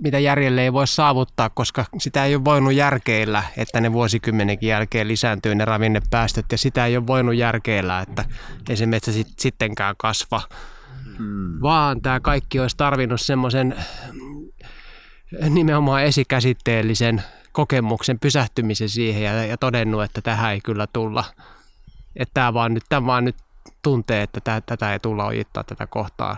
mitä 0.00 0.18
järjelle 0.18 0.62
ei 0.62 0.72
voi 0.72 0.86
saavuttaa, 0.86 1.50
koska 1.50 1.84
sitä 1.98 2.24
ei 2.24 2.34
ole 2.34 2.44
voinut 2.44 2.72
järkeillä, 2.74 3.42
että 3.56 3.80
ne 3.80 3.92
vuosikymmenenkin 3.92 4.68
jälkeen 4.68 5.08
lisääntyy 5.08 5.54
ne 5.54 5.64
ravinnepäästöt, 5.64 6.46
ja 6.52 6.58
sitä 6.58 6.86
ei 6.86 6.96
ole 6.96 7.06
voinut 7.06 7.34
järkeillä, 7.34 8.00
että 8.00 8.24
ei 8.68 8.76
se 8.76 8.86
metsä 8.86 9.12
sit, 9.12 9.28
sittenkään 9.38 9.94
kasva. 9.98 10.42
Hmm. 11.18 11.62
Vaan 11.62 12.00
tämä 12.00 12.20
kaikki 12.20 12.60
olisi 12.60 12.76
tarvinnut 12.76 13.20
semmoisen 13.20 13.76
nimenomaan 15.50 16.04
esikäsitteellisen 16.04 17.22
kokemuksen 17.52 18.18
pysähtymisen 18.18 18.88
siihen 18.88 19.22
ja, 19.22 19.44
ja 19.44 19.56
todennut, 19.56 20.02
että 20.02 20.22
tähän 20.22 20.52
ei 20.52 20.60
kyllä 20.60 20.86
tulla. 20.92 21.24
Että 22.16 22.34
tämä 22.34 22.54
vaan 22.54 22.74
nyt, 22.74 22.84
tämä 22.88 23.06
vaan 23.06 23.24
nyt 23.24 23.36
tuntee, 23.82 24.22
että 24.22 24.40
tätä, 24.40 24.60
tätä 24.66 24.92
ei 24.92 24.98
tulla 24.98 25.24
ojittaa 25.24 25.64
tätä 25.64 25.86
kohtaa. 25.86 26.36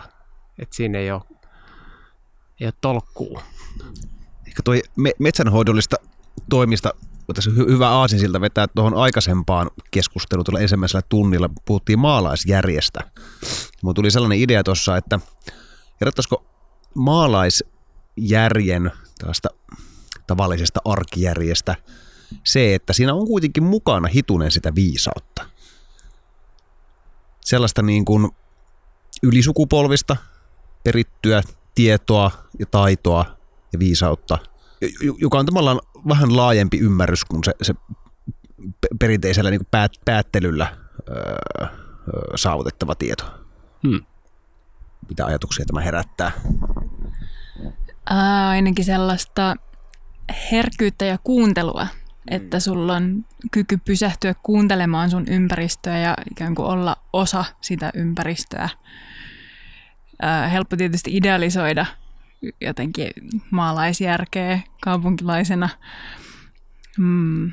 Että 0.59 0.75
siinä 0.75 0.99
ei 0.99 1.11
ole, 1.11 1.21
ole 2.67 2.73
tolkkuu. 2.81 3.41
Ehkä 4.47 4.63
toi 4.63 4.81
me- 4.95 5.13
metsänhoidollista 5.19 5.95
toimista 6.49 6.93
tässä 7.35 7.51
hy- 7.51 7.69
hyvä 7.71 7.89
aasinsilta 7.89 8.41
vetää 8.41 8.67
tuohon 8.67 8.93
aikaisempaan 8.93 9.69
keskusteluun 9.91 10.45
tuolla 10.45 10.59
ensimmäisellä 10.59 11.01
tunnilla. 11.09 11.49
Puhuttiin 11.65 11.99
maalaisjärjestä. 11.99 12.99
Mulla 13.81 13.93
tuli 13.93 14.11
sellainen 14.11 14.39
idea 14.39 14.63
tuossa, 14.63 14.97
että 14.97 15.19
erottaisiko 16.01 16.45
maalaisjärjen 16.95 18.91
tällaista 19.19 19.49
tavallisesta 20.27 20.79
arkijärjestä 20.85 21.75
se, 22.43 22.75
että 22.75 22.93
siinä 22.93 23.13
on 23.13 23.27
kuitenkin 23.27 23.63
mukana 23.63 24.07
hitunen 24.07 24.51
sitä 24.51 24.75
viisautta. 24.75 25.45
Sellaista 27.41 27.81
niin 27.81 28.05
kuin 28.05 28.31
ylisukupolvista 29.23 30.17
perittyä 30.83 31.41
tietoa 31.79 32.31
ja 32.59 32.65
taitoa 32.65 33.25
ja 33.73 33.79
viisautta, 33.79 34.37
joka 35.17 35.39
on 35.39 35.45
tavallaan 35.45 35.79
vähän 36.07 36.37
laajempi 36.37 36.79
ymmärrys 36.79 37.25
kuin 37.25 37.43
se, 37.43 37.51
se 37.61 37.73
pe- 38.81 38.87
perinteisellä 38.99 39.49
niin 39.49 39.59
kuin 39.59 39.67
päät, 39.71 39.91
päättelyllä 40.05 40.77
öö, 41.09 41.15
öö, 41.61 41.67
saavutettava 42.35 42.95
tieto. 42.95 43.25
Hmm. 43.87 44.05
Mitä 45.09 45.25
ajatuksia 45.25 45.65
tämä 45.65 45.81
herättää? 45.81 46.31
Ää, 48.09 48.49
ainakin 48.49 48.85
sellaista 48.85 49.55
herkkyyttä 50.51 51.05
ja 51.05 51.17
kuuntelua, 51.23 51.87
että 52.27 52.59
sulla 52.59 52.95
on 52.95 53.25
kyky 53.51 53.77
pysähtyä 53.85 54.35
kuuntelemaan 54.43 55.09
sun 55.09 55.27
ympäristöä 55.27 55.97
ja 55.97 56.15
ikään 56.31 56.55
kuin 56.55 56.67
olla 56.67 56.97
osa 57.13 57.45
sitä 57.61 57.91
ympäristöä. 57.93 58.69
Ää, 60.21 60.47
helppo 60.47 60.75
tietysti 60.75 61.17
idealisoida 61.17 61.85
jotenkin 62.61 63.11
maalaisjärkeä 63.51 64.59
kaupunkilaisena, 64.81 65.69
mm. 66.97 67.51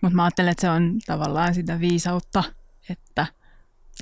mutta 0.00 0.16
mä 0.16 0.24
ajattelen, 0.24 0.50
että 0.50 0.60
se 0.60 0.70
on 0.70 0.98
tavallaan 1.06 1.54
sitä 1.54 1.80
viisautta, 1.80 2.44
että 2.90 3.26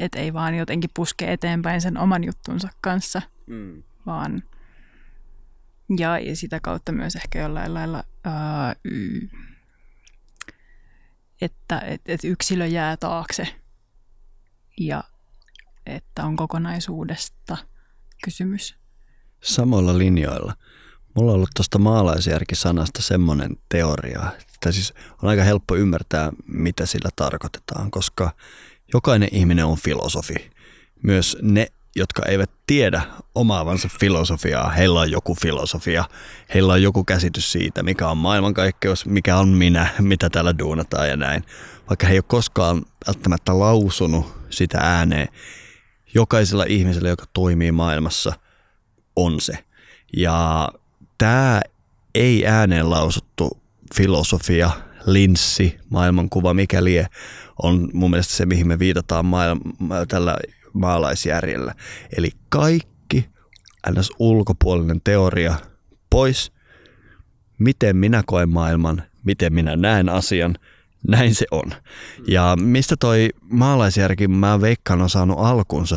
et 0.00 0.14
ei 0.14 0.32
vaan 0.32 0.54
jotenkin 0.54 0.90
puske 0.94 1.32
eteenpäin 1.32 1.80
sen 1.80 1.98
oman 1.98 2.24
juttunsa 2.24 2.68
kanssa, 2.80 3.22
Mm. 3.46 3.82
vaan 4.06 4.42
ja, 5.98 6.18
ja 6.18 6.36
sitä 6.36 6.60
kautta 6.60 6.92
myös 6.92 7.16
ehkä 7.16 7.38
jollain 7.38 7.74
lailla, 7.74 8.04
ää, 8.24 8.74
y- 8.84 9.28
että 11.40 11.78
et, 11.80 12.00
et 12.06 12.24
yksilö 12.24 12.66
jää 12.66 12.96
taakse 12.96 13.48
ja 14.80 15.04
että 15.86 16.24
on 16.24 16.36
kokonaisuudesta 16.36 17.56
kysymys. 18.24 18.74
Samoilla 19.42 19.98
linjoilla. 19.98 20.54
Mulla 21.14 21.30
on 21.30 21.36
ollut 21.36 21.50
tuosta 21.56 21.78
maalaisjärkisanasta 21.78 23.02
semmoinen 23.02 23.56
teoria, 23.68 24.20
että 24.54 24.72
siis 24.72 24.94
on 25.22 25.28
aika 25.28 25.42
helppo 25.42 25.76
ymmärtää, 25.76 26.32
mitä 26.46 26.86
sillä 26.86 27.10
tarkoitetaan, 27.16 27.90
koska 27.90 28.30
jokainen 28.94 29.28
ihminen 29.32 29.64
on 29.64 29.76
filosofi. 29.76 30.50
Myös 31.02 31.36
ne, 31.42 31.66
jotka 31.96 32.22
eivät 32.26 32.50
tiedä 32.66 33.02
omaavansa 33.34 33.88
filosofiaa, 34.00 34.70
heillä 34.70 35.00
on 35.00 35.10
joku 35.10 35.34
filosofia, 35.34 36.04
heillä 36.54 36.72
on 36.72 36.82
joku 36.82 37.04
käsitys 37.04 37.52
siitä, 37.52 37.82
mikä 37.82 38.08
on 38.08 38.16
maailmankaikkeus, 38.16 39.06
mikä 39.06 39.36
on 39.36 39.48
minä, 39.48 39.88
mitä 39.98 40.30
täällä 40.30 40.58
duunataan 40.58 41.08
ja 41.08 41.16
näin. 41.16 41.44
Vaikka 41.88 42.06
he 42.06 42.12
ei 42.12 42.18
ole 42.18 42.24
koskaan 42.28 42.82
välttämättä 43.06 43.58
lausunut 43.58 44.34
sitä 44.50 44.78
ääneen, 44.78 45.28
jokaisella 46.14 46.64
ihmisellä, 46.68 47.08
joka 47.08 47.24
toimii 47.32 47.72
maailmassa, 47.72 48.32
on 49.16 49.40
se. 49.40 49.58
Ja 50.16 50.68
tämä 51.18 51.60
ei 52.14 52.46
ääneen 52.46 52.90
lausuttu 52.90 53.62
filosofia, 53.94 54.70
linssi, 55.06 55.78
maailmankuva, 55.90 56.54
mikä 56.54 56.84
lie, 56.84 57.06
on 57.62 57.90
mun 57.92 58.10
mielestä 58.10 58.34
se, 58.34 58.46
mihin 58.46 58.68
me 58.68 58.78
viitataan 58.78 59.24
maailma, 59.24 59.62
tällä 60.08 60.36
maalaisjärjellä. 60.72 61.74
Eli 62.16 62.30
kaikki 62.48 63.28
ns. 63.90 64.10
ulkopuolinen 64.18 65.00
teoria 65.04 65.54
pois, 66.10 66.52
miten 67.58 67.96
minä 67.96 68.22
koen 68.26 68.48
maailman, 68.48 69.02
miten 69.24 69.54
minä 69.54 69.76
näen 69.76 70.08
asian, 70.08 70.58
näin 71.08 71.34
se 71.34 71.46
on. 71.50 71.72
Ja 72.28 72.56
mistä 72.60 72.96
toi 73.00 73.28
maalaisjärki, 73.50 74.28
mä 74.28 74.60
veikkaan, 74.60 75.02
on 75.02 75.10
saanut 75.10 75.38
alkunsa, 75.38 75.96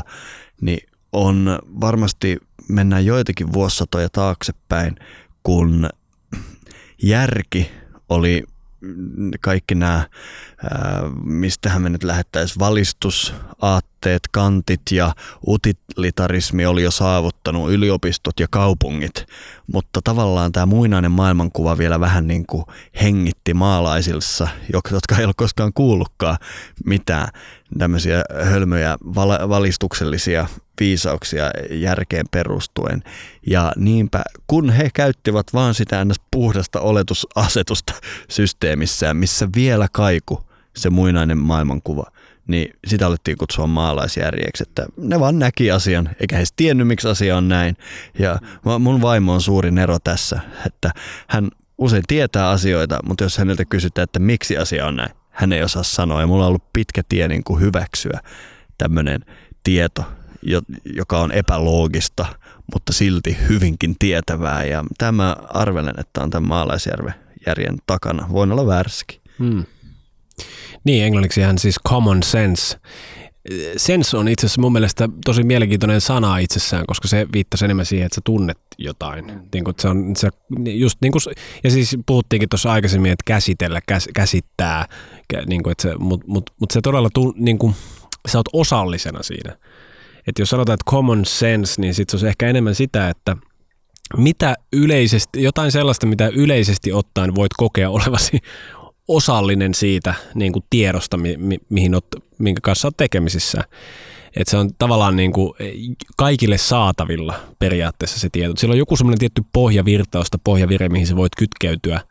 niin 0.62 0.90
on 1.12 1.60
varmasti 1.82 2.38
mennään 2.70 3.06
joitakin 3.06 3.54
vuosisatoja 3.54 4.10
taaksepäin, 4.10 4.96
kun 5.44 5.90
järki 7.04 7.72
oli 8.10 8.44
kaikki 9.42 9.76
nämä, 9.76 10.08
mistähän 11.24 11.82
me 11.82 11.90
nyt 11.90 12.04
lähettäisiin 12.04 12.60
valistusaatteet, 12.60 14.22
kantit 14.32 14.82
ja 14.92 15.16
utilitarismi 15.48 16.66
oli 16.66 16.84
jo 16.84 16.92
saavuttanut 16.92 17.72
yliopistot 17.72 18.40
ja 18.40 18.48
kaupungit, 18.52 19.26
mutta 19.74 20.00
tavallaan 20.04 20.52
tämä 20.52 20.66
muinainen 20.66 21.12
maailmankuva 21.12 21.78
vielä 21.78 22.00
vähän 22.00 22.28
niin 22.28 22.46
kuin 22.46 22.66
hengitti 23.02 23.54
maalaisissa, 23.54 24.48
jotka 24.74 25.18
ei 25.18 25.26
ole 25.26 25.34
koskaan 25.38 25.72
kuullutkaan 25.74 26.38
mitään 26.86 27.28
tämmöisiä 27.78 28.24
hölmöjä 28.44 28.98
valistuksellisia 29.50 30.48
viisauksia 30.80 31.52
järkeen 31.72 32.26
perustuen. 32.32 33.04
Ja 33.48 33.72
niinpä, 33.76 34.24
kun 34.48 34.70
he 34.70 34.90
käyttivät 34.94 35.48
vaan 35.54 35.74
sitä 35.74 36.06
ns. 36.06 36.22
puhdasta 36.32 36.80
oletusasetusta 36.80 37.94
systeemissään, 38.30 39.18
missä 39.18 39.48
vielä 39.56 39.88
kaiku 39.92 40.46
se 40.76 40.90
muinainen 40.90 41.38
maailmankuva, 41.38 42.12
niin 42.48 42.74
sitä 42.88 43.08
alettiin 43.08 43.38
kutsua 43.38 43.68
maalaisjärjeksi, 43.68 44.64
että 44.68 44.86
ne 44.98 45.20
vaan 45.20 45.40
näki 45.40 45.72
asian, 45.72 46.10
eikä 46.20 46.38
he 46.38 46.44
tiennyt, 46.56 46.88
miksi 46.88 47.08
asia 47.08 47.38
on 47.38 47.48
näin. 47.48 47.78
Ja 48.20 48.40
mun 48.80 49.02
vaimo 49.02 49.34
on 49.34 49.42
suurin 49.42 49.78
ero 49.78 50.00
tässä, 50.00 50.40
että 50.66 50.92
hän 51.28 51.50
usein 51.78 52.04
tietää 52.08 52.50
asioita, 52.50 53.00
mutta 53.08 53.24
jos 53.24 53.38
häneltä 53.38 53.66
kysytään, 53.66 54.04
että 54.04 54.20
miksi 54.20 54.58
asia 54.58 54.88
on 54.88 54.96
näin, 54.96 55.12
hän 55.30 55.54
ei 55.54 55.64
osaa 55.64 55.84
sanoa. 55.84 56.22
Ja 56.22 56.28
mulla 56.28 56.44
on 56.44 56.48
ollut 56.48 56.74
pitkä 56.74 57.02
tie 57.10 57.28
niin 57.28 57.44
kuin 57.44 57.62
hyväksyä 57.62 58.20
tämmöinen 58.78 59.26
tieto, 59.64 60.04
joka 60.96 61.20
on 61.20 61.32
epäloogista, 61.32 62.26
mutta 62.74 62.94
silti 62.94 63.38
hyvinkin 63.50 63.96
tietävää. 64.00 64.64
Ja 64.64 64.84
tämä 64.98 65.36
arvelen, 65.50 65.96
että 65.98 66.24
on 66.24 66.30
tämän 66.30 66.50
maalaisjärjen 66.50 67.78
takana. 67.88 68.28
Voin 68.32 68.52
olla 68.52 68.68
väärässäkin. 68.68 69.22
Hmm. 69.40 69.66
Niin, 70.84 71.04
englanniksi 71.04 71.42
hän 71.42 71.58
siis 71.58 71.76
common 71.90 72.24
sense. 72.24 72.78
Sense 73.78 74.18
on 74.18 74.28
itse 74.28 74.46
asiassa 74.46 74.62
mun 74.62 74.72
mielestä 74.72 75.10
tosi 75.26 75.44
mielenkiintoinen 75.44 76.02
sana 76.02 76.38
itsessään, 76.38 76.86
koska 76.88 77.08
se 77.08 77.28
viittasi 77.34 77.66
enemmän 77.66 77.86
siihen, 77.86 78.06
että 78.06 78.16
sä 78.16 78.22
tunnet 78.24 78.58
jotain. 78.78 79.26
Niin 79.54 79.64
kuin, 79.64 79.76
se 79.80 79.88
on, 79.88 80.16
se, 80.16 80.30
just 80.66 80.98
niin 81.02 81.12
kuin, 81.12 81.22
ja 81.64 81.72
siis 81.72 81.98
puhuttiinkin 82.06 82.50
tuossa 82.50 82.72
aikaisemmin, 82.72 83.12
että 83.12 83.24
käsitellä, 83.26 83.82
käs, 83.88 84.10
käsittää, 84.14 84.86
niin 85.46 85.64
kuin, 85.64 85.72
että 85.72 85.98
mut, 86.00 86.24
mut 86.28 86.72
se 86.72 86.82
todella, 86.82 87.10
tu, 87.14 87.34
niin 87.38 87.58
kuin, 87.58 87.76
sä 88.28 88.38
oot 88.38 88.50
osallisena 88.54 89.24
siinä. 89.24 89.58
Että 90.28 90.42
jos 90.42 90.50
sanotaan, 90.50 90.74
että 90.74 90.92
common 90.92 91.26
sense, 91.26 91.82
niin 91.82 91.94
sitten 91.94 92.20
se 92.20 92.26
on 92.26 92.30
ehkä 92.30 92.48
enemmän 92.48 92.76
sitä, 92.76 93.10
että 93.10 93.38
mitä 94.18 94.56
yleisesti, 94.74 95.44
jotain 95.44 95.72
sellaista, 95.72 96.06
mitä 96.08 96.28
yleisesti 96.28 96.94
ottaen 96.94 97.36
voit 97.36 97.52
kokea 97.58 97.90
olevasi 97.90 98.40
osallinen 99.08 99.74
siitä 99.74 100.14
niin 100.36 100.52
kuin 100.52 100.66
tiedosta, 100.70 101.18
mi, 101.18 101.38
mi, 101.38 101.58
mihin 101.70 101.96
oot, 101.96 102.08
minkä 102.38 102.60
kanssa 102.64 102.88
olet 102.88 102.98
tekemisissä. 102.98 103.64
Että 104.36 104.52
se 104.52 104.58
on 104.58 104.70
tavallaan 104.78 105.16
niin 105.16 105.34
kuin 105.34 105.54
kaikille 106.18 106.58
saatavilla 106.58 107.34
periaatteessa 107.60 108.20
se 108.20 108.30
tieto. 108.32 108.54
Sillä 108.58 108.72
on 108.72 108.78
joku 108.78 108.96
semmoinen 108.96 109.20
tietty 109.20 109.42
pohjavirtausta, 109.54 110.38
pohjavire, 110.44 110.90
mihin 110.90 111.08
sä 111.08 111.16
voit 111.16 111.36
kytkeytyä 111.38 112.02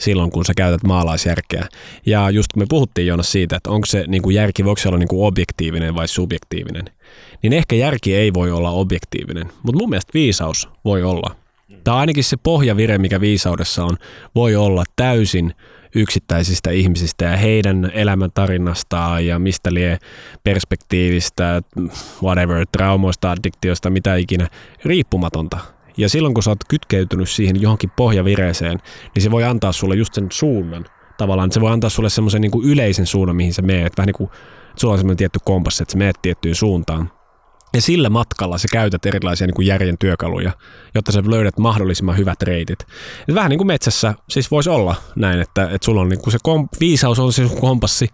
silloin, 0.00 0.30
kun 0.30 0.44
sä 0.44 0.52
käytät 0.56 0.82
maalaisjärkeä. 0.82 1.68
Ja 2.06 2.30
just 2.30 2.52
kun 2.52 2.62
me 2.62 2.66
puhuttiin 2.68 3.06
Joonas 3.06 3.32
siitä, 3.32 3.56
että 3.56 3.70
onko 3.70 3.86
se 3.86 4.04
niin 4.06 4.22
kuin 4.22 4.34
järki, 4.34 4.64
voiko 4.64 4.80
se 4.80 4.88
olla 4.88 4.98
niin 4.98 5.08
kuin 5.08 5.26
objektiivinen 5.26 5.94
vai 5.94 6.08
subjektiivinen, 6.08 6.84
niin 7.42 7.52
ehkä 7.52 7.76
järki 7.76 8.14
ei 8.14 8.34
voi 8.34 8.50
olla 8.50 8.70
objektiivinen, 8.70 9.46
mutta 9.62 9.78
mun 9.78 9.90
mielestä 9.90 10.14
viisaus 10.14 10.68
voi 10.84 11.02
olla. 11.02 11.36
Tai 11.84 11.94
ainakin 11.94 12.24
se 12.24 12.36
pohjavire, 12.36 12.98
mikä 12.98 13.20
viisaudessa 13.20 13.84
on, 13.84 13.96
voi 14.34 14.56
olla 14.56 14.84
täysin 14.96 15.54
yksittäisistä 15.94 16.70
ihmisistä 16.70 17.24
ja 17.24 17.36
heidän 17.36 17.90
elämäntarinastaan 17.94 19.26
ja 19.26 19.38
mistä 19.38 19.74
lie 19.74 19.98
perspektiivistä, 20.44 21.62
whatever, 22.22 22.66
traumoista, 22.72 23.30
addiktiosta, 23.30 23.90
mitä 23.90 24.16
ikinä, 24.16 24.48
riippumatonta. 24.84 25.58
Ja 25.96 26.08
silloin 26.08 26.34
kun 26.34 26.42
sä 26.42 26.50
oot 26.50 26.64
kytkeytynyt 26.68 27.28
siihen 27.28 27.62
johonkin 27.62 27.90
pohjavireeseen, 27.96 28.78
niin 29.14 29.22
se 29.22 29.30
voi 29.30 29.44
antaa 29.44 29.72
sulle 29.72 29.96
just 29.96 30.14
sen 30.14 30.26
suunnan. 30.32 30.84
Tavallaan 31.18 31.52
se 31.52 31.60
voi 31.60 31.72
antaa 31.72 31.90
sulle 31.90 32.10
semmoisen 32.10 32.40
niin 32.40 32.64
yleisen 32.64 33.06
suunnan, 33.06 33.36
mihin 33.36 33.54
sä 33.54 33.62
meet. 33.62 33.92
Vähän 33.96 34.06
niin 34.06 34.14
kuin, 34.14 34.30
sulla 34.76 34.92
on 34.92 34.98
semmoinen 34.98 35.16
tietty 35.16 35.38
kompassi, 35.44 35.82
että 35.82 35.92
sä 35.92 35.98
meet 35.98 36.16
tiettyyn 36.22 36.54
suuntaan. 36.54 37.10
Ja 37.74 37.82
sillä 37.82 38.10
matkalla 38.10 38.58
sä 38.58 38.68
käytät 38.72 39.06
erilaisia 39.06 39.46
niin 39.46 39.54
kuin 39.54 39.66
järjen 39.66 39.98
työkaluja, 39.98 40.52
jotta 40.94 41.12
sä 41.12 41.22
löydät 41.26 41.58
mahdollisimman 41.58 42.16
hyvät 42.16 42.42
reitit. 42.42 42.80
Et 43.28 43.34
vähän 43.34 43.50
niin 43.50 43.58
kuin 43.58 43.66
metsässä 43.66 44.14
siis 44.28 44.50
voisi 44.50 44.70
olla 44.70 44.94
näin, 45.16 45.40
että, 45.40 45.64
että 45.64 45.84
sulla 45.84 46.00
on 46.00 46.08
niin 46.08 46.20
kuin 46.20 46.32
se 46.32 46.38
kom- 46.42 46.68
viisaus 46.80 47.18
on 47.18 47.32
se 47.32 47.48
sun 47.48 47.60
kompassi, 47.60 48.08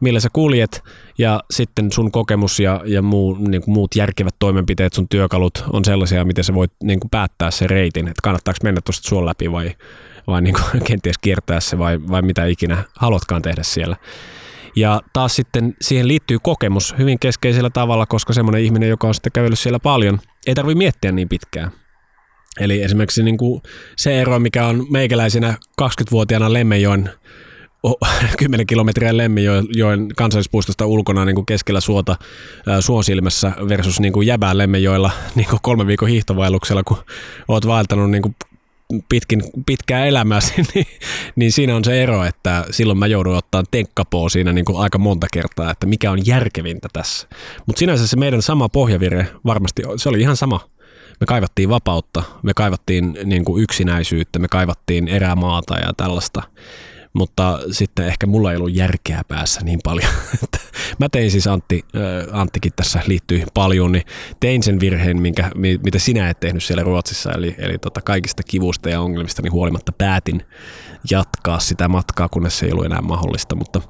millä 0.00 0.20
sä 0.20 0.28
kuljet, 0.32 0.84
ja 1.18 1.42
sitten 1.50 1.92
sun 1.92 2.10
kokemus 2.10 2.60
ja, 2.60 2.82
ja 2.84 3.02
muu, 3.02 3.34
niin 3.34 3.62
kuin 3.62 3.74
muut 3.74 3.96
järkevät 3.96 4.34
toimenpiteet, 4.38 4.92
sun 4.92 5.08
työkalut 5.08 5.64
on 5.72 5.84
sellaisia, 5.84 6.24
miten 6.24 6.44
sä 6.44 6.54
voit 6.54 6.72
niin 6.82 7.00
kuin 7.00 7.10
päättää 7.10 7.50
sen 7.50 7.70
reitin, 7.70 8.08
että 8.08 8.20
kannattaako 8.22 8.58
mennä 8.62 8.80
tuosta 8.84 9.08
suon 9.08 9.26
läpi 9.26 9.52
vai, 9.52 9.76
vai 10.26 10.42
niin 10.42 10.54
kuin 10.54 10.82
kenties 10.88 11.18
kiertää 11.18 11.60
se 11.60 11.78
vai, 11.78 12.00
vai 12.08 12.22
mitä 12.22 12.46
ikinä 12.46 12.84
haluatkaan 12.96 13.42
tehdä 13.42 13.62
siellä. 13.62 13.96
Ja 14.76 15.00
taas 15.12 15.36
sitten 15.36 15.74
siihen 15.80 16.08
liittyy 16.08 16.38
kokemus 16.42 16.94
hyvin 16.98 17.18
keskeisellä 17.18 17.70
tavalla, 17.70 18.06
koska 18.06 18.32
semmoinen 18.32 18.62
ihminen, 18.62 18.88
joka 18.88 19.08
on 19.08 19.14
sitten 19.14 19.32
kävellyt 19.32 19.58
siellä 19.58 19.78
paljon, 19.78 20.18
ei 20.46 20.54
tarvitse 20.54 20.78
miettiä 20.78 21.12
niin 21.12 21.28
pitkään. 21.28 21.70
Eli 22.60 22.82
esimerkiksi 22.82 23.22
niin 23.22 23.36
kuin 23.36 23.62
se 23.96 24.20
ero, 24.20 24.38
mikä 24.38 24.66
on 24.66 24.86
meikäläisenä 24.90 25.54
20-vuotiaana 25.82 26.52
Lemmenjoen 26.52 27.10
10 28.38 28.66
kilometriä 28.72 29.16
Lemmenjoen 29.16 30.08
kansallispuistosta 30.16 30.86
ulkona 30.86 31.24
niin 31.24 31.34
kuin 31.34 31.46
keskellä 31.46 31.80
suota 31.80 32.16
suosilmässä 32.80 33.52
versus 33.68 34.00
niin 34.00 34.12
kuin 34.12 34.26
jäbää 34.26 34.58
Lemmenjoella 34.58 35.10
niin 35.34 35.48
kuin 35.48 35.60
kolmen 35.62 35.86
viikon 35.86 36.08
hiihtovailuksella, 36.08 36.82
kun 36.82 36.98
oot 37.48 37.66
vaeltanut 37.66 38.10
niin 38.10 38.22
kuin 38.22 38.34
pitkin, 39.08 39.42
pitkää 39.66 40.06
elämäsi, 40.06 40.52
niin, 40.74 40.86
niin 41.36 41.52
siinä 41.52 41.76
on 41.76 41.84
se 41.84 42.02
ero, 42.02 42.24
että 42.24 42.64
silloin 42.70 42.98
mä 42.98 43.06
joudun 43.06 43.36
ottaa 43.36 43.64
tenkkapoo 43.70 44.28
siinä 44.28 44.52
niin 44.52 44.64
kuin 44.64 44.82
aika 44.82 44.98
monta 44.98 45.26
kertaa, 45.32 45.70
että 45.70 45.86
mikä 45.86 46.10
on 46.10 46.26
järkevintä 46.26 46.88
tässä. 46.92 47.28
Mutta 47.66 47.78
sinänsä 47.78 48.06
se 48.06 48.16
meidän 48.16 48.42
sama 48.42 48.68
pohjavire 48.68 49.26
varmasti, 49.46 49.82
se 49.96 50.08
oli 50.08 50.20
ihan 50.20 50.36
sama. 50.36 50.60
Me 51.20 51.26
kaivattiin 51.26 51.68
vapautta, 51.68 52.22
me 52.42 52.52
kaivattiin 52.54 53.18
niin 53.24 53.44
kuin 53.44 53.62
yksinäisyyttä, 53.62 54.38
me 54.38 54.48
kaivattiin 54.48 55.08
erämaata 55.08 55.78
ja 55.78 55.92
tällaista 55.96 56.42
mutta 57.12 57.58
sitten 57.70 58.06
ehkä 58.06 58.26
mulla 58.26 58.50
ei 58.50 58.56
ollut 58.56 58.74
järkeä 58.74 59.22
päässä 59.28 59.60
niin 59.64 59.80
paljon. 59.84 60.10
Mä 61.00 61.08
tein 61.08 61.30
siis, 61.30 61.46
Antti, 61.46 61.84
Anttikin 62.32 62.72
tässä 62.76 63.00
liittyy 63.06 63.44
paljon, 63.54 63.92
niin 63.92 64.04
tein 64.40 64.62
sen 64.62 64.80
virheen, 64.80 65.22
minkä, 65.22 65.50
mitä 65.84 65.98
sinä 65.98 66.30
et 66.30 66.40
tehnyt 66.40 66.64
siellä 66.64 66.82
Ruotsissa, 66.82 67.32
eli, 67.32 67.54
eli 67.58 67.78
tota 67.78 68.00
kaikista 68.00 68.42
kivusta 68.42 68.90
ja 68.90 69.00
ongelmista 69.00 69.42
niin 69.42 69.52
huolimatta 69.52 69.92
päätin 69.92 70.42
jatkaa 71.10 71.58
sitä 71.58 71.88
matkaa, 71.88 72.28
kunnes 72.28 72.58
se 72.58 72.66
ei 72.66 72.72
ollut 72.72 72.84
enää 72.84 73.00
mahdollista, 73.02 73.56
mutta, 73.56 73.80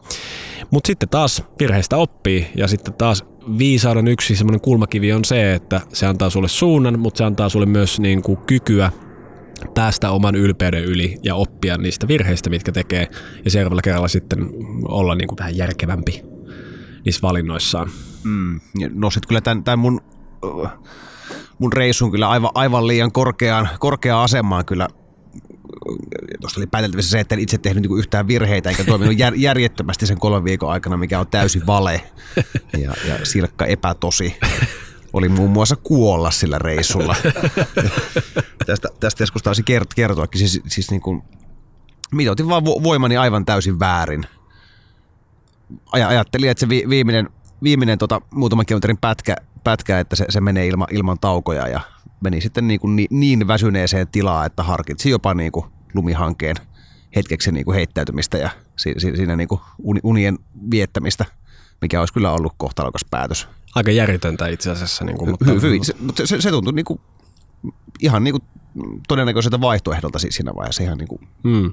mutta 0.71 0.87
sitten 0.87 1.09
taas 1.09 1.45
virheistä 1.61 1.97
oppii 1.97 2.51
ja 2.57 2.69
sitten 2.69 2.95
taas 2.95 3.25
viisauden 3.59 4.09
yksi 4.09 4.37
semmoinen 4.37 4.61
kulmakivi 4.61 5.13
on 5.13 5.25
se, 5.25 5.55
että 5.55 5.81
se 5.93 6.07
antaa 6.07 6.31
sulle 6.31 6.49
suunnan, 6.49 6.99
mutta 6.99 7.19
se 7.19 7.25
antaa 7.25 7.49
sulle 7.49 7.67
myös 7.67 8.01
niin 8.01 8.23
kuin 8.23 8.37
kykyä 8.37 8.93
päästä 9.75 10.11
oman 10.11 10.35
ylpeyden 10.35 10.85
yli 10.85 11.17
ja 11.23 11.35
oppia 11.35 11.77
niistä 11.77 12.09
virheistä, 12.09 12.51
mitkä 12.51 12.73
tekee, 12.73 13.09
ja 13.45 13.51
seuraavalla 13.51 13.83
kerralla 13.83 14.09
sitten 14.09 14.51
olla 14.89 15.15
niin 15.15 15.29
kuin 15.29 15.39
vähän 15.39 15.57
järkevämpi 15.57 16.23
niissä 17.05 17.23
valinnoissaan. 17.23 17.91
Mm. 18.25 18.61
Nostit 18.95 19.27
kyllä 19.27 19.41
tämän, 19.41 19.65
tämän 19.65 19.79
mun, 19.79 20.01
mun 21.59 21.73
reissun 21.73 22.11
kyllä 22.11 22.29
aivan, 22.29 22.51
aivan 22.55 22.87
liian 22.87 23.13
korkeaan, 23.13 23.69
korkeaan 23.79 24.25
asemaan 24.25 24.65
kyllä 24.65 24.89
tuosta 26.41 26.61
oli 26.61 26.67
pääteltävissä 26.67 27.11
se, 27.11 27.21
että 27.21 27.35
en 27.35 27.41
itse 27.41 27.59
tehnyt 27.59 27.83
niin 27.83 27.99
yhtään 27.99 28.29
virheitä 28.29 28.71
eikä 28.71 28.85
toiminut 28.85 29.19
jär, 29.19 29.35
järjettömästi 29.49 30.07
sen 30.07 30.19
kolmen 30.19 30.45
viikon 30.45 30.71
aikana, 30.71 30.97
mikä 30.97 31.21
on 31.21 31.27
täysin 31.27 31.67
vale 31.67 32.03
ja, 32.79 32.95
ja 33.09 33.27
silkka 33.27 33.67
epätosi. 33.67 34.37
Oli 35.13 35.29
muun 35.29 35.51
muassa 35.51 35.77
kuolla 35.77 36.31
sillä 36.31 36.59
reissulla. 36.59 37.17
tästä, 38.71 38.89
tästä 39.01 39.23
joskus 39.23 39.43
kert- 39.47 39.95
kertoakin. 39.95 40.39
Siis, 40.39 40.61
siis 40.69 40.91
niin 40.91 41.01
kuin, 41.01 41.23
mitoitin 42.13 42.49
vaan 42.49 42.65
voimani 42.65 43.17
aivan 43.17 43.47
täysin 43.47 43.79
väärin. 43.81 44.27
Aj- 45.97 46.07
ajattelin, 46.07 46.51
että 46.51 46.61
se 46.61 46.69
vi- 46.69 46.89
viimeinen, 46.89 47.29
viimeinen 47.63 47.99
tota, 47.99 48.21
muutaman 48.31 48.67
kilometrin 48.67 48.99
pätkä, 48.99 49.37
pätkä 49.65 50.01
että 50.01 50.17
se, 50.17 50.25
se 50.29 50.41
menee 50.41 50.67
ilma, 50.67 50.87
ilman 50.91 51.19
taukoja 51.21 51.69
ja 51.69 51.81
meni 52.21 52.41
sitten 52.41 52.69
niin, 52.69 52.81
kuin 52.81 52.97
niin, 52.97 53.09
niin 53.11 53.47
väsyneeseen 53.47 54.09
tilaan, 54.09 54.47
että 54.47 54.63
harkitsi 54.63 55.11
jopa 55.11 55.35
niin 55.35 55.53
kuin 55.53 55.67
lumihankeen 55.95 56.57
hetkeksi 57.17 57.53
niin 57.53 57.65
kuin 57.65 57.75
heittäytymistä 57.75 58.39
ja 58.39 58.51
siinä 58.77 59.37
niin 59.37 59.49
kuin 59.49 59.61
unien 60.03 60.39
viettämistä, 60.71 61.25
mikä 61.81 62.01
olisi 62.01 62.15
kyllä 62.15 62.33
ollut 62.33 62.53
kohtalokas 62.57 63.05
päätös. 63.11 63.49
Aika 63.75 63.91
järjetöntä 63.91 64.47
itse 64.47 64.71
asiassa. 64.71 65.05
Niin 65.05 65.19
kuin, 65.19 65.31
mutta... 65.31 65.53
Hyvin, 65.53 65.85
se, 65.85 65.95
se, 66.25 66.41
se 66.41 66.51
tuntui 66.51 66.73
niin 66.73 66.85
kuin, 66.85 67.01
ihan 68.01 68.25
niin 68.25 68.33
kuin 68.33 68.43
todennäköiseltä 69.09 69.61
vaihtoehdolta 69.61 70.19
siinä 70.19 70.53
vaiheessa. 70.57 70.83
Ihan 70.83 70.99
niin 70.99 71.09
kuin, 71.09 71.29
mm. 71.43 71.73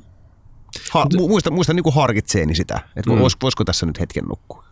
ha, 0.93 1.07
muista, 1.17 1.51
muista 1.51 1.73
niin 1.73 1.83
kuin 1.83 1.95
harkitseeni 1.95 2.55
sitä, 2.55 2.79
että 2.95 3.11
mm. 3.11 3.19
voisiko, 3.19 3.39
voisiko 3.41 3.63
tässä 3.63 3.85
nyt 3.85 3.99
hetken 3.99 4.23
nukkua. 4.23 4.63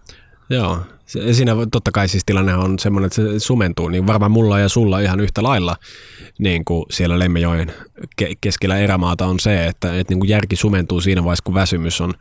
Joo, 0.49 0.80
siinä 1.07 1.52
totta 1.72 1.91
kai 1.91 2.07
siis 2.07 2.23
tilanne 2.26 2.56
on 2.56 2.80
semmoinen, 2.80 3.07
että 3.07 3.15
se 3.15 3.40
sumentuu, 3.40 3.90
niin 3.90 4.07
varmaan 4.07 4.32
mulla 4.32 4.60
ja 4.60 4.69
sulla 4.69 4.99
ihan 4.99 5.19
yhtä 5.19 5.44
lailla 5.44 5.76
niin 6.40 6.65
kuin 6.65 6.86
siellä 6.91 7.19
Lemmejoen 7.19 7.73
keskellä 8.41 8.77
erämaata 8.77 9.26
on 9.26 9.40
se, 9.40 9.65
että, 9.65 9.99
että 9.99 10.11
niin 10.11 10.19
kuin 10.19 10.30
järki 10.30 10.56
sumentuu 10.56 11.02
siinä 11.02 11.23
vaiheessa, 11.23 11.44
kun 11.44 11.53
väsymys 11.53 12.02
on 12.02 12.14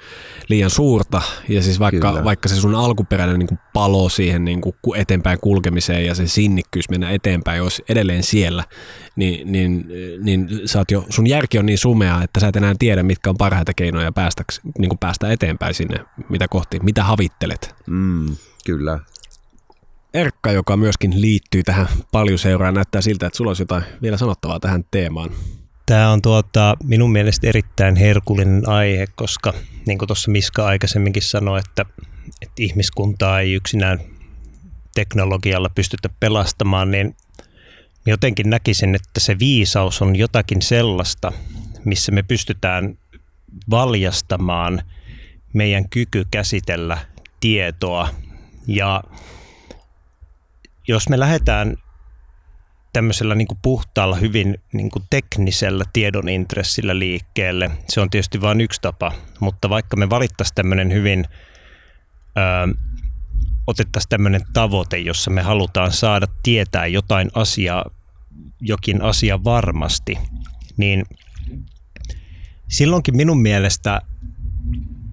liian 0.48 0.70
suurta. 0.70 1.22
Ja 1.48 1.62
siis 1.62 1.80
vaikka, 1.80 2.24
vaikka 2.24 2.48
se 2.48 2.56
sun 2.56 2.74
alkuperäinen 2.74 3.38
niin 3.38 3.46
kuin 3.46 3.58
palo 3.72 4.08
siihen 4.08 4.44
niin 4.44 4.60
kuin 4.60 4.74
eteenpäin 5.00 5.38
kulkemiseen 5.40 6.06
ja 6.06 6.14
se 6.14 6.26
sinnikkyys 6.26 6.88
mennä 6.90 7.10
eteenpäin 7.10 7.62
olisi 7.62 7.84
edelleen 7.88 8.22
siellä, 8.22 8.64
niin, 9.16 9.52
niin, 9.52 9.86
niin 10.22 10.48
sä 10.64 10.78
oot 10.78 10.90
jo, 10.90 11.04
sun 11.10 11.26
järki 11.26 11.58
on 11.58 11.66
niin 11.66 11.78
sumea, 11.78 12.22
että 12.22 12.40
sä 12.40 12.48
et 12.48 12.56
enää 12.56 12.74
tiedä, 12.78 13.02
mitkä 13.02 13.30
on 13.30 13.36
parhaita 13.36 13.74
keinoja 13.74 14.12
päästä, 14.12 14.44
niin 14.78 14.88
kuin 14.88 14.98
päästä 14.98 15.32
eteenpäin 15.32 15.74
sinne, 15.74 16.00
mitä 16.28 16.48
kohti, 16.48 16.80
mitä 16.82 17.04
havittelet. 17.04 17.74
Mm, 17.86 18.36
kyllä. 18.64 19.00
Erkka, 20.14 20.52
joka 20.52 20.76
myöskin 20.76 21.20
liittyy 21.20 21.62
tähän 21.62 21.86
paljon 22.12 22.38
seuraan, 22.38 22.74
näyttää 22.74 23.00
siltä, 23.00 23.26
että 23.26 23.36
sulla 23.36 23.50
olisi 23.50 23.62
jotain 23.62 23.84
vielä 24.02 24.16
sanottavaa 24.16 24.60
tähän 24.60 24.84
teemaan. 24.90 25.30
Tämä 25.86 26.10
on 26.10 26.22
tuota, 26.22 26.76
minun 26.84 27.12
mielestä 27.12 27.46
erittäin 27.46 27.96
herkullinen 27.96 28.68
aihe, 28.68 29.06
koska 29.14 29.52
niin 29.86 29.98
kuin 29.98 30.06
tuossa 30.06 30.30
Miska 30.30 30.66
aikaisemminkin 30.66 31.22
sanoi, 31.22 31.58
että, 31.58 31.84
että 32.42 32.62
ihmiskuntaa 32.62 33.40
ei 33.40 33.52
yksinään 33.54 33.98
teknologialla 34.94 35.68
pystytä 35.68 36.08
pelastamaan, 36.20 36.90
niin 36.90 37.16
jotenkin 38.06 38.50
näkisin, 38.50 38.94
että 38.94 39.20
se 39.20 39.38
viisaus 39.38 40.02
on 40.02 40.16
jotakin 40.16 40.62
sellaista, 40.62 41.32
missä 41.84 42.12
me 42.12 42.22
pystytään 42.22 42.98
valjastamaan 43.70 44.82
meidän 45.52 45.88
kyky 45.88 46.24
käsitellä 46.30 46.98
tietoa 47.40 48.08
ja 48.66 49.02
jos 50.88 51.08
me 51.08 51.18
lähdetään 51.18 51.76
tämmöisellä 52.92 53.34
niin 53.34 53.48
kuin 53.48 53.58
puhtaalla, 53.62 54.16
hyvin 54.16 54.58
niin 54.72 54.90
kuin 54.90 55.04
teknisellä 55.10 55.84
tiedon 55.92 56.28
intressillä 56.28 56.98
liikkeelle, 56.98 57.70
se 57.88 58.00
on 58.00 58.10
tietysti 58.10 58.40
vain 58.40 58.60
yksi 58.60 58.80
tapa, 58.80 59.12
mutta 59.40 59.70
vaikka 59.70 59.96
me 59.96 60.10
valittaisiin 60.10 60.54
tämmöinen 60.54 60.92
hyvin, 60.92 61.24
ö, 62.36 62.74
otettaisiin 63.66 64.08
tämmöinen 64.08 64.40
tavoite, 64.52 64.98
jossa 64.98 65.30
me 65.30 65.42
halutaan 65.42 65.92
saada 65.92 66.26
tietää 66.42 66.86
jotain 66.86 67.30
asiaa, 67.34 67.90
jokin 68.60 69.02
asia 69.02 69.44
varmasti, 69.44 70.18
niin 70.76 71.04
silloinkin 72.68 73.16
minun 73.16 73.42
mielestä 73.42 74.00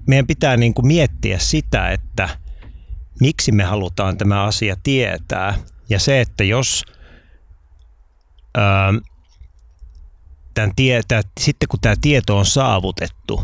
meidän 0.08 0.28
pitää 0.28 0.58
niin 0.58 0.74
kuin 0.74 0.88
miettiä 0.88 1.40
sitä, 1.40 1.92
että– 1.92 2.30
miksi 3.22 3.52
me 3.52 3.64
halutaan 3.64 4.18
tämä 4.18 4.44
asia 4.44 4.76
tietää. 4.84 5.56
Ja 5.90 6.00
se, 6.00 6.22
että 6.22 6.44
jos 6.44 6.86
ää, 8.58 8.88
ähm, 8.88 8.98
tämän 10.54 10.76
tietää, 10.76 11.22
sitten 11.40 11.70
kun 11.70 11.80
tämä 11.80 11.96
tieto 12.02 12.38
on 12.38 12.46
saavutettu, 12.46 13.42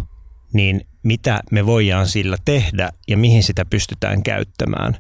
niin 0.54 0.88
mitä 1.04 1.40
me 1.52 1.66
voidaan 1.66 2.08
sillä 2.08 2.38
tehdä 2.46 2.90
ja 3.08 3.18
mihin 3.18 3.44
sitä 3.44 3.66
pystytään 3.66 4.24
käyttämään. 4.24 4.98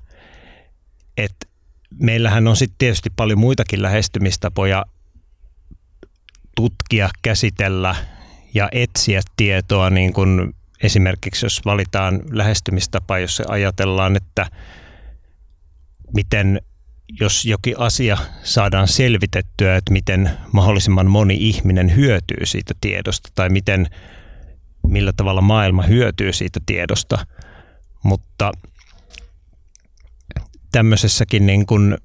Et 1.18 1.36
meillähän 2.00 2.48
on 2.48 2.56
sitten 2.56 2.78
tietysti 2.78 3.10
paljon 3.10 3.40
muitakin 3.40 3.82
lähestymistapoja 3.82 4.86
tutkia, 6.56 7.10
käsitellä 7.22 7.96
ja 8.54 8.70
etsiä 8.72 9.22
tietoa, 9.38 9.90
niin 9.90 10.14
kuin 10.14 10.54
esimerkiksi 10.84 11.46
jos 11.46 11.62
valitaan 11.66 12.22
lähestymistapa, 12.32 13.20
jossa 13.20 13.44
ajatellaan, 13.48 14.16
että 14.16 14.46
miten 16.16 16.62
jos 17.20 17.46
jokin 17.46 17.80
asia 17.80 18.18
saadaan 18.44 18.88
selvitettyä, 18.88 19.76
että 19.76 19.94
miten 19.94 20.32
mahdollisimman 20.52 21.08
moni 21.08 21.38
ihminen 21.40 21.96
hyötyy 21.96 22.46
siitä 22.46 22.74
tiedosta 22.82 23.30
tai 23.36 23.50
miten, 23.50 23.88
millä 24.88 25.14
tavalla 25.14 25.42
maailma 25.42 25.84
hyötyy 25.84 26.34
siitä 26.34 26.60
tiedosta. 26.66 27.26
Mutta 28.04 28.52
tämmöisessäkin 30.72 31.46
niin 31.46 31.66
kuin 31.66 31.98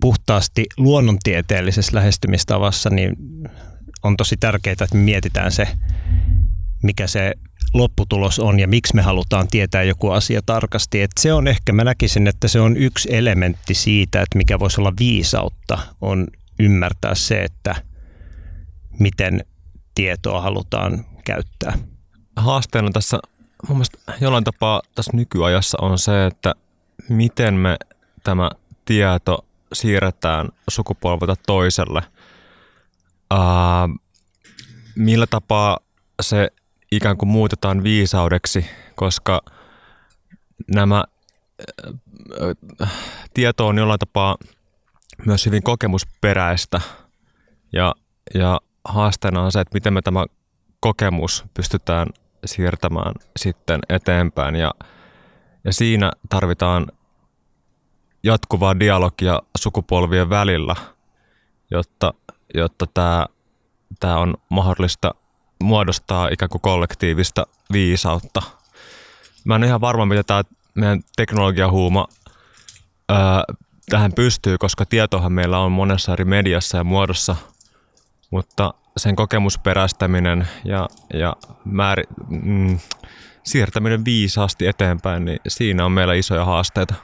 puhtaasti 0.00 0.66
luonnontieteellisessä 0.76 1.96
lähestymistavassa 1.96 2.90
niin 2.90 3.16
on 4.02 4.16
tosi 4.16 4.36
tärkeää, 4.36 4.72
että 4.72 4.86
me 4.92 5.00
mietitään 5.00 5.52
se, 5.52 5.68
mikä 6.82 7.06
se 7.06 7.34
lopputulos 7.74 8.38
on 8.38 8.60
ja 8.60 8.68
miksi 8.68 8.94
me 8.94 9.02
halutaan 9.02 9.48
tietää 9.48 9.82
joku 9.82 10.10
asia 10.10 10.40
tarkasti. 10.46 11.02
Et 11.02 11.10
se 11.20 11.32
on 11.32 11.48
ehkä, 11.48 11.72
mä 11.72 11.84
näkisin, 11.84 12.26
että 12.26 12.48
se 12.48 12.60
on 12.60 12.76
yksi 12.76 13.08
elementti 13.12 13.74
siitä, 13.74 14.22
että 14.22 14.38
mikä 14.38 14.58
voisi 14.58 14.80
olla 14.80 14.92
viisautta, 14.98 15.78
on 16.00 16.26
ymmärtää 16.58 17.14
se, 17.14 17.42
että 17.42 17.74
miten 18.98 19.44
tietoa 19.94 20.40
halutaan 20.40 21.04
käyttää. 21.24 21.78
Haasteena 22.36 22.90
tässä 22.90 23.18
mun 23.68 23.76
mielestä 23.76 23.98
jollain 24.20 24.44
tapaa 24.44 24.82
tässä 24.94 25.10
nykyajassa 25.14 25.78
on 25.80 25.98
se, 25.98 26.26
että 26.26 26.54
miten 27.08 27.54
me 27.54 27.76
tämä 28.24 28.50
tieto 28.84 29.44
siirretään 29.72 30.48
sukupolvelta 30.70 31.36
toiselle. 31.46 32.02
Uh, 33.34 34.00
millä 34.96 35.26
tapaa 35.26 35.78
se 36.20 36.48
ikään 36.92 37.16
kuin 37.16 37.28
muutetaan 37.28 37.82
viisaudeksi, 37.82 38.66
koska 38.94 39.42
nämä 40.74 41.04
äh, 42.82 42.92
tieto 43.34 43.66
on 43.66 43.78
jollain 43.78 43.98
tapaa 43.98 44.36
myös 45.26 45.46
hyvin 45.46 45.62
kokemusperäistä. 45.62 46.80
Ja, 47.72 47.94
ja 48.34 48.60
haasteena 48.84 49.42
on 49.42 49.52
se, 49.52 49.60
että 49.60 49.74
miten 49.74 49.92
me 49.92 50.02
tämä 50.02 50.26
kokemus 50.80 51.44
pystytään 51.54 52.06
siirtämään 52.44 53.14
sitten 53.36 53.80
eteenpäin. 53.88 54.56
Ja, 54.56 54.74
ja 55.64 55.72
siinä 55.72 56.10
tarvitaan 56.28 56.86
jatkuvaa 58.22 58.80
dialogia 58.80 59.40
sukupolvien 59.58 60.30
välillä, 60.30 60.76
jotta, 61.70 62.14
jotta 62.54 62.86
tämä, 62.94 63.26
tämä 64.00 64.18
on 64.18 64.34
mahdollista 64.48 65.14
muodostaa 65.62 66.28
ikään 66.28 66.48
kuin 66.48 66.62
kollektiivista 66.62 67.46
viisautta. 67.72 68.42
Mä 69.44 69.56
en 69.56 69.64
ihan 69.64 69.80
varma, 69.80 70.06
mitä 70.06 70.22
tämä 70.22 70.42
meidän 70.74 71.00
teknologiahuuma 71.16 72.08
ää, 73.08 73.44
tähän 73.90 74.12
pystyy, 74.12 74.58
koska 74.58 74.86
tietohan 74.86 75.32
meillä 75.32 75.58
on 75.58 75.72
monessa 75.72 76.12
eri 76.12 76.24
mediassa 76.24 76.76
ja 76.76 76.84
muodossa, 76.84 77.36
mutta 78.30 78.74
sen 78.96 79.16
kokemusperäistäminen 79.16 80.48
ja, 80.64 80.88
ja 81.14 81.36
määri, 81.64 82.02
mm, 82.28 82.78
siirtäminen 83.42 84.04
viisaasti 84.04 84.66
eteenpäin, 84.66 85.24
niin 85.24 85.38
siinä 85.48 85.84
on 85.84 85.92
meillä 85.92 86.14
isoja 86.14 86.44
haasteita. 86.44 86.94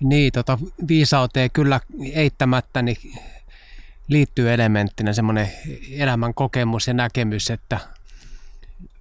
Niin, 0.00 0.32
tota, 0.32 0.58
viisauteen 0.88 1.50
kyllä 1.50 1.80
eittämättä 2.14 2.82
niin 2.82 2.96
liittyy 4.08 4.52
elementtinä 4.52 5.12
semmoinen 5.12 5.50
elämän 5.90 6.34
kokemus 6.34 6.86
ja 6.88 6.94
näkemys, 6.94 7.50
että 7.50 7.78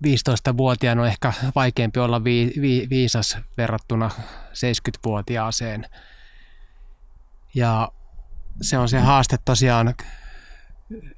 15-vuotiaan 0.08 1.00
on 1.00 1.08
ehkä 1.08 1.34
vaikeampi 1.56 2.00
olla 2.00 2.24
vi, 2.24 2.54
vi, 2.62 2.88
viisas 2.90 3.38
verrattuna 3.58 4.10
70-vuotiaaseen. 4.50 5.86
Ja 7.56 7.92
se 8.62 8.78
on 8.78 8.90
se 8.90 9.00
haaste 9.00 9.38
tosiaan 9.46 9.96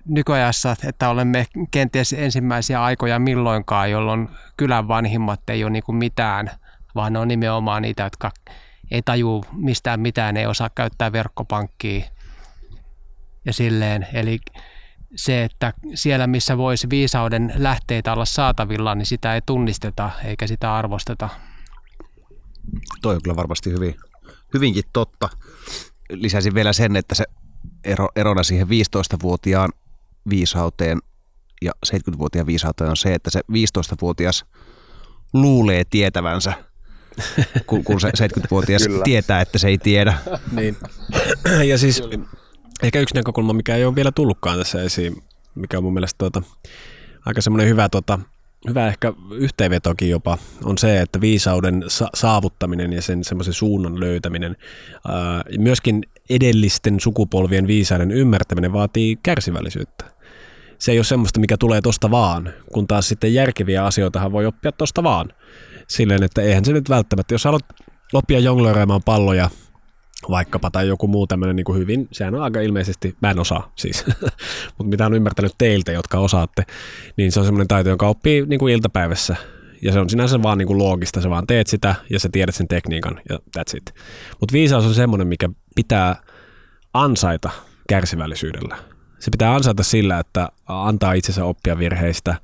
nykyajassa, 0.05 0.75
että 0.83 1.09
olemme 1.09 1.45
kenties 1.71 2.13
ensimmäisiä 2.13 2.83
aikoja 2.83 3.19
milloinkaan, 3.19 3.91
jolloin 3.91 4.29
kylän 4.57 4.87
vanhimmat 4.87 5.49
ei 5.49 5.63
ole 5.63 5.71
niin 5.71 5.83
mitään, 5.95 6.51
vaan 6.95 7.13
ne 7.13 7.19
on 7.19 7.27
nimenomaan 7.27 7.81
niitä, 7.81 8.03
jotka 8.03 8.31
ei 8.91 9.01
tajuu 9.01 9.45
mistään 9.51 9.99
mitään, 9.99 10.37
ei 10.37 10.45
osaa 10.45 10.69
käyttää 10.69 11.11
verkkopankkia 11.11 12.05
ja 13.45 13.53
silleen. 13.53 14.07
Eli 14.13 14.39
se, 15.15 15.43
että 15.43 15.73
siellä 15.93 16.27
missä 16.27 16.57
voisi 16.57 16.89
viisauden 16.89 17.53
lähteitä 17.55 18.13
olla 18.13 18.25
saatavilla, 18.25 18.95
niin 18.95 19.05
sitä 19.05 19.35
ei 19.35 19.41
tunnisteta 19.45 20.11
eikä 20.25 20.47
sitä 20.47 20.75
arvosteta. 20.75 21.29
Toi 23.01 23.15
on 23.15 23.21
kyllä 23.23 23.35
varmasti 23.35 23.71
hyvin, 23.71 23.95
hyvinkin 24.53 24.83
totta. 24.93 25.29
Lisäisin 26.09 26.53
vielä 26.53 26.73
sen, 26.73 26.95
että 26.95 27.15
se 27.15 27.25
ero, 27.83 28.09
erona 28.15 28.43
siihen 28.43 28.67
15-vuotiaan 28.67 29.69
viisauteen 30.29 30.99
ja 31.61 31.71
70-vuotiaan 31.85 32.47
viisauteen 32.47 32.89
on 32.89 32.97
se, 32.97 33.13
että 33.13 33.29
se 33.29 33.41
15-vuotias 33.51 34.45
luulee 35.33 35.83
tietävänsä, 35.89 36.53
kun, 37.65 37.83
kun 37.83 38.01
se 38.01 38.09
70-vuotias 38.27 38.83
Kyllä. 38.87 39.03
tietää, 39.03 39.41
että 39.41 39.57
se 39.57 39.67
ei 39.67 39.77
tiedä. 39.77 40.17
Niin. 40.51 40.77
Ja 41.67 41.77
siis 41.77 42.03
ehkä 42.83 42.99
yksi 42.99 43.15
näkökulma, 43.15 43.53
mikä 43.53 43.75
ei 43.75 43.85
ole 43.85 43.95
vielä 43.95 44.11
tullutkaan 44.11 44.57
tässä 44.57 44.81
esiin, 44.81 45.23
mikä 45.55 45.77
on 45.77 45.83
mun 45.83 45.93
mielestä 45.93 46.17
tuota, 46.17 46.41
aika 47.25 47.41
semmoinen 47.41 47.67
hyvä, 47.67 47.89
tuota, 47.89 48.19
hyvä 48.67 48.87
ehkä 48.87 49.13
yhteenvetokin 49.31 50.09
jopa, 50.09 50.37
on 50.63 50.77
se, 50.77 51.01
että 51.01 51.21
viisauden 51.21 51.83
sa- 51.87 52.09
saavuttaminen 52.13 52.93
ja 52.93 53.01
sen 53.01 53.23
semmoisen 53.23 53.53
suunnan 53.53 53.99
löytäminen, 53.99 54.55
ää, 55.07 55.43
myöskin 55.57 56.01
edellisten 56.29 56.99
sukupolvien 56.99 57.67
viisauden 57.67 58.11
ymmärtäminen 58.11 58.73
vaatii 58.73 59.19
kärsivällisyyttä. 59.23 60.05
Se 60.79 60.91
ei 60.91 60.97
ole 60.97 61.03
semmoista, 61.03 61.39
mikä 61.39 61.57
tulee 61.57 61.81
tosta 61.81 62.11
vaan, 62.11 62.53
kun 62.73 62.87
taas 62.87 63.07
sitten 63.07 63.33
järkeviä 63.33 63.85
asioitahan 63.85 64.31
voi 64.31 64.45
oppia 64.45 64.71
tosta 64.71 65.03
vaan. 65.03 65.29
Silleen, 65.87 66.23
että 66.23 66.41
eihän 66.41 66.65
se 66.65 66.73
nyt 66.73 66.89
välttämättä, 66.89 67.33
jos 67.33 67.45
haluat 67.45 67.65
oppia 68.13 68.39
jonglööreimaan 68.39 69.03
palloja 69.05 69.49
vaikkapa 70.29 70.71
tai 70.71 70.87
joku 70.87 71.07
muu 71.07 71.27
tämmöinen 71.27 71.55
niin 71.55 71.75
hyvin, 71.75 72.07
sehän 72.11 72.35
on 72.35 72.43
aika 72.43 72.61
ilmeisesti, 72.61 73.15
mä 73.21 73.31
en 73.31 73.39
osaa 73.39 73.71
siis, 73.75 74.05
mutta 74.77 74.89
mitä 74.89 75.05
on 75.05 75.13
ymmärtänyt 75.13 75.53
teiltä, 75.57 75.91
jotka 75.91 76.19
osaatte, 76.19 76.63
niin 77.17 77.31
se 77.31 77.39
on 77.39 77.45
semmoinen 77.45 77.67
taito, 77.67 77.89
jonka 77.89 78.07
oppii 78.07 78.45
niin 78.45 78.59
kuin 78.59 78.73
iltapäivässä 78.73 79.35
ja 79.81 79.91
se 79.91 79.99
on 79.99 80.09
sinänsä 80.09 80.43
vaan 80.43 80.57
niin 80.57 80.67
kuin 80.67 80.77
loogista, 80.77 81.21
sä 81.21 81.29
vaan 81.29 81.47
teet 81.47 81.67
sitä 81.67 81.95
ja 82.09 82.19
sä 82.19 82.29
tiedät 82.31 82.55
sen 82.55 82.67
tekniikan 82.67 83.21
ja 83.29 83.39
that's 83.57 83.77
it. 83.77 83.95
Mutta 84.39 84.53
viisaus 84.53 84.85
on 84.85 84.93
semmoinen, 84.93 85.27
mikä 85.27 85.49
pitää 85.75 86.15
ansaita 86.93 87.49
kärsivällisyydellä. 87.89 88.77
Se 89.19 89.31
pitää 89.31 89.55
ansaita 89.55 89.83
sillä, 89.83 90.19
että 90.19 90.49
antaa 90.65 91.13
itsensä 91.13 91.45
oppia 91.45 91.77
virheistä 91.77 92.35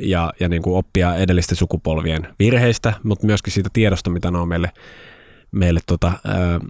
ja, 0.00 0.32
ja 0.40 0.48
niin 0.48 0.62
kuin 0.62 0.76
oppia 0.76 1.16
edellisten 1.16 1.56
sukupolvien 1.56 2.28
virheistä, 2.38 2.92
mutta 3.02 3.26
myöskin 3.26 3.52
siitä 3.52 3.70
tiedosta, 3.72 4.10
mitä 4.10 4.30
ne 4.30 4.38
on 4.38 4.48
meille 4.48 4.72
meille 5.52 5.80
tota, 5.86 6.06
ää, 6.06 6.60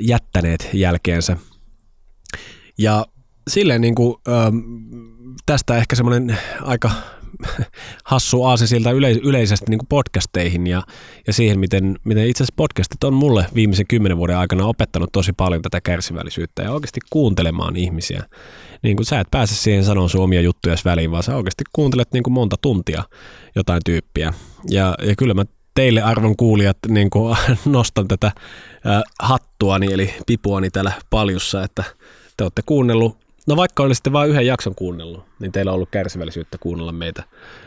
jättäneet 0.00 0.68
jälkeensä. 0.72 1.36
Ja 2.78 3.06
silleen 3.50 3.80
niin 3.80 3.94
kuin, 3.94 4.16
ää, 4.28 4.52
tästä 5.46 5.76
ehkä 5.76 5.96
semmoinen 5.96 6.38
aika 6.62 6.90
hassu 8.04 8.44
aasi 8.44 8.66
siltä 8.66 8.90
yle, 8.90 9.12
yleisesti 9.12 9.66
niin 9.70 9.80
podcasteihin 9.88 10.66
ja, 10.66 10.82
ja 11.26 11.32
siihen, 11.32 11.58
miten, 11.58 11.96
miten 12.04 12.28
itse 12.28 12.44
asiassa 12.44 12.56
podcastit 12.56 13.04
on 13.04 13.14
mulle 13.14 13.46
viimeisen 13.54 13.86
kymmenen 13.86 14.16
vuoden 14.16 14.36
aikana 14.36 14.66
opettanut 14.66 15.12
tosi 15.12 15.32
paljon 15.32 15.62
tätä 15.62 15.80
kärsivällisyyttä 15.80 16.62
ja 16.62 16.72
oikeasti 16.72 17.00
kuuntelemaan 17.10 17.76
ihmisiä. 17.76 18.22
Niin 18.82 18.96
kuin 18.96 19.06
sä 19.06 19.20
et 19.20 19.30
pääse 19.30 19.54
siihen 19.54 19.84
sanomaan 19.84 20.10
sun 20.10 20.22
omia 20.24 20.40
juttuja 20.40 20.76
väliin, 20.84 21.10
vaan 21.10 21.22
sä 21.22 21.36
oikeasti 21.36 21.64
kuuntelet 21.72 22.12
niin 22.12 22.22
kuin 22.22 22.34
monta 22.34 22.56
tuntia 22.62 23.02
jotain 23.54 23.80
tyyppiä. 23.84 24.32
Ja, 24.70 24.94
ja 25.02 25.16
kyllä 25.16 25.34
mä 25.34 25.44
teille 25.76 26.02
arvon 26.02 26.36
kuulijat 26.36 26.76
niin 26.88 27.10
kuin 27.10 27.36
nostan 27.64 28.08
tätä 28.08 28.32
hattuani 29.20 29.92
eli 29.92 30.14
pipuani 30.26 30.70
täällä 30.70 30.92
paljussa, 31.10 31.64
että 31.64 31.84
te 32.36 32.44
olette 32.44 32.62
kuunnellut, 32.66 33.16
no 33.46 33.56
vaikka 33.56 33.82
olisitte 33.82 34.12
vain 34.12 34.30
yhden 34.30 34.46
jakson 34.46 34.74
kuunnellut, 34.74 35.24
niin 35.38 35.52
teillä 35.52 35.70
on 35.70 35.74
ollut 35.74 35.90
kärsivällisyyttä 35.90 36.58
kuunnella 36.58 36.92
meitä 36.92 37.22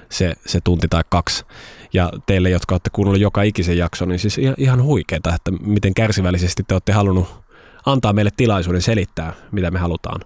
se, 0.09 0.33
se 0.45 0.59
tunti 0.63 0.87
tai 0.87 1.03
kaksi. 1.09 1.45
Ja 1.93 2.11
teille, 2.25 2.49
jotka 2.49 2.75
olette 2.75 2.89
kuunnellut 2.93 3.21
joka 3.21 3.41
ikisen 3.41 3.77
jakson, 3.77 4.09
niin 4.09 4.19
siis 4.19 4.37
ihan, 4.37 4.55
ihan 4.57 4.83
huikeeta, 4.83 5.35
että 5.35 5.51
miten 5.51 5.93
kärsivällisesti 5.93 6.63
te 6.67 6.75
olette 6.75 6.91
halunnut 6.91 7.27
antaa 7.85 8.13
meille 8.13 8.31
tilaisuuden 8.37 8.81
selittää, 8.81 9.33
mitä 9.51 9.71
me 9.71 9.79
halutaan 9.79 10.21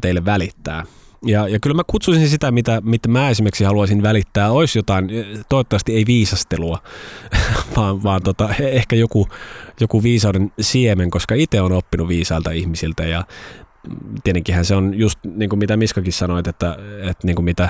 teille 0.00 0.24
välittää. 0.24 0.84
Ja, 1.26 1.48
ja 1.48 1.58
kyllä 1.60 1.74
mä 1.74 1.82
kutsuisin 1.86 2.28
sitä, 2.28 2.50
mitä, 2.50 2.80
mitä 2.84 3.08
mä 3.08 3.30
esimerkiksi 3.30 3.64
haluaisin 3.64 4.02
välittää, 4.02 4.50
olisi 4.50 4.78
jotain, 4.78 5.10
toivottavasti 5.48 5.94
ei 5.94 6.06
viisastelua, 6.06 6.78
vaan, 7.76 8.02
vaan 8.02 8.22
tota, 8.22 8.48
ehkä 8.60 8.96
joku, 8.96 9.28
joku 9.80 10.02
viisauden 10.02 10.52
siemen, 10.60 11.10
koska 11.10 11.34
itse 11.34 11.60
on 11.60 11.72
oppinut 11.72 12.08
viisailta 12.08 12.50
ihmisiltä 12.50 13.04
ja 13.04 13.24
tietenkinhän 14.24 14.64
se 14.64 14.74
on 14.74 14.98
just 14.98 15.18
niin 15.24 15.48
kuin 15.48 15.58
mitä 15.58 15.76
Miskakin 15.76 16.12
sanoit, 16.12 16.46
että, 16.46 16.76
että 17.02 17.26
niin 17.26 17.36
kuin 17.36 17.44
mitä, 17.44 17.68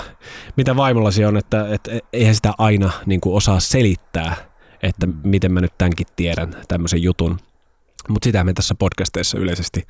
mitä 0.57 0.77
vaimollasi 0.77 1.25
on, 1.25 1.37
että, 1.37 1.69
että 1.69 1.91
eihän 2.12 2.35
sitä 2.35 2.53
aina 2.59 2.91
niin 3.07 3.20
kuin 3.20 3.37
osaa 3.37 3.61
selittää, 3.61 4.37
että 4.83 5.09
miten 5.25 5.53
mä 5.53 5.61
nyt 5.61 5.79
tämänkin 5.79 6.07
tiedän, 6.16 6.55
tämmöisen 6.69 7.03
jutun. 7.03 7.39
Mutta 8.09 8.25
sitä 8.25 8.45
me 8.45 8.53
tässä 8.53 8.75
podcasteissa 8.75 9.39
yleisesti 9.39 9.87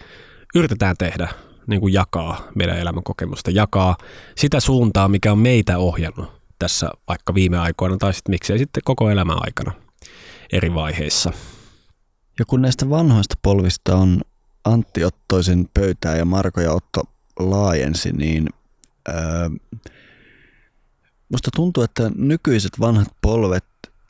yritetään 0.54 0.96
tehdä, 0.98 1.28
niin 1.68 1.80
kuin 1.80 1.92
jakaa 1.92 2.48
meidän 2.54 2.78
elämänkokemusta, 2.78 3.50
jakaa 3.50 3.96
sitä 4.36 4.60
suuntaa, 4.60 5.08
mikä 5.08 5.32
on 5.32 5.38
meitä 5.38 5.78
ohjannut 5.78 6.38
tässä 6.58 6.90
vaikka 7.08 7.34
viime 7.34 7.58
aikoina 7.58 7.96
tai 7.96 8.14
sitten 8.14 8.32
miksei 8.32 8.58
sitten 8.58 8.82
koko 8.84 9.10
elämän 9.10 9.38
aikana 9.40 9.72
eri 10.52 10.74
vaiheissa. 10.74 11.32
Ja 12.38 12.44
kun 12.44 12.62
näistä 12.62 12.90
vanhoista 12.90 13.34
polvista 13.42 13.96
on 13.96 14.20
Antti 14.64 15.04
Ottoisen 15.04 15.68
pöytää 15.74 16.16
ja 16.16 16.24
Marko 16.24 16.60
ja 16.60 16.72
Otto 16.72 17.02
laajensi, 17.38 18.12
niin 18.12 18.48
ää, 19.08 19.50
musta 21.28 21.50
tuntuu, 21.56 21.82
että 21.82 22.10
nykyiset 22.14 22.80
vanhat 22.80 23.08
polvet 23.20 23.64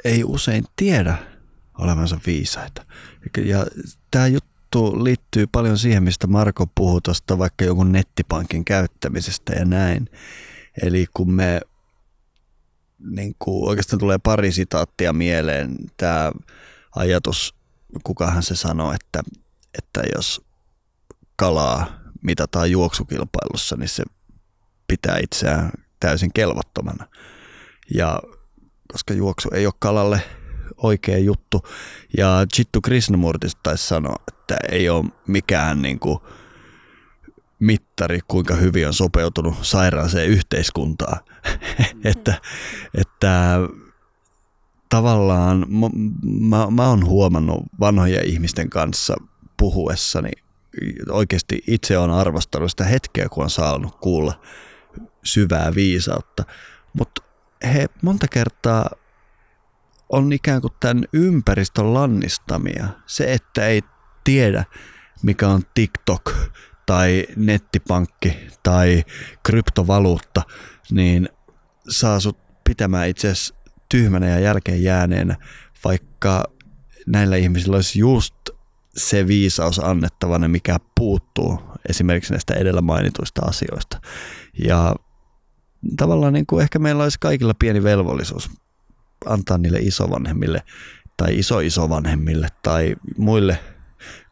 ei 0.05 0.25
usein 0.25 0.65
tiedä 0.77 1.17
olevansa 1.79 2.21
viisaita. 2.27 2.85
Ja 3.45 3.67
tämä 4.11 4.27
juttu 4.75 5.05
liittyy 5.05 5.47
paljon 5.47 5.79
siihen, 5.79 6.03
mistä 6.03 6.27
Marko 6.27 6.67
puhui 6.75 7.01
tuosta 7.03 7.39
vaikka 7.39 7.65
jonkun 7.65 7.93
nettipankin 7.93 8.65
käyttämisestä 8.65 9.53
ja 9.53 9.65
näin. 9.65 10.11
Eli 10.83 11.07
kun 11.15 11.33
me 11.33 11.61
niin 12.99 13.35
kuin 13.39 13.69
oikeastaan 13.69 14.01
tulee 14.01 14.19
pari 14.19 14.53
sitaattia 14.53 15.13
mieleen. 15.13 15.77
Tämä 15.97 16.33
ajatus, 16.97 17.55
kukahan 18.05 18.43
se 18.43 18.57
sanoi, 18.57 18.95
että, 18.95 19.23
että 19.79 20.03
jos 20.15 20.41
kalaa 21.37 21.87
mitataan 22.23 22.71
juoksukilpailussa, 22.71 23.77
niin 23.77 23.89
se 23.89 24.05
pitää 24.89 25.19
itseään 25.23 25.71
täysin 26.01 26.31
kelvottomana. 26.35 27.07
Ja 27.95 28.21
koska 28.93 29.15
juoksu 29.15 29.49
ei 29.53 29.67
ole 29.67 29.75
kalalle 29.79 30.23
oikea 30.77 31.19
juttu. 31.19 31.63
Ja 32.17 32.47
Chittu 32.55 32.81
Krishnamurti 32.81 33.47
taisi 33.63 33.87
sanoa, 33.87 34.17
että 34.29 34.57
ei 34.71 34.89
ole 34.89 35.05
mikään 35.27 35.83
niin 35.83 35.99
kuin 35.99 36.19
mittari, 37.59 38.21
kuinka 38.29 38.55
hyvin 38.55 38.87
on 38.87 38.95
sopeutunut 38.95 39.55
sairaaseen 39.63 40.29
yhteiskuntaan. 40.29 41.19
että, 42.05 42.35
että 42.95 43.59
tavallaan 44.89 45.67
mä, 45.69 45.87
mä, 46.49 46.71
mä 46.71 46.89
oon 46.89 47.07
huomannut 47.07 47.63
vanhojen 47.81 48.27
ihmisten 48.27 48.71
kanssa 48.71 49.17
puhuessani, 49.57 50.31
oikeasti 51.11 51.63
itse 51.67 51.99
on 51.99 52.11
arvostanut 52.11 52.71
sitä 52.71 52.85
hetkeä, 52.85 53.29
kun 53.29 53.45
on 53.45 53.51
saanut 53.51 53.97
kuulla 54.01 54.41
syvää 55.25 55.75
viisautta. 55.75 56.45
Mutta 56.93 57.23
he 57.65 57.87
monta 58.03 58.29
kertaa 58.29 58.91
on 60.09 60.33
ikään 60.33 60.61
kuin 60.61 60.73
tämän 60.81 61.05
ympäristön 61.13 61.95
lannistamia. 61.95 62.89
Se, 63.07 63.33
että 63.33 63.67
ei 63.67 63.83
tiedä, 64.25 64.65
mikä 65.23 65.49
on 65.49 65.63
TikTok 65.75 66.33
tai 66.87 67.27
nettipankki 67.37 68.37
tai 68.63 69.05
kryptovaluutta, 69.43 70.43
niin 70.91 71.29
saa 71.89 72.21
sut 72.21 72.39
pitämään 72.65 73.09
itse 73.09 73.29
asiassa 73.31 73.55
tyhmänä 73.89 74.29
ja 74.29 74.39
jälkeen 74.39 74.83
jääneenä, 74.83 75.37
vaikka 75.85 76.45
näillä 77.07 77.37
ihmisillä 77.37 77.77
olisi 77.77 77.99
just 77.99 78.35
se 78.97 79.27
viisaus 79.27 79.79
annettavana, 79.79 80.49
mikä 80.49 80.77
puuttuu 80.95 81.61
esimerkiksi 81.89 82.33
näistä 82.33 82.55
edellä 82.55 82.81
mainituista 82.81 83.43
asioista. 83.45 84.01
Ja 84.65 84.95
tavallaan 85.97 86.33
niin 86.33 86.47
kuin 86.47 86.63
ehkä 86.63 86.79
meillä 86.79 87.03
olisi 87.03 87.19
kaikilla 87.21 87.55
pieni 87.59 87.83
velvollisuus 87.83 88.51
antaa 89.27 89.59
niille 89.59 89.79
isovanhemmille 89.79 90.63
tai 91.17 91.39
iso-isovanhemmille 91.39 92.49
tai 92.63 92.97
muille 93.17 93.59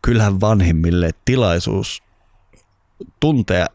kylän 0.03 0.41
vanhimmille 0.41 1.11
tilaisuus 1.25 2.03
tuntea 3.21 3.67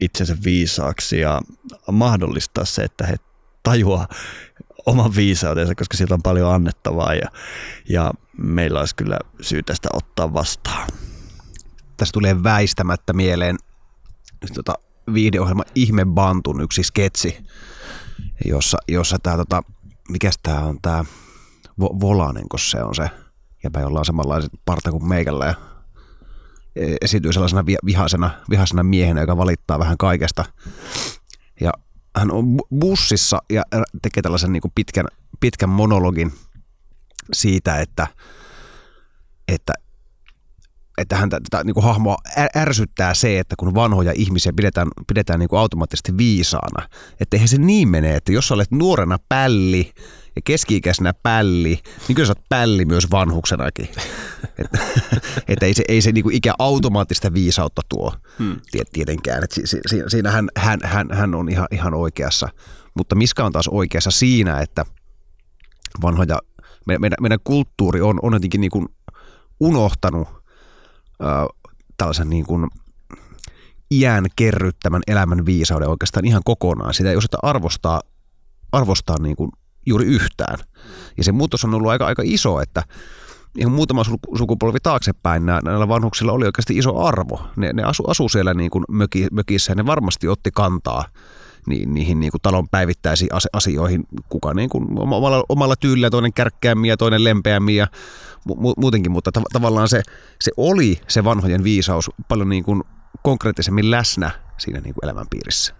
itsensä 0.00 0.36
viisaaksi 0.44 1.20
ja 1.20 1.40
mahdollistaa 1.92 2.64
se, 2.64 2.82
että 2.82 3.06
he 3.06 3.16
tajuaa 3.62 4.08
oman 4.86 5.16
viisautensa, 5.16 5.74
koska 5.74 5.96
sieltä 5.96 6.14
on 6.14 6.22
paljon 6.22 6.54
annettavaa 6.54 7.14
ja, 7.14 7.28
ja 7.88 8.12
meillä 8.38 8.80
olisi 8.80 8.96
kyllä 8.96 9.18
syytä 9.40 9.74
sitä 9.74 9.88
ottaa 9.92 10.32
vastaan. 10.32 10.88
Tässä 11.96 12.12
tulee 12.12 12.42
väistämättä 12.42 13.12
mieleen 13.12 13.56
tota, 14.54 14.74
viideohjelma 15.14 15.62
Ihme 15.74 16.04
Bantun 16.04 16.60
yksi 16.60 16.82
sketsi, 16.82 17.46
jossa, 18.44 18.78
jossa 18.88 19.18
tämä, 19.22 19.36
tota, 19.36 19.62
mikäs 20.08 20.38
tämä 20.42 20.60
on 20.60 20.78
tämä 20.82 21.04
Vo- 21.80 22.00
Volanen, 22.00 22.48
kun 22.48 22.60
se 22.60 22.82
on 22.82 22.94
se 22.94 23.10
jäpä, 23.64 23.80
jolla 23.80 23.98
on 23.98 24.04
samanlaiset 24.04 24.52
parta 24.64 24.90
kuin 24.90 25.08
meikällä 25.08 25.46
ja 25.46 25.54
esityy 27.00 27.32
sellaisena 27.32 27.66
vihaisena, 27.66 28.30
vihaisena 28.50 28.82
miehenä, 28.82 29.20
joka 29.20 29.36
valittaa 29.36 29.78
vähän 29.78 29.98
kaikesta. 29.98 30.44
Ja 31.60 31.72
hän 32.16 32.30
on 32.30 32.44
bussissa 32.78 33.42
ja 33.50 33.62
tekee 34.02 34.22
tällaisen 34.22 34.52
niin 34.52 34.60
kuin 34.60 34.72
pitkän, 34.74 35.06
pitkän 35.40 35.68
monologin 35.68 36.32
siitä, 37.32 37.80
että, 37.80 38.06
että, 39.48 39.72
että 40.98 41.16
häntä 41.16 41.40
tätä 41.50 41.64
niin 41.64 41.74
kuin 41.74 41.84
hahmoa 41.84 42.16
ärsyttää 42.56 43.14
se, 43.14 43.38
että 43.38 43.54
kun 43.58 43.74
vanhoja 43.74 44.12
ihmisiä 44.16 44.52
pidetään, 44.56 44.88
pidetään 45.08 45.40
niin 45.40 45.48
kuin 45.48 45.60
automaattisesti 45.60 46.16
viisaana. 46.16 46.88
Että 47.20 47.36
eihän 47.36 47.48
se 47.48 47.58
niin 47.58 47.88
mene, 47.88 48.16
että 48.16 48.32
jos 48.32 48.52
olet 48.52 48.70
nuorena 48.70 49.18
pälli 49.28 49.92
ja 50.36 50.42
keski-ikäisenä 50.44 51.14
pälli, 51.22 51.78
niin 52.08 52.16
kyllä 52.16 52.26
sä 52.26 52.30
oot 52.30 52.48
pälli 52.48 52.84
myös 52.84 53.10
vanhuksenakin. 53.10 53.88
että 54.58 54.78
et 55.48 55.62
ei 55.62 55.74
se, 55.74 55.84
ei 55.88 56.00
se 56.00 56.12
niinku 56.12 56.30
ikä 56.32 56.54
automaattista 56.58 57.34
viisautta 57.34 57.82
tuo 57.88 58.12
hmm. 58.38 58.60
tietenkään. 58.92 59.44
Et 59.44 59.52
si, 59.52 59.62
si, 59.66 60.02
siinä 60.08 60.30
hän, 60.30 60.48
hän, 60.56 60.80
hän, 60.82 61.08
hän 61.12 61.34
on 61.34 61.48
ihan, 61.48 61.68
ihan 61.70 61.94
oikeassa. 61.94 62.48
Mutta 62.96 63.14
Miska 63.14 63.44
on 63.44 63.52
taas 63.52 63.68
oikeassa 63.68 64.10
siinä, 64.10 64.60
että 64.60 64.84
vanhoja, 66.02 66.38
meidän, 66.86 67.16
meidän, 67.20 67.38
kulttuuri 67.44 68.00
on, 68.00 68.18
on 68.22 68.32
jotenkin 68.32 68.60
niinku 68.60 68.86
unohtanut 69.60 70.43
tällaisen 71.96 72.30
niin 72.30 72.46
kuin 72.46 72.68
iän 73.90 74.26
kerryttämän 74.36 75.02
elämän 75.06 75.46
viisauden 75.46 75.88
oikeastaan 75.88 76.26
ihan 76.26 76.42
kokonaan. 76.44 76.94
Sitä 76.94 77.10
ei 77.10 77.16
osata 77.16 77.38
arvostaa, 77.42 78.02
arvostaa 78.72 79.16
niin 79.18 79.36
kuin 79.36 79.50
juuri 79.86 80.04
yhtään. 80.04 80.58
Ja 81.16 81.24
se 81.24 81.32
muutos 81.32 81.64
on 81.64 81.74
ollut 81.74 81.90
aika, 81.90 82.06
aika 82.06 82.22
iso, 82.24 82.60
että 82.60 82.82
ihan 83.58 83.72
muutama 83.72 84.02
sukupolvi 84.38 84.78
taaksepäin 84.82 85.46
näillä 85.46 85.88
vanhuksilla 85.88 86.32
oli 86.32 86.46
oikeasti 86.46 86.78
iso 86.78 86.98
arvo. 86.98 87.42
Ne, 87.56 87.72
ne 87.72 87.82
asu, 87.82 88.04
asu 88.06 88.28
siellä 88.28 88.54
niin 88.54 88.70
kuin 88.70 88.84
möki, 88.88 89.26
mökissä 89.32 89.72
ja 89.72 89.76
ne 89.76 89.86
varmasti 89.86 90.28
otti 90.28 90.50
kantaa 90.50 91.04
niin, 91.66 91.94
niihin 91.94 92.20
niin 92.20 92.30
kuin 92.30 92.42
talon 92.42 92.68
päivittäisiin 92.68 93.30
asioihin, 93.52 94.04
kuka 94.28 94.54
niin 94.54 94.68
kuin 94.68 94.98
omalla, 94.98 95.44
omalla 95.48 95.76
tyylillä, 95.76 96.10
toinen 96.10 96.32
kärkkäämmin 96.32 96.88
ja 96.88 96.96
toinen 96.96 97.24
lempeämmin 97.24 97.76
ja 97.76 97.86
mu, 98.44 98.74
muutenkin, 98.76 99.12
mutta 99.12 99.30
tav- 99.38 99.52
tavallaan 99.52 99.88
se, 99.88 100.02
se 100.40 100.52
oli 100.56 101.00
se 101.08 101.24
vanhojen 101.24 101.64
viisaus 101.64 102.10
paljon 102.28 102.48
niin 102.48 102.64
kuin 102.64 102.82
konkreettisemmin 103.22 103.90
läsnä 103.90 104.30
siinä 104.58 104.80
niin 104.80 104.94
kuin 104.94 105.04
elämänpiirissä. 105.04 105.74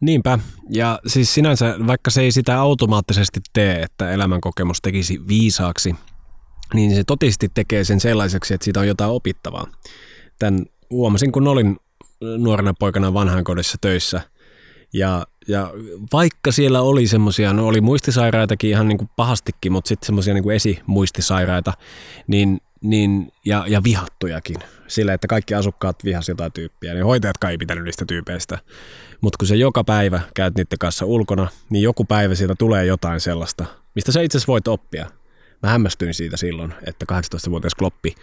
Niinpä. 0.00 0.38
Ja 0.70 0.98
siis 1.06 1.34
sinänsä, 1.34 1.74
vaikka 1.86 2.10
se 2.10 2.20
ei 2.20 2.32
sitä 2.32 2.60
automaattisesti 2.60 3.40
tee, 3.52 3.82
että 3.82 4.10
elämänkokemus 4.10 4.80
tekisi 4.80 5.28
viisaaksi, 5.28 5.94
niin 6.74 6.94
se 6.94 7.04
totisesti 7.04 7.50
tekee 7.54 7.84
sen 7.84 8.00
sellaiseksi, 8.00 8.54
että 8.54 8.64
siitä 8.64 8.80
on 8.80 8.88
jotain 8.88 9.10
opittavaa. 9.10 9.66
Tän 10.38 10.66
huomasin, 10.90 11.32
kun 11.32 11.48
olin 11.48 11.76
nuorena 12.38 12.74
poikana 12.78 13.14
vanhainkodissa 13.14 13.78
töissä. 13.80 14.20
Ja, 14.92 15.26
ja 15.48 15.72
vaikka 16.12 16.52
siellä 16.52 16.80
oli 16.80 17.06
semmoisia, 17.06 17.52
no 17.52 17.66
oli 17.66 17.80
muistisairaitakin 17.80 18.70
ihan 18.70 18.88
niin 18.88 18.98
kuin 18.98 19.10
pahastikin, 19.16 19.72
mutta 19.72 19.88
sitten 19.88 20.06
semmoisia 20.06 20.34
niin 20.34 20.50
esimuistisairaita, 20.50 21.72
niin, 22.26 22.60
niin, 22.80 23.32
ja, 23.44 23.64
ja 23.68 23.84
vihattujakin. 23.84 24.56
Sillä, 24.86 25.14
että 25.14 25.26
kaikki 25.26 25.54
asukkaat 25.54 26.04
vihasivat 26.04 26.34
jotain 26.34 26.52
tyyppiä, 26.52 26.94
niin 26.94 27.04
hoitajat 27.04 27.36
ei 27.50 27.58
pitänyt 27.58 27.84
niistä 27.84 28.04
tyypeistä. 28.04 28.58
Mutta 29.20 29.36
kun 29.38 29.48
se 29.48 29.56
joka 29.56 29.84
päivä 29.84 30.20
käyt 30.34 30.54
niiden 30.54 30.78
kanssa 30.78 31.06
ulkona, 31.06 31.48
niin 31.70 31.82
joku 31.82 32.04
päivä 32.04 32.34
siitä 32.34 32.54
tulee 32.58 32.84
jotain 32.84 33.20
sellaista, 33.20 33.64
mistä 33.94 34.12
sä 34.12 34.20
itse 34.20 34.38
voit 34.48 34.68
oppia. 34.68 35.06
Mä 35.62 35.68
hämmästyin 35.70 36.14
siitä 36.14 36.36
silloin, 36.36 36.74
että 36.86 37.06
18-vuotias 37.12 37.74
kloppi 37.74 38.14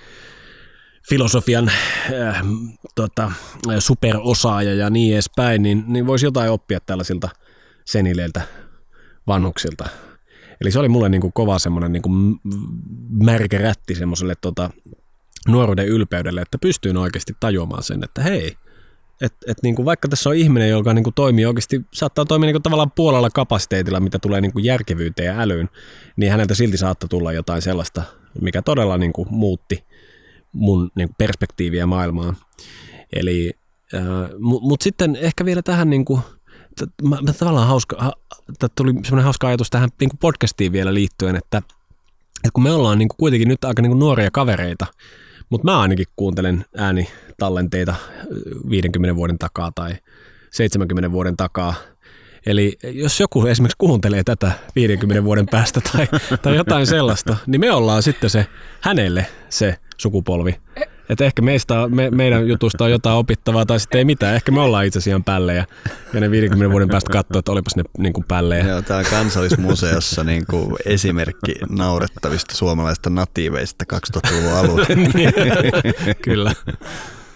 filosofian 1.10 1.70
äh, 1.70 2.42
tota, 2.96 3.32
superosaaja 3.80 4.74
ja 4.74 4.90
niin 4.90 5.14
edespäin, 5.14 5.64
niin, 5.64 5.84
niin 5.88 6.08
voisi 6.08 6.26
jotain 6.26 6.52
oppia 6.52 6.80
tällaisilta 6.80 7.30
senileiltä 7.86 8.42
vanhuksilta. 9.28 9.86
Eli 10.62 10.72
se 10.72 10.80
oli 10.80 10.90
mulle 10.90 11.10
niin 11.10 11.22
kuin 11.22 11.34
kova 11.34 11.60
semmoinen 11.60 11.92
niin 11.92 12.02
kuin 12.02 12.40
märkä 13.24 13.58
rätti 13.58 13.96
semmoiselle 13.96 14.36
tota, 14.42 14.70
nuoruuden 15.48 15.88
ylpeydelle, 15.88 16.42
että 16.42 16.58
pystyin 16.58 16.98
oikeasti 16.98 17.34
tajuamaan 17.40 17.84
sen, 17.84 18.04
että 18.04 18.22
hei, 18.22 18.56
että 19.22 19.38
et 19.52 19.58
niinku 19.64 19.86
vaikka 19.86 20.08
tässä 20.08 20.30
on 20.30 20.36
ihminen, 20.36 20.70
joka 20.70 20.94
niinku 20.94 21.12
toimii 21.12 21.46
oikeasti, 21.46 21.82
saattaa 21.94 22.26
toimia 22.26 22.48
niinku 22.48 22.60
tavallaan 22.60 22.92
puolella 22.92 23.30
kapasiteetilla, 23.30 24.00
mitä 24.00 24.20
tulee 24.20 24.42
niinku 24.42 24.60
järkevyyteen 24.60 25.28
ja 25.28 25.40
älyyn, 25.42 25.70
niin 26.16 26.32
häneltä 26.32 26.56
silti 26.56 26.78
saattaa 26.78 27.08
tulla 27.10 27.34
jotain 27.34 27.62
sellaista, 27.62 28.04
mikä 28.42 28.62
todella 28.62 28.98
niinku 28.98 29.28
muutti 29.30 29.84
mun 30.56 30.92
niinku 30.96 31.16
perspektiiviä 31.18 31.86
maailmaan. 31.86 32.38
Eli, 33.14 33.54
äh, 33.94 34.04
mutta 34.40 34.68
mut 34.68 34.82
sitten 34.82 35.16
ehkä 35.16 35.46
vielä 35.46 35.62
tähän, 35.62 35.90
niinku, 35.90 36.20
t- 36.80 37.08
mä, 37.08 37.18
mä 37.22 37.34
tavallaan 37.34 37.68
hauska, 37.68 37.96
ha, 38.00 38.14
tuli 38.76 38.92
semmoinen 38.92 39.24
hauska 39.24 39.48
ajatus 39.48 39.70
tähän 39.70 39.90
niinku 40.00 40.18
podcastiin 40.20 40.72
vielä 40.72 40.94
liittyen, 40.94 41.36
että, 41.36 41.58
että 42.38 42.50
kun 42.54 42.64
me 42.64 42.72
ollaan 42.72 42.98
niinku 42.98 43.16
kuitenkin 43.18 43.48
nyt 43.48 43.64
aika 43.64 43.82
niinku 43.82 43.98
nuoria 43.98 44.32
kavereita, 44.32 44.86
mutta 45.50 45.66
mä 45.66 45.82
ainakin 45.82 46.06
kuuntelen 46.16 46.66
äänitallenteita 46.78 47.96
50 48.70 49.16
vuoden 49.16 49.38
takaa 49.38 49.72
tai 49.76 49.96
70 50.52 51.12
vuoden 51.12 51.38
takaa. 51.38 51.74
Eli 52.46 52.78
jos 52.84 53.20
joku 53.20 53.46
esimerkiksi 53.46 53.78
kuuntelee 53.78 54.24
tätä 54.24 54.52
50 54.76 55.24
vuoden 55.24 55.46
päästä 55.46 55.82
tai, 55.82 56.08
tai 56.42 56.56
jotain 56.56 56.88
sellaista, 56.88 57.38
niin 57.48 57.60
me 57.60 57.72
ollaan 57.72 58.04
sitten 58.04 58.30
se 58.30 58.48
hänelle 58.82 59.28
se 59.50 59.78
sukupolvi, 59.98 60.56
että 61.10 61.26
ehkä 61.26 61.42
meistä, 61.42 61.88
me, 61.88 62.10
meidän 62.10 62.48
jutusta 62.48 62.84
on 62.84 62.92
jotain 62.92 63.18
opittavaa 63.18 63.66
tai 63.66 63.80
sitten 63.80 63.98
ei 63.98 64.06
mitään. 64.06 64.36
Ehkä 64.36 64.52
me 64.52 64.62
ollaan 64.62 64.86
itse 64.86 65.00
asiassa 65.00 65.24
pällejä 65.26 65.66
ja 66.14 66.20
ne 66.20 66.32
50 66.32 66.72
vuoden 66.72 66.88
päästä 66.88 67.14
katsoo, 67.14 67.40
että 67.40 67.52
olipas 67.52 67.76
ne 67.76 67.84
niin 67.98 68.14
kuin 68.14 68.26
pällejä. 68.28 68.66
Joo, 68.66 68.82
tämä 68.82 69.00
on 69.00 69.06
kansallismuseossa 69.10 70.24
niin 70.24 70.46
kuin 70.50 70.76
esimerkki 70.86 71.56
naurettavista 71.70 72.56
suomalaisista 72.56 73.10
natiiveista 73.10 73.86
2000-luvun 73.96 74.54
alussa. 74.54 74.94
Niin, 75.16 75.34
kyllä. 76.22 76.54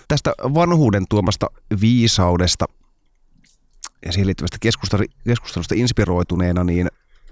Tästä 0.07 0.33
vanhuuden 0.53 1.05
tuomasta 1.09 1.47
viisaudesta 1.81 2.65
ja 4.05 4.11
siihen 4.11 4.27
liittyvästä 4.27 4.57
keskustelusta 5.23 5.75
inspiroituneena, 5.75 6.63
niin 6.63 6.87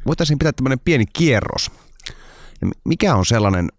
voitaisiin 0.06 0.39
pitää 0.39 0.52
tämmöinen 0.52 0.80
pieni 0.80 1.06
kierros. 1.06 1.72
Ja 2.61 2.68
mikä 2.85 3.15
on 3.15 3.26
sellainen 3.26 3.69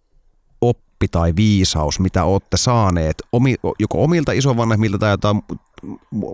oppi 0.61 1.09
tai 1.09 1.37
viisaus, 1.37 2.01
mitä 2.01 2.25
olette 2.25 2.57
saaneet 2.57 3.17
omi, 3.33 3.55
joko 3.79 4.05
omilta 4.05 4.33
isovanhemmilta 4.33 4.99
tai 4.99 5.11
jotain 5.11 5.43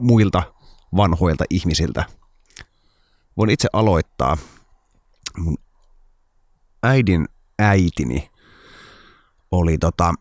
muilta 0.00 0.42
vanhoilta 0.96 1.44
ihmisiltä? 1.50 2.04
Voin 3.36 3.50
itse 3.50 3.68
aloittaa. 3.72 4.36
Mun 5.36 5.56
äidin 6.82 7.28
äitini 7.58 8.30
oli 9.50 9.78
tota, 9.78 10.14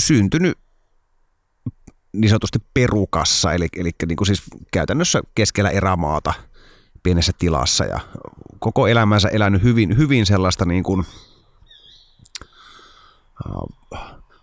syntynyt 0.00 0.58
niin 2.14 2.28
sanotusti 2.28 2.58
perukassa, 2.74 3.52
eli, 3.52 3.68
eli 3.76 3.90
niin 4.06 4.16
kuin 4.16 4.26
siis 4.26 4.42
käytännössä 4.72 5.22
keskellä 5.34 5.70
erämaata 5.70 6.34
pienessä 7.02 7.32
tilassa 7.38 7.84
ja 7.84 8.00
koko 8.58 8.86
elämänsä 8.86 9.28
elänyt 9.28 9.62
hyvin, 9.62 9.96
hyvin 9.96 10.26
sellaista 10.26 10.64
niin 10.64 10.82
kuin, 10.82 11.04
uh, 13.48 13.98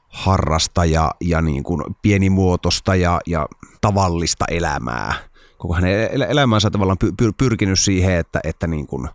harrasta 0.07 0.85
ja, 0.85 1.11
ja 1.21 1.41
niin 1.41 1.63
kuin 1.63 1.83
pienimuotoista 2.01 2.95
ja, 2.95 3.21
ja 3.27 3.47
tavallista 3.81 4.45
elämää. 4.51 5.13
Koko 5.57 5.73
hänen 5.73 6.09
elämänsä 6.29 6.69
tavallaan 6.69 6.97
py, 6.97 7.31
pyrkinyt 7.37 7.79
siihen, 7.79 8.17
että, 8.17 8.39
että 8.43 8.67
niin 8.67 8.87
kuin 8.87 9.09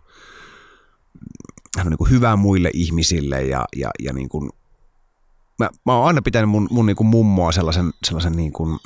hän 1.77 1.87
on 1.87 1.91
niin 1.91 1.97
kuin 1.97 2.09
hyvä 2.09 2.35
muille 2.35 2.69
ihmisille 2.73 3.41
ja, 3.41 3.65
ja, 3.75 3.91
ja 3.99 4.13
niin 4.13 4.29
kuin, 4.29 4.49
mä, 5.59 5.69
mä 5.85 5.95
oon 5.95 6.07
aina 6.07 6.21
pitänyt 6.21 6.49
mun, 6.49 6.67
mun 6.71 6.85
niin 6.85 6.95
kuin 6.95 7.07
mummoa 7.07 7.51
sellaisen, 7.51 7.93
sellaisen 8.03 8.33
niin 8.33 8.53
kuin 8.53 8.79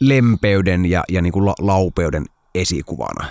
lempeyden 0.00 0.86
ja, 0.86 1.04
ja 1.08 1.22
niin 1.22 1.32
kuin 1.32 1.46
la, 1.46 1.54
laupeuden 1.58 2.24
esikuvana. 2.54 3.28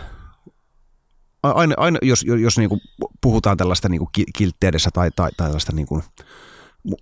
Aina, 1.43 1.75
aina 1.77 1.99
jos, 2.01 2.25
jos 2.41 2.57
niin 2.57 2.69
kuin 2.69 2.81
puhutaan 3.21 3.57
tällaista 3.57 3.89
niin 3.89 3.99
kuin 3.99 4.25
kiltteydessä 4.37 4.89
tai, 4.93 5.11
tai, 5.15 5.31
tai 5.37 5.47
tällaista 5.47 5.71
niin 5.71 5.87
kuin 5.87 6.03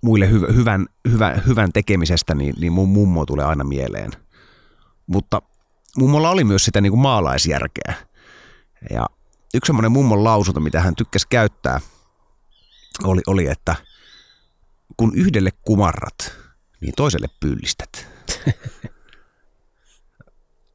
muille 0.02 0.30
hy, 0.30 0.40
hyvän, 0.54 0.86
hyvän, 1.12 1.42
hyvän 1.46 1.72
tekemisestä, 1.72 2.34
niin, 2.34 2.54
niin 2.60 2.72
mun 2.72 2.88
mummo 2.88 3.26
tulee 3.26 3.44
aina 3.44 3.64
mieleen. 3.64 4.10
Mutta 5.06 5.42
mummolla 5.96 6.30
oli 6.30 6.44
myös 6.44 6.64
sitä 6.64 6.80
niin 6.80 6.92
kuin 6.92 7.00
maalaisjärkeä. 7.00 7.94
Ja 8.90 9.06
yksi 9.54 9.68
semmoinen 9.68 9.92
mummon 9.92 10.24
lausunto, 10.24 10.60
mitä 10.60 10.80
hän 10.80 10.94
tykkäsi 10.94 11.26
käyttää, 11.28 11.80
oli, 13.04 13.20
oli 13.26 13.46
että 13.46 13.76
kun 14.96 15.14
yhdelle 15.14 15.50
kumarrat, 15.62 16.32
niin 16.80 16.94
toiselle 16.96 17.28
pyllistät. 17.40 18.08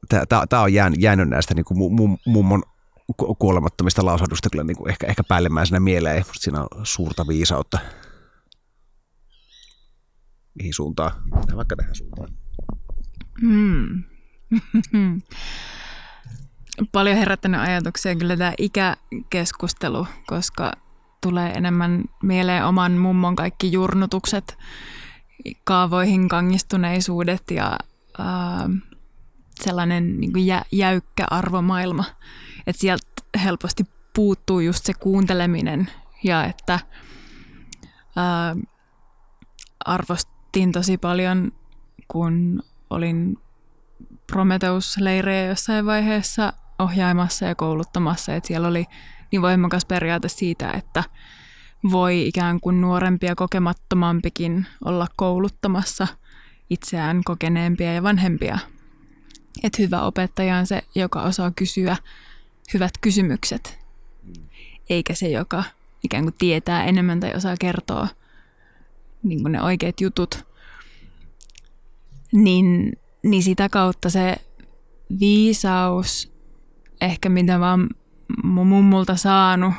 Tämä 0.48 0.62
on 0.62 0.72
jäänyt, 0.72 1.00
jäänyt 1.00 1.28
näistä 1.28 1.54
niin 1.54 1.64
kuin 1.64 1.78
mummon 2.26 2.62
kuolemattomista 3.38 4.06
lausahdusta 4.06 4.50
kyllä 4.50 4.64
niin 4.64 4.76
kuin 4.76 4.90
ehkä, 4.90 5.06
ehkä 5.06 5.22
päällimmäisenä 5.28 5.80
mieleen. 5.80 6.24
Musta 6.26 6.42
siinä 6.44 6.60
on 6.60 6.68
suurta 6.82 7.28
viisautta. 7.28 7.78
Mihin 10.54 10.74
suuntaan? 10.74 11.12
Vaikka 11.56 11.76
tähän 11.76 11.94
suuntaan. 11.94 12.28
Hmm. 13.40 14.02
Paljon 16.92 17.16
herättänyt 17.16 17.60
ajatuksia 17.60 18.16
kyllä 18.16 18.36
tämä 18.36 18.52
ikäkeskustelu, 18.58 20.06
koska 20.26 20.72
tulee 21.22 21.50
enemmän 21.50 22.04
mieleen 22.22 22.64
oman 22.64 22.92
mummon 22.92 23.36
kaikki 23.36 23.72
jurnutukset, 23.72 24.58
kaavoihin 25.64 26.28
kangistuneisuudet 26.28 27.42
ja 27.50 27.78
ää, 28.18 28.70
sellainen 29.60 30.20
niin 30.20 30.32
kuin 30.32 30.46
jä, 30.46 30.62
jäykkä 30.72 31.26
arvomaailma. 31.30 32.04
Että 32.66 32.80
sieltä 32.80 33.06
helposti 33.44 33.84
puuttuu 34.14 34.60
just 34.60 34.84
se 34.84 34.94
kuunteleminen 34.94 35.90
ja 36.24 36.44
että 36.44 36.80
ää, 38.16 38.56
arvostin 39.84 40.72
tosi 40.72 40.98
paljon, 40.98 41.52
kun 42.08 42.62
olin 42.90 43.38
Prometheus-leirejä 44.32 45.46
jossain 45.46 45.86
vaiheessa 45.86 46.52
ohjaamassa 46.78 47.44
ja 47.44 47.54
kouluttamassa, 47.54 48.34
että 48.34 48.46
siellä 48.46 48.68
oli 48.68 48.86
niin 49.32 49.42
voimakas 49.42 49.84
periaate 49.84 50.28
siitä, 50.28 50.70
että 50.70 51.04
voi 51.90 52.28
ikään 52.28 52.60
kuin 52.60 52.80
nuorempia 52.80 53.28
ja 53.28 53.34
kokemattomampikin 53.34 54.66
olla 54.84 55.06
kouluttamassa 55.16 56.06
itseään 56.70 57.20
kokeneempia 57.24 57.94
ja 57.94 58.02
vanhempia. 58.02 58.58
Että 59.62 59.82
hyvä 59.82 60.02
opettaja 60.02 60.56
on 60.56 60.66
se, 60.66 60.82
joka 60.94 61.22
osaa 61.22 61.50
kysyä 61.50 61.96
hyvät 62.74 62.90
kysymykset, 63.00 63.78
eikä 64.90 65.14
se, 65.14 65.28
joka 65.28 65.64
ikään 66.04 66.24
kuin 66.24 66.34
tietää 66.38 66.84
enemmän 66.84 67.20
tai 67.20 67.34
osaa 67.34 67.56
kertoa 67.60 68.08
niin 69.22 69.42
kuin 69.42 69.52
ne 69.52 69.62
oikeat 69.62 70.00
jutut. 70.00 70.44
Niin, 72.32 72.92
niin 73.22 73.42
sitä 73.42 73.68
kautta 73.68 74.10
se 74.10 74.36
viisaus, 75.20 76.32
ehkä 77.00 77.28
mitä 77.28 77.60
vaan 77.60 77.88
mun 78.44 78.66
mummulta 78.66 79.16
saanut, 79.16 79.74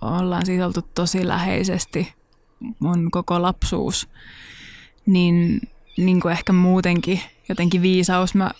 ollaan 0.00 0.46
siis 0.46 0.62
oltu 0.62 0.82
tosi 0.82 1.28
läheisesti 1.28 2.14
mun 2.78 3.10
koko 3.10 3.42
lapsuus, 3.42 4.08
niin, 5.06 5.60
niin 5.96 6.20
kuin 6.20 6.32
ehkä 6.32 6.52
muutenkin 6.52 7.20
jotenkin 7.48 7.82
viisaus. 7.82 8.34
Mä 8.34 8.50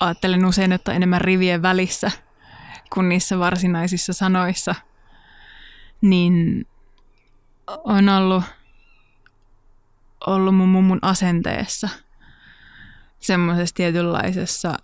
ajattelen 0.00 0.44
usein, 0.44 0.72
että 0.72 0.92
enemmän 0.92 1.20
rivien 1.20 1.62
välissä 1.62 2.10
kuin 2.94 3.08
niissä 3.08 3.38
varsinaisissa 3.38 4.12
sanoissa. 4.12 4.74
Niin 6.00 6.66
on 7.84 8.08
ollut, 8.08 8.44
ollut 10.26 10.56
mun 10.56 10.68
mummun 10.68 10.98
asenteessa, 11.02 11.88
semmoisessa 13.20 13.74
tietynlaisessa 13.74 14.76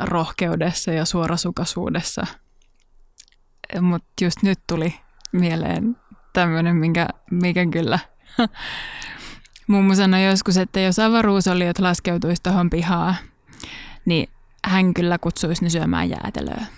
rohkeudessa 0.00 0.92
ja 0.92 1.04
suorasukaisuudessa– 1.04 2.26
mutta 3.80 4.08
just 4.24 4.42
nyt 4.42 4.58
tuli 4.66 4.94
mieleen 5.32 5.96
tämmöinen, 6.32 6.76
minkä, 6.76 7.08
mikä 7.30 7.66
kyllä 7.66 7.98
mummu 9.66 9.94
sanoi 9.94 10.24
joskus, 10.24 10.56
että 10.56 10.80
jos 10.80 10.98
avaruusoliot 10.98 11.78
laskeutuisi 11.78 12.42
tuohon 12.42 12.70
pihaan, 12.70 13.16
niin 14.04 14.28
hän 14.64 14.94
kyllä 14.94 15.18
kutsuisi 15.18 15.64
ne 15.64 15.70
syömään 15.70 16.10
jäätelöä. 16.10 16.66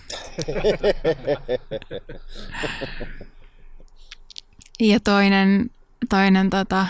Ja 4.81 4.99
toinen, 4.99 5.69
toinen 6.09 6.49
tota, 6.49 6.87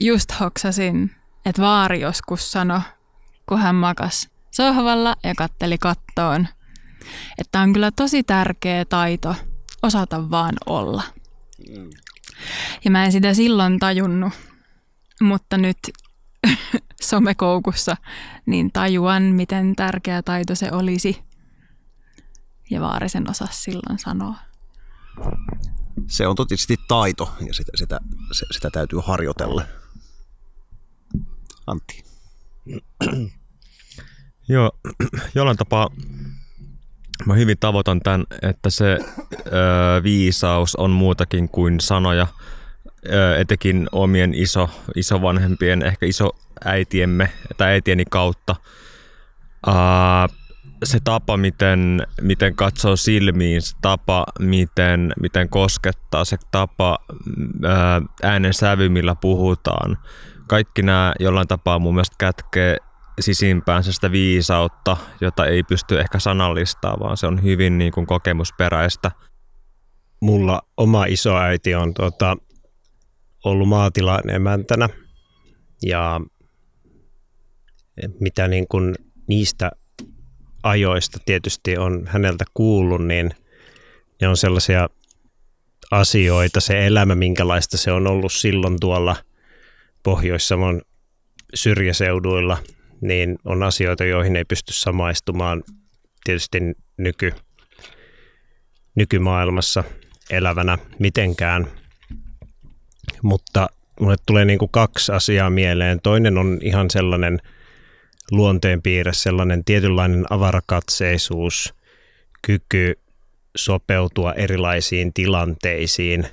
just 0.00 0.40
hoksasin, 0.40 1.10
että 1.46 1.62
vaari 1.62 2.00
joskus 2.00 2.52
sanoi, 2.52 2.80
kun 3.46 3.58
hän 3.58 3.74
makas 3.74 4.28
sohvalla 4.50 5.16
ja 5.22 5.34
katteli 5.34 5.78
kattoon– 5.78 6.48
että 7.38 7.60
on 7.60 7.72
kyllä 7.72 7.90
tosi 7.90 8.22
tärkeä 8.22 8.84
taito 8.84 9.34
osata 9.82 10.30
vaan 10.30 10.54
olla. 10.66 11.02
Mm. 11.68 11.90
Ja 12.84 12.90
mä 12.90 13.04
en 13.04 13.12
sitä 13.12 13.34
silloin 13.34 13.78
tajunnut, 13.78 14.32
mutta 15.20 15.58
nyt 15.58 15.78
somekoukussa 17.02 17.96
niin 18.46 18.72
tajuan, 18.72 19.22
miten 19.22 19.76
tärkeä 19.76 20.22
taito 20.22 20.54
se 20.54 20.72
olisi. 20.72 21.24
Ja 22.70 22.80
Vaarisen 22.80 23.30
osa 23.30 23.46
silloin 23.50 23.98
sanoa. 23.98 24.34
Se 26.06 26.26
on 26.26 26.36
totisesti 26.36 26.76
taito 26.88 27.34
ja 27.46 27.54
sitä, 27.54 27.72
sitä, 27.74 28.00
sitä 28.50 28.70
täytyy 28.70 28.98
harjoitella. 29.04 29.64
Antti. 31.66 32.04
Joo, 34.48 34.72
jollain 35.34 35.56
tapaa 35.56 35.90
Mä 37.26 37.34
hyvin 37.34 37.58
tavoitan 37.60 38.00
tämän, 38.00 38.24
että 38.42 38.70
se 38.70 38.98
ö, 39.46 40.02
viisaus 40.02 40.76
on 40.76 40.90
muutakin 40.90 41.48
kuin 41.48 41.80
sanoja, 41.80 42.26
ö, 43.12 43.36
etenkin 43.36 43.88
omien 43.92 44.34
iso, 44.34 44.70
isovanhempien, 44.96 45.82
ehkä 45.82 46.06
iso 46.06 46.30
äitiemme 46.64 47.30
tai 47.56 47.68
äitieni 47.68 48.04
kautta. 48.10 48.56
Ö, 49.68 49.70
se 50.84 50.98
tapa, 51.04 51.36
miten, 51.36 52.06
miten 52.20 52.54
katsoo 52.54 52.96
silmiin, 52.96 53.62
se 53.62 53.76
tapa, 53.82 54.26
miten, 54.38 55.12
miten 55.20 55.48
koskettaa, 55.48 56.24
se 56.24 56.36
tapa, 56.50 56.98
ö, 57.64 57.68
äänen 58.22 58.54
sävy, 58.54 58.88
millä 58.88 59.14
puhutaan. 59.14 59.98
Kaikki 60.46 60.82
nämä 60.82 61.12
jollain 61.20 61.48
tapaa 61.48 61.78
mun 61.78 61.94
mielestä 61.94 62.16
kätkee 62.18 62.76
sisimpäänsä 63.20 63.92
sitä 63.92 64.12
viisautta, 64.12 64.96
jota 65.20 65.46
ei 65.46 65.62
pysty 65.62 66.00
ehkä 66.00 66.18
sanallistamaan, 66.18 67.00
vaan 67.00 67.16
se 67.16 67.26
on 67.26 67.42
hyvin 67.42 67.78
niin 67.78 67.92
kuin 67.92 68.06
kokemusperäistä. 68.06 69.10
Mulla 70.20 70.62
oma 70.76 71.04
isoäiti 71.04 71.74
on 71.74 71.94
tuota, 71.94 72.36
ollut 73.44 73.68
maatilan 73.68 74.30
emäntänä 74.30 74.88
ja 75.82 76.20
mitä 78.20 78.48
niin 78.48 78.68
kuin 78.68 78.94
niistä 79.28 79.70
ajoista 80.62 81.18
tietysti 81.26 81.78
on 81.78 82.06
häneltä 82.06 82.44
kuullut, 82.54 83.06
niin 83.06 83.30
ne 84.20 84.28
on 84.28 84.36
sellaisia 84.36 84.88
asioita, 85.90 86.60
se 86.60 86.86
elämä, 86.86 87.14
minkälaista 87.14 87.76
se 87.76 87.92
on 87.92 88.06
ollut 88.06 88.32
silloin 88.32 88.80
tuolla 88.80 89.16
Pohjois-Savon 90.02 90.82
syrjäseuduilla– 91.54 92.58
niin 93.04 93.38
on 93.44 93.62
asioita, 93.62 94.04
joihin 94.04 94.36
ei 94.36 94.44
pysty 94.44 94.72
samaistumaan 94.72 95.64
tietysti 96.24 96.58
nyky, 96.96 97.32
nykymaailmassa 98.94 99.84
elävänä 100.30 100.78
mitenkään. 100.98 101.66
Mutta 103.22 103.68
mulle 104.00 104.16
tulee 104.26 104.44
niin 104.44 104.58
kuin 104.58 104.70
kaksi 104.70 105.12
asiaa 105.12 105.50
mieleen. 105.50 106.00
Toinen 106.00 106.38
on 106.38 106.58
ihan 106.62 106.90
sellainen 106.90 107.38
luonteenpiirre, 108.30 109.12
sellainen 109.12 109.64
tietynlainen 109.64 110.24
avarakatseisuus, 110.30 111.74
kyky 112.42 112.98
sopeutua 113.56 114.32
erilaisiin 114.32 115.12
tilanteisiin 115.12 116.26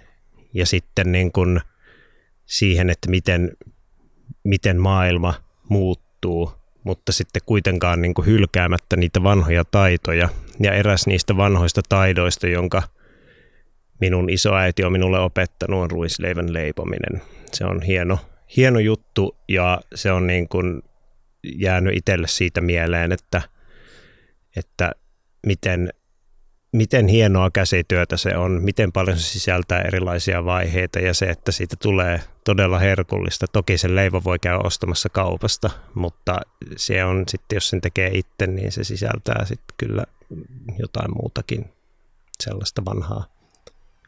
ja 0.53 0.65
sitten 0.65 1.11
niin 1.11 1.31
kuin 1.31 1.61
siihen, 2.45 2.89
että 2.89 3.09
miten, 3.09 3.51
miten 4.43 4.81
maailma 4.81 5.33
muuttuu 5.69 6.60
mutta 6.83 7.11
sitten 7.11 7.41
kuitenkaan 7.45 8.01
niin 8.01 8.13
kuin 8.13 8.25
hylkäämättä 8.25 8.95
niitä 8.95 9.23
vanhoja 9.23 9.65
taitoja. 9.65 10.29
Ja 10.59 10.73
eräs 10.73 11.07
niistä 11.07 11.37
vanhoista 11.37 11.81
taidoista, 11.89 12.47
jonka 12.47 12.83
minun 14.01 14.29
isoäiti 14.29 14.83
on 14.83 14.91
minulle 14.91 15.19
opettanut, 15.19 15.83
on 15.83 15.91
ruisleivän 15.91 16.53
leipominen. 16.53 17.21
Se 17.53 17.65
on 17.65 17.81
hieno, 17.81 18.19
hieno 18.57 18.79
juttu 18.79 19.37
ja 19.47 19.81
se 19.95 20.11
on 20.11 20.27
niin 20.27 20.49
kuin 20.49 20.81
jäänyt 21.43 21.97
itselle 21.97 22.27
siitä 22.27 22.61
mieleen, 22.61 23.11
että, 23.11 23.41
että 24.55 24.91
miten, 25.45 25.89
miten 26.71 27.07
hienoa 27.07 27.51
käsityötä 27.51 28.17
se 28.17 28.37
on, 28.37 28.51
miten 28.63 28.91
paljon 28.91 29.17
se 29.17 29.23
sisältää 29.23 29.81
erilaisia 29.81 30.45
vaiheita 30.45 30.99
ja 30.99 31.13
se, 31.13 31.25
että 31.25 31.51
siitä 31.51 31.75
tulee 31.75 32.21
todella 32.45 32.79
herkullista. 32.79 33.45
Toki 33.47 33.77
sen 33.77 33.95
leivon 33.95 34.23
voi 34.23 34.39
käydä 34.39 34.59
ostamassa 34.63 35.09
kaupasta, 35.09 35.69
mutta 35.93 36.39
se 36.77 37.05
on 37.05 37.23
sitten, 37.27 37.55
jos 37.55 37.69
sen 37.69 37.81
tekee 37.81 38.11
itse, 38.13 38.47
niin 38.47 38.71
se 38.71 38.83
sisältää 38.83 39.45
sitten 39.45 39.75
kyllä 39.77 40.03
jotain 40.79 41.11
muutakin 41.13 41.73
sellaista 42.43 42.85
vanhaa 42.85 43.25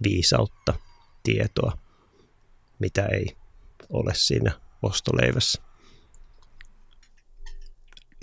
viisautta, 0.03 0.73
tietoa, 1.23 1.77
mitä 2.79 3.05
ei 3.05 3.37
ole 3.89 4.11
siinä 4.15 4.51
ostoleivässä. 4.81 5.61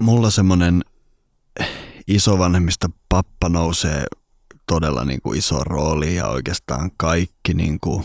Mulla 0.00 0.30
semmoinen 0.30 0.84
isovanhemmista 2.06 2.90
pappa 3.08 3.48
nousee 3.48 4.04
todella 4.70 5.04
niin 5.04 5.22
kuin 5.22 5.38
iso 5.38 5.64
rooli 5.64 6.14
ja 6.14 6.26
oikeastaan 6.28 6.90
kaikki 6.96 7.54
niin 7.54 7.80
kuin 7.80 8.04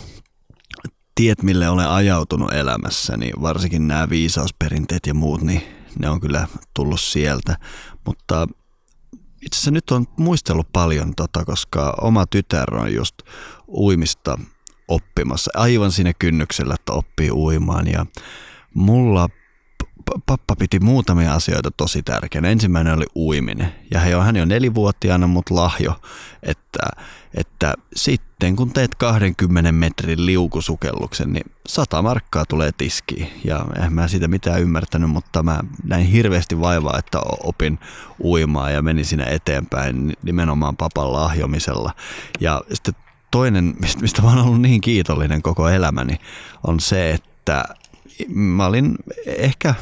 tiet, 1.15 1.43
mille 1.43 1.69
olen 1.69 1.87
ajautunut 1.87 2.53
elämässä, 2.53 3.17
niin 3.17 3.33
varsinkin 3.41 3.87
nämä 3.87 4.09
viisausperinteet 4.09 5.07
ja 5.07 5.13
muut, 5.13 5.41
niin 5.41 5.61
ne 5.99 6.09
on 6.09 6.19
kyllä 6.19 6.47
tullut 6.73 7.01
sieltä. 7.01 7.57
Mutta 8.05 8.47
itse 9.41 9.55
asiassa 9.57 9.71
nyt 9.71 9.91
on 9.91 10.05
muistellut 10.17 10.67
paljon, 10.73 11.15
tota, 11.15 11.45
koska 11.45 11.93
oma 12.01 12.25
tytär 12.25 12.75
on 12.75 12.93
just 12.93 13.15
uimista 13.67 14.39
oppimassa, 14.87 15.51
aivan 15.55 15.91
siinä 15.91 16.13
kynnyksellä, 16.19 16.73
että 16.73 16.93
oppii 16.93 17.31
uimaan. 17.31 17.87
Ja 17.87 18.05
mulla 18.73 19.29
pappa 20.25 20.55
piti 20.55 20.79
muutamia 20.79 21.33
asioita 21.33 21.71
tosi 21.77 22.03
tärkeänä. 22.03 22.49
Ensimmäinen 22.49 22.93
oli 22.93 23.05
uiminen. 23.15 23.75
Ja 23.91 23.99
he 23.99 24.15
on, 24.15 24.25
hän 24.25 24.37
on 24.41 24.47
nelivuotiaana, 24.47 25.27
mutta 25.27 25.55
lahjo, 25.55 25.95
että, 26.43 26.79
että 27.33 27.73
sitten 27.95 28.55
kun 28.55 28.73
teet 28.73 28.95
20 28.95 29.71
metrin 29.71 30.25
liukusukelluksen, 30.25 31.33
niin 31.33 31.51
100 31.67 32.01
markkaa 32.01 32.45
tulee 32.45 32.71
tiskiin. 32.77 33.27
Ja 33.43 33.65
en 33.85 33.93
mä 33.93 34.07
siitä 34.07 34.27
mitään 34.27 34.61
ymmärtänyt, 34.61 35.09
mutta 35.09 35.43
mä 35.43 35.59
näin 35.83 36.05
hirveästi 36.05 36.59
vaivaa, 36.59 36.97
että 36.97 37.19
opin 37.43 37.79
uimaa 38.23 38.71
ja 38.71 38.81
menin 38.81 39.05
siinä 39.05 39.23
eteenpäin 39.23 40.13
nimenomaan 40.23 40.77
papan 40.77 41.13
lahjomisella. 41.13 41.91
Ja 42.39 42.61
sitten 42.73 42.95
toinen, 43.31 43.75
mistä 44.01 44.21
mä 44.21 44.29
oon 44.29 44.45
ollut 44.45 44.61
niin 44.61 44.81
kiitollinen 44.81 45.41
koko 45.41 45.69
elämäni, 45.69 46.17
on 46.67 46.79
se, 46.79 47.11
että 47.11 47.65
mä 48.29 48.65
olin 48.65 48.95
ehkä, 49.25 49.75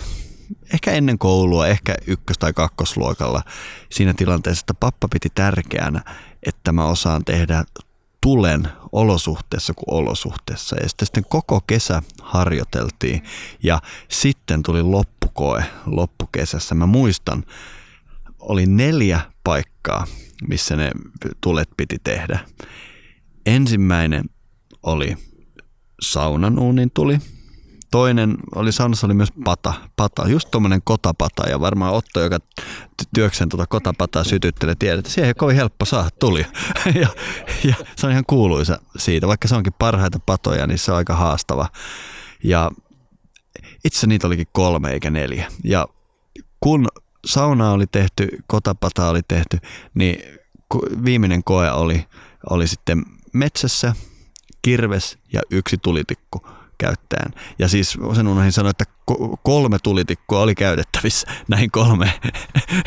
ehkä 0.74 0.92
ennen 0.92 1.18
koulua, 1.18 1.68
ehkä 1.68 1.96
ykkös- 2.08 2.38
tai 2.38 2.54
kakkosluokalla 2.54 3.44
siinä 3.92 4.14
tilanteessa, 4.14 4.64
että 4.64 4.74
pappa 4.74 5.08
piti 5.08 5.30
tärkeänä, 5.36 6.04
että 6.44 6.72
mä 6.72 6.86
osaan 6.86 7.26
tehdä 7.26 7.64
tulen 8.22 8.68
olosuhteessa 8.92 9.74
kuin 9.74 10.00
olosuhteessa. 10.00 10.76
Ja 10.82 10.90
sitten, 10.90 11.06
sitten 11.06 11.26
koko 11.30 11.62
kesä 11.68 12.02
harjoiteltiin 12.22 13.24
ja 13.64 13.82
sitten 14.10 14.64
tuli 14.64 14.84
loppukoe 14.84 15.66
loppukesässä. 15.86 16.76
Mä 16.76 16.86
muistan, 16.86 17.44
oli 18.40 18.66
neljä 18.66 19.22
paikkaa, 19.44 20.08
missä 20.48 20.76
ne 20.76 20.92
tulet 21.42 21.70
piti 21.78 21.98
tehdä. 22.04 22.40
Ensimmäinen 23.46 24.24
oli 24.84 25.16
saunan 26.02 26.60
uunin 26.60 26.92
tuli, 26.94 27.20
Toinen 27.94 28.38
oli 28.56 28.72
saunassa 28.72 29.08
oli 29.08 29.14
myös 29.14 29.32
pata, 29.44 29.74
pata 29.96 30.28
just 30.28 30.52
tuommoinen 30.52 30.82
kotapata 30.84 31.50
ja 31.50 31.60
varmaan 31.60 31.94
Otto, 31.94 32.22
joka 32.22 32.40
työkseen 33.16 33.50
tuota 33.50 33.68
kotapataa 33.68 34.24
sytyttelee, 34.24 34.76
tiedät, 34.80 35.00
että 35.00 35.12
siihen 35.12 35.28
ei 35.28 35.34
kovin 35.34 35.56
helppo 35.56 35.86
saada 35.86 36.10
tuli. 36.20 36.46
ja, 37.02 37.08
ja, 37.64 37.76
se 37.96 38.06
on 38.06 38.12
ihan 38.12 38.24
kuuluisa 38.28 38.80
siitä, 38.98 39.28
vaikka 39.28 39.48
se 39.48 39.56
onkin 39.56 39.74
parhaita 39.80 40.20
patoja, 40.26 40.68
niin 40.68 40.78
se 40.78 40.92
on 40.92 40.98
aika 40.98 41.16
haastava. 41.16 41.68
Ja 42.44 42.72
itse 43.86 44.08
niitä 44.08 44.28
olikin 44.28 44.48
kolme 44.52 44.92
eikä 44.92 45.12
neljä. 45.12 45.52
Ja 45.64 45.88
kun 46.60 46.88
sauna 47.26 47.72
oli 47.72 47.88
tehty, 47.88 48.28
kotapata 48.48 49.10
oli 49.10 49.22
tehty, 49.28 49.58
niin 49.94 50.40
viimeinen 51.06 51.44
koe 51.44 51.72
oli, 51.72 52.06
oli 52.50 52.68
sitten 52.68 53.04
metsässä, 53.34 53.96
kirves 54.62 55.18
ja 55.34 55.42
yksi 55.52 55.78
tulitikku 55.78 56.53
käyttäen. 56.78 57.34
Ja 57.60 57.68
siis 57.68 57.98
sen 58.16 58.28
unohdin 58.28 58.52
sanoa, 58.52 58.70
että 58.70 58.86
kolme 59.44 59.78
tulitikkua 59.84 60.40
oli 60.40 60.56
käytettävissä 60.56 61.28
näihin 61.48 61.72
kolme 61.72 62.14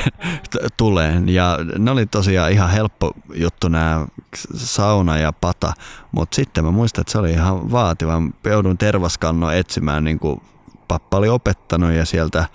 tuleen. 0.76 1.28
Ja 1.28 1.58
ne 1.78 1.90
oli 1.90 2.06
tosiaan 2.06 2.52
ihan 2.52 2.70
helppo 2.70 3.12
juttu 3.34 3.68
nämä 3.68 4.06
sauna 4.54 5.18
ja 5.18 5.32
pata, 5.32 5.72
mutta 6.12 6.36
sitten 6.36 6.64
mä 6.64 6.70
muistan, 6.70 7.02
että 7.02 7.12
se 7.12 7.18
oli 7.18 7.30
ihan 7.30 7.70
vaativa. 7.72 8.22
Joudun 8.44 8.78
tervaskannon 8.78 9.54
etsimään, 9.54 10.04
niin 10.04 10.18
kuin 10.18 10.40
pappa 10.88 11.16
oli 11.16 11.28
opettanut 11.28 11.92
ja 11.92 12.04
sieltä 12.04 12.46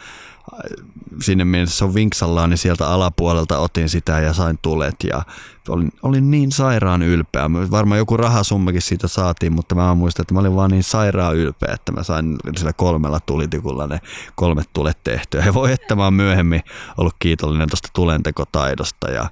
sinne 1.22 1.46
mielessä 1.46 1.86
on 1.86 1.94
vinksallaan, 1.94 2.50
niin 2.50 2.58
sieltä 2.58 2.88
alapuolelta 2.88 3.60
otin 3.60 3.90
sitä 3.90 4.20
ja 4.20 4.34
sain 4.34 4.60
tulet 4.62 4.96
ja 5.04 5.24
olin, 5.70 5.92
olin 6.04 6.32
niin 6.32 6.52
sairaan 6.52 7.02
ylpeä. 7.02 7.52
Varmaan 7.72 7.98
joku 7.98 8.18
rahasummakin 8.18 8.82
siitä 8.82 9.08
saatiin, 9.08 9.54
mutta 9.54 9.76
mä 9.76 9.96
muistan, 9.96 10.24
että 10.24 10.34
mä 10.34 10.40
olin 10.40 10.56
vaan 10.56 10.72
niin 10.72 10.84
sairaan 10.84 11.36
ylpeä, 11.36 11.74
että 11.74 11.92
mä 11.92 12.04
sain 12.04 12.38
sillä 12.58 12.74
kolmella 12.74 13.20
tulitikulla 13.20 13.88
ne 13.88 14.00
kolmet 14.36 14.70
tulet 14.74 14.98
tehtyä. 15.04 15.46
Ja 15.46 15.54
voi 15.54 15.72
että 15.72 15.96
mä 15.96 16.04
oon 16.04 16.14
myöhemmin 16.14 16.62
ollut 16.98 17.16
kiitollinen 17.20 17.70
tuosta 17.70 17.90
tulentekotaidosta 17.94 19.12
ja 19.12 19.30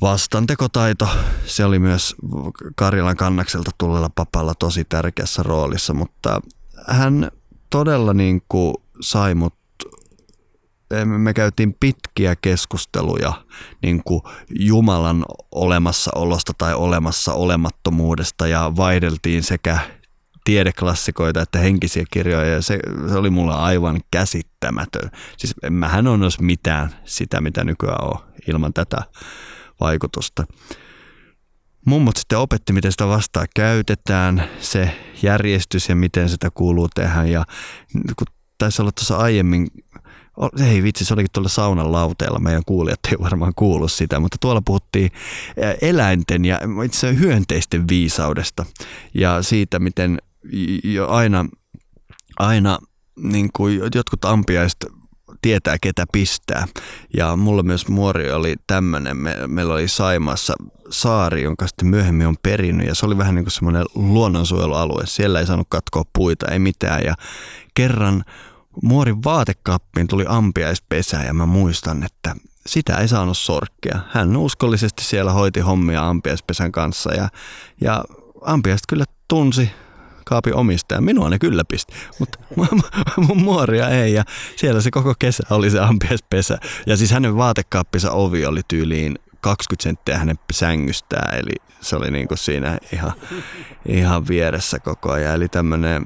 vastantekotaito, 0.00 1.08
se 1.46 1.64
oli 1.64 1.78
myös 1.78 2.16
Karjalan 2.74 3.16
kannakselta 3.16 3.70
tulleella 3.78 4.10
papalla 4.14 4.54
tosi 4.54 4.84
tärkeässä 4.84 5.42
roolissa, 5.42 5.94
mutta 5.94 6.40
hän 6.88 7.30
todella 7.70 8.14
niin 8.14 8.42
kuin 8.48 8.74
sai 9.00 9.34
mut 9.34 9.54
me 11.04 11.34
käytiin 11.34 11.76
pitkiä 11.80 12.36
keskusteluja 12.36 13.32
niin 13.82 14.02
kuin 14.04 14.22
Jumalan 14.58 15.24
olemassaolosta 15.52 16.52
tai 16.58 16.74
olemassa 16.74 17.32
olemattomuudesta 17.32 18.46
ja 18.46 18.72
vaihdeltiin 18.76 19.42
sekä 19.42 19.78
tiedeklassikoita 20.44 21.42
että 21.42 21.58
henkisiä 21.58 22.04
kirjoja 22.10 22.46
ja 22.46 22.62
se, 22.62 22.78
se 23.08 23.14
oli 23.14 23.30
mulle 23.30 23.54
aivan 23.54 24.00
käsittämätön. 24.10 25.10
Siis 25.36 25.54
mähän 25.70 26.06
on 26.06 26.22
olisi 26.22 26.42
mitään 26.42 26.90
sitä, 27.04 27.40
mitä 27.40 27.64
nykyään 27.64 28.04
on 28.04 28.18
ilman 28.48 28.72
tätä 28.72 29.02
vaikutusta. 29.80 30.44
Mummot 31.86 32.16
sitten 32.16 32.38
opetti, 32.38 32.72
miten 32.72 32.92
sitä 32.92 33.06
vastaa 33.06 33.44
käytetään, 33.54 34.48
se 34.60 34.98
järjestys 35.22 35.88
ja 35.88 35.96
miten 35.96 36.28
sitä 36.28 36.50
kuuluu 36.50 36.88
tehdä. 36.94 37.24
Ja 37.24 37.44
kun 37.92 38.26
taisi 38.58 38.82
olla 38.82 38.92
tuossa 38.92 39.16
aiemmin 39.16 39.68
ei 40.70 40.82
vitsi, 40.82 41.04
se 41.04 41.14
olikin 41.14 41.32
tuolla 41.32 41.48
saunan 41.48 41.92
lauteella. 41.92 42.38
Meidän 42.38 42.62
kuulijat 42.66 43.00
ei 43.10 43.18
varmaan 43.20 43.52
kuulu 43.56 43.88
sitä, 43.88 44.20
mutta 44.20 44.36
tuolla 44.40 44.62
puhuttiin 44.64 45.10
eläinten 45.82 46.44
ja 46.44 46.60
itse 46.84 47.18
hyönteisten 47.18 47.88
viisaudesta 47.88 48.66
ja 49.14 49.42
siitä, 49.42 49.78
miten 49.78 50.18
jo 50.84 51.08
aina, 51.08 51.46
aina 52.38 52.78
niin 53.16 53.50
kuin 53.52 53.80
jotkut 53.94 54.24
ampiaiset 54.24 54.86
tietää, 55.42 55.76
ketä 55.80 56.04
pistää. 56.12 56.66
Ja 57.16 57.36
mulla 57.36 57.62
myös 57.62 57.88
muori 57.88 58.32
oli 58.32 58.56
tämmöinen, 58.66 59.16
me, 59.16 59.36
meillä 59.46 59.74
oli 59.74 59.88
Saimaassa 59.88 60.54
saari, 60.90 61.42
jonka 61.42 61.66
sitten 61.66 61.88
myöhemmin 61.88 62.26
on 62.26 62.36
perinnyt, 62.42 62.86
ja 62.86 62.94
se 62.94 63.06
oli 63.06 63.18
vähän 63.18 63.34
niin 63.34 63.44
kuin 63.44 63.52
semmoinen 63.52 63.84
luonnonsuojelualue. 63.94 65.02
Siellä 65.06 65.40
ei 65.40 65.46
saanut 65.46 65.66
katkoa 65.70 66.02
puita, 66.12 66.48
ei 66.48 66.58
mitään, 66.58 67.04
ja 67.04 67.14
kerran 67.74 68.24
Muorin 68.82 69.24
vaatekaappiin 69.24 70.06
tuli 70.06 70.24
ampiaispesä 70.28 71.16
ja 71.16 71.34
mä 71.34 71.46
muistan, 71.46 72.02
että 72.02 72.34
sitä 72.66 72.96
ei 72.96 73.08
saanut 73.08 73.38
sorkkia. 73.38 74.00
Hän 74.10 74.36
uskollisesti 74.36 75.04
siellä 75.04 75.32
hoiti 75.32 75.60
hommia 75.60 76.08
ampiaispesän 76.08 76.72
kanssa 76.72 77.14
ja, 77.14 77.28
ja 77.80 78.04
ampiaiset 78.40 78.84
kyllä 78.88 79.04
tunsi 79.28 79.70
kaapin 80.24 80.54
omistaja. 80.54 81.00
Minua 81.00 81.30
ne 81.30 81.38
kyllä 81.38 81.64
pisti, 81.64 81.92
mutta 82.18 82.38
mun 83.26 83.42
muoria 83.42 83.88
ei. 83.88 84.14
Ja 84.14 84.24
siellä 84.56 84.80
se 84.80 84.90
koko 84.90 85.14
kesä 85.18 85.42
oli 85.50 85.70
se 85.70 85.80
ampiaispesä. 85.80 86.58
Ja 86.86 86.96
siis 86.96 87.10
hänen 87.10 87.36
vaatekaappinsa 87.36 88.10
ovi 88.10 88.46
oli 88.46 88.60
tyyliin 88.68 89.18
20 89.40 89.82
senttiä 89.82 90.18
hänen 90.18 90.38
sängystään, 90.52 91.38
eli 91.38 91.52
se 91.80 91.96
oli 91.96 92.10
niin 92.10 92.28
kuin 92.28 92.38
siinä 92.38 92.78
ihan, 92.92 93.12
ihan 93.86 94.28
vieressä 94.28 94.78
koko 94.78 95.12
ajan. 95.12 95.34
Eli 95.34 95.48
tämmöinen 95.48 96.04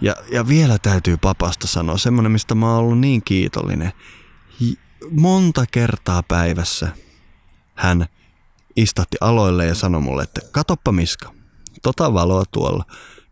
ja, 0.00 0.16
ja 0.32 0.48
vielä 0.48 0.78
täytyy 0.78 1.16
papasta 1.16 1.66
sanoa, 1.66 1.98
semmoinen, 1.98 2.32
mistä 2.32 2.54
mä 2.54 2.70
oon 2.70 2.78
ollut 2.78 2.98
niin 2.98 3.22
kiitollinen. 3.24 3.92
Monta 5.10 5.64
kertaa 5.70 6.22
päivässä 6.22 6.88
hän 7.74 8.06
istahti 8.76 9.16
aloille 9.20 9.66
ja 9.66 9.74
sanoi 9.74 10.00
mulle, 10.00 10.22
että 10.22 10.40
katoppa 10.52 10.92
Miska, 10.92 11.34
tota 11.82 12.14
valoa 12.14 12.44
tuolla, 12.50 12.84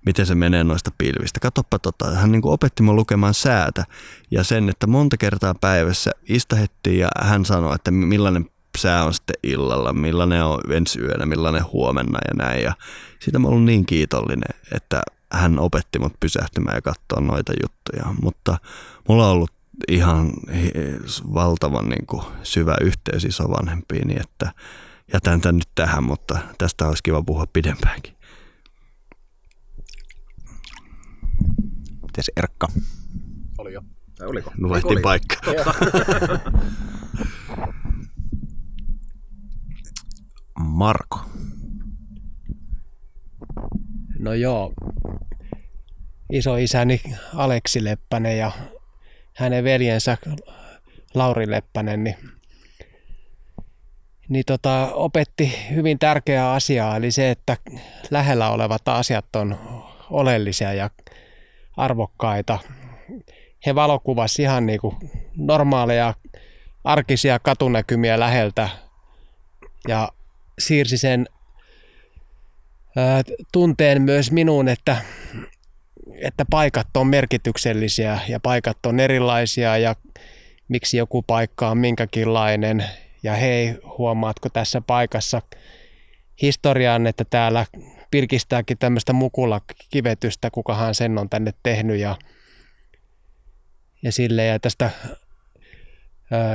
miten 0.06 0.26
se 0.26 0.34
menee 0.34 0.64
noista 0.64 0.90
pilvistä. 0.98 1.40
Katoppa 1.40 1.78
tota. 1.78 2.10
Hän 2.10 2.32
niin 2.32 2.40
opetti 2.44 2.82
mun 2.82 2.96
lukemaan 2.96 3.34
säätä 3.34 3.84
ja 4.30 4.44
sen, 4.44 4.68
että 4.68 4.86
monta 4.86 5.16
kertaa 5.16 5.54
päivässä 5.54 6.10
istahettiin 6.28 6.98
ja 6.98 7.08
hän 7.20 7.44
sanoi, 7.44 7.74
että 7.74 7.90
millainen 7.90 8.50
sää 8.78 9.04
on 9.04 9.14
sitten 9.14 9.36
illalla, 9.42 9.92
millainen 9.92 10.44
on 10.44 10.60
ensi 10.72 11.00
yönä, 11.00 11.26
millainen 11.26 11.64
huomenna 11.72 12.18
ja 12.28 12.34
näin. 12.44 12.62
Ja 12.62 12.72
siitä 13.20 13.38
mä 13.38 13.48
olen 13.48 13.66
niin 13.66 13.86
kiitollinen, 13.86 14.54
että 14.74 15.02
hän 15.32 15.58
opetti 15.58 15.98
mut 15.98 16.20
pysähtymään 16.20 16.76
ja 16.76 16.82
katsoa 16.82 17.20
noita 17.20 17.52
juttuja. 17.62 18.14
Mutta 18.22 18.58
mulla 19.08 19.26
on 19.26 19.32
ollut 19.32 19.52
ihan 19.88 20.32
valtavan 21.34 21.88
niin 21.88 22.06
kuin 22.06 22.22
syvä 22.42 22.76
yhteys 22.80 23.24
isovanhempiini, 23.24 24.16
että 24.20 24.52
jätän 25.12 25.40
tämän 25.40 25.56
nyt 25.56 25.68
tähän, 25.74 26.04
mutta 26.04 26.38
tästä 26.58 26.88
olisi 26.88 27.02
kiva 27.02 27.22
puhua 27.22 27.46
pidempäänkin. 27.52 28.16
Mites 32.02 32.30
Erkka? 32.36 32.68
Oli 33.58 33.72
jo. 33.72 33.82
Tai 34.18 34.26
oliko? 34.26 34.52
No 34.58 34.68
vaihtiin 34.68 35.02
paikka. 35.02 35.36
Marko. 40.58 41.20
No 44.26 44.34
joo, 44.34 44.72
isoisäni 46.32 47.00
Aleksi 47.34 47.84
Leppänen 47.84 48.38
ja 48.38 48.52
hänen 49.34 49.64
veljensä 49.64 50.16
Lauri 51.14 51.50
Leppänen, 51.50 52.04
niin, 52.04 52.16
niin 54.28 54.44
tota, 54.46 54.90
opetti 54.94 55.52
hyvin 55.74 55.98
tärkeää 55.98 56.52
asiaa, 56.52 56.96
eli 56.96 57.10
se, 57.10 57.30
että 57.30 57.56
lähellä 58.10 58.50
olevat 58.50 58.88
asiat 58.88 59.36
on 59.36 59.58
oleellisia 60.10 60.72
ja 60.72 60.90
arvokkaita. 61.76 62.58
He 63.66 63.74
valokuvasivat 63.74 64.44
ihan 64.44 64.66
niin 64.66 64.80
kuin 64.80 64.96
normaaleja 65.36 66.14
arkisia 66.84 67.38
katunäkymiä 67.38 68.20
läheltä 68.20 68.68
ja 69.88 70.08
siirsi 70.58 70.98
sen 70.98 71.26
tunteen 73.52 74.02
myös 74.02 74.32
minuun, 74.32 74.68
että, 74.68 74.96
että 76.14 76.44
paikat 76.50 76.96
on 76.96 77.06
merkityksellisiä 77.06 78.20
ja 78.28 78.40
paikat 78.40 78.86
on 78.86 79.00
erilaisia 79.00 79.78
ja 79.78 79.96
miksi 80.68 80.96
joku 80.96 81.22
paikka 81.22 81.70
on 81.70 81.78
minkäkinlainen 81.78 82.84
ja 83.22 83.34
hei, 83.34 83.74
huomaatko 83.98 84.48
tässä 84.48 84.80
paikassa 84.80 85.42
historiaan, 86.42 87.06
että 87.06 87.24
täällä 87.24 87.66
pilkistääkin 88.10 88.78
tämmöistä 88.78 89.12
mukulla 89.12 89.60
kivetystä, 89.90 90.50
kukahan 90.50 90.94
sen 90.94 91.18
on 91.18 91.28
tänne 91.28 91.52
tehnyt 91.62 92.00
ja, 92.00 92.16
ja 94.02 94.12
sille 94.12 94.44
ja 94.44 94.60
tästä 94.60 94.90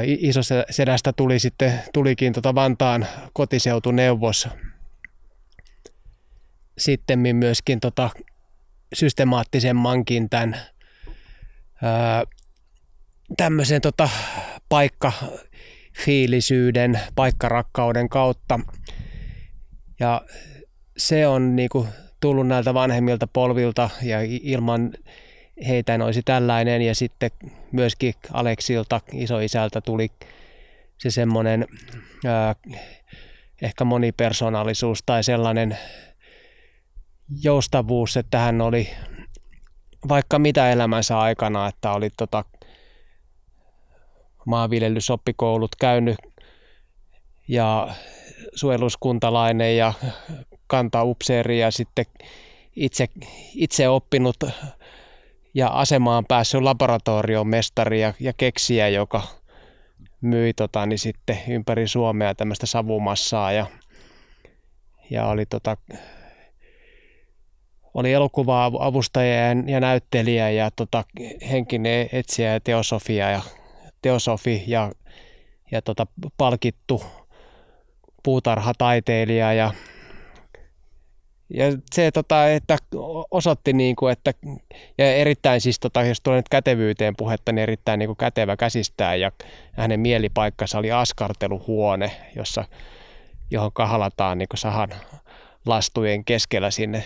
isosedästä 0.05 1.13
tuli 1.13 1.39
sitten, 1.39 1.73
tulikin 1.93 2.33
tota 2.33 2.55
Vantaan 2.55 3.07
kotiseutuneuvos. 3.33 4.47
Sitten 6.81 7.19
myöskin 7.19 7.79
tota 7.79 8.09
systemaattisemmankin 8.93 10.29
tämän 10.29 10.57
ää, 11.81 12.23
tämmöisen 13.37 13.81
tota 13.81 14.09
paikkafiilisyyden, 14.69 16.99
paikkarakkauden 17.15 18.09
kautta. 18.09 18.59
Ja 19.99 20.21
se 20.97 21.27
on 21.27 21.55
niinku 21.55 21.87
tullut 22.19 22.47
näiltä 22.47 22.73
vanhemmilta 22.73 23.27
polvilta 23.27 23.89
ja 24.03 24.17
ilman 24.23 24.93
heitä 25.67 26.05
olisi 26.05 26.23
tällainen 26.23 26.81
ja 26.81 26.95
sitten 26.95 27.31
myöskin 27.71 28.13
Aleksilta, 28.33 29.01
isoisältä 29.13 29.81
tuli 29.81 30.07
se 30.97 31.11
semmoinen 31.11 31.67
ehkä 33.61 33.83
monipersonaalisuus 33.83 35.03
tai 35.05 35.23
sellainen 35.23 35.77
joustavuus, 37.43 38.17
että 38.17 38.39
hän 38.39 38.61
oli 38.61 38.89
vaikka 40.09 40.39
mitä 40.39 40.71
elämänsä 40.71 41.19
aikana, 41.19 41.67
että 41.67 41.91
oli 41.91 42.09
tota 42.17 42.45
maanviljelysoppikoulut 44.45 45.75
käynyt 45.75 46.17
ja 47.47 47.87
suojeluskuntalainen 48.55 49.77
ja 49.77 49.93
kantaupseeri 50.67 51.59
ja 51.59 51.71
sitten 51.71 52.05
itse, 52.75 53.07
itse 53.55 53.89
oppinut 53.89 54.35
ja 55.53 55.67
asemaan 55.67 56.25
päässyt 56.25 56.61
laboratorion 56.61 57.47
mestari 57.47 58.01
ja, 58.01 58.13
ja 58.19 58.33
keksiä, 58.33 58.87
joka 58.87 59.21
myi 60.21 60.53
tota, 60.53 60.85
niin 60.85 60.99
sitten 60.99 61.37
ympäri 61.47 61.87
Suomea 61.87 62.35
tämmöistä 62.35 62.65
savumassaa 62.65 63.51
ja, 63.51 63.65
ja 65.09 65.25
oli, 65.25 65.45
tota, 65.45 65.77
oli 67.93 68.13
elokuva 68.13 68.65
avustaja 68.79 69.53
ja, 69.67 69.79
näyttelijä 69.79 70.49
ja 70.49 70.71
tota, 70.75 71.03
henkinen 71.51 72.09
etsiä 72.11 72.53
ja 72.53 72.59
teosofia 72.59 73.29
ja 73.29 73.41
teosofi 74.01 74.63
ja, 74.67 74.91
ja 75.71 75.81
tota, 75.81 76.07
palkittu 76.37 77.03
puutarhataiteilija 78.23 79.53
ja 79.53 79.73
ja 81.53 81.65
se, 81.91 82.11
tota, 82.11 82.49
että 82.49 82.77
osoitti, 83.31 83.73
niin 83.73 83.95
kuin, 83.95 84.11
että 84.11 84.33
ja 84.97 85.15
erittäin 85.15 85.61
siis, 85.61 85.79
tota, 85.79 86.03
jos 86.03 86.21
tulee 86.21 86.39
nyt 86.39 86.49
kätevyyteen 86.49 87.15
puhetta, 87.15 87.51
niin 87.51 87.63
erittäin 87.63 87.99
niin 87.99 88.07
kuin 88.07 88.17
kätevä 88.17 88.57
käsistää 88.57 89.15
ja 89.15 89.31
hänen 89.71 89.99
mielipaikkansa 89.99 90.77
oli 90.77 90.91
askarteluhuone, 90.91 92.11
jossa, 92.35 92.65
johon 93.51 93.71
kahalataan 93.73 94.37
niin 94.37 94.49
kuin 94.49 94.57
sahan 94.57 94.89
lastujen 95.65 96.25
keskellä 96.25 96.71
sinne 96.71 97.03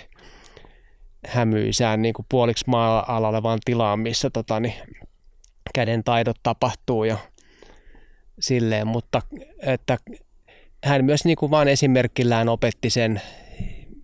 hämyisään 1.27 2.01
niin 2.01 2.13
kuin 2.13 2.25
puoliksi 2.29 2.65
maa 2.67 3.17
olevaan 3.17 3.59
tilaan, 3.65 3.99
missä 3.99 4.29
tota, 4.29 4.59
niin, 4.59 4.73
käden 5.75 6.03
taidot 6.03 6.37
tapahtuu 6.43 7.03
ja 7.03 7.17
silleen, 8.39 8.87
mutta 8.87 9.21
että 9.61 9.97
hän 10.83 11.05
myös 11.05 11.25
niin 11.25 11.37
kuin 11.37 11.51
vain 11.51 11.67
esimerkillään 11.67 12.49
opetti 12.49 12.89
sen, 12.89 13.21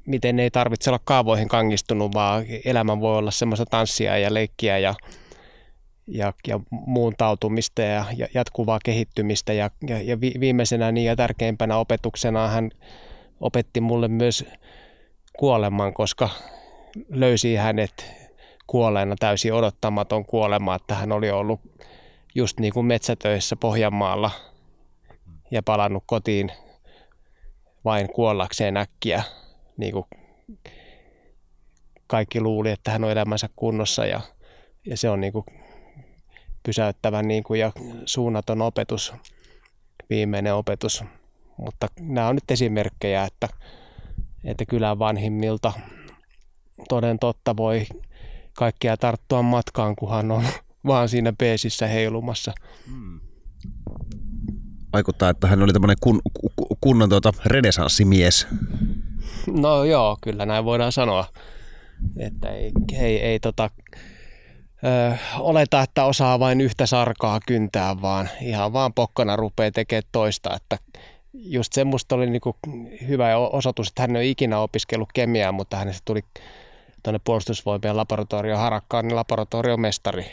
miten 0.07 0.39
ei 0.39 0.51
tarvitse 0.51 0.89
olla 0.89 0.99
kaavoihin 1.03 1.47
kangistunut, 1.47 2.13
vaan 2.13 2.45
elämä 2.65 2.99
voi 2.99 3.17
olla 3.17 3.31
semmoista 3.31 3.65
tanssia 3.65 4.17
ja 4.17 4.33
leikkiä 4.33 4.77
ja, 4.77 4.95
ja, 6.07 6.33
ja 6.47 6.59
muuntautumista 6.69 7.81
ja, 7.81 8.05
ja 8.17 8.27
jatkuvaa 8.33 8.79
kehittymistä. 8.85 9.53
Ja, 9.53 9.71
ja, 9.87 10.01
ja 10.01 10.19
viimeisenä 10.19 10.91
niin 10.91 11.05
ja 11.05 11.15
tärkeimpänä 11.15 11.77
opetuksena 11.77 12.47
hän 12.47 12.71
opetti 13.39 13.81
mulle 13.81 14.07
myös 14.07 14.45
kuoleman, 15.37 15.93
koska 15.93 16.29
löysi 17.09 17.55
hänet 17.55 18.13
kuolleena 18.67 19.15
täysin 19.19 19.53
odottamaton 19.53 20.25
kuolema, 20.25 20.75
että 20.75 20.95
hän 20.95 21.11
oli 21.11 21.31
ollut 21.31 21.59
just 22.35 22.59
niin 22.59 22.73
kuin 22.73 22.85
metsätöissä 22.85 23.55
Pohjanmaalla 23.55 24.31
ja 25.51 25.63
palannut 25.63 26.03
kotiin 26.05 26.51
vain 27.85 28.13
kuollakseen 28.13 28.77
äkkiä 28.77 29.23
niin 29.77 29.93
kuin 29.93 30.05
kaikki 32.07 32.41
luuli, 32.41 32.71
että 32.71 32.91
hän 32.91 33.03
on 33.03 33.11
elämänsä 33.11 33.49
kunnossa 33.55 34.05
ja, 34.05 34.21
ja 34.85 34.97
se 34.97 35.09
on 35.09 35.21
niin 35.21 35.33
kuin 35.33 35.45
pysäyttävä 36.63 37.23
niin 37.23 37.43
kuin 37.43 37.59
ja 37.59 37.71
suunnaton 38.05 38.61
opetus, 38.61 39.13
viimeinen 40.09 40.55
opetus. 40.55 41.03
Mutta 41.57 41.87
nämä 41.99 42.27
on 42.27 42.35
nyt 42.35 42.51
esimerkkejä, 42.51 43.23
että, 43.23 43.49
että 44.43 44.65
kylän 44.65 44.99
vanhimmilta 44.99 45.73
toden 46.89 47.19
totta 47.19 47.57
voi 47.57 47.85
kaikkia 48.53 48.97
tarttua 48.97 49.41
matkaan, 49.41 49.95
kunhan 49.95 50.31
on 50.31 50.43
vaan 50.87 51.09
siinä 51.09 51.33
peesissä 51.37 51.87
heilumassa. 51.87 52.53
Hmm. 52.87 53.19
Vaikuttaa, 54.93 55.29
että 55.29 55.47
hän 55.47 55.63
oli 55.63 55.73
tämmöinen 55.73 55.97
kun, 56.01 56.21
kunnon 56.81 57.09
tuota 57.09 57.33
renesanssimies. 57.45 58.47
No 59.47 59.83
joo, 59.83 60.17
kyllä 60.23 60.45
näin 60.45 60.65
voidaan 60.65 60.91
sanoa. 60.91 61.25
Että 62.17 62.49
ei, 62.49 62.71
ei, 62.93 63.21
ei 63.21 63.39
tota, 63.39 63.69
ö, 64.83 65.17
oleta, 65.39 65.81
että 65.81 66.05
osaa 66.05 66.39
vain 66.39 66.61
yhtä 66.61 66.85
sarkaa 66.85 67.39
kyntää, 67.47 68.01
vaan 68.01 68.29
ihan 68.41 68.73
vaan 68.73 68.93
pokkana 68.93 69.35
rupeaa 69.35 69.71
tekemään 69.71 70.03
toista. 70.11 70.55
Että 70.55 70.77
just 71.33 71.73
semmoista 71.73 72.15
oli 72.15 72.29
niinku 72.29 72.55
hyvä 73.07 73.37
osoitus, 73.37 73.87
että 73.87 74.01
hän 74.01 74.15
ei 74.15 74.19
ole 74.19 74.27
ikinä 74.27 74.59
opiskellut 74.59 75.09
kemiaa, 75.13 75.51
mutta 75.51 75.77
hänestä 75.77 76.01
tuli 76.05 76.21
tuonne 77.03 77.19
puolustusvoimien 77.23 77.97
laboratorio 77.97 78.57
Harakkaan, 78.57 79.07
niin 79.07 79.15
laboratoriomestari. 79.15 80.25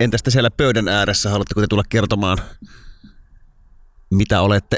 Entä 0.00 0.18
sitten 0.18 0.32
siellä 0.32 0.50
pöydän 0.50 0.88
ääressä, 0.88 1.30
haluatteko 1.30 1.60
te 1.60 1.66
tulla 1.66 1.84
kertomaan 1.88 2.38
mitä 4.12 4.40
olette, 4.40 4.76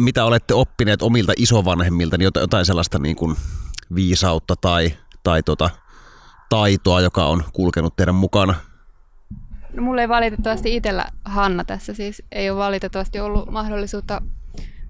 mitä 0.00 0.24
olette 0.24 0.54
oppineet 0.54 1.02
omilta 1.02 1.32
isovanhemmilta, 1.36 2.18
niin 2.18 2.30
jotain 2.40 2.66
sellaista 2.66 2.98
niin 2.98 3.16
kuin 3.16 3.36
viisautta 3.94 4.54
tai, 4.60 4.92
tai 5.22 5.42
tota, 5.42 5.70
taitoa, 6.48 7.00
joka 7.00 7.26
on 7.26 7.44
kulkenut 7.52 7.96
teidän 7.96 8.14
mukana? 8.14 8.54
No, 9.72 9.82
mulla 9.82 10.00
ei 10.00 10.08
valitettavasti 10.08 10.76
itsellä 10.76 11.06
Hanna 11.24 11.64
tässä 11.64 11.94
siis 11.94 12.22
ei 12.32 12.50
ole 12.50 12.58
valitettavasti 12.58 13.20
ollut 13.20 13.50
mahdollisuutta 13.50 14.22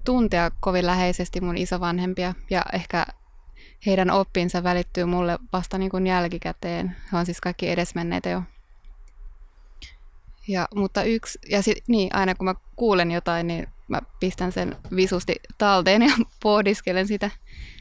tuntea 0.07 0.51
kovin 0.59 0.85
läheisesti 0.85 1.41
mun 1.41 1.57
isovanhempia 1.57 2.33
ja 2.49 2.65
ehkä 2.73 3.05
heidän 3.85 4.11
oppinsa 4.11 4.63
välittyy 4.63 5.05
mulle 5.05 5.39
vasta 5.53 5.77
niin 5.77 5.91
kuin 5.91 6.07
jälkikäteen. 6.07 6.95
He 7.11 7.17
on 7.17 7.25
siis 7.25 7.41
kaikki 7.41 7.69
edesmenneitä 7.69 8.29
jo. 8.29 8.43
Ja, 10.47 10.67
mutta 10.75 11.03
yksi, 11.03 11.39
ja 11.49 11.61
sit, 11.61 11.77
niin, 11.87 12.15
aina 12.15 12.35
kun 12.35 12.45
mä 12.45 12.55
kuulen 12.75 13.11
jotain, 13.11 13.47
niin 13.47 13.67
mä 13.87 14.01
pistän 14.19 14.51
sen 14.51 14.75
visusti 14.95 15.35
talteen 15.57 16.01
ja 16.01 16.11
pohdiskelen 16.43 17.07
sitä 17.07 17.31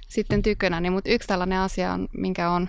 sitten 0.09 0.43
tykönä. 0.43 0.81
Niin, 0.81 0.93
mutta 0.93 1.11
yksi 1.11 1.29
tällainen 1.29 1.59
asia 1.59 1.93
on, 1.93 2.09
minkä 2.13 2.51
on 2.51 2.69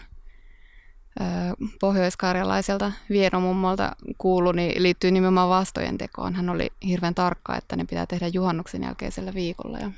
pohjoiskarjalaiselta 1.80 2.92
vienomummolta 3.10 3.96
kuulu, 4.18 4.52
niin 4.52 4.84
liittyy 4.84 5.12
nimenomaan 5.12 5.50
vastojen 5.50 5.98
tekoon. 5.98 6.36
Hän 6.36 6.50
oli 6.50 6.70
hirveän 6.88 7.16
tarkka, 7.16 7.58
että 7.58 7.76
ne 7.76 7.86
pitää 7.86 8.06
tehdä 8.06 8.28
juhannuksen 8.28 8.84
jälkeisellä 8.84 9.34
viikolla. 9.34 9.80
Ja 9.80 9.92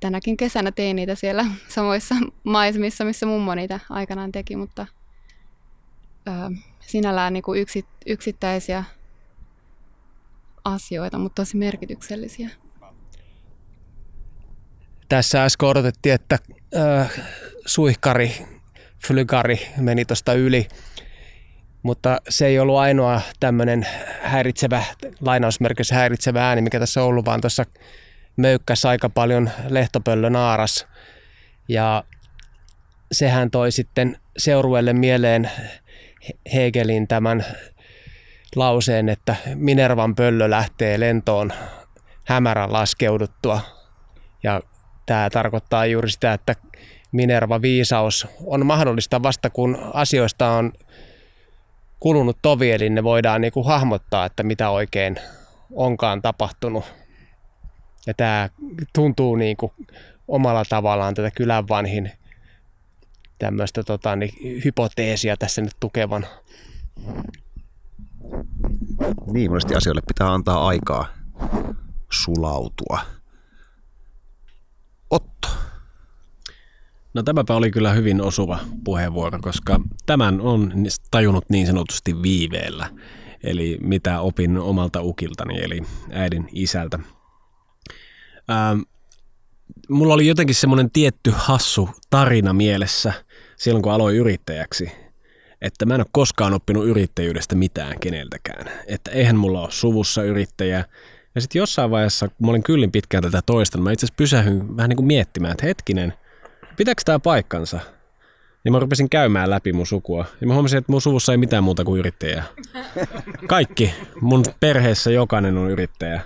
tänäkin 0.00 0.36
kesänä 0.36 0.72
tein 0.72 0.96
niitä 0.96 1.14
siellä 1.14 1.46
samoissa 1.68 2.14
maisemissa, 2.44 3.04
missä 3.04 3.26
mummo 3.26 3.54
niitä 3.54 3.80
aikanaan 3.90 4.32
teki, 4.32 4.56
mutta 4.56 4.86
ää, 6.26 6.50
sinällään 6.80 7.32
niin 7.32 7.42
kuin 7.42 7.60
yksi, 7.60 7.84
yksittäisiä 8.06 8.84
asioita, 10.64 11.18
mutta 11.18 11.42
tosi 11.42 11.56
merkityksellisiä. 11.56 12.50
Tässä 15.08 15.44
äsken 15.44 15.68
odotettiin, 15.68 16.14
että 16.14 16.38
äh, 16.76 17.10
suihkari 17.66 18.53
flygari 19.06 19.68
meni 19.76 20.04
tuosta 20.04 20.32
yli. 20.32 20.68
Mutta 21.82 22.20
se 22.28 22.46
ei 22.46 22.58
ollut 22.58 22.78
ainoa 22.78 23.20
tämmöinen 23.40 23.86
häiritsevä, 24.22 24.84
lainausmerkissä 25.20 25.94
häiritsevä 25.94 26.48
ääni, 26.48 26.62
mikä 26.62 26.80
tässä 26.80 27.02
on 27.02 27.06
ollut, 27.08 27.24
vaan 27.24 27.40
tuossa 27.40 27.64
möykkäsi 28.36 28.88
aika 28.88 29.08
paljon 29.08 29.50
lehtopöllön 29.68 30.36
aaras. 30.36 30.86
Ja 31.68 32.04
sehän 33.12 33.50
toi 33.50 33.72
sitten 33.72 34.18
seurueelle 34.38 34.92
mieleen 34.92 35.50
Hegelin 36.54 37.08
tämän 37.08 37.44
lauseen, 38.56 39.08
että 39.08 39.36
Minervan 39.54 40.14
pöllö 40.14 40.50
lähtee 40.50 41.00
lentoon 41.00 41.52
hämärän 42.24 42.72
laskeuduttua. 42.72 43.60
Ja 44.42 44.60
tämä 45.06 45.30
tarkoittaa 45.30 45.86
juuri 45.86 46.10
sitä, 46.10 46.32
että 46.32 46.54
Minerva-viisaus 47.14 48.26
on 48.46 48.66
mahdollista 48.66 49.22
vasta 49.22 49.50
kun 49.50 49.78
asioista 49.92 50.50
on 50.50 50.72
kulunut 52.00 52.38
tovi, 52.42 52.72
eli 52.72 52.90
ne 52.90 53.02
voidaan 53.02 53.40
niin 53.40 53.52
kuin 53.52 53.66
hahmottaa, 53.66 54.26
että 54.26 54.42
mitä 54.42 54.70
oikein 54.70 55.16
onkaan 55.72 56.22
tapahtunut. 56.22 56.84
Ja 58.06 58.14
tämä 58.14 58.48
tuntuu 58.92 59.36
niin 59.36 59.56
kuin 59.56 59.72
omalla 60.28 60.62
tavallaan 60.68 61.14
tätä 61.14 61.30
kylän 61.30 61.68
vanhin 61.68 62.12
tämmöistä 63.38 63.82
tota, 63.82 64.16
niin, 64.16 64.62
hypoteesia 64.64 65.36
tässä 65.36 65.62
nyt 65.62 65.76
tukevan. 65.80 66.26
Niin, 69.32 69.50
monesti 69.50 69.74
asioille 69.74 70.02
pitää 70.08 70.32
antaa 70.32 70.66
aikaa 70.66 71.06
sulautua. 72.12 73.00
Otto. 75.10 75.63
No 77.14 77.22
tämäpä 77.22 77.54
oli 77.54 77.70
kyllä 77.70 77.92
hyvin 77.92 78.22
osuva 78.22 78.58
puheenvuoro, 78.84 79.38
koska 79.42 79.80
tämän 80.06 80.40
on 80.40 80.72
tajunnut 81.10 81.44
niin 81.48 81.66
sanotusti 81.66 82.22
viiveellä. 82.22 82.90
Eli 83.44 83.78
mitä 83.80 84.20
opin 84.20 84.58
omalta 84.58 85.02
ukiltani, 85.02 85.62
eli 85.62 85.80
äidin 86.10 86.48
isältä. 86.52 86.98
Ähm, 88.50 88.80
mulla 89.88 90.14
oli 90.14 90.26
jotenkin 90.26 90.54
semmoinen 90.54 90.90
tietty 90.90 91.32
hassu 91.36 91.88
tarina 92.10 92.52
mielessä 92.52 93.12
silloin, 93.56 93.82
kun 93.82 93.92
aloin 93.92 94.16
yrittäjäksi. 94.16 94.92
Että 95.60 95.86
mä 95.86 95.94
en 95.94 96.00
ole 96.00 96.06
koskaan 96.12 96.54
oppinut 96.54 96.86
yrittäjyydestä 96.86 97.54
mitään 97.54 98.00
keneltäkään. 98.00 98.70
Että 98.86 99.10
eihän 99.10 99.36
mulla 99.36 99.60
ole 99.60 99.70
suvussa 99.70 100.22
yrittäjä. 100.22 100.84
Ja 101.34 101.40
sitten 101.40 101.60
jossain 101.60 101.90
vaiheessa, 101.90 102.28
kun 102.28 102.46
mä 102.46 102.50
olin 102.50 102.62
kyllin 102.62 102.92
pitkään 102.92 103.22
tätä 103.22 103.42
toista, 103.46 103.78
mä 103.78 103.92
itse 103.92 104.06
asiassa 104.06 104.16
pysähdyin 104.16 104.76
vähän 104.76 104.88
niin 104.88 104.96
kuin 104.96 105.06
miettimään, 105.06 105.52
että 105.52 105.66
hetkinen– 105.66 106.12
pitääkö 106.76 107.02
tämä 107.04 107.18
paikkansa? 107.18 107.80
Ja 108.64 108.70
mä 108.70 108.78
rupesin 108.78 109.10
käymään 109.10 109.50
läpi 109.50 109.72
mun 109.72 109.86
sukua. 109.86 110.24
Ja 110.40 110.46
mä 110.46 110.54
huomasin, 110.54 110.78
että 110.78 110.92
mun 110.92 111.00
suvussa 111.02 111.32
ei 111.32 111.38
mitään 111.38 111.64
muuta 111.64 111.84
kuin 111.84 111.98
yrittäjää. 111.98 112.44
Kaikki. 113.46 113.94
Mun 114.20 114.44
perheessä 114.60 115.10
jokainen 115.10 115.56
on 115.56 115.70
yrittäjä. 115.70 116.20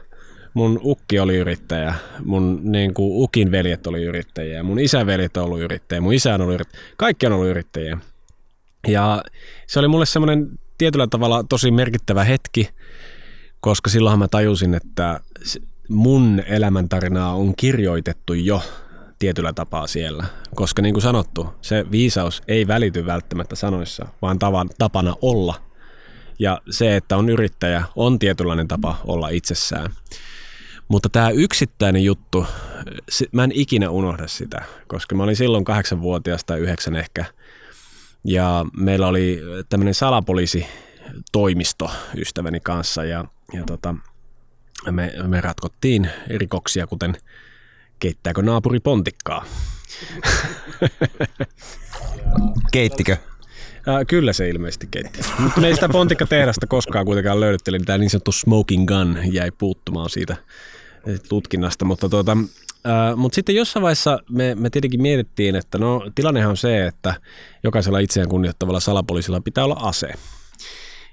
Mun 0.55 0.81
ukki 0.83 1.21
oli 1.21 1.37
yrittäjä. 1.37 1.95
Mun 2.25 2.61
niin 2.65 2.95
kuin, 2.95 3.11
ukin 3.13 3.51
veljet 3.51 3.87
oli 3.87 4.03
yrittäjiä. 4.03 4.63
Mun 4.63 4.79
isän 4.79 5.07
veljet 5.07 5.37
on 5.37 5.45
ollut 5.45 5.61
yrittäjä. 5.61 6.01
Mun 6.01 6.13
isä 6.15 6.35
on 6.35 6.41
ollut 6.41 6.55
yrittäjä. 6.55 6.83
Kaikki 6.97 7.27
on 7.27 7.33
ollut 7.33 7.49
yrittäjiä. 7.49 7.99
Ja 8.89 9.23
se 9.67 9.79
oli 9.79 9.89
mulle 9.89 10.07
semmoinen 10.07 10.49
tietyllä 10.79 11.07
tavalla 11.07 11.45
tosi 11.49 11.71
merkittävä 11.71 12.25
hetki, 12.25 12.69
koska 13.61 13.91
silloinhan 13.91 14.19
mä 14.19 14.29
tajusin, 14.29 14.75
että 14.75 15.21
mun 15.89 16.43
elämäntarinaa 16.47 17.35
on 17.35 17.55
kirjoitettu 17.57 18.35
jo 18.35 18.63
tietyllä 19.19 19.53
tapaa 19.53 19.87
siellä. 19.87 20.25
Koska 20.55 20.83
niin 20.83 20.95
kuin 20.95 21.03
sanottu, 21.03 21.49
se 21.63 21.87
viisaus 21.91 22.43
ei 22.49 22.67
välity 22.67 23.07
välttämättä 23.07 23.57
sanoissa, 23.57 24.07
vaan 24.23 24.39
tavan, 24.39 24.71
tapana 24.79 25.15
olla. 25.23 25.55
Ja 26.39 26.61
se, 26.71 26.97
että 26.97 27.17
on 27.17 27.29
yrittäjä, 27.29 27.85
on 27.97 28.19
tietynlainen 28.19 28.69
tapa 28.69 28.97
olla 29.05 29.29
itsessään. 29.29 29.91
Mutta 30.89 31.09
tämä 31.09 31.31
yksittäinen 31.31 32.05
juttu, 32.05 32.47
mä 33.33 33.45
en 33.45 33.53
ikinä 33.55 33.91
unohda 33.91 34.29
sitä, 34.29 34.63
koska 34.87 35.15
mä 35.15 35.23
olin 35.23 35.37
silloin 35.37 35.65
kahdeksanvuotias 35.65 36.45
tai 36.45 36.59
yhdeksän 36.59 36.97
ehkä. 36.97 37.25
Ja 38.25 38.67
meillä 38.77 39.07
oli 39.07 39.41
tämmöinen 39.69 39.95
salapoliisi 39.95 40.67
toimisto 41.33 41.91
ystäväni 42.17 42.61
kanssa 42.61 43.05
ja, 43.05 43.25
ja 43.53 43.65
tota, 43.67 43.95
me, 44.91 45.13
me 45.27 45.41
ratkottiin 45.41 46.11
rikoksia, 46.37 46.87
kuten 46.87 47.17
Keittääkö 47.99 48.43
naapuri 48.43 48.81
pontikkaa? 48.81 49.45
Keittikö? 52.73 53.13
Äh, 53.89 54.07
kyllä 54.07 54.33
se 54.33 54.49
ilmeisesti 54.49 54.89
keitti. 54.91 55.21
Mutta 55.39 55.61
me 55.61 55.67
ei 55.67 55.75
sitä 55.75 55.89
pontikkatehdasta 55.89 56.67
koskaan 56.67 57.07
kuitenkaan 57.07 57.41
löydetty, 57.41 57.71
eli 57.71 57.79
tämä 57.79 57.99
niin 57.99 58.11
sanottu 58.11 58.33
smoking 58.33 58.87
gun 58.87 59.19
jäi 59.33 59.51
puuttumaan 59.51 60.11
siitä 60.11 60.37
tutkinnasta. 61.29 61.85
Mutta, 61.85 62.09
tuota, 62.09 62.37
äh, 62.87 63.17
mutta 63.17 63.35
sitten 63.35 63.55
jossain 63.55 63.83
vaiheessa 63.83 64.19
me, 64.31 64.55
me 64.55 64.71
tietenkin 64.71 65.03
mietittiin, 65.03 65.57
että 65.57 65.79
no 65.79 66.11
tilannehan 66.15 66.51
on 66.51 66.57
se, 66.57 66.87
että 66.87 67.15
jokaisella 67.63 67.99
itseään 67.99 68.29
kunnioittavalla 68.29 68.81
salapoliisilla 68.81 69.41
pitää 69.41 69.65
olla 69.65 69.81
ase. 69.81 70.13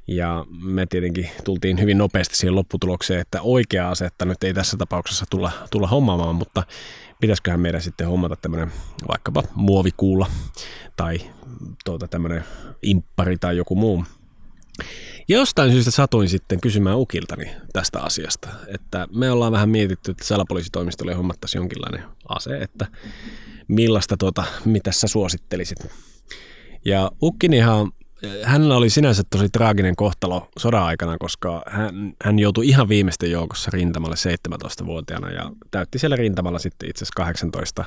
Ja 0.08 0.46
me 0.62 0.86
tietenkin 0.86 1.30
tultiin 1.44 1.82
hyvin 1.82 1.98
nopeasti 1.98 2.36
siihen 2.36 2.56
lopputulokseen, 2.56 3.22
että 3.22 3.42
oikea 3.42 3.90
asetta 3.90 4.26
nyt 4.26 4.44
ei 4.44 4.54
tässä 4.54 4.78
tapauksessa 4.78 5.26
tulla, 5.30 5.52
tulla 5.72 5.88
hommaamaan, 5.88 6.36
mutta 6.36 6.64
pitäisiköhän 7.22 7.60
meidän 7.60 7.82
sitten 7.82 8.08
hommata 8.08 8.36
tämmöinen 8.36 8.72
vaikkapa 9.08 9.44
muovikuulla 9.56 10.28
tai 10.96 11.20
tuota, 11.86 12.08
tämmöinen 12.08 12.44
imppari 12.82 13.38
tai 13.38 13.58
joku 13.58 13.76
muu. 13.76 14.06
Ja 15.28 15.38
jostain 15.38 15.72
syystä 15.72 15.92
satuin 15.92 16.30
sitten 16.30 16.62
kysymään 16.62 16.98
Ukiltani 16.98 17.46
tästä 17.74 18.00
asiasta, 18.00 18.50
että 18.68 19.08
me 19.16 19.32
ollaan 19.32 19.52
vähän 19.52 19.70
mietitty, 19.70 20.12
että 20.12 20.26
salapoliisitoimistolle 20.26 21.14
hommattaisiin 21.14 21.60
jonkinlainen 21.60 22.04
ase, 22.30 22.58
että 22.58 22.88
millaista 23.68 24.18
tuota, 24.18 24.44
mitä 24.66 24.92
sä 24.92 25.08
suosittelisit. 25.08 25.88
Ja 26.86 27.12
Ukkinihan 27.22 27.92
hänellä 28.44 28.76
oli 28.78 28.90
sinänsä 28.90 29.24
tosi 29.30 29.50
traaginen 29.50 29.96
kohtalo 29.96 30.48
sodan 30.60 30.84
aikana, 30.84 31.18
koska 31.18 31.64
hän, 31.68 32.14
hän 32.24 32.40
joutui 32.40 32.68
ihan 32.68 32.90
viimeisten 32.90 33.32
joukossa 33.32 33.72
rintamalle 33.74 34.16
17-vuotiaana 34.16 35.32
ja 35.32 35.52
täytti 35.72 36.00
siellä 36.00 36.16
rintamalla 36.16 36.60
sitten 36.60 36.90
itse 36.90 37.04
asiassa 37.04 37.24
18 37.24 37.86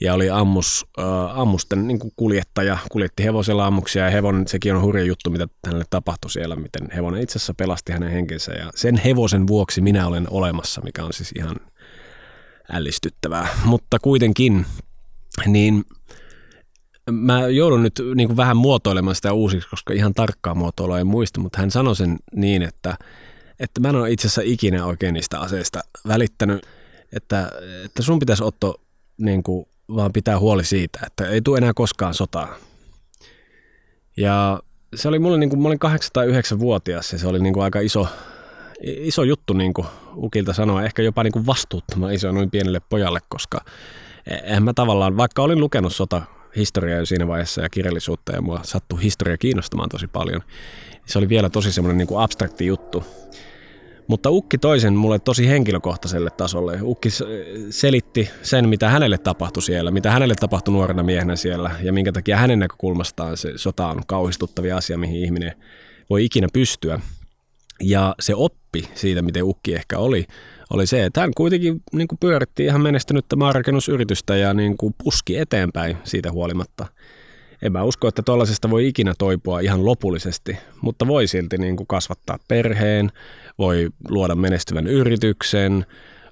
ja 0.00 0.14
oli 0.14 0.30
ammus, 0.30 0.86
äh, 0.98 1.38
ammusten 1.38 1.86
niin 1.86 1.98
kuin 1.98 2.12
kuljettaja, 2.16 2.78
kuljetti 2.90 3.24
hevosella 3.24 3.66
ammuksia 3.66 4.04
ja 4.04 4.10
hevonen, 4.10 4.48
sekin 4.48 4.74
on 4.74 4.82
hurja 4.82 5.04
juttu, 5.04 5.30
mitä 5.30 5.48
hänelle 5.66 5.84
tapahtui 5.90 6.30
siellä, 6.30 6.56
miten 6.56 6.88
hevonen 6.94 7.22
itse 7.22 7.38
asiassa 7.38 7.54
pelasti 7.54 7.92
hänen 7.92 8.10
henkensä. 8.10 8.52
Ja 8.52 8.70
sen 8.74 8.96
hevosen 8.96 9.46
vuoksi 9.46 9.80
minä 9.80 10.06
olen 10.06 10.26
olemassa, 10.30 10.80
mikä 10.80 11.04
on 11.04 11.12
siis 11.12 11.32
ihan 11.36 11.56
ällistyttävää, 12.72 13.48
mutta 13.64 13.98
kuitenkin 13.98 14.66
niin 15.46 15.84
mä 17.10 17.48
joudun 17.48 17.82
nyt 17.82 18.02
niin 18.14 18.28
kuin 18.28 18.36
vähän 18.36 18.56
muotoilemaan 18.56 19.16
sitä 19.16 19.32
uusiksi, 19.32 19.70
koska 19.70 19.92
ihan 19.92 20.14
tarkkaa 20.14 20.54
muotoilua 20.54 20.98
ei 20.98 21.04
muista, 21.04 21.40
mutta 21.40 21.58
hän 21.58 21.70
sanoi 21.70 21.96
sen 21.96 22.18
niin, 22.34 22.62
että 22.62 22.96
että 23.60 23.80
mä 23.80 23.88
en 23.88 23.96
ole 23.96 24.10
itse 24.10 24.26
asiassa 24.26 24.42
ikinä 24.44 24.86
oikein 24.86 25.14
niistä 25.14 25.40
aseista 25.40 25.80
välittänyt, 26.08 26.66
että, 27.12 27.52
että 27.84 28.02
sun 28.02 28.18
pitäisi 28.18 28.44
Otto 28.44 28.80
niin 29.18 29.42
kuin, 29.42 29.66
vaan 29.94 30.12
pitää 30.12 30.38
huoli 30.38 30.64
siitä, 30.64 31.00
että 31.06 31.28
ei 31.28 31.40
tule 31.40 31.58
enää 31.58 31.74
koskaan 31.74 32.14
sotaa. 32.14 32.54
Ja 34.16 34.60
se 34.94 35.08
oli 35.08 35.18
mulle, 35.18 35.38
niin 35.38 35.50
kuin, 35.50 35.60
mä 35.60 35.68
olin 35.68 35.78
809-vuotias 36.18 37.12
ja 37.12 37.18
se 37.18 37.26
oli 37.26 37.38
niin 37.38 37.54
kuin 37.54 37.64
aika 37.64 37.80
iso, 37.80 38.06
iso 38.82 39.22
juttu 39.22 39.52
niin 39.52 39.74
kuin 39.74 39.86
ukilta 40.16 40.52
sanoa, 40.52 40.82
ehkä 40.82 41.02
jopa 41.02 41.22
niin 41.22 41.32
kuin 41.32 41.46
vastuuttoman 41.46 42.12
iso 42.12 42.32
noin 42.32 42.50
pienelle 42.50 42.80
pojalle, 42.88 43.20
koska 43.28 43.60
eihän 44.26 44.62
mä 44.62 44.72
tavallaan, 44.74 45.16
vaikka 45.16 45.42
olin 45.42 45.60
lukenut 45.60 45.94
sota 45.94 46.22
historiaa 46.56 46.98
jo 46.98 47.06
siinä 47.06 47.28
vaiheessa 47.28 47.62
ja 47.62 47.68
kirjallisuutta 47.68 48.32
ja 48.32 48.42
mua 48.42 48.60
sattui 48.62 49.02
historia 49.02 49.38
kiinnostamaan 49.38 49.88
tosi 49.88 50.06
paljon, 50.06 50.42
se 51.06 51.18
oli 51.18 51.28
vielä 51.28 51.50
tosi 51.50 51.72
semmoinen 51.72 51.98
niin 51.98 52.08
kuin 52.08 52.20
abstrakti 52.20 52.66
juttu. 52.66 53.04
Mutta 54.08 54.30
Ukki 54.30 54.58
toisen 54.58 54.94
mulle 54.94 55.18
tosi 55.18 55.48
henkilökohtaiselle 55.48 56.30
tasolle. 56.30 56.78
Ukki 56.82 57.08
selitti 57.70 58.30
sen, 58.42 58.68
mitä 58.68 58.88
hänelle 58.88 59.18
tapahtui 59.18 59.62
siellä, 59.62 59.90
mitä 59.90 60.10
hänelle 60.10 60.34
tapahtui 60.34 60.72
nuorena 60.72 61.02
miehenä 61.02 61.36
siellä 61.36 61.70
ja 61.82 61.92
minkä 61.92 62.12
takia 62.12 62.36
hänen 62.36 62.58
näkökulmastaan 62.58 63.36
se 63.36 63.52
sota 63.56 63.86
on 63.86 64.02
kauhistuttavia 64.06 64.76
asia, 64.76 64.98
mihin 64.98 65.24
ihminen 65.24 65.52
voi 66.10 66.24
ikinä 66.24 66.48
pystyä. 66.52 67.00
Ja 67.82 68.14
se 68.20 68.34
oppi 68.34 68.88
siitä, 68.94 69.22
miten 69.22 69.44
Ukki 69.44 69.74
ehkä 69.74 69.98
oli, 69.98 70.26
oli 70.70 70.86
se, 70.86 71.04
että 71.04 71.20
hän 71.20 71.30
kuitenkin 71.36 71.82
niin 71.92 72.08
kuin 72.08 72.18
pyöritti 72.18 72.64
ihan 72.64 72.80
menestynyttä 72.80 73.36
maanrakennusyritystä 73.36 74.36
ja 74.36 74.54
niin 74.54 74.76
kuin 74.76 74.94
puski 75.04 75.38
eteenpäin 75.38 75.96
siitä 76.04 76.32
huolimatta. 76.32 76.86
En 77.62 77.72
mä 77.72 77.82
usko, 77.82 78.08
että 78.08 78.22
tuollaisesta 78.22 78.70
voi 78.70 78.88
ikinä 78.88 79.14
toipua 79.18 79.60
ihan 79.60 79.86
lopullisesti, 79.86 80.56
mutta 80.80 81.06
voi 81.06 81.26
silti 81.26 81.58
niin 81.58 81.76
kuin 81.76 81.86
kasvattaa 81.86 82.38
perheen, 82.48 83.10
voi 83.58 83.88
luoda 84.08 84.34
menestyvän 84.34 84.86
yrityksen, 84.86 85.86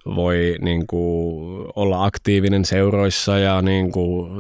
voi 0.06 0.56
niin 0.60 0.86
kuin, 0.86 1.66
olla 1.76 2.04
aktiivinen 2.04 2.64
seuroissa 2.64 3.38
ja 3.38 3.62
niin 3.62 3.92
kuin, 3.92 4.30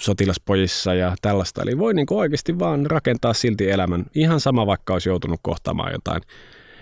sotilaspojissa 0.00 0.94
ja 0.94 1.14
tällaista. 1.22 1.62
Eli 1.62 1.78
voi 1.78 1.94
niin 1.94 2.06
kuin, 2.06 2.18
oikeasti 2.18 2.58
vaan 2.58 2.86
rakentaa 2.86 3.34
silti 3.34 3.70
elämän 3.70 4.04
ihan 4.14 4.40
sama, 4.40 4.66
vaikka 4.66 4.92
olisi 4.92 5.08
joutunut 5.08 5.40
kohtaamaan 5.42 5.92
jotain, 5.92 6.22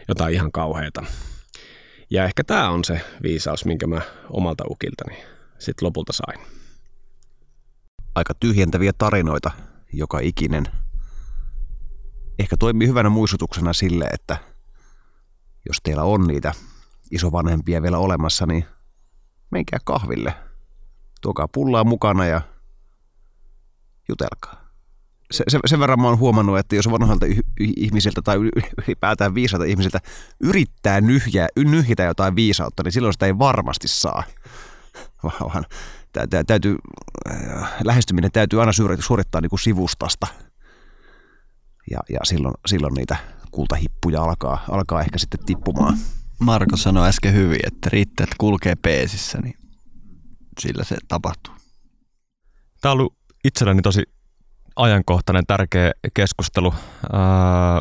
jotain 0.08 0.34
ihan 0.34 0.52
kauheita. 0.52 1.04
Ja 2.12 2.24
ehkä 2.24 2.44
tämä 2.44 2.70
on 2.70 2.84
se 2.84 3.00
viisaus, 3.22 3.64
minkä 3.64 3.86
mä 3.86 4.00
omalta 4.30 4.64
ukiltani 4.70 5.16
sitten 5.58 5.86
lopulta 5.86 6.12
sain. 6.12 6.40
Aika 8.14 8.34
tyhjentäviä 8.34 8.92
tarinoita 8.98 9.50
joka 9.92 10.18
ikinen. 10.18 10.64
Ehkä 12.38 12.56
toimii 12.56 12.88
hyvänä 12.88 13.08
muistutuksena 13.08 13.72
sille, 13.72 14.04
että 14.04 14.36
jos 15.68 15.76
teillä 15.82 16.02
on 16.02 16.26
niitä 16.26 16.52
isovanhempia 17.10 17.82
vielä 17.82 17.98
olemassa, 17.98 18.46
niin 18.46 18.64
menkää 19.50 19.78
kahville. 19.84 20.34
Tuokaa 21.20 21.48
pullaa 21.48 21.84
mukana 21.84 22.26
ja 22.26 22.40
jutelkaa. 24.08 24.61
Se, 25.32 25.44
se, 25.48 25.58
sen 25.66 25.80
verran 25.80 26.00
mä 26.00 26.08
oon 26.08 26.18
huomannut, 26.18 26.58
että 26.58 26.76
jos 26.76 26.90
vanhoilta 26.90 27.26
ihmisiltä 27.60 28.22
tai 28.22 28.36
ylipäätään 28.86 29.34
viisaita 29.34 29.64
ihmisiltä 29.64 30.00
yrittää 30.40 31.00
nyhjää, 31.00 31.48
nyhjitä 31.56 32.02
jotain 32.02 32.36
viisautta, 32.36 32.82
niin 32.82 32.92
silloin 32.92 33.12
sitä 33.12 33.26
ei 33.26 33.38
varmasti 33.38 33.88
saa. 33.88 34.22
Vaan 35.22 35.64
täytyy, 36.46 36.76
äh, 37.30 37.72
lähestyminen 37.84 38.32
täytyy 38.32 38.60
aina 38.60 38.72
suorittaa 38.98 39.40
niin 39.40 39.50
kuin 39.50 39.60
sivustasta. 39.60 40.26
Ja, 41.90 41.98
ja 42.08 42.18
silloin, 42.24 42.54
silloin 42.66 42.94
niitä 42.94 43.16
kultahippuja 43.50 44.22
alkaa, 44.22 44.64
alkaa 44.70 45.00
ehkä 45.00 45.18
sitten 45.18 45.44
tippumaan. 45.46 45.98
Marko 46.38 46.76
sanoi 46.76 47.08
äsken 47.08 47.34
hyvin, 47.34 47.60
että 47.66 47.88
riittää, 47.92 48.24
että 48.24 48.36
kulkee 48.38 48.74
peesissä, 48.74 49.38
niin 49.42 49.54
sillä 50.60 50.84
se 50.84 50.96
tapahtuu. 51.08 51.54
Tämä 52.80 52.92
on 52.92 52.98
ollut 52.98 53.16
itselleni 53.44 53.82
tosi 53.82 54.02
ajankohtainen, 54.76 55.46
tärkeä 55.46 55.92
keskustelu. 56.14 56.74
Ää, 57.12 57.80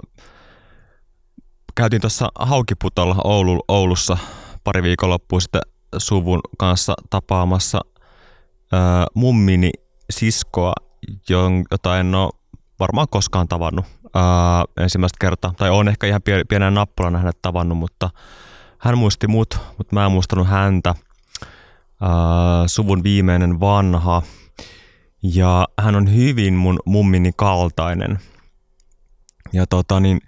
käytiin 1.76 2.02
tuossa 2.02 2.30
Haukiputolla 2.40 3.16
Oulu, 3.24 3.64
Oulussa 3.68 4.18
pari 4.64 4.84
viikonloppua 4.84 5.40
sitten 5.40 5.62
suvun 5.98 6.40
kanssa 6.58 6.94
tapaamassa 7.10 7.82
ää, 8.72 9.06
mummini 9.16 9.72
siskoa, 10.10 10.74
jota 11.72 12.00
en 12.00 12.16
ole 12.16 12.32
varmaan 12.80 13.08
koskaan 13.10 13.48
tavannut 13.48 13.86
ää, 14.14 14.66
ensimmäistä 14.78 15.18
kertaa. 15.22 15.54
Tai 15.58 15.70
on 15.70 15.88
ehkä 15.88 16.08
ihan 16.08 16.22
pienen 16.50 16.74
nappulana 16.74 17.18
hänet 17.18 17.42
tavannut, 17.42 17.78
mutta 17.78 18.10
hän 18.78 18.98
muisti 18.98 19.28
mut, 19.28 19.60
mutta 19.78 19.96
mä 19.96 20.06
en 20.06 20.12
muistanut 20.12 20.48
häntä. 20.48 20.96
Ää, 22.02 22.68
suvun 22.68 23.04
viimeinen 23.04 23.60
vanha. 23.60 24.22
Ja 25.24 25.68
hän 25.80 25.96
on 25.96 26.16
hyvin 26.16 26.54
mun 26.54 26.80
mummini 26.86 27.32
kaltainen. 27.36 28.20
Ja 29.54 29.68
tota 29.68 30.00
niin, 30.00 30.22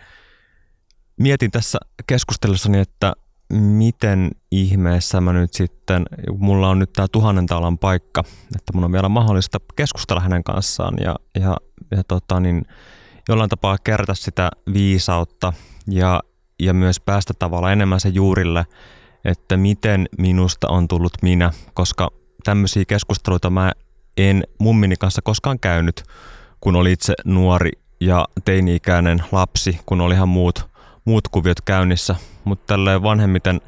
mietin 1.18 1.52
tässä 1.52 1.80
keskustelussani, 2.08 2.80
että 2.80 3.14
miten 3.54 4.32
ihmeessä 4.52 5.22
mä 5.22 5.34
nyt 5.34 5.54
sitten, 5.54 6.06
mulla 6.38 6.70
on 6.70 6.80
nyt 6.80 6.94
tämä 6.94 7.08
tuhannen 7.08 7.46
talan 7.46 7.78
paikka, 7.78 8.24
että 8.56 8.74
mun 8.74 8.84
on 8.84 8.92
vielä 8.92 9.10
mahdollista 9.10 9.60
keskustella 9.76 10.22
hänen 10.22 10.44
kanssaan 10.44 10.94
ja, 11.02 11.16
ja, 11.40 11.58
ja 11.92 12.04
tota 12.04 12.40
niin, 12.40 12.66
jollain 13.30 13.50
tapaa 13.50 13.78
kerätä 13.78 14.14
sitä 14.14 14.52
viisautta 14.74 15.54
ja, 15.88 16.22
ja 16.60 16.74
myös 16.74 17.00
päästä 17.00 17.34
tavallaan 17.40 17.74
enemmän 17.74 18.00
se 18.00 18.10
juurille, 18.10 18.66
että 19.26 19.58
miten 19.58 20.06
minusta 20.18 20.68
on 20.68 20.88
tullut 20.88 21.14
minä, 21.22 21.52
koska 21.74 22.10
tämmöisiä 22.44 22.86
keskusteluita 22.88 23.50
mä 23.50 23.72
en 24.18 24.44
mummini 24.60 24.96
kanssa 24.96 25.22
koskaan 25.22 25.60
käynyt, 25.60 26.04
kun 26.62 26.76
oli 26.76 26.92
itse 26.92 27.14
nuori 27.26 27.72
ja 28.00 28.26
teini-ikäinen 28.46 29.24
lapsi, 29.32 29.80
kun 29.86 30.02
oli 30.02 30.14
ihan 30.14 30.30
muut, 30.30 30.70
muut 31.06 31.28
kuviot 31.28 31.62
käynnissä. 31.62 32.16
Mutta 32.44 32.74
tälleen 32.74 33.04
vanhemmiten 33.04 33.62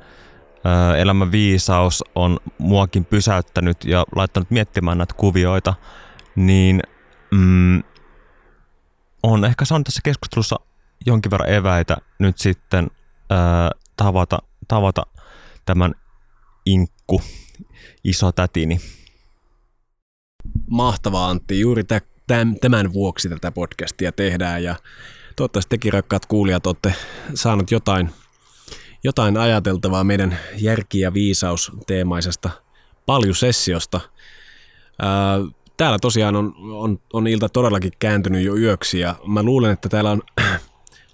elämän 0.98 1.32
viisaus 1.32 2.04
on 2.16 2.40
muakin 2.58 3.06
pysäyttänyt 3.06 3.86
ja 3.86 4.06
laittanut 4.16 4.52
miettimään 4.52 4.98
näitä 4.98 5.14
kuvioita, 5.14 5.74
niin 6.36 6.82
mm, 7.32 7.84
on 9.24 9.46
ehkä 9.46 9.66
saanut 9.66 9.86
tässä 9.86 10.02
keskustelussa 10.04 10.56
jonkin 11.06 11.32
verran 11.32 11.54
eväitä 11.54 11.98
nyt 12.20 12.38
sitten 12.38 12.88
ää, 13.30 13.72
tavata, 13.98 14.40
tavata 14.68 15.06
tämän 15.66 15.96
inkku 16.66 17.22
tätini. 18.36 18.80
Mahtavaa 20.70 21.30
Antti, 21.30 21.60
juuri 21.60 21.84
tämän 22.62 22.94
vuoksi 22.94 23.30
tätä 23.30 23.52
podcastia 23.52 24.12
tehdään 24.12 24.64
ja 24.64 24.76
toivottavasti 25.36 25.70
tekin 25.70 25.94
rakkaat 25.94 26.26
kuulijat 26.26 26.68
olette 26.68 26.94
saanut 27.34 27.72
jotain, 27.72 28.10
jotain 29.04 29.38
ajateltavaa 29.38 30.04
meidän 30.04 30.38
järki- 30.58 31.00
ja 31.00 31.14
viisaus 31.14 31.72
teemaisesta 31.88 32.50
paljusessiosta. 33.06 34.00
Ää, 35.02 35.38
täällä 35.78 36.00
tosiaan 36.00 36.36
on, 36.36 36.56
on, 36.72 37.00
on 37.14 37.28
ilta 37.28 37.50
todellakin 37.50 37.92
kääntynyt 38.00 38.44
jo 38.44 38.56
yöksi 38.56 39.00
ja 39.00 39.16
mä 39.28 39.44
luulen, 39.44 39.72
että 39.72 39.90
täällä 39.90 40.12
on 40.12 40.22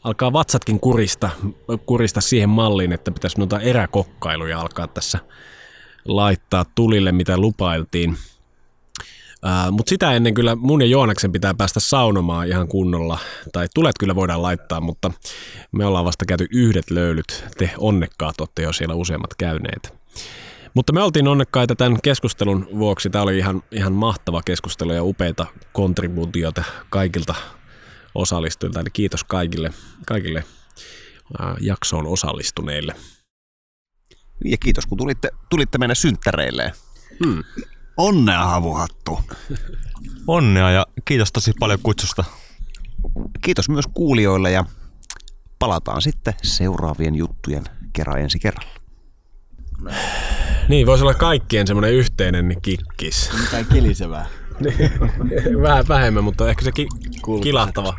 alkaa 0.03 0.33
vatsatkin 0.33 0.79
kurista, 0.79 1.29
kurista 1.85 2.21
siihen 2.21 2.49
malliin, 2.49 2.91
että 2.91 3.11
pitäisi 3.11 3.37
noita 3.37 3.59
eräkokkailuja 3.59 4.59
alkaa 4.59 4.87
tässä 4.87 5.19
laittaa 6.05 6.65
tulille, 6.75 7.11
mitä 7.11 7.37
lupailtiin. 7.37 8.17
Mutta 9.71 9.89
sitä 9.89 10.11
ennen 10.13 10.33
kyllä 10.33 10.55
mun 10.55 10.81
ja 10.81 10.87
Joonaksen 10.87 11.31
pitää 11.31 11.53
päästä 11.53 11.79
saunomaan 11.79 12.47
ihan 12.47 12.67
kunnolla. 12.67 13.19
Tai 13.51 13.67
tulet 13.73 13.95
kyllä 13.99 14.15
voidaan 14.15 14.41
laittaa, 14.41 14.81
mutta 14.81 15.11
me 15.71 15.85
ollaan 15.85 16.05
vasta 16.05 16.25
käyty 16.25 16.47
yhdet 16.51 16.91
löylyt. 16.91 17.45
Te 17.57 17.71
onnekkaat 17.77 18.41
olette 18.41 18.61
jo 18.61 18.73
siellä 18.73 18.95
useammat 18.95 19.33
käyneet. 19.37 19.93
Mutta 20.73 20.93
me 20.93 21.03
oltiin 21.03 21.27
onnekkaita 21.27 21.75
tämän 21.75 22.01
keskustelun 22.03 22.67
vuoksi. 22.77 23.09
Tämä 23.09 23.23
oli 23.23 23.37
ihan, 23.37 23.63
ihan 23.71 23.93
mahtava 23.93 24.41
keskustelu 24.45 24.93
ja 24.93 25.03
upeita 25.03 25.45
kontribuutioita 25.73 26.63
kaikilta 26.89 27.35
osallistujilta. 28.15 28.79
Eli 28.79 28.89
kiitos 28.93 29.23
kaikille, 29.23 29.73
kaikille 30.07 30.43
jaksoon 31.59 32.07
osallistuneille. 32.07 32.95
Ja 34.45 34.57
kiitos 34.57 34.85
kun 34.85 34.97
tulitte, 34.97 35.29
tulitte 35.49 35.77
meidän 35.77 35.95
synttäreille. 35.95 36.73
Hmm. 37.25 37.43
Onnea 38.01 38.43
havuhattu. 38.45 39.19
Onnea 40.27 40.71
ja 40.71 40.85
kiitos 41.05 41.31
tosi 41.31 41.51
paljon 41.59 41.79
kutsusta. 41.83 42.23
Kiitos 43.41 43.69
myös 43.69 43.85
kuulijoille 43.93 44.51
ja 44.51 44.65
palataan 45.59 46.01
sitten 46.01 46.33
seuraavien 46.43 47.15
juttujen 47.15 47.63
kerran 47.93 48.19
ensi 48.19 48.39
kerralla. 48.39 48.71
Niin, 50.67 50.87
voisi 50.87 51.03
olla 51.03 51.13
kaikkien 51.13 51.67
semmoinen 51.67 51.93
yhteinen 51.93 52.55
kikkis. 52.61 53.29
Mitään 53.41 53.65
kilisevää. 53.65 54.25
Vähän 55.61 55.87
vähemmän, 55.87 56.23
mutta 56.23 56.49
ehkä 56.49 56.63
se 56.65 56.71
ki- 56.71 56.87
kilahtava. 57.43 57.93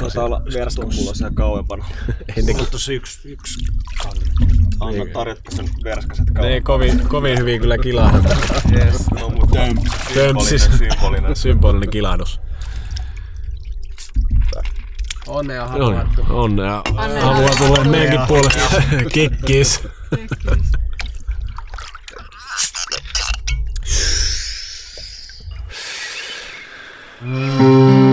Taitaa 0.00 0.24
olla 0.24 0.42
verskapullo 0.54 1.14
siellä 1.14 1.34
kauempana. 1.34 1.84
Ennenkin. 2.36 2.66
Tuossa 2.70 2.92
yksi, 2.92 3.32
yksi 3.32 3.64
Anna 4.80 5.04
tarjotpa 5.12 5.50
sen 5.50 5.66
verskaset 5.84 6.30
Ne 6.30 6.48
ei 6.48 6.60
kauempana. 6.60 6.94
kovin, 6.98 7.08
kovin 7.08 7.38
hyvin 7.38 7.60
kyllä 7.60 7.78
kilahda. 7.78 8.18
Yes, 8.76 9.10
no 9.20 9.28
mutta 9.28 9.56
Tömpsis. 10.14 10.62
symbolinen, 10.62 10.90
symbolinen. 10.90 11.36
Symbolinen 11.36 11.90
kilahdus. 11.90 12.40
Onnea 15.26 15.72
niin, 15.72 15.82
onnea. 15.82 16.82
Tulee 16.86 17.70
Onnea. 17.70 17.84
meidänkin 17.90 18.20
puolesta. 18.28 18.82
Kikkis. 19.12 19.80
Música 27.24 28.11